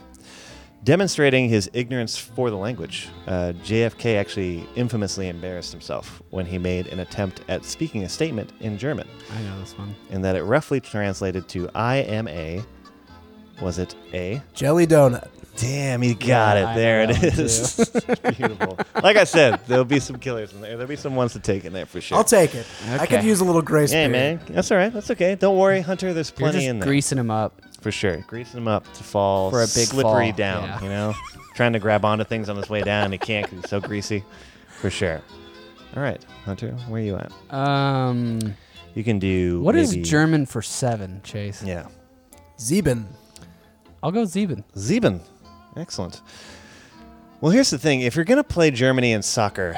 Demonstrating 0.89 1.49
his 1.49 1.69
ignorance 1.73 2.17
for 2.17 2.49
the 2.49 2.55
language, 2.57 3.09
uh, 3.27 3.53
JFK 3.63 4.15
actually 4.19 4.67
infamously 4.75 5.27
embarrassed 5.29 5.71
himself 5.71 6.23
when 6.31 6.47
he 6.47 6.57
made 6.57 6.87
an 6.87 6.99
attempt 7.01 7.41
at 7.47 7.63
speaking 7.63 8.05
a 8.05 8.09
statement 8.09 8.53
in 8.59 8.75
German, 8.75 9.07
I 9.31 9.39
know 9.43 9.59
this 9.59 9.77
one. 9.77 9.95
in 10.09 10.23
that 10.23 10.35
it 10.35 10.41
roughly 10.45 10.79
translated 10.79 11.47
to 11.49 11.69
I 11.75 11.97
am 11.97 12.27
a. 12.27 12.63
Was 13.61 13.77
it 13.77 13.93
A? 14.15 14.41
Jelly 14.55 14.87
donut. 14.87 15.27
Damn, 15.57 16.01
he 16.01 16.15
got 16.15 16.25
Yeah, 16.25 16.55
it. 16.55 16.65
I 16.65 16.75
There 16.75 17.05
know 17.05 17.13
it 17.13 17.21
that 17.21 17.35
one 17.35 17.39
is. 17.45 18.35
Beautiful. 18.37 18.79
Like 19.03 19.17
I 19.17 19.25
said, 19.25 19.59
there'll 19.67 19.85
be 19.85 19.99
some 19.99 20.17
killers 20.17 20.53
in 20.53 20.61
there. 20.61 20.71
There'll 20.71 20.87
be 20.87 20.95
some 20.95 21.15
ones 21.15 21.33
to 21.33 21.39
take 21.39 21.65
in 21.65 21.73
there 21.73 21.85
for 21.85 22.01
sure. 22.01 22.17
I'll 22.17 22.23
take 22.23 22.55
it. 22.55 22.65
I 22.87 23.05
could 23.05 23.23
use 23.23 23.41
a 23.41 23.45
little 23.45 23.61
grace 23.61 23.91
Hey, 23.91 24.07
period. 24.07 24.39
man. 24.39 24.55
That's 24.55 24.71
all 24.71 24.77
right. 24.79 24.91
That's 24.91 25.11
okay. 25.11 25.35
Don't 25.35 25.57
worry, 25.57 25.81
Hunter. 25.81 26.13
There's 26.15 26.31
You're 26.31 26.37
plenty 26.49 26.59
just 26.61 26.67
in 26.69 26.79
there. 26.79 26.87
greasing 26.87 27.19
him 27.19 27.29
up. 27.29 27.61
For 27.81 27.91
sure. 27.91 28.17
Greasing 28.27 28.57
him 28.59 28.67
up 28.67 28.91
to 28.93 29.03
fall 29.03 29.49
For 29.51 29.59
a 29.59 29.65
big 29.65 29.87
slippery 29.87 30.29
fall, 30.29 30.37
down, 30.37 30.63
yeah. 30.65 30.81
you 30.83 30.89
know? 30.89 31.13
Trying 31.55 31.73
to 31.73 31.79
grab 31.79 32.03
onto 32.05 32.23
things 32.23 32.49
on 32.49 32.55
his 32.57 32.69
way 32.69 32.81
down. 32.81 33.11
He 33.11 33.17
can't 33.17 33.45
because 33.45 33.61
he's 33.63 33.69
so 33.69 33.79
greasy. 33.79 34.23
For 34.81 34.89
sure. 34.89 35.21
All 35.95 36.03
right, 36.03 36.23
Hunter, 36.45 36.71
where 36.87 37.01
you 37.01 37.15
at? 37.17 37.31
Um, 37.53 38.39
You 38.95 39.03
can 39.03 39.17
do. 39.19 39.61
what 39.61 39.75
is 39.75 39.91
maybe- 39.91 40.03
German 40.03 40.45
for 40.45 40.61
seven, 40.61 41.21
Chase? 41.23 41.63
Yeah. 41.63 41.87
Sieben. 42.57 43.07
I'll 44.03 44.11
go 44.11 44.25
Sieben. 44.25 44.63
Sieben. 44.75 45.21
Excellent. 45.75 46.21
Well, 47.41 47.53
here's 47.53 47.69
the 47.69 47.77
thing. 47.77 48.01
If 48.01 48.17
you're 48.17 48.25
going 48.25 48.37
to 48.37 48.43
play 48.43 48.69
Germany 48.69 49.13
in 49.13 49.21
soccer, 49.21 49.77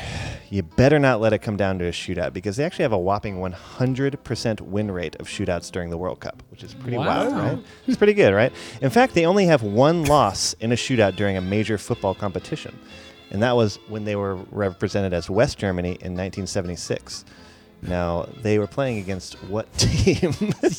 you 0.49 0.63
better 0.63 0.97
not 0.97 1.21
let 1.21 1.31
it 1.31 1.39
come 1.39 1.57
down 1.57 1.77
to 1.77 1.85
a 1.85 1.91
shootout 1.91 2.33
because 2.33 2.57
they 2.57 2.63
actually 2.63 2.83
have 2.83 2.91
a 2.91 2.97
whopping 2.97 3.37
100% 3.37 4.61
win 4.61 4.89
rate 4.89 5.15
of 5.17 5.27
shootouts 5.27 5.71
during 5.71 5.91
the 5.91 5.97
World 5.97 6.19
Cup, 6.21 6.41
which 6.49 6.63
is 6.63 6.73
pretty 6.73 6.97
wild, 6.97 7.31
right? 7.33 7.59
It's 7.85 7.97
pretty 7.97 8.15
good, 8.15 8.33
right? 8.33 8.51
In 8.81 8.89
fact, 8.89 9.13
they 9.13 9.27
only 9.27 9.45
have 9.45 9.61
one 9.61 10.05
loss 10.05 10.53
in 10.53 10.71
a 10.71 10.75
shootout 10.75 11.15
during 11.15 11.37
a 11.37 11.41
major 11.41 11.77
football 11.77 12.15
competition, 12.15 12.79
and 13.29 13.43
that 13.43 13.55
was 13.55 13.75
when 13.89 14.05
they 14.05 14.15
were 14.15 14.37
represented 14.49 15.13
as 15.13 15.29
West 15.29 15.59
Germany 15.59 15.89
in 15.89 16.15
1976. 16.15 17.25
Now, 17.83 18.27
they 18.41 18.57
were 18.57 18.67
playing 18.67 18.97
against 18.97 19.35
what 19.43 19.71
team? 19.77 20.33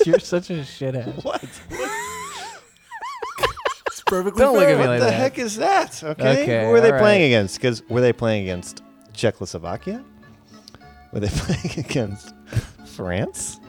You're 0.04 0.18
such 0.18 0.50
a 0.50 0.54
shithead. 0.64 1.22
what? 1.24 1.44
It's 4.02 4.10
perfectly 4.10 4.40
Don't 4.40 4.54
look 4.54 4.64
at 4.64 4.74
me 4.74 4.78
What 4.80 4.88
like 4.88 4.98
the 5.00 5.06
that. 5.06 5.12
heck 5.14 5.38
is 5.38 5.56
that? 5.56 6.02
Okay. 6.02 6.42
Okay, 6.42 6.64
Who 6.66 6.72
were 6.72 6.80
they 6.80 6.90
all 6.90 6.98
playing 6.98 7.22
against? 7.22 7.56
Because 7.56 7.82
were 7.88 8.00
they 8.00 8.12
playing 8.12 8.42
against 8.42 8.82
Czechoslovakia? 9.12 10.04
Were 11.12 11.20
they 11.20 11.28
playing 11.30 11.78
against 11.86 12.34
France? 12.84 13.60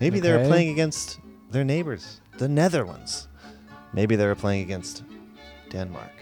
Maybe 0.00 0.20
they 0.20 0.30
were 0.32 0.38
Okay. 0.38 0.48
playing 0.48 0.70
against 0.70 1.18
their 1.50 1.64
neighbors, 1.64 2.20
the 2.38 2.48
Netherlands. 2.48 3.28
Maybe 3.92 4.16
they 4.16 4.26
were 4.26 4.34
playing 4.34 4.62
against 4.62 5.02
Denmark. 5.70 6.17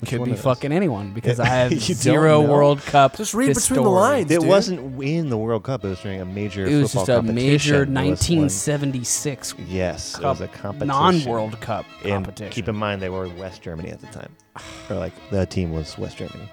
Which 0.00 0.10
Could 0.10 0.24
be 0.24 0.34
fucking 0.34 0.72
anyone 0.72 1.12
because 1.12 1.38
I 1.46 1.46
have 1.46 1.72
You 1.72 1.78
don't 1.78 1.94
zero 1.96 2.42
know. 2.42 2.50
World 2.50 2.80
Cup. 2.80 3.16
Just 3.16 3.34
read 3.34 3.54
between 3.54 3.82
the 3.82 3.90
lines. 3.90 4.30
It 4.30 4.40
dude. 4.40 4.48
wasn't 4.48 5.02
in 5.02 5.28
the 5.28 5.36
World 5.36 5.62
Cup. 5.64 5.84
It 5.84 5.88
was 5.88 6.00
during 6.00 6.20
a 6.20 6.24
major 6.24 6.66
It 6.66 6.80
was 6.80 6.92
football 6.92 7.06
just 7.06 7.28
a 7.28 7.32
major 7.32 7.34
competition. 7.34 7.74
It 7.74 7.78
was 7.80 7.86
one- 7.86 7.94
1976 7.94 9.54
Yes, 9.68 10.14
it 10.14 10.20
Cup, 10.22 10.24
was 10.24 10.40
a 10.40 10.48
competition. 10.48 10.88
non-World 10.88 11.60
Cup 11.60 11.84
And 12.02 12.24
competition. 12.24 12.52
keep 12.52 12.68
in 12.68 12.76
mind, 12.76 13.02
they 13.02 13.10
were 13.10 13.28
West 13.28 13.62
Germany 13.62 13.90
at 13.90 14.00
the 14.00 14.06
time. 14.08 14.34
or 14.90 14.96
like 14.96 15.12
the 15.30 15.44
team 15.46 15.72
was 15.72 15.96
West 15.98 16.16
Germany. 16.16 16.48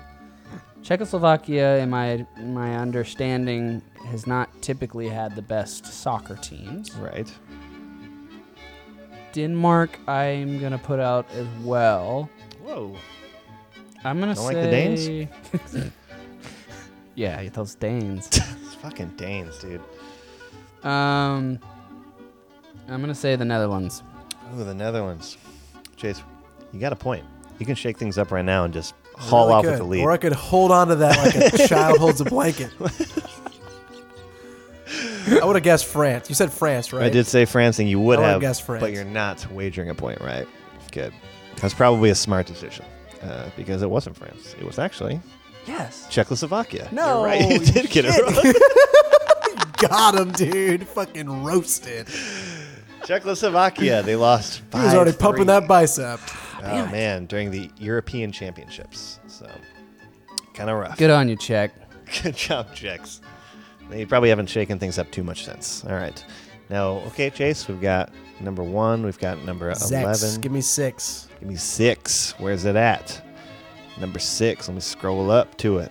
Czechoslovakia, 0.88 1.76
in 1.82 1.90
my 1.90 2.24
my 2.38 2.74
understanding, 2.78 3.82
has 4.06 4.26
not 4.26 4.48
typically 4.62 5.06
had 5.06 5.36
the 5.36 5.42
best 5.42 5.84
soccer 5.84 6.34
teams. 6.36 6.94
Right. 6.96 7.30
Denmark, 9.34 9.98
I'm 10.08 10.58
gonna 10.58 10.78
put 10.78 10.98
out 10.98 11.26
as 11.32 11.46
well. 11.62 12.30
Whoa. 12.64 12.96
I'm 14.02 14.18
gonna 14.18 14.34
Don't 14.34 14.46
say 14.48 14.54
like 14.54 14.64
the 14.64 14.70
Danes? 14.70 15.92
yeah, 17.16 17.46
those 17.50 17.74
Danes. 17.74 18.30
It's 18.64 18.74
fucking 18.76 19.12
Danes, 19.18 19.58
dude. 19.58 19.82
um, 20.84 21.58
I'm 22.88 23.00
gonna 23.02 23.14
say 23.14 23.36
the 23.36 23.44
Netherlands. 23.44 24.02
Ooh, 24.56 24.64
the 24.64 24.72
Netherlands. 24.72 25.36
Chase, 25.96 26.22
you 26.72 26.80
got 26.80 26.94
a 26.94 26.96
point. 26.96 27.26
You 27.58 27.66
can 27.66 27.74
shake 27.74 27.98
things 27.98 28.16
up 28.16 28.30
right 28.30 28.44
now 28.44 28.64
and 28.64 28.72
just 28.72 28.94
haul 29.18 29.46
Really 29.48 29.54
off 29.56 29.64
could. 29.64 29.70
with 29.70 29.78
the 29.78 29.84
lead. 29.84 30.02
Or 30.02 30.10
I 30.12 30.16
could 30.16 30.32
hold 30.32 30.70
on 30.70 30.88
to 30.88 30.96
that 30.96 31.16
like 31.18 31.54
a 31.54 31.68
child 31.68 31.98
holds 31.98 32.20
a 32.20 32.24
blanket. 32.24 32.70
I 35.30 35.44
would 35.44 35.56
have 35.56 35.62
guessed 35.62 35.84
France. 35.84 36.28
You 36.30 36.34
said 36.34 36.50
France, 36.52 36.92
right? 36.92 37.04
I 37.04 37.10
did 37.10 37.26
say 37.26 37.44
France, 37.44 37.78
and 37.78 37.88
you 37.88 38.00
would 38.00 38.18
I 38.18 38.30
have, 38.30 38.40
guessed 38.40 38.62
France. 38.62 38.80
but 38.80 38.92
you're 38.92 39.04
not 39.04 39.46
wagering 39.52 39.90
a 39.90 39.94
point, 39.94 40.20
right? 40.22 40.46
Good. 40.92 41.12
That's 41.60 41.74
probably 41.74 42.08
a 42.10 42.14
smart 42.14 42.46
decision 42.46 42.86
uh, 43.22 43.50
because 43.56 43.82
it 43.82 43.90
wasn't 43.90 44.16
France. 44.16 44.54
It 44.58 44.64
was 44.64 44.78
actually 44.78 45.20
Yes. 45.66 46.06
Czechoslovakia. 46.08 46.88
No, 46.92 47.16
you're 47.18 47.24
right. 47.26 47.42
You 47.50 47.58
did 47.58 47.90
get 47.90 48.06
it 48.08 48.14
wrong. 48.22 48.54
Got 49.90 50.14
him, 50.14 50.32
dude. 50.32 50.88
Fucking 50.88 51.44
roasted. 51.44 52.08
Czechoslovakia. 53.04 54.02
They 54.02 54.16
lost. 54.16 54.62
He 54.72 54.78
was 54.78 54.94
already 54.94 55.12
5-3. 55.12 55.18
pumping 55.18 55.46
that 55.46 55.68
bicep. 55.68 56.20
Oh 56.64 56.86
man, 56.86 57.26
during 57.26 57.50
the 57.50 57.70
European 57.78 58.32
Championships. 58.32 59.20
So 59.26 59.48
kind 60.54 60.70
of 60.70 60.78
rough. 60.78 60.98
Good 60.98 61.10
on 61.10 61.28
you, 61.28 61.36
Czech. 61.36 61.72
Good 62.22 62.36
job, 62.36 62.74
Jex. 62.74 63.20
You 63.92 64.06
probably 64.06 64.28
haven't 64.28 64.48
shaken 64.48 64.78
things 64.78 64.98
up 64.98 65.10
too 65.10 65.22
much 65.22 65.44
since. 65.44 65.84
All 65.84 65.92
right. 65.94 66.22
Now, 66.68 66.98
okay, 67.08 67.30
Chase, 67.30 67.66
we've 67.68 67.80
got 67.80 68.12
number 68.40 68.62
one. 68.62 69.02
We've 69.04 69.18
got 69.18 69.42
number 69.44 69.70
Zex, 69.72 70.02
11. 70.02 70.40
give 70.40 70.52
me 70.52 70.60
six. 70.60 71.28
Give 71.40 71.48
me 71.48 71.56
six. 71.56 72.34
Where's 72.38 72.64
it 72.66 72.76
at? 72.76 73.22
Number 73.98 74.18
six. 74.18 74.68
Let 74.68 74.74
me 74.74 74.80
scroll 74.80 75.30
up 75.30 75.56
to 75.58 75.78
it. 75.78 75.90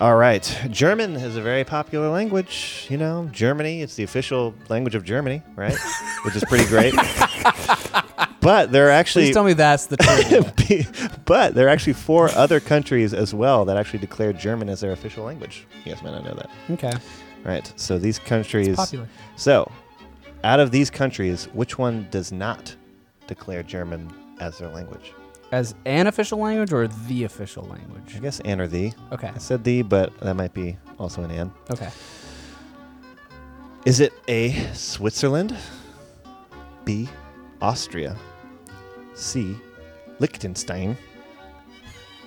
All 0.00 0.16
right. 0.16 0.42
German 0.70 1.14
is 1.16 1.36
a 1.36 1.40
very 1.40 1.64
popular 1.64 2.08
language. 2.08 2.86
You 2.88 2.98
know, 2.98 3.28
Germany, 3.32 3.82
it's 3.82 3.94
the 3.94 4.02
official 4.04 4.54
language 4.68 4.94
of 4.94 5.04
Germany, 5.04 5.42
right? 5.56 5.76
Which 6.24 6.36
is 6.36 6.44
pretty 6.44 6.66
great. 6.66 6.94
but 8.44 8.70
there 8.70 8.86
are 8.86 8.90
actually. 8.92 9.24
Please 9.24 9.34
tell 9.34 9.42
me 9.44 9.54
that's 9.54 9.86
the 9.86 9.96
truth. 10.56 11.24
but 11.24 11.54
there 11.54 11.66
are 11.66 11.70
actually 11.70 11.94
four 11.94 12.28
other 12.30 12.60
countries 12.60 13.12
as 13.12 13.34
well 13.34 13.64
that 13.64 13.76
actually 13.76 13.98
declared 13.98 14.38
German 14.38 14.68
as 14.68 14.80
their 14.80 14.92
official 14.92 15.24
language. 15.24 15.66
You 15.84 15.92
guys 15.92 16.02
might 16.02 16.12
not 16.12 16.24
know 16.24 16.34
that. 16.34 16.50
okay. 16.70 16.92
Right. 17.42 17.72
So 17.76 17.98
these 17.98 18.18
countries. 18.18 18.76
Popular. 18.76 19.08
So, 19.36 19.70
out 20.44 20.60
of 20.60 20.70
these 20.70 20.90
countries, 20.90 21.46
which 21.52 21.76
one 21.78 22.06
does 22.10 22.30
not 22.30 22.74
declare 23.26 23.62
German 23.62 24.12
as 24.40 24.58
their 24.58 24.68
language? 24.68 25.12
As 25.52 25.74
an 25.84 26.06
official 26.06 26.38
language 26.38 26.72
or 26.72 26.88
the 26.88 27.24
official 27.24 27.64
language? 27.64 28.16
I 28.16 28.18
guess 28.20 28.40
an 28.40 28.60
or 28.60 28.66
the. 28.66 28.92
Okay. 29.12 29.30
I 29.34 29.38
said 29.38 29.62
the, 29.62 29.82
but 29.82 30.18
that 30.20 30.34
might 30.34 30.52
be 30.54 30.76
also 30.98 31.22
an 31.22 31.30
an. 31.30 31.52
Okay. 31.70 31.90
Is 33.84 34.00
it 34.00 34.12
A, 34.28 34.52
Switzerland? 34.72 35.54
B, 36.84 37.08
Austria? 37.60 38.16
C, 39.14 39.56
Liechtenstein? 40.18 40.96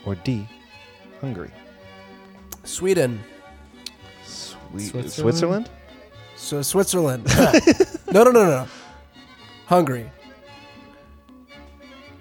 Or 0.06 0.16
D, 0.16 0.48
Hungary? 1.22 1.52
Sweden. 2.64 3.20
Swe- 4.26 4.80
Switzerland? 4.80 5.12
Switzerland? 5.14 5.70
So 6.36 6.62
Switzerland. 6.62 7.26
no, 8.12 8.24
no, 8.24 8.32
no, 8.32 8.46
no. 8.46 8.68
Hungary. 9.66 10.10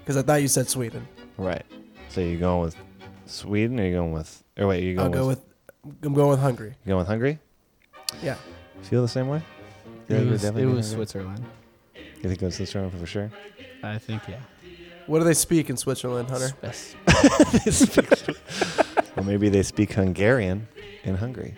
Because 0.00 0.16
I 0.16 0.22
thought 0.22 0.42
you 0.42 0.48
said 0.48 0.68
Sweden. 0.68 1.06
Right. 1.36 1.64
So 2.08 2.20
you're 2.20 2.40
going 2.40 2.62
with 2.62 2.76
Sweden 3.26 3.78
or 3.78 3.84
you're 3.84 3.98
going 4.00 4.12
with 4.12 4.42
or 4.58 4.66
wait, 4.68 4.82
you're 4.84 5.00
I'll 5.00 5.08
going 5.10 5.12
go 5.12 5.26
with, 5.28 5.44
with. 5.84 5.94
I'm 6.02 6.14
going 6.14 6.30
with 6.30 6.40
Hungary. 6.40 6.68
you 6.84 6.88
going 6.90 6.98
with 6.98 7.08
Hungary? 7.08 7.38
Yeah. 8.22 8.36
Feel 8.82 9.02
the 9.02 9.08
same 9.08 9.28
way? 9.28 9.42
Feel 10.06 10.16
It 10.16 10.20
like 10.22 10.30
was, 10.32 10.42
it 10.44 10.46
definitely 10.46 10.74
was? 10.74 10.90
Switzerland. 10.90 11.44
You 11.94 12.28
think 12.30 12.42
it 12.42 12.44
was 12.44 12.54
Switzerland 12.56 12.92
for 12.98 13.06
sure? 13.06 13.30
I 13.82 13.98
think, 13.98 14.22
yeah. 14.28 14.40
What 15.06 15.18
do 15.20 15.24
they 15.24 15.34
speak 15.34 15.70
in 15.70 15.76
Switzerland, 15.76 16.28
Hunter? 16.30 16.50
Yes. 16.62 16.94
Or 19.16 19.22
maybe 19.24 19.48
they 19.48 19.62
speak 19.62 19.92
Hungarian 19.92 20.66
in 21.04 21.14
Hungary. 21.16 21.54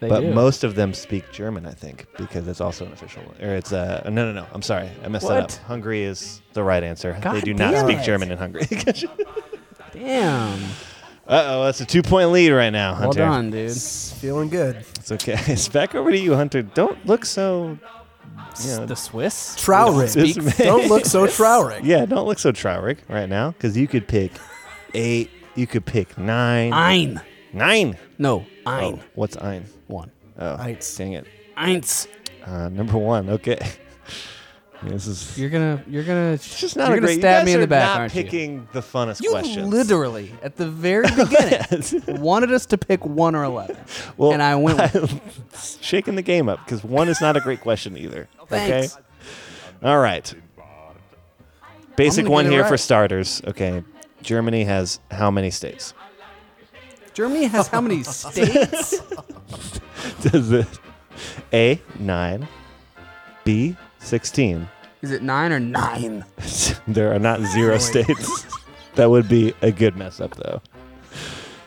They 0.00 0.08
but 0.08 0.20
do. 0.20 0.32
most 0.34 0.64
of 0.64 0.74
them 0.76 0.94
speak 0.94 1.30
German, 1.30 1.66
I 1.66 1.72
think, 1.72 2.06
because 2.16 2.48
it's 2.48 2.60
also 2.60 2.86
an 2.86 2.92
official. 2.92 3.22
Or 3.40 3.54
it's 3.54 3.72
uh 3.72 4.02
no 4.06 4.10
no 4.10 4.32
no. 4.32 4.46
I'm 4.52 4.62
sorry, 4.62 4.88
I 5.04 5.08
messed 5.08 5.28
that 5.28 5.36
up. 5.36 5.42
What? 5.50 5.60
Hungary 5.66 6.02
is 6.04 6.40
the 6.54 6.62
right 6.62 6.82
answer. 6.82 7.12
they 7.12 7.20
God 7.20 7.42
do 7.44 7.52
not 7.54 7.72
damn 7.72 7.86
speak 7.86 7.98
it. 7.98 8.04
German 8.04 8.30
in 8.32 8.38
Hungary. 8.38 8.66
Damn. 9.92 10.58
uh 11.26 11.44
oh, 11.48 11.64
that's 11.64 11.80
a 11.80 11.84
two 11.84 12.02
point 12.02 12.30
lead 12.30 12.50
right 12.50 12.70
now, 12.70 12.92
Well 12.92 13.02
Hunter. 13.02 13.18
done, 13.20 13.50
dude. 13.50 13.70
It's 13.70 14.12
feeling 14.14 14.48
good. 14.48 14.76
It's 14.98 15.12
okay. 15.12 15.36
It's 15.52 15.68
back 15.68 15.94
over 15.94 16.10
to 16.10 16.18
you, 16.18 16.34
Hunter. 16.34 16.62
Don't 16.62 17.04
look 17.06 17.24
so. 17.26 17.78
You 18.64 18.76
know, 18.76 18.86
the 18.86 18.96
Swiss? 18.96 19.56
Traurig. 19.56 20.12
This 20.14 20.32
Speak- 20.34 20.44
man- 20.44 20.54
Don't 20.58 20.88
look 20.88 21.06
so 21.06 21.26
traurig. 21.26 21.80
yeah, 21.84 22.04
don't 22.06 22.26
look 22.26 22.38
so 22.38 22.52
traurig 22.52 22.98
right 23.08 23.28
now, 23.28 23.52
because 23.52 23.76
you 23.76 23.86
could 23.88 24.06
pick 24.08 24.32
eight. 24.94 25.30
You 25.54 25.66
could 25.66 25.84
pick 25.86 26.16
nine. 26.18 26.72
Ein. 26.72 27.20
Nine. 27.52 27.96
No, 28.18 28.46
Oh, 28.66 28.70
ein. 28.70 29.00
what's 29.14 29.36
ein? 29.36 29.64
One. 29.88 30.10
Oh, 30.38 30.56
Eins. 30.56 30.96
dang 30.96 31.12
it. 31.14 31.26
Eins. 31.56 32.06
Uh, 32.46 32.68
number 32.68 32.96
one. 32.98 33.28
Okay. 33.30 33.58
This 34.82 35.06
is. 35.06 35.38
You're 35.38 35.50
gonna, 35.50 35.84
you're 35.86 36.04
gonna, 36.04 36.32
It's 36.32 36.58
just 36.58 36.74
not 36.76 36.88
you're 36.88 36.96
a 36.96 37.00
gonna 37.00 37.06
great. 37.08 37.14
you 37.16 37.20
stab 37.20 37.40
guys 37.40 37.46
me 37.46 37.52
in 37.52 37.58
are 37.58 37.60
the 37.60 37.66
back, 37.66 37.84
not 37.84 37.98
aren't 38.00 38.14
you? 38.14 38.22
picking 38.22 38.68
the 38.72 38.80
funnest 38.80 39.22
You 39.22 39.30
questions. 39.30 39.68
literally, 39.68 40.32
at 40.42 40.56
the 40.56 40.68
very 40.70 41.06
beginning, 41.16 42.20
wanted 42.20 42.50
us 42.52 42.64
to 42.66 42.78
pick 42.78 43.04
one 43.04 43.34
or 43.34 43.44
eleven, 43.44 43.76
Well, 44.16 44.32
and 44.32 44.42
I 44.42 44.54
went. 44.56 44.78
With, 44.94 45.78
shaking 45.82 46.14
the 46.14 46.22
game 46.22 46.48
up 46.48 46.64
because 46.64 46.82
one 46.82 47.08
is 47.08 47.20
not 47.20 47.36
a 47.36 47.40
great 47.40 47.60
question 47.60 47.96
either. 47.98 48.28
Thanks. 48.48 48.94
Okay. 48.96 49.04
All 49.82 49.98
right. 49.98 50.32
Basic 51.96 52.24
gonna 52.24 52.32
one 52.32 52.44
get 52.44 52.52
it 52.52 52.54
here 52.56 52.64
for 52.64 52.70
right. 52.70 52.80
starters. 52.80 53.42
Okay. 53.46 53.84
Germany 54.22 54.64
has 54.64 54.98
how 55.10 55.30
many 55.30 55.50
states? 55.50 55.92
Germany 57.12 57.44
has 57.44 57.68
how 57.68 57.80
many 57.82 58.02
states? 58.02 59.02
Does 60.22 60.52
it 60.52 60.66
A 61.52 61.80
nine, 61.98 62.48
B 63.44 63.76
sixteen? 64.00 64.68
Is 65.02 65.10
it 65.12 65.22
nine 65.22 65.52
or 65.52 65.60
nine? 65.60 66.24
there 66.88 67.12
are 67.14 67.18
not 67.18 67.40
zero 67.40 67.78
states. 67.78 68.46
that 68.96 69.08
would 69.08 69.28
be 69.28 69.54
a 69.62 69.70
good 69.70 69.96
mess 69.96 70.20
up 70.20 70.34
though. 70.36 70.60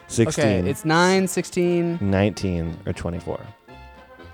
16, 0.07 0.45
Okay, 0.45 0.69
it's 0.69 0.85
9, 0.85 1.27
16, 1.27 1.97
19, 1.99 2.77
or 2.85 2.93
24. 2.93 3.41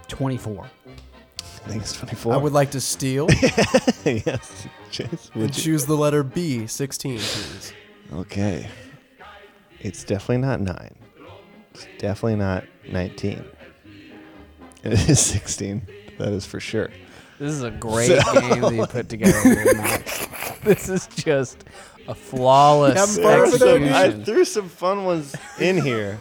24. 0.10 0.66
I 0.66 1.42
think 1.70 1.82
it's 1.84 1.94
24. 1.94 2.34
I 2.34 2.38
would 2.38 2.52
like 2.52 2.72
to 2.72 2.82
steal 2.82 3.28
yes. 4.04 4.68
Chase, 4.92 5.32
and 5.34 5.42
would 5.44 5.56
you? 5.56 5.64
choose 5.64 5.86
the 5.86 5.96
letter 5.96 6.22
B, 6.24 6.68
16, 6.68 7.18
please. 7.20 7.74
Okay. 8.14 8.68
It's 9.80 10.04
definitely 10.04 10.40
not 10.40 10.60
9. 10.60 10.96
It's 11.74 11.88
definitely 11.98 12.36
not 12.36 12.66
19. 12.92 13.46
It 14.84 15.10
is 15.10 15.20
16. 15.22 15.88
That 16.18 16.34
is 16.34 16.46
for 16.46 16.60
sure. 16.60 16.90
This 17.40 17.54
is 17.54 17.64
a 17.64 17.72
great 17.88 18.10
game 18.10 18.62
that 18.62 18.74
you 18.74 18.86
put 18.86 19.10
together. 19.10 20.04
This 20.62 20.90
is 20.90 21.08
just 21.08 21.64
a 22.10 22.14
flawless 22.14 23.16
having 23.18 23.24
fun 23.58 23.84
I 23.94 24.12
threw 24.12 24.44
some 24.44 24.68
fun 24.68 25.06
ones 25.06 25.34
in 25.58 25.78
here. 25.82 26.20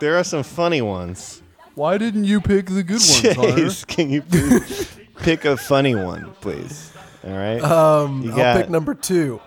There 0.00 0.18
are 0.18 0.22
some 0.24 0.42
funny 0.42 0.82
ones. 0.82 1.40
Why 1.76 1.96
didn't 1.96 2.24
you 2.24 2.42
pick 2.42 2.66
the 2.66 2.82
good 2.82 3.00
ones, 3.00 3.20
Chase, 3.22 3.84
can 3.86 4.10
you 4.10 4.20
please 4.20 4.98
pick 5.16 5.46
a 5.46 5.56
funny 5.56 5.94
one, 5.94 6.30
please? 6.42 6.92
All 7.24 7.30
right. 7.32 7.62
Um, 7.62 8.22
You 8.22 8.32
I'll 8.32 8.36
got- 8.36 8.56
pick 8.58 8.70
number 8.70 8.94
two. 8.94 9.40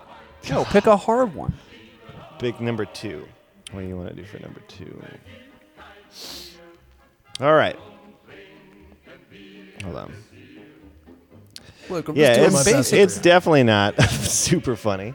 No, 0.50 0.64
pick 0.64 0.86
a 0.86 0.96
hard 0.96 1.32
one. 1.32 1.54
Pick 2.40 2.60
number 2.60 2.86
two. 2.86 3.24
What 3.70 3.82
do 3.82 3.86
you 3.86 3.96
want 3.96 4.08
to 4.08 4.14
do 4.16 4.24
for 4.24 4.40
number 4.40 4.60
two? 4.66 5.00
All 7.40 7.54
right. 7.54 7.78
Hold 9.84 9.96
on. 9.96 10.12
Look, 11.90 12.08
I'm 12.08 12.16
Yeah, 12.16 12.36
just 12.36 12.40
doing 12.40 12.52
my 12.52 12.60
it's, 12.60 12.90
best. 12.90 12.92
it's 12.92 13.18
definitely 13.18 13.62
not 13.64 14.00
super 14.10 14.76
funny. 14.76 15.14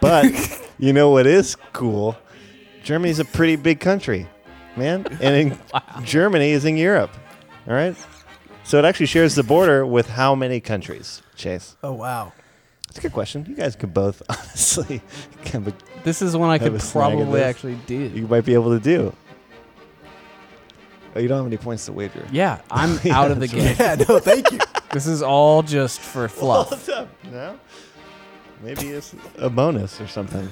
But 0.00 0.26
you 0.78 0.92
know 0.92 1.10
what 1.10 1.26
is 1.26 1.56
cool? 1.72 2.16
Germany's 2.82 3.18
a 3.18 3.24
pretty 3.24 3.56
big 3.56 3.80
country, 3.80 4.28
man. 4.76 5.06
And 5.20 5.52
in, 5.52 5.58
Germany 6.04 6.50
is 6.50 6.64
in 6.64 6.76
Europe. 6.76 7.10
All 7.68 7.74
right? 7.74 7.96
So 8.64 8.78
it 8.78 8.84
actually 8.84 9.06
shares 9.06 9.34
the 9.34 9.42
border 9.42 9.84
with 9.86 10.08
how 10.08 10.34
many 10.34 10.60
countries, 10.60 11.22
Chase? 11.36 11.76
oh, 11.82 11.92
wow. 11.92 12.32
That's 12.86 12.98
a 12.98 13.02
good 13.02 13.12
question. 13.12 13.46
You 13.48 13.54
guys 13.56 13.74
could 13.74 13.94
both 13.94 14.22
honestly 14.28 15.00
kind 15.46 15.66
of, 15.66 15.74
This 16.04 16.20
is 16.20 16.36
one 16.36 16.50
I 16.50 16.58
could 16.58 16.74
a 16.74 16.78
snag 16.80 17.12
of 17.12 17.18
probably 17.18 17.40
actually 17.42 17.76
do. 17.86 17.94
you 17.94 18.26
might 18.26 18.44
be 18.44 18.52
able 18.54 18.70
to 18.70 18.80
do. 18.80 19.14
Oh, 21.14 21.20
you 21.20 21.28
don't 21.28 21.38
have 21.38 21.46
any 21.46 21.56
points 21.56 21.86
to 21.86 21.92
wager. 21.92 22.26
Yeah, 22.32 22.60
I'm 22.70 22.98
out 23.10 23.30
of 23.30 23.40
the 23.40 23.48
game. 23.48 23.76
Yeah, 23.78 23.96
no, 24.08 24.18
thank 24.18 24.50
you. 24.52 24.58
This 24.92 25.06
is 25.06 25.22
all 25.22 25.62
just 25.62 26.00
for 26.00 26.28
fluff. 26.28 26.70
What's 26.70 26.88
up? 26.88 27.08
No? 27.30 27.58
Maybe 28.62 28.88
it's 28.88 29.14
a 29.38 29.50
bonus 29.50 30.00
or 30.00 30.06
something. 30.06 30.48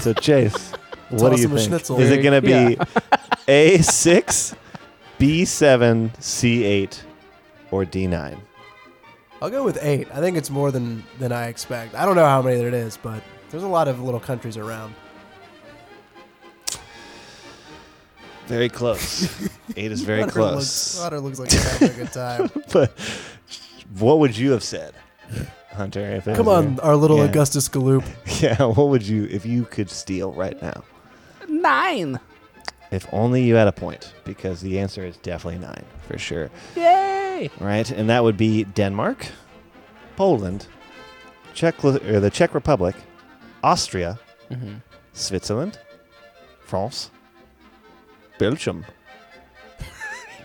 so 0.00 0.12
Chase, 0.12 0.72
what 1.10 1.34
do 1.34 1.40
you 1.40 1.46
him 1.46 1.52
a 1.52 1.56
think? 1.56 1.68
schnitzel. 1.68 1.98
Is 2.00 2.10
it 2.10 2.22
going 2.22 2.42
to 2.42 2.46
be 2.46 2.78
A 3.48 3.78
six, 3.78 4.54
B 5.18 5.44
seven, 5.44 6.12
C 6.18 6.64
eight, 6.64 7.02
or 7.70 7.84
D 7.84 8.06
nine? 8.06 8.42
I'll 9.40 9.50
go 9.50 9.64
with 9.64 9.78
eight. 9.82 10.08
I 10.12 10.20
think 10.20 10.36
it's 10.36 10.50
more 10.50 10.70
than, 10.70 11.04
than 11.18 11.30
I 11.32 11.46
expect. 11.46 11.94
I 11.94 12.04
don't 12.04 12.16
know 12.16 12.24
how 12.24 12.42
many 12.42 12.56
there 12.56 12.74
is, 12.74 12.96
but 12.96 13.22
there's 13.50 13.62
a 13.62 13.68
lot 13.68 13.86
of 13.88 14.02
little 14.02 14.20
countries 14.20 14.56
around. 14.56 14.94
Very 18.46 18.68
close. 18.68 19.48
Eight 19.76 19.90
is 19.90 20.02
very 20.02 20.20
Hunter 20.20 20.32
close. 20.32 20.54
Looks, 20.54 20.98
Hunter 21.02 21.18
looks 21.20 21.38
like 21.40 21.50
he's 21.50 21.64
having 21.72 21.90
a 21.90 21.94
good 22.04 22.12
time. 22.12 22.48
but 22.72 22.96
what 23.98 24.18
would 24.18 24.36
you 24.36 24.52
have 24.52 24.62
said, 24.62 24.94
Hunter? 25.72 26.00
If 26.00 26.28
it 26.28 26.36
Come 26.36 26.46
was 26.46 26.64
on, 26.64 26.80
our 26.80 26.96
little 26.96 27.18
Yeah. 27.18 27.24
Augustus 27.24 27.68
Gloop. 27.68 28.04
Yeah. 28.42 28.62
What 28.64 28.88
would 28.88 29.02
you 29.06 29.24
if 29.30 29.46
you 29.46 29.64
could 29.64 29.90
steal 29.90 30.32
right 30.32 30.60
now? 30.62 30.82
Nine. 31.48 32.18
If 32.90 33.06
only 33.12 33.42
you 33.42 33.56
had 33.56 33.66
a 33.68 33.72
point, 33.72 34.12
because 34.24 34.60
the 34.60 34.78
answer 34.78 35.04
is 35.04 35.16
definitely 35.16 35.58
nine 35.60 35.84
for 36.06 36.18
sure. 36.18 36.50
Yay! 36.76 37.50
right? 37.60 37.90
And 37.90 38.08
that 38.10 38.22
would 38.22 38.36
be 38.36 38.64
Denmark, 38.64 39.26
Poland, 40.16 40.66
Czech 41.54 41.84
or 41.84 41.92
the 42.20 42.30
Czech 42.30 42.54
Republic, 42.54 42.94
Austria, 43.62 44.18
Mm-hmm. 44.50 44.74
Switzerland, 45.12 45.78
France, 46.60 47.10
Belgium, 48.38 48.76
Your 48.78 48.95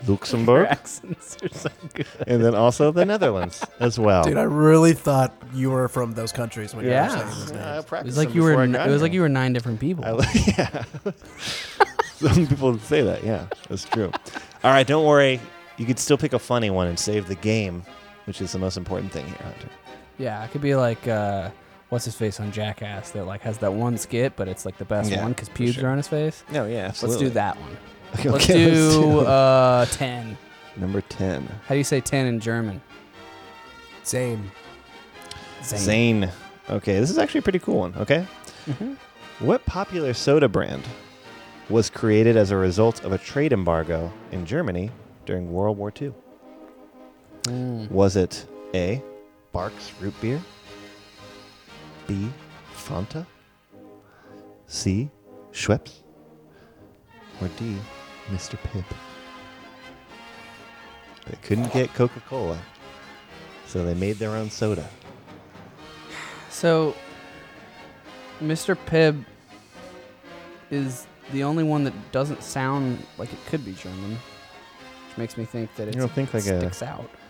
Luxembourg, 0.06 0.66
accents 0.68 1.36
are 1.42 1.48
so 1.48 1.70
good. 1.94 2.06
and 2.26 2.42
then 2.44 2.54
also 2.54 2.90
the 2.90 3.04
Netherlands 3.04 3.64
as 3.80 3.98
well. 3.98 4.24
Dude, 4.24 4.36
I 4.36 4.42
really 4.42 4.92
thought 4.94 5.32
you 5.54 5.70
were 5.70 5.88
from 5.88 6.12
those 6.12 6.32
countries 6.32 6.74
when 6.74 6.84
Yeah. 6.86 7.04
you 7.04 7.10
were 7.10 7.16
saying 7.18 7.28
those 7.40 7.52
I 7.52 7.54
names. 7.74 7.84
It 7.84 7.88
practiced 7.88 8.06
was 8.06 8.16
like 8.18 8.28
them 8.28 8.36
you 8.36 8.42
were. 8.42 8.48
before 8.50 8.60
I 8.60 8.64
n- 8.64 8.72
got 8.72 8.88
It 8.88 8.90
was 8.92 9.02
like 9.02 9.12
here. 9.12 9.18
you 9.18 9.22
were 9.22 9.28
nine 9.28 9.52
different 9.52 9.80
people. 9.80 10.04
I, 10.04 10.44
yeah. 10.58 11.12
Some 12.16 12.46
people 12.46 12.78
say 12.78 13.02
that. 13.02 13.24
Yeah, 13.24 13.46
that's 13.68 13.84
true. 13.84 14.10
All 14.64 14.70
right, 14.70 14.86
don't 14.86 15.06
worry. 15.06 15.40
You 15.76 15.86
could 15.86 15.98
still 15.98 16.16
pick 16.18 16.32
a 16.32 16.38
funny 16.38 16.70
one 16.70 16.86
and 16.86 16.98
save 16.98 17.26
the 17.26 17.34
game, 17.34 17.82
which 18.26 18.40
is 18.40 18.52
the 18.52 18.58
most 18.58 18.76
important 18.76 19.12
thing 19.12 19.26
here, 19.26 19.36
Hunter. 19.42 19.68
Yeah, 20.18 20.44
it 20.44 20.50
could 20.52 20.60
be 20.60 20.74
like 20.76 21.08
uh, 21.08 21.50
what's 21.88 22.04
his 22.04 22.14
face 22.14 22.38
on 22.38 22.52
Jackass 22.52 23.10
that 23.12 23.24
like 23.26 23.40
has 23.42 23.58
that 23.58 23.72
one 23.72 23.98
skit, 23.98 24.34
but 24.36 24.46
it's 24.46 24.64
like 24.64 24.78
the 24.78 24.84
best 24.84 25.10
Yeah, 25.10 25.22
one 25.22 25.32
because 25.32 25.48
for 25.48 25.54
pubes 25.54 25.74
sure. 25.74 25.86
are 25.88 25.90
on 25.90 25.96
his 25.96 26.06
face. 26.08 26.44
No, 26.52 26.66
yeah, 26.66 26.92
Let's 27.02 27.16
do 27.16 27.30
that 27.30 27.58
one. 27.58 27.76
Okay, 28.14 28.28
Let's 28.30 28.48
let's 28.48 28.94
do 28.94 29.20
uh, 29.20 29.86
ten. 29.86 30.36
number 30.76 31.00
ten. 31.02 31.46
How 31.66 31.74
do 31.74 31.78
you 31.78 31.84
say 31.84 32.00
ten 32.00 32.26
in 32.26 32.40
German? 32.40 32.80
Zehn. 34.04 34.42
Zehn. 35.62 36.30
Okay, 36.68 36.98
this 37.00 37.10
is 37.10 37.18
actually 37.18 37.38
a 37.40 37.42
pretty 37.42 37.58
cool 37.58 37.78
one. 37.78 37.94
Okay. 37.96 38.26
What 39.38 39.64
popular 39.66 40.12
soda 40.14 40.48
brand 40.48 40.82
was 41.68 41.88
created 41.90 42.36
as 42.36 42.50
a 42.50 42.56
result 42.56 43.04
of 43.04 43.12
a 43.12 43.18
trade 43.18 43.52
embargo 43.52 44.12
in 44.30 44.44
Germany 44.46 44.90
during 45.26 45.50
World 45.52 45.78
War 45.78 45.92
II? 46.00 46.12
Was 47.90 48.16
it 48.16 48.46
A. 48.74 49.02
Barq's 49.52 49.92
root 50.00 50.14
beer? 50.20 50.40
B. 52.06 52.28
Fanta? 52.74 53.26
C. 54.66 55.10
Schweppes? 55.52 56.02
Or 57.40 57.48
D. 57.58 57.76
Mr. 58.30 58.56
Pip. 58.72 58.84
They 61.26 61.36
couldn't 61.42 61.72
get 61.72 61.92
Coca 61.94 62.20
Cola, 62.28 62.58
so 63.66 63.84
they 63.84 63.94
made 63.94 64.16
their 64.18 64.30
own 64.30 64.50
soda. 64.50 64.88
So, 66.50 66.94
Mr. 68.42 68.76
Pibb 68.86 69.24
is 70.70 71.06
the 71.32 71.44
only 71.44 71.62
one 71.64 71.84
that 71.84 71.94
doesn't 72.12 72.42
sound 72.42 73.04
like 73.18 73.32
it 73.32 73.38
could 73.46 73.64
be 73.64 73.72
German, 73.72 74.12
which 75.08 75.18
makes 75.18 75.36
me 75.36 75.44
think 75.44 75.74
that 75.76 75.88
it 75.88 75.92
don't 75.96 76.10
think 76.12 76.34
like 76.34 76.44
a- 76.46 76.58
sticks 76.60 76.82
out. 76.82 77.08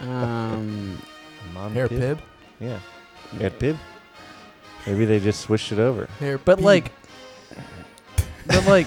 Um, 0.00 0.98
Mom 1.52 1.74
Herr 1.74 1.86
Pibb? 1.86 1.98
Pib. 1.98 2.18
Yeah. 2.58 2.78
Hair 3.38 3.50
Pib? 3.50 3.76
Maybe 4.86 5.04
they 5.04 5.20
just 5.20 5.40
switched 5.42 5.72
it 5.72 5.78
over. 5.78 6.06
Hair 6.20 6.38
but 6.38 6.56
Pib. 6.56 6.64
like, 6.64 6.92
but 8.46 8.66
like, 8.66 8.86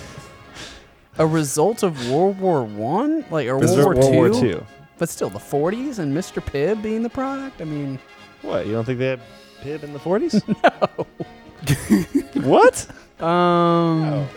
a 1.17 1.25
result 1.27 1.83
of 1.83 2.09
World 2.09 2.39
War 2.39 2.63
One, 2.63 3.25
like 3.29 3.47
or 3.47 3.57
World 3.57 3.77
War 3.77 3.85
World 3.95 4.15
War 4.15 4.29
Two, 4.41 4.47
II. 4.47 4.63
but 4.97 5.09
still 5.09 5.29
the 5.29 5.39
40s 5.39 5.99
and 5.99 6.15
Mr. 6.15 6.41
Pibb 6.43 6.81
being 6.81 7.03
the 7.03 7.09
product. 7.09 7.61
I 7.61 7.65
mean, 7.65 7.99
What? 8.41 8.65
You 8.65 8.73
don't 8.73 8.85
think 8.85 8.99
they 8.99 9.07
had 9.07 9.21
Pibb 9.61 9.83
in 9.83 9.93
the 9.93 9.99
40s? 9.99 10.41
no. 12.35 12.41
what? 12.49 12.87
um, 13.25 14.03
Oh. 14.03 14.29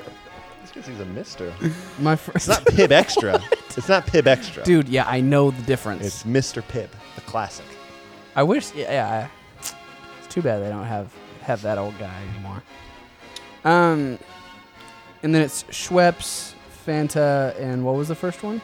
He's 0.75 1.01
a 1.01 1.07
mister. 1.07 1.53
my 1.99 2.15
first 2.15 2.37
It's 2.37 2.49
not 2.49 2.65
Pibb 2.67 2.89
Xtra. 2.91 3.43
it's 3.77 3.89
not 3.89 4.07
Pibb 4.07 4.25
Xtra. 4.25 4.63
dude. 4.63 4.89
Yeah, 4.91 5.07
I 5.09 5.21
know 5.23 5.51
the 5.51 5.63
difference. 5.63 6.05
It's 6.05 6.23
Mr. 6.25 6.63
Pibb, 6.63 6.89
the 7.15 7.23
classic. 7.23 7.65
I 8.37 8.43
wish. 8.43 8.73
Yeah, 8.75 8.93
yeah. 8.93 9.29
It's 9.59 9.75
too 10.29 10.43
bad 10.43 10.63
they 10.63 10.69
don't 10.69 10.85
have 10.85 11.13
have 11.41 11.63
that 11.63 11.79
old 11.79 11.99
guy 11.99 12.15
anymore. 12.35 12.63
Um, 13.65 14.19
and 15.23 15.35
then 15.35 15.41
it's 15.43 15.63
Schweppes, 15.65 16.53
Fanta, 16.87 17.59
and 17.61 17.85
what 17.85 17.95
was 17.97 18.09
the 18.09 18.15
first 18.15 18.43
one? 18.43 18.63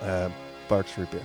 Uh, 0.00 0.30
Barq's 0.68 0.96
root 0.96 1.10
beer. 1.10 1.20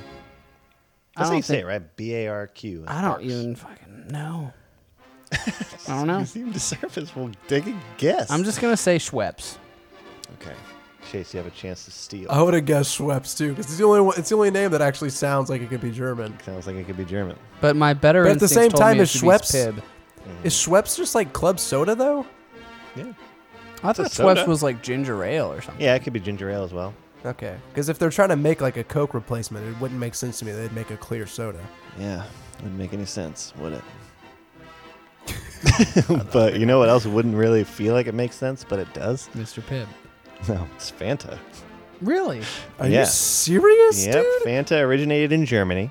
I 1.15 1.19
That's 1.21 1.27
how 1.27 1.29
don't 1.29 1.37
you 1.37 1.43
say 1.43 1.59
it, 1.59 1.65
right? 1.65 1.95
B 1.95 2.15
A 2.15 2.27
R 2.27 2.47
Q. 2.47 2.85
I 2.87 3.01
don't 3.01 3.21
even 3.21 3.55
fucking 3.55 4.07
know. 4.09 4.51
I 5.31 5.39
don't 5.87 6.07
know. 6.07 6.19
You 6.19 6.25
seem 6.25 6.53
to 6.53 6.59
surface. 6.59 7.15
Well, 7.15 7.31
take 7.47 7.67
a 7.67 7.75
guess. 7.97 8.31
I'm 8.31 8.43
just 8.43 8.61
gonna 8.61 8.77
say 8.77 8.97
Schweppes. 8.97 9.57
Okay. 10.41 10.55
Chase, 11.11 11.33
you 11.33 11.37
have 11.37 11.47
a 11.47 11.51
chance 11.51 11.85
to 11.85 11.91
steal. 11.91 12.31
I 12.31 12.41
would 12.41 12.53
have 12.53 12.65
guessed 12.65 12.97
Schweppes 12.97 13.37
too, 13.37 13.49
because 13.49 13.65
it's 13.65 13.77
the 13.77 13.83
only 13.83 14.01
one, 14.01 14.17
it's 14.17 14.29
the 14.29 14.35
only 14.35 14.51
name 14.51 14.71
that 14.71 14.81
actually 14.81 15.09
sounds 15.09 15.49
like 15.49 15.61
it 15.61 15.69
could 15.69 15.81
be 15.81 15.91
German. 15.91 16.37
Sounds 16.43 16.65
like 16.65 16.75
it 16.77 16.85
could 16.87 16.97
be 16.97 17.05
German. 17.05 17.37
But 17.61 17.75
my 17.75 17.93
better 17.93 18.23
But 18.23 18.33
at 18.33 18.39
the 18.39 18.47
same 18.47 18.71
time 18.71 18.93
me 18.93 18.99
it 18.99 19.03
as 19.03 19.11
should 19.11 19.23
Schweppes- 19.23 19.81
Is 20.43 20.53
Schweppes 20.53 20.97
just 20.97 21.13
like 21.13 21.33
club 21.33 21.59
soda 21.59 21.93
though? 21.93 22.25
Yeah. 22.95 23.11
I 23.83 23.89
It's 23.91 23.99
a 23.99 24.03
thought 24.03 24.11
soda. 24.11 24.41
Schweppes 24.43 24.47
was 24.47 24.63
like 24.63 24.81
ginger 24.81 25.23
ale 25.23 25.51
or 25.51 25.61
something. 25.61 25.83
Yeah, 25.83 25.95
it 25.95 26.03
could 26.03 26.13
be 26.13 26.19
ginger 26.19 26.49
ale 26.49 26.63
as 26.63 26.73
well. 26.73 26.93
Okay, 27.25 27.55
because 27.69 27.87
if 27.89 27.99
they're 27.99 28.09
trying 28.09 28.29
to 28.29 28.35
make 28.35 28.59
like 28.61 28.75
a 28.77 28.83
Coke 28.83 29.13
replacement, 29.13 29.65
it 29.67 29.79
wouldn't 29.79 29.99
make 29.99 30.13
sense 30.15 30.39
to 30.39 30.45
me. 30.45 30.51
They'd 30.51 30.73
make 30.73 30.91
a 30.91 30.97
clear 30.97 31.25
soda. 31.25 31.59
Yeah, 31.97 32.23
wouldn't 32.57 32.77
make 32.77 32.93
any 32.93 33.05
sense, 33.05 33.53
would 33.59 33.73
it? 33.73 33.83
but 36.33 36.59
you 36.59 36.65
know 36.65 36.79
what 36.79 36.89
else 36.89 37.05
wouldn't 37.05 37.35
really 37.35 37.63
feel 37.63 37.93
like 37.93 38.07
it 38.07 38.13
makes 38.13 38.35
sense, 38.35 38.65
but 38.67 38.79
it 38.79 38.93
does? 38.93 39.29
Mr. 39.35 39.61
Pibb. 39.61 39.87
No, 40.49 40.67
it's 40.75 40.91
Fanta. 40.91 41.37
Really? 42.01 42.41
Are 42.79 42.87
Yeah. 42.87 43.01
you 43.01 43.05
serious, 43.05 44.05
Yep, 44.05 44.15
dude? 44.15 44.43
Fanta 44.43 44.81
originated 44.81 45.31
in 45.31 45.45
Germany 45.45 45.89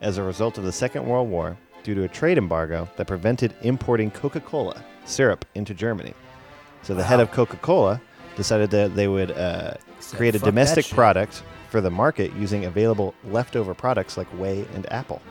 as 0.00 0.16
a 0.16 0.22
result 0.22 0.56
of 0.56 0.64
the 0.64 0.72
Second 0.72 1.06
World 1.06 1.28
War 1.28 1.56
due 1.82 1.94
to 1.94 2.04
a 2.04 2.08
trade 2.08 2.38
embargo 2.38 2.88
that 2.96 3.06
prevented 3.06 3.54
importing 3.62 4.10
Coca-Cola 4.10 4.82
syrup 5.04 5.44
into 5.54 5.74
Germany. 5.74 6.14
So 6.82 6.94
the 6.94 7.04
head 7.04 7.20
of 7.20 7.30
Coca-Cola 7.30 8.00
decided 8.36 8.70
that 8.70 8.94
they 8.94 9.08
would 9.08 9.30
uh, 9.30 9.74
create 10.12 10.34
a 10.34 10.38
"Fuck 10.38 10.44
that 10.46 10.50
domestic 10.50 10.84
shit." 10.86 10.94
product 10.94 11.42
for 11.70 11.80
the 11.80 11.90
market 11.90 12.32
using 12.34 12.64
available 12.64 13.14
leftover 13.24 13.72
products 13.74 14.16
like 14.16 14.26
whey 14.38 14.66
and 14.74 14.90
apple 14.92 15.22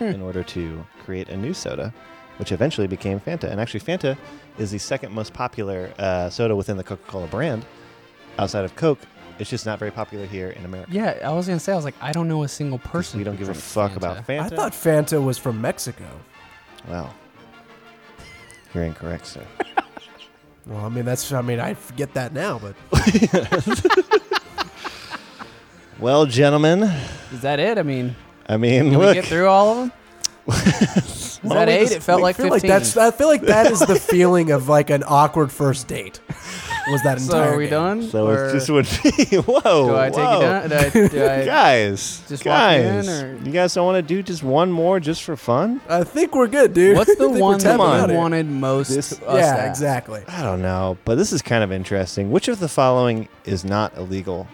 in 0.00 0.22
order 0.22 0.42
to 0.42 0.84
create 1.04 1.28
a 1.28 1.36
new 1.36 1.52
soda, 1.54 1.92
which 2.38 2.52
eventually 2.52 2.86
became 2.86 3.18
Fanta. 3.18 3.44
And 3.44 3.60
actually, 3.60 3.80
Fanta 3.80 4.16
is 4.58 4.70
the 4.70 4.78
second 4.78 5.12
most 5.12 5.32
popular 5.32 5.92
uh, 5.98 6.30
soda 6.30 6.54
within 6.54 6.76
the 6.76 6.84
Coca-Cola 6.84 7.26
brand 7.26 7.64
outside 8.38 8.64
of 8.64 8.76
Coke. 8.76 9.00
It's 9.38 9.50
just 9.50 9.66
not 9.66 9.78
very 9.78 9.90
popular 9.90 10.24
here 10.24 10.50
in 10.50 10.64
America. 10.64 10.90
Yeah, 10.92 11.18
I 11.22 11.30
was 11.32 11.46
gonna 11.46 11.60
say. 11.60 11.72
I 11.72 11.76
was 11.76 11.84
like, 11.84 11.94
I 12.00 12.12
don't 12.12 12.26
know 12.28 12.42
a 12.42 12.48
single 12.48 12.78
person. 12.78 13.18
We 13.18 13.24
don't 13.24 13.34
who 13.34 13.40
give 13.40 13.48
a 13.48 13.52
drinks 13.52 13.70
fuck 13.70 13.92
Fanta. 13.92 13.96
about 13.96 14.26
Fanta. 14.26 14.40
I 14.40 14.48
thought 14.48 14.72
Fanta 14.72 15.22
was 15.22 15.36
from 15.36 15.60
Mexico. 15.60 16.06
Well, 16.88 17.12
you're 18.74 18.84
incorrect, 18.84 19.26
sir. 19.26 19.46
Well, 20.66 20.84
I 20.84 20.88
mean 20.88 21.04
that's 21.04 21.30
I 21.32 21.42
mean 21.42 21.60
I 21.60 21.74
forget 21.74 22.12
that 22.14 22.32
now, 22.32 22.58
but 22.58 22.74
well, 26.00 26.26
gentlemen, 26.26 26.82
Is 27.32 27.42
that 27.42 27.60
it? 27.60 27.78
I 27.78 27.82
mean, 27.82 28.16
I 28.48 28.56
mean, 28.56 28.90
can 28.90 28.98
we 28.98 29.06
look. 29.06 29.14
get 29.14 29.24
through 29.26 29.46
all 29.48 29.70
of 29.72 29.76
them? 29.78 29.92
Is 30.48 31.38
Why 31.42 31.54
that 31.64 31.68
eight? 31.68 31.80
just- 31.84 31.96
It 31.96 32.02
felt 32.02 32.22
like 32.22 32.36
feel 32.36 32.50
fifteen. 32.50 32.70
like 32.70 32.80
that's 32.84 32.96
I 32.96 33.10
feel 33.10 33.26
like 33.28 33.42
that 33.42 33.70
is 33.70 33.80
the 33.80 33.96
feeling 33.98 34.50
of 34.52 34.68
like 34.68 34.90
an 34.90 35.02
awkward 35.06 35.50
first 35.52 35.88
date. 35.88 36.20
Was 36.90 37.02
that 37.02 37.20
so 37.20 37.36
entire 37.36 37.52
are 37.54 37.56
we 37.56 37.64
game. 37.64 37.70
done? 37.70 38.02
so 38.10 38.26
Or 38.28 38.46
it 38.46 38.52
just 38.52 38.70
would 38.70 38.86
be. 39.02 39.36
Whoa! 39.38 39.88
do 39.88 39.96
I 39.96 40.08
take 40.10 40.18
whoa. 40.18 40.34
you 40.36 40.40
down? 40.46 40.68
Do 40.68 40.76
I, 40.76 41.08
do 41.08 41.24
I, 41.26 41.44
Guys, 41.46 42.22
Just 42.28 42.44
walk 42.46 42.76
you 42.76 42.80
in, 42.82 42.94
guys, 43.04 43.08
or- 43.22 43.36
you 43.44 43.52
guys 43.52 43.74
don't 43.74 43.86
want 43.86 43.96
to 44.06 44.14
do 44.14 44.22
just 44.22 44.42
one 44.44 44.70
more 44.70 45.00
just 45.00 45.22
for 45.24 45.36
fun? 45.36 45.80
I 45.88 46.04
think 46.04 46.34
we're 46.34 46.46
good, 46.46 46.74
dude. 46.74 46.96
what's 46.96 47.10
the 47.10 47.16
think 47.24 47.32
we're 47.34 47.40
one 47.40 47.58
that 47.58 47.64
tapping 47.64 47.80
on. 47.80 48.00
out 48.00 48.02
you 48.08 48.12
here. 48.12 48.16
wanted 48.18 48.46
most? 48.48 48.88
This- 48.88 49.12
us 49.14 49.18
to 49.18 49.24
Yeah, 49.24 49.56
ask? 49.56 49.68
exactly. 49.70 50.22
I 50.28 50.42
don't 50.42 50.62
know, 50.62 50.96
but 51.04 51.16
this 51.16 51.32
is 51.32 51.42
kind 51.42 51.64
of 51.64 51.72
interesting. 51.72 52.30
Which 52.30 52.48
of 52.48 52.60
the 52.60 52.68
following 52.68 53.28
is 53.44 53.64
not 53.64 53.96
illegal 53.96 54.46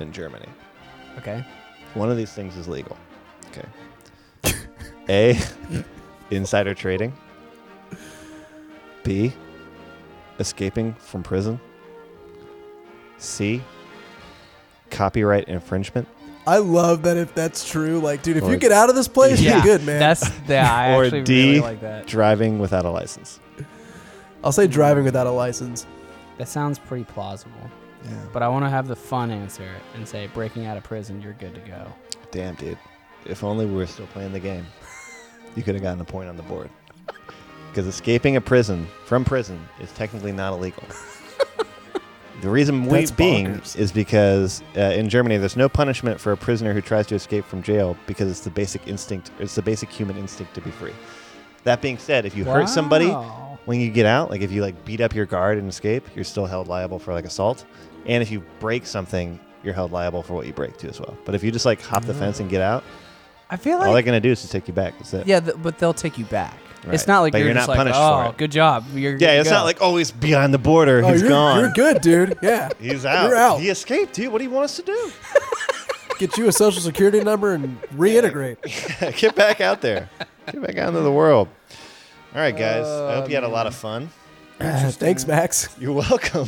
in 0.00 0.12
Germany? 0.12 0.48
Okay. 1.18 1.44
One 1.94 2.10
of 2.10 2.16
these 2.16 2.32
things 2.32 2.56
is 2.56 2.66
legal. 2.68 2.96
Okay. 5.08 5.38
A. 5.70 5.84
Insider 6.34 6.74
trading. 6.74 7.12
B. 9.04 9.32
Escaping 10.38 10.94
from 10.94 11.22
prison. 11.22 11.60
C. 13.18 13.62
Copyright 14.90 15.48
infringement. 15.48 16.06
I 16.46 16.58
love 16.58 17.02
that 17.02 17.16
if 17.16 17.34
that's 17.34 17.68
true. 17.68 17.98
Like, 18.00 18.22
dude, 18.22 18.36
if 18.36 18.44
Or- 18.44 18.50
you 18.50 18.56
get 18.56 18.70
out 18.72 18.88
of 18.88 18.94
this 18.94 19.08
place, 19.08 19.40
yeah, 19.40 19.54
you're 19.54 19.62
good, 19.78 19.86
man. 19.86 19.98
That's 19.98 20.30
yeah. 20.48 20.72
I 20.72 20.92
Or 20.96 21.04
actually 21.04 21.22
D. 21.22 21.48
really 21.48 21.60
like 21.60 21.80
that. 21.80 22.06
Driving 22.06 22.58
without 22.58 22.84
a 22.84 22.90
license. 22.90 23.40
I'll 24.44 24.52
say 24.52 24.66
driving 24.68 25.04
without 25.04 25.26
a 25.26 25.30
license. 25.30 25.86
That 26.38 26.48
sounds 26.48 26.78
pretty 26.78 27.04
plausible. 27.04 27.70
Yeah. 28.04 28.10
But 28.32 28.42
I 28.42 28.48
want 28.48 28.64
to 28.64 28.68
have 28.68 28.86
the 28.86 28.94
fun 28.94 29.30
answer 29.32 29.68
and 29.94 30.06
say 30.06 30.28
breaking 30.28 30.66
out 30.66 30.76
of 30.76 30.84
prison, 30.84 31.20
you're 31.20 31.32
good 31.32 31.54
to 31.54 31.60
go. 31.62 31.92
Damn, 32.30 32.54
dude. 32.54 32.78
If 33.24 33.42
only 33.42 33.66
we 33.66 33.74
were 33.74 33.86
still 33.86 34.06
playing 34.08 34.32
the 34.32 34.38
game. 34.38 34.66
You 35.56 35.62
could 35.62 35.74
have 35.74 35.82
gotten 35.82 36.00
a 36.00 36.04
point 36.04 36.28
on 36.28 36.36
the 36.36 36.42
board. 36.44 36.70
Because 37.70 37.86
escaping 37.86 38.36
a 38.36 38.40
prison 38.40 38.86
from 39.04 39.24
prison 39.24 39.60
is 39.80 39.90
technically 39.92 40.32
not 40.32 40.52
illegal. 40.52 40.84
the 42.42 42.48
reason 42.48 42.84
we 42.86 43.00
That's 43.00 43.10
being 43.10 43.46
bonkers. 43.46 43.76
is 43.76 43.92
because 43.92 44.62
uh, 44.76 44.80
in 44.80 45.08
Germany 45.08 45.36
there's 45.38 45.56
no 45.56 45.68
punishment 45.68 46.20
for 46.20 46.32
a 46.32 46.36
prisoner 46.36 46.72
who 46.72 46.80
tries 46.80 47.06
to 47.08 47.14
escape 47.14 47.44
from 47.44 47.62
jail 47.62 47.96
because 48.06 48.30
it's 48.30 48.40
the 48.40 48.50
basic 48.50 48.86
instinct, 48.86 49.30
it's 49.38 49.54
the 49.54 49.62
basic 49.62 49.90
human 49.90 50.16
instinct 50.16 50.54
to 50.54 50.60
be 50.60 50.70
free. 50.70 50.92
That 51.64 51.82
being 51.82 51.98
said, 51.98 52.24
if 52.26 52.36
you 52.36 52.44
hurt 52.44 52.68
somebody 52.68 53.08
Wow. 53.08 53.58
when 53.64 53.80
you 53.80 53.90
get 53.90 54.06
out, 54.06 54.30
like 54.30 54.40
if 54.42 54.52
you 54.52 54.62
like 54.62 54.84
beat 54.84 55.00
up 55.00 55.14
your 55.14 55.26
guard 55.26 55.58
and 55.58 55.68
escape, 55.68 56.06
you're 56.14 56.24
still 56.24 56.46
held 56.46 56.68
liable 56.68 56.98
for 56.98 57.12
like 57.12 57.24
assault. 57.24 57.64
And 58.06 58.22
if 58.22 58.30
you 58.30 58.40
break 58.60 58.86
something, 58.86 59.40
you're 59.64 59.74
held 59.74 59.90
liable 59.90 60.22
for 60.22 60.34
what 60.34 60.46
you 60.46 60.52
break 60.52 60.76
too 60.78 60.88
as 60.88 61.00
well. 61.00 61.16
But 61.24 61.34
if 61.34 61.42
you 61.42 61.50
just 61.50 61.66
like 61.66 61.82
hop 61.82 62.04
the 62.04 62.14
fence 62.14 62.38
and 62.38 62.48
get 62.48 62.60
out, 62.62 62.84
I 63.48 63.56
feel 63.56 63.78
like 63.78 63.88
all 63.88 63.94
they're 63.94 64.02
gonna 64.02 64.20
do 64.20 64.30
is 64.32 64.40
just 64.40 64.52
take 64.52 64.66
you 64.68 64.74
back. 64.74 64.96
That's 64.98 65.14
it. 65.14 65.26
yeah, 65.26 65.40
th- 65.40 65.56
but 65.62 65.78
they'll 65.78 65.94
take 65.94 66.18
you 66.18 66.24
back. 66.24 66.56
It's 66.88 67.06
not 67.08 67.20
like 67.20 67.32
But 67.32 67.38
you're, 67.38 67.48
you're 67.48 67.54
just 67.54 67.66
not 67.66 67.72
like, 67.72 67.78
punished 67.78 67.96
for 67.98 68.24
oh, 68.26 68.28
it. 68.30 68.36
good 68.36 68.52
job. 68.52 68.84
You're 68.94 69.14
good 69.14 69.20
Yeah, 69.20 69.34
to 69.34 69.40
it's 69.40 69.48
go." 69.48 69.56
not 69.56 69.64
like 69.64 69.78
oh 69.80 69.96
he's 69.96 70.10
behind 70.12 70.54
the 70.54 70.58
border, 70.58 71.02
Oh, 71.04 71.08
he's 71.12 71.20
you're, 71.20 71.30
gone. 71.30 71.60
You're 71.60 71.72
good, 71.72 72.00
dude. 72.00 72.38
Yeah. 72.42 72.68
He's 72.80 73.04
out. 73.04 73.28
You're 73.28 73.36
out. 73.36 73.60
He 73.60 73.70
escaped, 73.70 74.14
dude. 74.14 74.30
What 74.30 74.38
do 74.38 74.44
you 74.44 74.50
want 74.50 74.64
us 74.66 74.76
to 74.76 74.82
do? 74.82 75.12
Get 76.18 76.36
you 76.38 76.46
a 76.48 76.52
social 76.52 76.80
security 76.80 77.20
number 77.24 77.52
and 77.54 77.80
reintegrate. 77.92 79.16
Get 79.18 79.34
back 79.34 79.60
out 79.60 79.80
there. 79.80 80.08
Get 80.46 80.62
back 80.62 80.76
out 80.76 80.88
into 80.90 81.00
the 81.00 81.12
world. 81.12 81.48
All 82.34 82.40
right, 82.40 82.56
guys. 82.56 82.86
I 82.86 83.16
hope 83.16 83.28
you 83.28 83.34
had 83.34 83.44
a 83.44 83.48
oh, 83.48 83.50
lot 83.50 83.66
of 83.66 83.74
fun. 83.74 84.10
Thanks, 84.58 85.26
Max. 85.26 85.74
You're 85.78 85.92
welcome. 85.92 86.46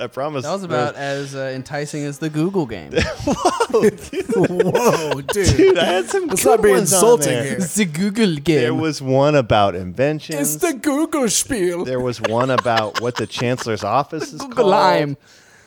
I 0.00 0.06
promise. 0.06 0.44
That 0.44 0.52
was 0.52 0.64
about 0.64 0.94
as 0.96 1.34
uh, 1.34 1.52
enticing 1.54 2.04
as 2.04 2.18
the 2.18 2.30
Google 2.30 2.66
game. 2.66 2.92
Whoa, 3.70 5.20
dude. 5.20 5.56
Dude, 5.56 5.78
I 5.78 5.84
had 5.84 6.06
some 6.08 6.26
Let's 6.26 6.42
good 6.42 6.50
not 6.50 6.62
be 6.62 6.70
ones 6.70 6.92
on 6.92 6.96
insulting 6.98 7.28
there. 7.28 7.44
here. 7.44 7.56
it's 7.58 7.74
the 7.74 7.84
Google 7.84 8.36
game. 8.36 8.60
There 8.60 8.74
was 8.74 9.02
one 9.02 9.34
about 9.34 9.74
inventions. 9.74 10.54
It's 10.54 10.56
the 10.62 10.72
Google 10.74 11.28
spiel. 11.28 11.84
there 11.84 12.00
was 12.00 12.20
one 12.20 12.50
about 12.50 13.00
what 13.00 13.16
the 13.16 13.26
chancellor's 13.26 13.84
office 13.84 14.32
is 14.32 14.40
Google 14.40 14.56
called. 14.56 14.70
Lime. 14.70 15.16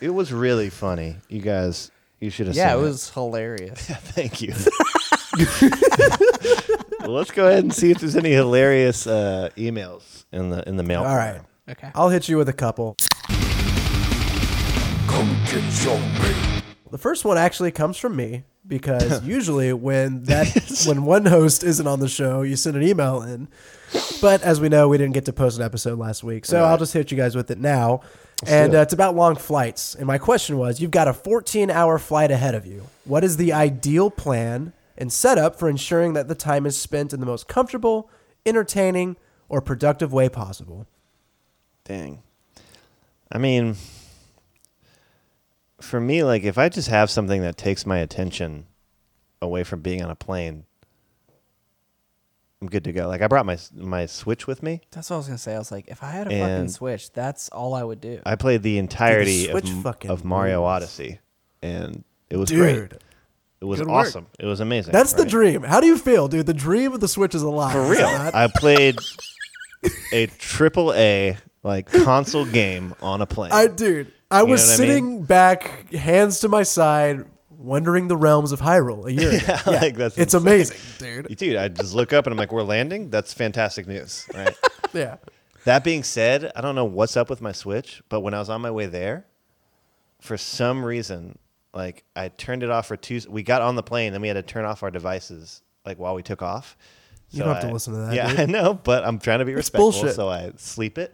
It 0.00 0.10
was 0.10 0.32
really 0.32 0.70
funny. 0.70 1.16
You 1.28 1.40
guys, 1.40 1.90
you 2.20 2.30
should 2.30 2.46
have. 2.46 2.56
Seen 2.56 2.64
it. 2.64 2.66
Yeah, 2.66 2.74
it 2.74 2.78
seen 2.78 2.84
was 2.84 3.10
hilarious. 3.10 3.80
Thank 3.86 4.42
you. 4.42 4.52
well, 7.00 7.10
let's 7.10 7.30
go 7.30 7.46
ahead 7.46 7.64
and 7.64 7.72
see 7.72 7.90
if 7.90 7.98
there's 7.98 8.16
any 8.16 8.32
hilarious 8.32 9.06
uh, 9.06 9.50
emails 9.56 10.24
in 10.32 10.50
the 10.50 10.68
in 10.68 10.76
the 10.76 10.82
mail. 10.82 11.02
All 11.02 11.16
right. 11.16 11.40
Okay. 11.68 11.90
I'll 11.94 12.10
hit 12.10 12.28
you 12.28 12.36
with 12.36 12.48
a 12.48 12.52
couple. 12.52 12.96
The 16.90 16.98
first 16.98 17.24
one 17.24 17.38
actually 17.38 17.70
comes 17.70 17.96
from 17.96 18.16
me 18.16 18.42
because 18.66 19.24
usually 19.26 19.72
when 19.72 20.24
that 20.24 20.82
when 20.86 21.04
one 21.04 21.26
host 21.26 21.62
isn't 21.62 21.86
on 21.86 22.00
the 22.00 22.08
show, 22.08 22.42
you 22.42 22.56
send 22.56 22.76
an 22.76 22.82
email 22.82 23.22
in. 23.22 23.46
But 24.20 24.42
as 24.42 24.60
we 24.60 24.68
know, 24.68 24.88
we 24.88 24.98
didn't 24.98 25.14
get 25.14 25.26
to 25.26 25.32
post 25.32 25.56
an 25.58 25.64
episode 25.64 26.00
last 26.00 26.24
week, 26.24 26.44
so 26.44 26.64
I'll 26.64 26.78
just 26.78 26.92
hit 26.92 27.12
you 27.12 27.16
guys 27.16 27.36
with 27.36 27.50
it 27.52 27.58
now. 27.58 28.00
and 28.44 28.74
it. 28.74 28.76
uh, 28.76 28.80
it's 28.80 28.92
about 28.92 29.14
long 29.14 29.36
flights. 29.36 29.94
And 29.94 30.06
my 30.06 30.18
question 30.18 30.58
was, 30.58 30.80
you've 30.80 30.90
got 30.90 31.06
a 31.06 31.12
14-hour 31.12 31.98
flight 32.00 32.32
ahead 32.32 32.56
of 32.56 32.66
you. 32.66 32.88
What 33.04 33.22
is 33.22 33.36
the 33.36 33.52
ideal 33.52 34.10
plan 34.10 34.72
and 34.98 35.12
setup 35.12 35.56
for 35.60 35.68
ensuring 35.68 36.14
that 36.14 36.26
the 36.26 36.34
time 36.34 36.66
is 36.66 36.76
spent 36.76 37.12
in 37.12 37.20
the 37.20 37.26
most 37.26 37.46
comfortable, 37.46 38.10
entertaining, 38.44 39.16
or 39.48 39.60
productive 39.60 40.12
way 40.12 40.28
possible? 40.28 40.88
Dang. 41.84 42.22
I 43.30 43.38
mean, 43.38 43.76
for 45.84 46.00
me, 46.00 46.22
like 46.24 46.42
if 46.42 46.58
I 46.58 46.68
just 46.68 46.88
have 46.88 47.10
something 47.10 47.42
that 47.42 47.56
takes 47.56 47.86
my 47.86 47.98
attention 47.98 48.66
away 49.42 49.62
from 49.64 49.80
being 49.80 50.02
on 50.02 50.10
a 50.10 50.14
plane, 50.16 50.64
I'm 52.60 52.68
good 52.68 52.84
to 52.84 52.92
go. 52.92 53.08
Like 53.08 53.20
I 53.20 53.26
brought 53.28 53.44
my 53.46 53.58
my 53.74 54.06
Switch 54.06 54.46
with 54.46 54.62
me. 54.62 54.80
That's 54.90 55.10
what 55.10 55.16
I 55.16 55.18
was 55.18 55.26
gonna 55.26 55.38
say. 55.38 55.54
I 55.54 55.58
was 55.58 55.70
like, 55.70 55.88
if 55.88 56.02
I 56.02 56.10
had 56.10 56.28
a 56.28 56.32
And- 56.32 56.42
fucking 56.42 56.68
Switch, 56.68 57.12
that's 57.12 57.48
all 57.50 57.74
I 57.74 57.82
would 57.84 58.00
do. 58.00 58.20
I 58.24 58.36
played 58.36 58.62
the 58.62 58.78
entirety 58.78 59.46
Switch 59.50 59.68
of, 59.70 59.82
fucking 59.82 60.10
of 60.10 60.24
Mario 60.24 60.60
rules. 60.60 60.68
Odyssey, 60.70 61.18
and 61.62 62.04
it 62.30 62.36
was 62.36 62.50
great. 62.50 62.74
Dude, 62.74 62.98
It 63.60 63.64
was 63.66 63.80
good 63.80 63.88
work. 63.88 64.06
awesome. 64.06 64.26
It 64.38 64.46
was 64.46 64.60
amazing. 64.60 64.92
that's 64.92 65.12
the 65.12 65.22
right? 65.24 65.30
dream. 65.30 65.62
How 65.62 65.80
do 65.80 65.86
you 65.86 65.98
feel, 65.98 66.28
dude? 66.28 66.46
The 66.46 66.54
dream 66.54 66.92
of 66.94 67.00
the 67.00 67.08
Switch 67.08 67.34
is 67.34 67.42
alive. 67.42 67.72
For 67.72 67.82
real. 67.90 68.06
I 68.06 68.48
played 68.56 68.96
a 70.12 70.26
triple 70.26 70.92
A 70.94 71.36
like 71.62 71.90
console 71.90 72.46
game 72.46 72.94
on 73.02 73.20
a 73.20 73.26
plane. 73.26 73.52
I 73.52 73.66
dude, 73.66 74.10
I 74.34 74.42
was 74.42 74.62
know 74.62 74.66
what 74.66 74.72
I 74.72 74.76
sitting 74.76 75.22
back, 75.22 75.92
hands 75.92 76.40
to 76.40 76.48
my 76.48 76.62
side, 76.62 77.24
wondering 77.50 78.08
the 78.08 78.16
realms 78.16 78.52
of 78.52 78.60
Hyrule 78.60 79.06
a 79.06 79.12
year 79.12 79.30
ago. 79.36 79.42
Yeah, 79.46 79.62
like, 79.80 79.96
that's 79.96 80.18
it's 80.18 80.34
insane. 80.34 80.46
amazing, 80.52 80.76
dude. 80.98 81.36
Dude, 81.36 81.56
I 81.56 81.68
just 81.68 81.94
look 81.94 82.12
up 82.12 82.26
and 82.26 82.32
I'm 82.32 82.38
like, 82.38 82.52
we're 82.52 82.62
landing? 82.62 83.10
That's 83.10 83.32
fantastic 83.32 83.86
news. 83.86 84.26
Right. 84.34 84.54
Yeah. 84.92 85.16
that 85.64 85.82
being 85.82 86.04
said, 86.04 86.52
I 86.54 86.60
don't 86.60 86.76
know 86.76 86.84
what's 86.84 87.16
up 87.16 87.28
with 87.28 87.40
my 87.40 87.50
Switch, 87.50 88.00
but 88.08 88.20
when 88.20 88.32
I 88.32 88.38
was 88.38 88.48
on 88.48 88.60
my 88.60 88.70
way 88.70 88.86
there, 88.86 89.26
for 90.20 90.36
some 90.36 90.84
reason, 90.84 91.36
like 91.72 92.04
I 92.14 92.28
turned 92.28 92.62
it 92.62 92.70
off 92.70 92.86
for 92.86 92.96
two. 92.96 93.20
We 93.28 93.42
got 93.42 93.60
on 93.60 93.74
the 93.74 93.82
plane, 93.82 94.12
then 94.12 94.20
we 94.22 94.28
had 94.28 94.34
to 94.34 94.42
turn 94.42 94.64
off 94.64 94.84
our 94.84 94.92
devices 94.92 95.62
like 95.84 95.98
while 95.98 96.14
we 96.14 96.22
took 96.22 96.42
off. 96.42 96.76
You 97.30 97.40
don't 97.42 97.54
have 97.54 97.64
to 97.64 97.72
listen 97.72 97.92
to 97.94 97.98
that, 98.02 98.14
Yeah, 98.14 98.28
dude. 98.30 98.40
I 98.40 98.44
know, 98.46 98.74
but 98.74 99.04
I'm 99.04 99.18
trying 99.18 99.40
to 99.40 99.44
be 99.44 99.54
respectful, 99.54 99.90
bullshit. 99.90 100.14
so 100.14 100.28
I 100.28 100.52
sleep 100.58 100.96
it, 100.96 101.12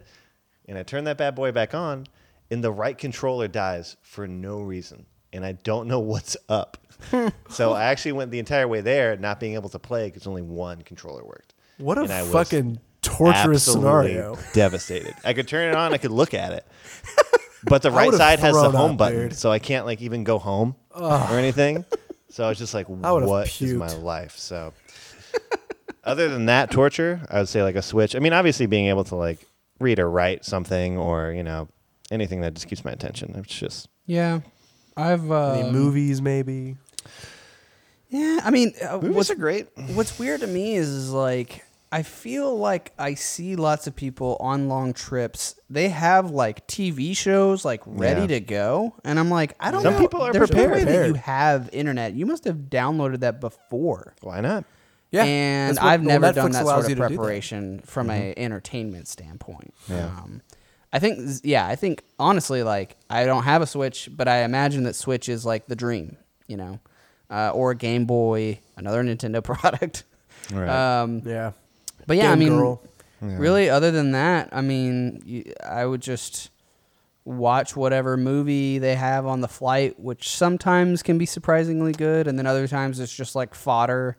and 0.67 0.77
I 0.77 0.83
turn 0.83 1.05
that 1.05 1.17
bad 1.17 1.33
boy 1.33 1.51
back 1.51 1.73
on, 1.73 2.05
and 2.51 2.63
the 2.63 2.71
right 2.71 2.97
controller 2.97 3.47
dies 3.47 3.97
for 4.01 4.27
no 4.27 4.61
reason, 4.61 5.05
and 5.33 5.43
I 5.45 5.53
don't 5.53 5.87
know 5.87 5.99
what's 6.13 6.37
up. 6.49 6.77
so 7.49 7.73
I 7.73 7.85
actually 7.85 8.11
went 8.11 8.29
the 8.29 8.37
entire 8.37 8.67
way 8.67 8.81
there, 8.81 9.17
not 9.17 9.39
being 9.39 9.55
able 9.55 9.69
to 9.69 9.79
play 9.79 10.07
because 10.07 10.27
only 10.27 10.43
one 10.43 10.83
controller 10.83 11.23
worked. 11.23 11.55
What 11.77 11.97
a 11.97 12.01
And 12.01 12.11
I 12.11 12.21
was 12.21 12.31
fucking 12.31 12.79
torturous 13.01 13.63
scenario. 13.63 14.37
Devastated. 14.53 15.15
I 15.25 15.33
could 15.33 15.47
turn 15.47 15.69
it 15.69 15.75
on. 15.75 15.93
I 15.93 15.97
could 15.97 16.11
look 16.11 16.35
at 16.35 16.53
it, 16.53 16.67
but 17.63 17.81
the 17.81 17.89
right 17.89 18.13
side 18.13 18.39
has 18.39 18.53
the 18.53 18.69
home 18.69 18.91
up, 18.91 18.97
button, 18.97 19.29
dude. 19.29 19.35
so 19.35 19.49
I 19.51 19.57
can't 19.57 19.87
like 19.87 20.01
even 20.01 20.23
go 20.23 20.37
home 20.37 20.75
or 20.93 21.39
anything. 21.39 21.85
So 22.29 22.45
I 22.45 22.49
was 22.49 22.57
just 22.57 22.73
like, 22.73 22.87
"What 22.87 23.49
is 23.61 23.73
my 23.73 23.93
life?" 23.93 24.37
So, 24.37 24.73
other 26.03 26.29
than 26.29 26.45
that 26.45 26.71
torture, 26.71 27.21
I 27.29 27.39
would 27.39 27.49
say 27.49 27.63
like 27.63 27.75
a 27.75 27.81
switch. 27.81 28.15
I 28.15 28.19
mean, 28.19 28.31
obviously 28.31 28.67
being 28.67 28.87
able 28.87 29.03
to 29.05 29.15
like 29.15 29.39
read 29.79 29.99
or 29.99 30.09
write 30.09 30.45
something, 30.45 30.97
or 30.97 31.31
you 31.33 31.43
know, 31.43 31.67
anything 32.11 32.41
that 32.41 32.53
just 32.53 32.67
keeps 32.67 32.85
my 32.85 32.91
attention. 32.91 33.33
It's 33.35 33.53
just 33.53 33.87
yeah, 34.05 34.41
I've 34.97 35.31
uh, 35.31 35.53
Any 35.53 35.71
movies, 35.71 36.21
maybe. 36.21 36.75
Yeah, 38.09 38.41
I 38.43 38.51
mean, 38.51 38.73
uh, 38.87 38.97
movies 38.97 39.15
what's 39.15 39.29
are 39.31 39.35
great. 39.35 39.67
what's 39.93 40.19
weird 40.19 40.41
to 40.41 40.47
me 40.47 40.75
is, 40.75 40.89
is 40.89 41.11
like 41.11 41.63
I 41.93 42.03
feel 42.03 42.57
like 42.57 42.93
I 42.99 43.13
see 43.15 43.55
lots 43.55 43.87
of 43.87 43.95
people 43.95 44.37
on 44.41 44.67
long 44.67 44.93
trips. 44.93 45.55
They 45.69 45.89
have 45.89 46.29
like 46.31 46.67
TV 46.67 47.15
shows 47.15 47.63
like 47.63 47.81
ready 47.85 48.21
Yeah. 48.21 48.27
to 48.27 48.39
go, 48.41 48.95
and 49.05 49.17
I'm 49.17 49.29
like, 49.29 49.55
I 49.61 49.71
don't 49.71 49.81
Some 49.81 49.93
know. 49.93 49.99
people 49.99 50.21
are 50.21 50.33
There's 50.33 50.51
no 50.51 50.63
way 50.67 50.79
that 50.79 50.85
prepared. 50.87 51.07
you 51.07 51.13
have 51.15 51.69
internet. 51.71 52.13
You 52.13 52.25
must 52.25 52.43
have 52.45 52.57
downloaded 52.69 53.21
that 53.21 53.39
before. 53.39 54.13
Why 54.21 54.41
not? 54.41 54.65
Yeah. 55.11 55.25
and 55.25 55.75
that's 55.77 55.83
what- 55.83 55.91
I've 55.91 56.01
well, 56.05 56.19
never 56.19 56.27
Netflix 56.27 56.35
done 56.35 56.51
that 56.51 56.63
allows 56.63 56.83
sort 56.83 56.85
of 56.85 56.89
you 56.91 56.95
to 56.95 57.01
do 57.01 57.07
that. 57.09 57.15
preparation 57.17 57.79
from 57.85 58.09
a 58.09 58.33
entertainment 58.37 59.07
standpoint. 59.09 59.73
Yeah. 59.89 60.05
Um, 60.05 60.41
I 60.93 60.99
think, 60.99 61.39
yeah, 61.43 61.65
I 61.65 61.75
think 61.75 62.03
honestly, 62.19 62.63
like 62.63 62.97
I 63.09 63.25
don't 63.25 63.43
have 63.43 63.61
a 63.61 63.67
Switch, 63.67 64.09
but 64.11 64.27
I 64.27 64.43
imagine 64.43 64.83
that 64.83 64.95
Switch 64.95 65.29
is 65.29 65.45
like 65.45 65.67
the 65.67 65.75
dream, 65.75 66.17
you 66.47 66.57
know, 66.57 66.79
uh, 67.29 67.51
or 67.53 67.71
a 67.71 67.75
Game 67.75 68.05
Boy, 68.05 68.59
another 68.75 69.03
Nintendo 69.03 69.43
product. 69.43 70.03
Right. 70.51 70.67
Um, 71.01 71.21
Yeah. 71.25 71.51
but 72.07 72.17
yeah, 72.17 72.31
I 72.31 72.35
mean, 72.35 72.49
Girl. 72.57 72.81
really, 73.21 73.69
other 73.69 73.91
than 73.91 74.11
that, 74.11 74.49
I 74.51 74.59
mean, 74.61 75.21
you, 75.25 75.53
I 75.65 75.85
would 75.85 76.01
just 76.01 76.49
watch 77.23 77.75
whatever 77.75 78.17
movie 78.17 78.79
they 78.79 78.95
have 78.95 79.25
on 79.27 79.41
the 79.41 79.47
flight, 79.47 79.99
which 79.99 80.27
sometimes 80.27 81.03
can 81.03 81.17
be 81.17 81.25
surprisingly 81.25 81.91
good, 81.93 82.27
and 82.27 82.37
then 82.37 82.47
other 82.47 82.67
times 82.67 82.99
it's 82.99 83.15
just 83.15 83.35
like 83.35 83.53
fodder. 83.55 84.17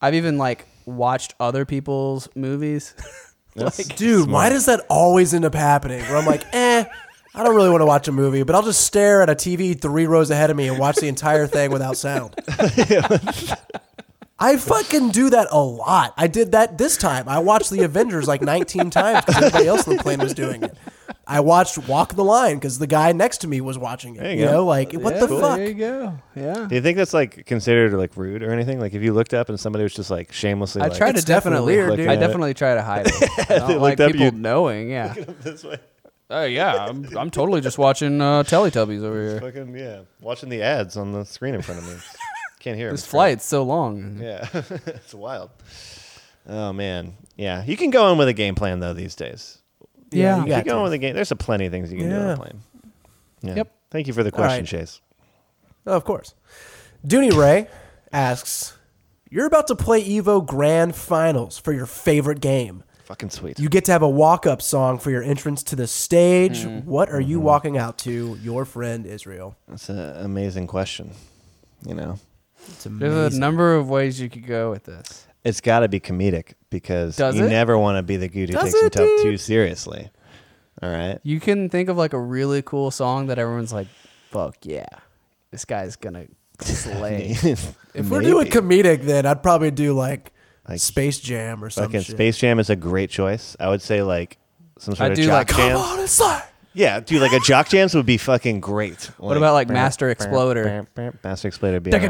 I've 0.00 0.14
even 0.14 0.38
like 0.38 0.66
watched 0.86 1.34
other 1.40 1.66
people's 1.66 2.28
movies. 2.34 2.94
like, 3.56 3.96
Dude, 3.96 4.30
why 4.30 4.48
does 4.48 4.66
that 4.66 4.84
always 4.88 5.34
end 5.34 5.44
up 5.44 5.54
happening? 5.54 6.00
Where 6.02 6.16
I'm 6.16 6.26
like, 6.26 6.44
eh, 6.52 6.84
I 7.34 7.44
don't 7.44 7.54
really 7.54 7.70
want 7.70 7.80
to 7.82 7.86
watch 7.86 8.08
a 8.08 8.12
movie, 8.12 8.42
but 8.42 8.54
I'll 8.54 8.62
just 8.62 8.84
stare 8.84 9.22
at 9.22 9.30
a 9.30 9.34
TV 9.34 9.80
three 9.80 10.06
rows 10.06 10.30
ahead 10.30 10.50
of 10.50 10.56
me 10.56 10.68
and 10.68 10.78
watch 10.78 10.96
the 10.96 11.08
entire 11.08 11.46
thing 11.46 11.70
without 11.70 11.96
sound. 11.96 12.34
I 14.42 14.56
fucking 14.56 15.10
do 15.10 15.30
that 15.30 15.48
a 15.50 15.60
lot. 15.60 16.14
I 16.16 16.26
did 16.26 16.52
that 16.52 16.78
this 16.78 16.96
time. 16.96 17.28
I 17.28 17.38
watched 17.40 17.70
the 17.70 17.82
Avengers 17.82 18.26
like 18.26 18.40
19 18.40 18.88
times 18.88 19.24
because 19.24 19.36
everybody 19.36 19.66
else 19.66 19.86
on 19.86 19.96
the 19.96 20.02
plane 20.02 20.18
was 20.18 20.32
doing 20.32 20.62
it. 20.62 20.74
I 21.30 21.38
watched 21.40 21.78
Walk 21.86 22.14
the 22.14 22.24
Line 22.24 22.56
because 22.56 22.80
the 22.80 22.88
guy 22.88 23.12
next 23.12 23.38
to 23.38 23.48
me 23.48 23.60
was 23.60 23.78
watching 23.78 24.16
it. 24.16 24.22
There 24.22 24.32
you 24.32 24.40
you 24.40 24.46
know, 24.46 24.64
like 24.64 24.92
what 24.92 25.14
yeah, 25.14 25.20
the 25.20 25.28
fuck? 25.28 25.56
There 25.58 25.68
you 25.68 25.74
go. 25.74 26.18
Yeah. 26.34 26.66
Do 26.68 26.74
you 26.74 26.80
think 26.80 26.96
that's 26.98 27.14
like 27.14 27.46
considered 27.46 27.92
like 27.92 28.16
rude 28.16 28.42
or 28.42 28.50
anything? 28.50 28.80
Like 28.80 28.94
if 28.94 29.02
you 29.02 29.12
looked 29.12 29.32
up 29.32 29.48
and 29.48 29.58
somebody 29.58 29.84
was 29.84 29.94
just 29.94 30.10
like 30.10 30.32
shamelessly, 30.32 30.82
I 30.82 30.88
like, 30.88 30.98
try 30.98 31.12
to 31.12 31.22
definitely 31.22 31.74
definitely. 31.74 31.76
weird, 31.76 31.90
dude. 31.90 32.00
I 32.00 32.02
Looking 32.02 32.12
it. 32.22 32.26
definitely 32.26 32.54
try 32.54 32.74
to 32.74 32.82
hide 32.82 33.06
it. 33.06 33.30
I 33.50 33.58
don't 33.58 33.80
like 33.80 33.98
looked 33.98 34.12
people 34.12 34.26
you'd- 34.26 34.38
knowing. 34.38 34.90
Yeah. 34.90 35.14
this 35.42 35.62
way. 35.62 35.78
Oh 36.32 36.44
yeah, 36.44 36.86
I'm, 36.86 37.06
I'm 37.16 37.30
totally 37.30 37.60
just 37.60 37.78
watching 37.78 38.20
uh, 38.20 38.42
Teletubbies 38.44 39.02
over 39.02 39.20
here. 39.20 39.40
Fucking 39.40 39.76
yeah, 39.76 40.00
watching 40.20 40.48
the 40.48 40.62
ads 40.62 40.96
on 40.96 41.12
the 41.12 41.24
screen 41.24 41.54
in 41.54 41.62
front 41.62 41.80
of 41.80 41.88
me. 41.88 41.96
Can't 42.60 42.76
hear 42.76 42.88
'em. 42.88 42.94
This 42.94 43.06
flight's 43.06 43.44
so 43.44 43.62
long. 43.62 44.18
Yeah, 44.20 44.46
it's 44.52 45.14
wild. 45.14 45.50
Oh 46.48 46.72
man, 46.72 47.14
yeah. 47.36 47.64
You 47.64 47.76
can 47.76 47.90
go 47.90 48.10
in 48.12 48.18
with 48.18 48.28
a 48.28 48.32
game 48.32 48.54
plan 48.54 48.80
though 48.80 48.94
these 48.94 49.14
days. 49.14 49.58
Yeah, 50.10 50.22
Yeah. 50.22 50.36
you 50.36 50.42
If 50.42 50.48
got 50.48 50.58
you 50.58 50.64
go 50.64 50.70
in 50.72 50.76
to. 50.78 50.82
with 50.84 50.92
the 50.92 50.98
game, 50.98 51.14
there's 51.14 51.30
a 51.32 51.36
plenty 51.36 51.66
of 51.66 51.72
things 51.72 51.92
you 51.92 51.98
can 51.98 52.08
do 52.10 52.16
on 52.16 52.22
Yeah. 52.26 52.32
a 52.32 52.36
plane. 52.36 52.60
Yeah. 53.42 53.54
Yep. 53.56 53.72
Thank 53.90 54.06
you 54.06 54.12
for 54.12 54.22
the 54.22 54.30
question, 54.32 54.60
right. 54.60 54.66
Chase. 54.66 55.00
Oh, 55.86 55.96
of 55.96 56.04
course. 56.04 56.34
Dooney 57.06 57.32
Ray 57.34 57.66
asks, 58.12 58.76
"You're 59.30 59.46
about 59.46 59.66
to 59.68 59.74
play 59.74 60.04
Evo 60.04 60.44
Grand 60.44 60.94
Finals 60.94 61.58
for 61.58 61.72
your 61.72 61.86
favorite 61.86 62.40
game. 62.40 62.82
Fucking 63.04 63.30
sweet. 63.30 63.58
You 63.58 63.68
get 63.68 63.84
to 63.86 63.92
have 63.92 64.02
a 64.02 64.08
walk-up 64.08 64.62
song 64.62 64.98
for 64.98 65.10
your 65.10 65.22
entrance 65.22 65.62
to 65.64 65.74
the 65.76 65.86
stage. 65.88 66.58
Mm-hmm. 66.64 66.88
What 66.88 67.08
are 67.10 67.20
you 67.20 67.40
walking 67.40 67.76
out 67.76 67.98
to? 67.98 68.38
Your 68.42 68.64
friend 68.64 69.04
Israel. 69.06 69.56
That's 69.66 69.88
an 69.88 69.98
amazing 70.24 70.66
question. 70.68 71.12
You 71.84 71.94
know, 71.94 72.18
There's 72.84 73.34
a 73.34 73.38
number 73.40 73.74
of 73.74 73.88
ways 73.88 74.20
you 74.20 74.28
could 74.28 74.46
go 74.46 74.70
with 74.70 74.84
this. 74.84 75.26
It's 75.44 75.60
got 75.60 75.80
to 75.80 75.88
be 75.88 76.00
comedic 76.00 76.54
because 76.70 77.16
Does 77.16 77.36
you 77.36 77.44
it? 77.44 77.48
never 77.48 77.78
want 77.78 77.96
to 77.98 78.02
be 78.02 78.16
the 78.16 78.28
dude 78.28 78.50
who 78.50 78.54
Does 78.54 78.64
takes 78.72 78.74
it, 78.76 78.82
himself 78.94 79.08
dude? 79.08 79.22
too 79.22 79.36
seriously. 79.36 80.10
All 80.82 80.90
right. 80.90 81.18
You 81.22 81.40
can 81.40 81.68
think 81.68 81.88
of 81.88 81.96
like 81.96 82.12
a 82.12 82.20
really 82.20 82.62
cool 82.62 82.90
song 82.90 83.26
that 83.26 83.38
everyone's 83.38 83.72
like, 83.72 83.88
"Fuck 84.30 84.56
yeah, 84.62 84.86
this 85.50 85.64
guy's 85.64 85.96
gonna 85.96 86.26
slay." 86.60 87.36
if 87.42 88.08
we're 88.08 88.22
doing 88.22 88.46
comedic, 88.48 89.02
then 89.02 89.26
I'd 89.26 89.42
probably 89.42 89.70
do 89.70 89.92
like, 89.92 90.32
Like, 90.68 90.80
Space 90.80 91.18
Jam 91.20 91.62
or 91.64 91.68
something. 91.70 92.00
Fucking 92.00 92.14
Space 92.14 92.38
Jam 92.38 92.58
is 92.58 92.70
a 92.70 92.76
great 92.76 93.10
choice. 93.10 93.56
I 93.60 93.68
would 93.68 93.82
say 93.82 94.02
like 94.02 94.38
some 94.78 94.94
sort 94.94 95.08
I 95.08 95.12
of 95.12 95.16
do 95.16 95.26
jock 95.26 95.48
like- 95.50 95.56
jam. 95.56 95.76
Come 95.76 95.82
on 95.92 96.00
inside. 96.00 96.44
Yeah, 96.72 97.00
dude, 97.00 97.20
like 97.20 97.32
a 97.32 97.40
jock 97.40 97.68
jams 97.68 97.94
would 97.96 98.06
be 98.06 98.16
fucking 98.16 98.60
great. 98.60 99.10
What 99.18 99.36
about, 99.36 99.54
like, 99.54 99.68
Master 99.68 100.08
Exploder? 100.14 100.86
Master 101.24 101.48
Exploder. 101.48 101.74
would 101.74 101.82
Be. 101.82 101.90
That'd 101.90 102.08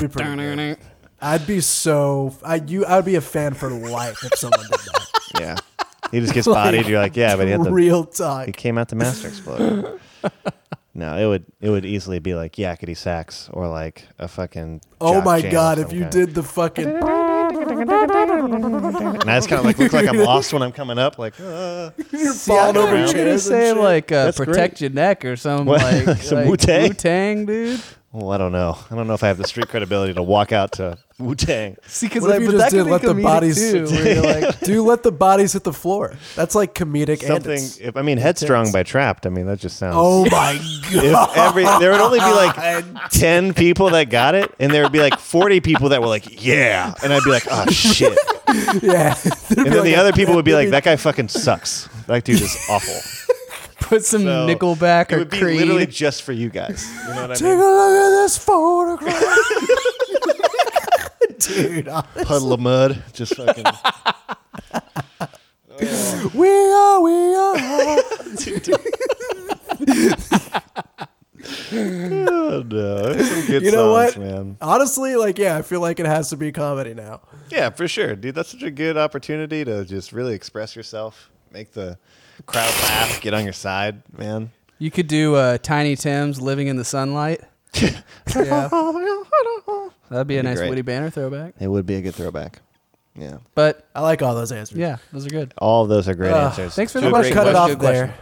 be 0.00 0.08
pretty 0.08 0.36
good. 0.36 0.78
I'd 1.24 1.46
be 1.46 1.60
so. 1.60 2.36
I 2.44 2.56
you. 2.56 2.84
I 2.84 2.96
would 2.96 3.04
be 3.06 3.14
a 3.14 3.20
fan 3.20 3.54
for 3.54 3.70
life 3.70 4.22
if 4.24 4.34
someone 4.38 4.60
did 4.60 4.70
that. 4.70 5.08
Yeah, 5.40 5.56
he 6.12 6.20
just 6.20 6.32
gets 6.32 6.46
bodied. 6.60 6.86
You're 6.86 7.00
like, 7.00 7.16
yeah, 7.16 7.34
but 7.34 7.46
he 7.46 7.50
had 7.52 7.64
the 7.64 7.72
real 7.72 8.04
talk. 8.04 8.46
he 8.46 8.52
came 8.52 8.78
out 8.78 8.88
the 8.88 8.94
Master 8.94 9.26
Exploder. 9.26 9.98
no, 10.94 11.16
it 11.18 11.26
would 11.26 11.44
it 11.60 11.70
would 11.70 11.84
easily 11.84 12.20
be 12.20 12.34
like 12.36 12.52
yakety 12.52 12.96
sax 12.96 13.48
or 13.52 13.66
like 13.66 14.06
a 14.20 14.28
fucking. 14.28 14.80
Oh 15.00 15.20
my 15.22 15.40
god! 15.42 15.80
If 15.80 15.92
you 15.92 16.02
kind. 16.02 16.12
did 16.12 16.34
the 16.34 16.44
fucking. 16.44 16.86
and 16.86 17.04
I 19.30 19.36
just 19.38 19.48
kind 19.48 19.58
of 19.58 19.64
like 19.64 19.78
look 19.78 19.92
like 19.92 20.06
I'm 20.08 20.18
lost 20.18 20.52
when 20.52 20.62
I'm 20.62 20.72
coming 20.72 20.98
up. 20.98 21.18
Like, 21.18 21.34
uh, 21.40 21.90
falling 22.36 22.76
over 22.76 22.88
around. 22.88 22.98
I 22.98 23.02
was 23.02 23.12
gonna 23.12 23.24
chairs 23.24 23.42
say 23.44 23.72
like 23.72 24.12
uh, 24.12 24.30
protect 24.32 24.74
great. 24.74 24.80
your 24.82 24.90
neck 24.90 25.24
or 25.24 25.34
some 25.36 25.64
What? 25.66 25.82
like 25.82 26.18
Some 26.22 26.38
like 26.38 26.48
Wu-Tang? 26.48 26.88
Wu-Tang, 26.90 27.46
dude. 27.46 27.80
Well, 28.14 28.30
I 28.30 28.38
don't 28.38 28.52
know. 28.52 28.78
I 28.92 28.94
don't 28.94 29.08
know 29.08 29.14
if 29.14 29.24
I 29.24 29.26
have 29.26 29.38
the 29.38 29.44
street 29.48 29.68
credibility 29.68 30.14
to 30.14 30.22
walk 30.22 30.52
out 30.52 30.70
to 30.74 30.96
Wu 31.18 31.34
Tang. 31.34 31.76
See, 31.88 32.06
because 32.06 32.22
What 32.22 32.36
if 32.36 32.42
you 32.42 32.52
just 32.52 32.70
did 32.70 32.84
let 32.86 33.02
the 33.02 33.12
bodies? 33.12 33.56
too, 33.72 33.86
where 33.90 34.14
you're 34.14 34.22
like, 34.42 34.60
do 34.60 34.84
let 34.84 35.02
the 35.02 35.10
bodies 35.10 35.54
hit 35.54 35.64
the 35.64 35.72
floor. 35.72 36.14
That's 36.36 36.54
like 36.54 36.76
comedic 36.76 37.22
Something. 37.26 37.54
antics. 37.54 37.78
If 37.78 37.96
I 37.96 38.02
mean, 38.02 38.18
Headstrong 38.18 38.70
by 38.70 38.84
Trapt. 38.84 39.26
I 39.26 39.30
mean, 39.30 39.46
that 39.46 39.58
just 39.58 39.78
sounds. 39.78 39.96
Oh 39.98 40.26
my 40.26 40.54
god! 40.92 41.04
If 41.04 41.36
every 41.36 41.64
there 41.64 41.90
would 41.90 42.00
only 42.00 42.20
be 42.20 42.24
like 42.32 42.54
ten 43.10 43.52
people 43.52 43.90
that 43.90 44.10
got 44.10 44.36
it, 44.36 44.54
and 44.60 44.72
there 44.72 44.84
would 44.84 44.92
be 44.92 45.00
like 45.00 45.18
forty 45.18 45.58
people 45.60 45.88
that 45.88 46.00
were 46.00 46.06
like, 46.06 46.44
"Yeah," 46.44 46.94
and 47.02 47.12
I'd 47.12 47.24
be 47.24 47.30
like, 47.30 47.46
"Oh 47.50 47.66
shit!" 47.70 48.16
yeah. 48.80 49.16
And 49.56 49.66
then 49.72 49.82
the 49.82 49.96
other 49.96 50.12
people 50.12 50.36
would 50.36 50.44
be 50.44 50.54
like, 50.54 50.70
"That 50.70 50.84
guy 50.84 50.94
fucking 50.94 51.30
sucks. 51.30 51.88
That 52.06 52.22
dude 52.22 52.40
is 52.42 52.56
awful." 52.70 52.94
Put 53.84 54.04
some 54.04 54.22
So, 54.22 54.46
Nickelback 54.46 55.10
It 55.10 55.14
or 55.14 55.18
would 55.20 55.30
be 55.30 55.38
Creed. 55.38 55.58
literally 55.60 55.86
just 55.86 56.22
for 56.22 56.32
you 56.32 56.48
guys. 56.48 56.88
You 57.06 57.14
know 57.14 57.20
what 57.22 57.30
I 57.32 57.34
Take 57.34 57.42
a 57.42 57.46
mean? 57.48 57.58
look 57.58 57.90
at 57.90 58.10
this 58.22 58.38
photograph, 58.38 59.24
dude. 61.38 61.86
Puddle 62.26 62.52
of 62.54 62.60
Mudd, 62.60 63.02
just 63.12 63.34
fucking. 63.36 63.64
We 66.34 66.48
are, 66.48 67.00
we 67.00 67.34
are. 67.34 67.56
Oh 71.76 72.62
no, 72.66 73.12
There's 73.12 73.30
some 73.30 73.46
good 73.46 73.62
You 73.62 73.72
know 73.72 73.94
songs, 73.94 74.16
what? 74.16 74.24
man. 74.24 74.56
Honestly, 74.60 75.16
like, 75.16 75.38
yeah, 75.38 75.56
I 75.56 75.62
feel 75.62 75.80
like 75.80 75.98
it 76.00 76.06
has 76.06 76.30
to 76.30 76.36
be 76.36 76.52
comedy 76.52 76.94
now. 76.94 77.20
Yeah, 77.50 77.70
for 77.70 77.88
sure, 77.88 78.14
dude. 78.16 78.34
That's 78.34 78.50
such 78.50 78.62
a 78.62 78.70
good 78.70 78.96
opportunity 78.96 79.64
to 79.64 79.84
just 79.84 80.12
really 80.12 80.34
express 80.34 80.74
yourself, 80.76 81.30
make 81.52 81.72
the 81.72 81.98
crowd 82.46 82.72
laugh, 82.82 83.20
get 83.20 83.34
on 83.34 83.44
your 83.44 83.52
side, 83.52 84.02
man. 84.16 84.50
You 84.78 84.90
could 84.90 85.06
do 85.06 85.34
uh, 85.36 85.58
Tiny 85.58 85.96
Tim's 85.96 86.40
"Living 86.40 86.66
in 86.68 86.76
the 86.76 86.84
Sunlight." 86.84 87.40
yeah, 87.74 88.00
that'd 90.10 90.26
be 90.26 90.38
a 90.38 90.42
nice 90.42 90.58
great. 90.58 90.70
witty 90.70 90.82
banner 90.82 91.10
throwback. 91.10 91.54
It 91.60 91.68
would 91.68 91.86
be 91.86 91.96
a 91.96 92.02
good 92.02 92.14
throwback. 92.14 92.60
Yeah, 93.16 93.38
But 93.54 93.88
I 93.94 94.00
like 94.00 94.22
all 94.22 94.34
those 94.34 94.50
answers. 94.50 94.76
yeah, 94.76 94.96
those 95.12 95.24
are 95.26 95.30
good. 95.30 95.54
all 95.58 95.84
of 95.84 95.88
those 95.88 96.08
are 96.08 96.14
great 96.16 96.32
Uh, 96.32 96.46
answers. 96.48 96.74
thanks 96.74 96.92
for 96.92 97.00
the 97.00 97.06
a 97.06 97.08
I'm 97.10 97.14
great 97.22 97.32
gonna 97.32 97.44
cut 97.44 97.46
it 97.48 97.54
off 97.54 97.68
Good 97.70 97.78
question. 97.78 98.08
there. 98.08 98.16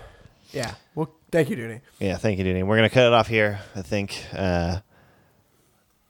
Yeah. 0.52 0.74
Well, 0.94 1.10
thank 1.30 1.48
you, 1.48 1.56
Dooney. 1.56 1.80
Yeah, 1.98 2.16
thank 2.18 2.38
you, 2.38 2.44
Dooney. 2.44 2.62
We're 2.62 2.76
gonna 2.76 2.90
cut 2.90 3.06
it 3.06 3.12
off 3.14 3.26
here. 3.26 3.60
I 3.74 3.80
think. 3.82 4.22
Uh, 4.34 4.80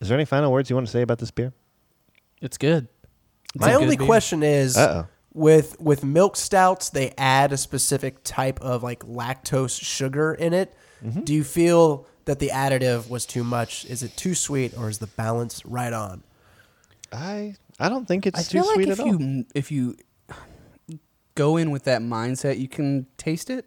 is 0.01 0.09
there 0.09 0.19
any 0.19 0.25
final 0.25 0.51
words 0.51 0.69
you 0.69 0.75
want 0.75 0.89
to 0.89 0.93
say 0.93 1.03
about 1.03 1.19
this 1.21 1.31
beer? 1.31 1.53
It's 2.41 2.59
good. 2.59 2.89
It's 3.55 3.61
My 3.61 3.69
a 3.71 3.75
good 3.75 3.83
only 3.83 3.97
beer. 3.97 4.07
question 4.07 4.43
is 4.43 4.77
Uh 4.77 5.05
oh. 5.07 5.09
With 5.35 5.81
with 5.81 6.05
milk 6.05 6.37
stouts, 6.37 6.91
they 6.91 7.13
add 7.17 7.53
a 7.53 7.57
specific 7.57 8.23
type 8.25 8.61
of 8.61 8.83
like 8.83 9.01
lactose 9.01 9.81
sugar 9.83 10.35
in 10.35 10.53
it. 10.53 10.75
Mm-hmm. 11.05 11.23
Do 11.23 11.35
you 11.35 11.45
feel 11.45 12.07
that 12.25 12.39
the 12.39 12.49
additive 12.49 13.09
was 13.09 13.27
too 13.27 13.45
much? 13.45 13.85
Is 13.87 14.03
it 14.03 14.17
too 14.17 14.35
sweet, 14.35 14.77
or 14.77 14.89
is 14.89 14.99
the 14.99 15.07
balance 15.07 15.65
right 15.65 15.93
on? 15.93 16.23
I 17.13 17.57
I 17.79 17.89
don't 17.89 18.07
think 18.07 18.27
it's 18.27 18.39
I 18.39 18.43
too 18.43 18.59
feel 18.59 18.67
like 18.67 18.75
sweet 18.75 18.89
if 18.89 19.01
at 19.01 19.07
all. 19.07 19.21
you 19.21 19.45
if 19.55 19.73
you 19.73 19.97
go 21.35 21.57
in 21.57 21.71
with 21.71 21.85
that 21.85 22.03
mindset, 22.03 22.59
you 22.59 22.69
can 22.69 23.07
taste 23.17 23.51
it. 23.51 23.67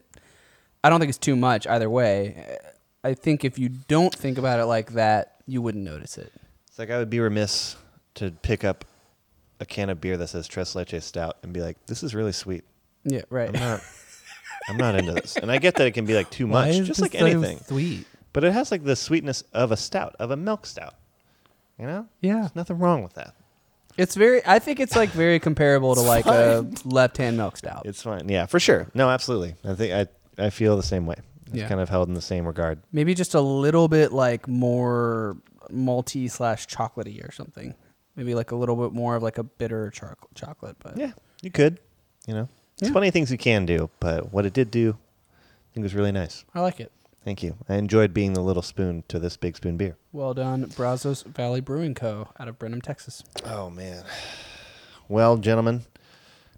I 0.84 0.90
don't 0.90 1.00
think 1.00 1.10
it's 1.10 1.18
too 1.18 1.36
much 1.36 1.66
either 1.68 1.90
way. 1.90 2.58
I 3.04 3.14
think 3.14 3.44
if 3.44 3.58
you 3.58 3.70
don't 3.70 4.14
think 4.14 4.38
about 4.38 4.60
it 4.60 4.66
like 4.66 4.94
that, 4.94 5.38
you 5.48 5.62
wouldn't 5.62 5.84
notice 5.84 6.18
it. 6.18 6.32
It's 6.68 6.78
like 6.78 6.90
I 6.90 6.98
would 6.98 7.10
be 7.10 7.20
remiss 7.20 7.76
to 8.16 8.32
pick 8.32 8.64
up 8.64 8.86
a 9.60 9.66
can 9.66 9.90
of 9.90 10.02
beer 10.02 10.18
that 10.18 10.28
says 10.28 10.48
Tres 10.48 10.76
Leche 10.76 11.02
Stout 11.02 11.38
and 11.44 11.54
be 11.54 11.62
like, 11.62 11.78
"This 11.86 12.04
is 12.04 12.14
really 12.16 12.32
sweet." 12.32 12.64
Yeah, 13.04 13.22
right. 13.30 13.50
I'm 13.50 13.60
not. 13.60 13.82
I'm 14.68 14.78
not 14.78 14.96
into 14.96 15.12
this, 15.14 15.36
and 15.38 15.52
I 15.52 15.60
get 15.60 15.76
that 15.76 15.86
it 15.88 15.92
can 15.92 16.06
be 16.06 16.16
like 16.16 16.30
too 16.32 16.48
Why 16.48 16.68
much, 16.68 16.76
is 16.76 16.88
just 16.88 17.00
this 17.00 17.14
like 17.14 17.20
so 17.20 17.26
anything. 17.26 17.60
Sweet. 17.60 18.08
But 18.34 18.44
it 18.44 18.52
has 18.54 18.72
like 18.72 18.84
the 18.84 18.96
sweetness 18.96 19.44
of 19.54 19.72
a 19.72 19.78
stout, 19.78 20.16
of 20.20 20.32
a 20.32 20.36
milk 20.36 20.66
stout. 20.66 20.96
You 21.80 21.86
know? 21.86 22.08
Yeah. 22.22 22.40
There's 22.40 22.56
nothing 22.56 22.80
wrong 22.80 23.04
with 23.04 23.14
that. 23.14 23.36
It's 23.98 24.16
very. 24.16 24.42
I 24.46 24.60
think 24.60 24.80
it's 24.80 24.96
like 24.96 25.10
very 25.10 25.40
comparable 25.40 25.96
to 25.96 26.02
like 26.02 26.26
a 26.26 26.68
left-hand 26.84 27.38
milk 27.38 27.58
stout. 27.58 27.84
It's 27.86 28.02
fine. 28.02 28.28
Yeah, 28.28 28.46
for 28.46 28.60
sure. 28.60 28.88
No, 28.94 29.10
absolutely. 29.10 29.56
I 29.64 29.74
think 29.76 29.94
I 29.94 30.44
I 30.46 30.50
feel 30.50 30.76
the 30.76 30.84
same 30.84 31.06
way. 31.06 31.16
It's 31.48 31.56
Yeah. 31.58 31.68
kind 31.70 31.80
of 31.80 31.88
held 31.88 32.08
in 32.10 32.14
the 32.14 32.22
same 32.22 32.46
regard. 32.46 32.80
Maybe 32.92 33.14
just 33.14 33.36
a 33.36 33.42
little 33.42 33.88
bit 33.88 34.12
like 34.12 34.48
more 34.50 35.38
malty 35.72 36.30
slash 36.30 36.68
chocolatey 36.68 37.26
or 37.28 37.32
something. 37.32 37.74
Maybe 38.16 38.34
like 38.36 38.52
a 38.52 38.56
little 38.56 38.76
bit 38.76 38.94
more 38.94 39.16
of 39.16 39.24
like 39.24 39.38
a 39.38 39.44
bitter 39.44 39.90
choc- 39.92 40.28
chocolate. 40.36 40.78
But 40.82 40.98
Yeah, 40.98 41.12
you 41.42 41.52
could. 41.52 41.80
You 42.28 42.34
know, 42.34 42.50
there's 42.78 42.90
Yeah. 42.90 42.94
plenty 42.94 43.08
of 43.10 43.14
things 43.14 43.32
you 43.32 43.38
can 43.38 43.66
do, 43.66 43.90
but 44.00 44.32
what 44.34 44.46
it 44.46 44.54
did 44.54 44.72
do, 44.72 44.98
I 45.32 45.74
think 45.74 45.84
was 45.84 45.94
really 45.96 46.12
nice. 46.12 46.44
I 46.54 46.62
like 46.62 46.80
it. 46.80 46.92
Thank 47.24 47.42
you. 47.44 47.56
I 47.68 47.76
enjoyed 47.76 48.14
being 48.14 48.34
the 48.34 48.42
little 48.42 48.62
spoon 48.62 49.04
to 49.08 49.18
this 49.20 49.36
big 49.36 49.56
spoon 49.58 49.78
beer. 49.78 49.98
Well 50.14 50.34
done, 50.36 50.72
Brazos 50.76 51.24
Valley 51.24 51.60
Brewing 51.60 51.96
Co. 51.96 52.30
out 52.40 52.48
of 52.48 52.58
Brenham, 52.60 52.82
Texas. 52.82 53.24
Oh 53.44 53.70
man. 53.70 54.04
Well, 55.08 55.38
gentlemen, 55.38 55.86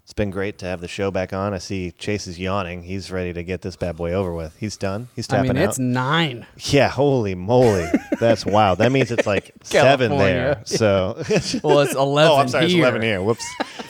it's 0.08 0.14
been 0.14 0.30
great 0.30 0.56
to 0.56 0.64
have 0.64 0.80
the 0.80 0.88
show 0.88 1.10
back 1.10 1.34
on. 1.34 1.52
I 1.52 1.58
see 1.58 1.90
Chase 1.90 2.26
is 2.26 2.38
yawning. 2.38 2.82
He's 2.82 3.10
ready 3.10 3.34
to 3.34 3.44
get 3.44 3.60
this 3.60 3.76
bad 3.76 3.98
boy 3.98 4.14
over 4.14 4.32
with. 4.32 4.56
He's 4.56 4.78
done. 4.78 5.08
He's 5.14 5.28
I 5.28 5.36
tapping 5.36 5.52
mean, 5.52 5.62
out. 5.62 5.68
it's 5.68 5.78
nine. 5.78 6.46
yeah, 6.56 6.88
holy 6.88 7.34
moly. 7.34 7.86
That's 8.18 8.46
wild. 8.46 8.78
That 8.78 8.90
means 8.90 9.10
it's 9.10 9.26
like 9.26 9.52
seven 9.64 10.16
there. 10.16 10.54
California. 10.54 10.62
So 10.64 11.60
Well, 11.62 11.80
it's 11.80 11.94
eleven. 11.94 12.32
Oh, 12.32 12.36
I'm 12.36 12.48
sorry, 12.48 12.68
here. 12.68 12.78
it's 12.78 12.82
eleven 12.88 13.02
here. 13.02 13.20
Whoops. 13.20 13.44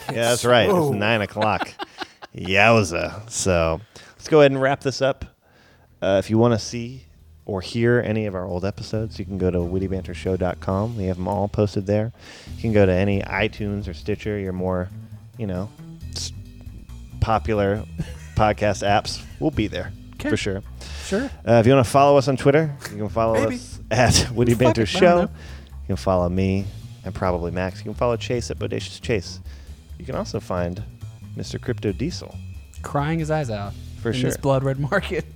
Yeah, 0.09 0.13
that's 0.31 0.43
right. 0.43 0.69
It's 0.69 0.89
nine 0.89 1.21
o'clock. 1.21 1.71
Yowza. 2.35 3.29
So 3.29 3.79
let's 4.17 4.27
go 4.27 4.41
ahead 4.41 4.51
and 4.51 4.61
wrap 4.61 4.81
this 4.81 5.01
up. 5.01 5.23
Uh, 6.01 6.17
if 6.21 6.29
you 6.29 6.37
want 6.37 6.53
to 6.53 6.59
see 6.59 7.05
or 7.45 7.61
hear 7.61 8.03
any 8.05 8.25
of 8.25 8.35
our 8.35 8.43
old 8.43 8.65
episodes, 8.65 9.19
you 9.19 9.23
can 9.23 9.37
go 9.37 9.49
to 9.49 9.59
wittybantershow.com. 9.59 10.97
We 10.97 11.05
have 11.05 11.15
them 11.15 11.29
all 11.29 11.47
posted 11.47 11.85
there. 11.87 12.11
You 12.57 12.61
can 12.61 12.73
go 12.73 12.85
to 12.85 12.91
any 12.91 13.21
iTunes 13.21 13.87
or 13.87 13.93
Stitcher, 13.93 14.37
your 14.37 14.51
more, 14.51 14.89
you 15.37 15.47
know, 15.47 15.69
popular 17.19 17.83
podcast 18.35 18.87
apps. 18.87 19.21
We'll 19.39 19.51
be 19.51 19.67
there 19.67 19.91
Okay. 20.15 20.29
for 20.29 20.37
sure. 20.37 20.61
Sure. 21.05 21.29
Uh, 21.47 21.53
if 21.53 21.65
you 21.65 21.73
want 21.73 21.85
to 21.85 21.91
follow 21.91 22.17
us 22.17 22.27
on 22.27 22.37
Twitter, 22.37 22.75
you 22.91 22.97
can 22.97 23.09
follow 23.09 23.35
us 23.35 23.79
at 23.89 24.29
Witty 24.33 24.53
Banter 24.53 24.81
it, 24.83 24.87
Show. 24.87 25.21
You 25.21 25.27
can 25.87 25.95
follow 25.95 26.27
me 26.29 26.65
and 27.05 27.15
probably 27.15 27.51
Max. 27.51 27.79
You 27.79 27.85
can 27.85 27.93
follow 27.93 28.17
Chase 28.17 28.51
at 28.51 28.59
Bodacious 28.59 29.01
Chase. 29.01 29.39
You 29.97 30.05
can 30.05 30.15
also 30.15 30.39
find 30.39 30.83
Mr. 31.35 31.59
Crypto 31.61 31.91
Diesel. 31.91 32.35
Crying 32.81 33.19
his 33.19 33.31
eyes 33.31 33.49
out. 33.49 33.73
For 34.01 34.09
in 34.11 34.15
sure. 34.15 34.29
This 34.29 34.37
blood 34.37 34.63
red 34.63 34.79
market. 34.79 35.25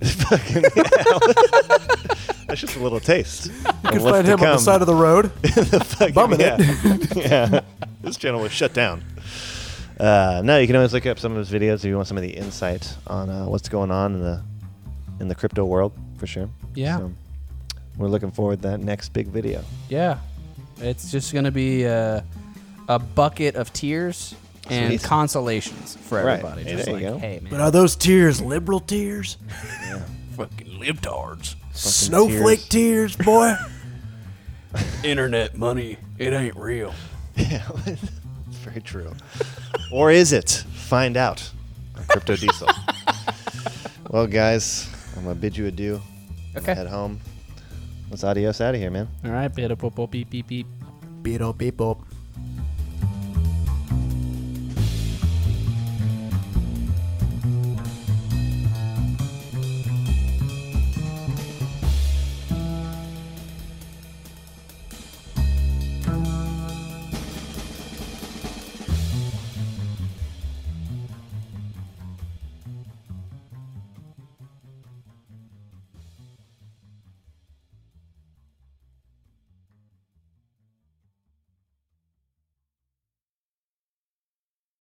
That's 2.46 2.60
just 2.60 2.76
a 2.76 2.80
little 2.80 3.00
taste. 3.00 3.46
You 3.46 3.52
can 3.90 4.00
find 4.00 4.26
him 4.26 4.40
on 4.40 4.46
the 4.46 4.58
side 4.58 4.80
of 4.80 4.86
the 4.86 4.94
road. 4.94 5.32
bumming 6.14 6.40
yeah. 6.40 6.56
it. 6.58 7.16
yeah. 7.16 7.60
This 8.02 8.16
channel 8.16 8.40
was 8.40 8.52
shut 8.52 8.72
down. 8.72 9.02
Uh, 9.98 10.42
no, 10.44 10.58
you 10.58 10.66
can 10.66 10.76
always 10.76 10.92
look 10.92 11.06
up 11.06 11.18
some 11.18 11.32
of 11.32 11.38
his 11.38 11.50
videos 11.50 11.76
if 11.76 11.84
you 11.84 11.94
want 11.96 12.08
some 12.08 12.16
of 12.16 12.22
the 12.22 12.30
insight 12.36 12.92
on 13.06 13.30
uh, 13.30 13.44
what's 13.46 13.68
going 13.68 13.90
on 13.90 14.14
in 14.14 14.20
the 14.20 14.42
in 15.20 15.28
the 15.28 15.34
crypto 15.34 15.64
world 15.64 15.92
for 16.18 16.26
sure. 16.26 16.48
Yeah. 16.74 16.98
So 16.98 17.12
we're 17.96 18.08
looking 18.08 18.32
forward 18.32 18.62
to 18.62 18.68
that 18.70 18.80
next 18.80 19.10
big 19.12 19.28
video. 19.28 19.62
yeah. 19.88 20.18
It's 20.78 21.12
just 21.12 21.32
gonna 21.32 21.52
be 21.52 21.84
a, 21.84 22.24
a 22.88 22.98
bucket 22.98 23.54
of 23.54 23.72
tears 23.72 24.34
and 24.68 24.88
Sweet. 24.98 25.02
consolations 25.08 25.96
for 25.96 26.16
Right. 26.24 26.38
everybody. 26.40 26.64
Hey, 26.64 26.72
Just 26.72 26.86
there 26.86 26.98
you 26.98 27.04
like, 27.10 27.14
go. 27.14 27.18
hey 27.20 27.38
man, 27.40 27.50
But 27.50 27.60
are 27.60 27.70
those 27.70 27.94
tears 27.94 28.40
liberal 28.40 28.80
tears? 28.80 29.36
Yeah. 29.84 30.02
Fucking 30.36 30.66
libtards. 30.80 31.54
Snowflake 31.72 32.62
tears, 32.68 33.14
boy? 33.14 33.54
Internet 35.04 35.56
money, 35.56 35.96
it 36.18 36.32
ain't 36.32 36.56
real. 36.56 36.92
Yeah, 37.36 37.68
it's 37.86 38.02
very 38.64 38.80
true. 38.80 39.12
or 39.92 40.10
is 40.10 40.32
it? 40.32 40.64
Find 40.74 41.16
out 41.16 41.50
on 41.96 42.04
Crypto 42.06 42.36
Diesel. 42.42 42.68
well, 44.10 44.26
guys, 44.26 44.88
I'm 45.16 45.22
gonna 45.24 45.34
bid 45.34 45.56
you 45.56 45.66
adieu. 45.66 46.00
Okay. 46.56 46.74
Head 46.74 46.86
home. 46.86 47.20
Let's 48.10 48.22
adios 48.24 48.60
out 48.60 48.74
of 48.74 48.80
here, 48.80 48.90
man. 48.90 49.08
All 49.24 49.30
right, 49.32 49.48
beep 49.54 49.68
beep 49.68 50.30
beep 50.30 50.46
beep. 50.46 50.66
Beep, 51.22 51.40
beep, 51.58 51.76
beep. 51.76 51.96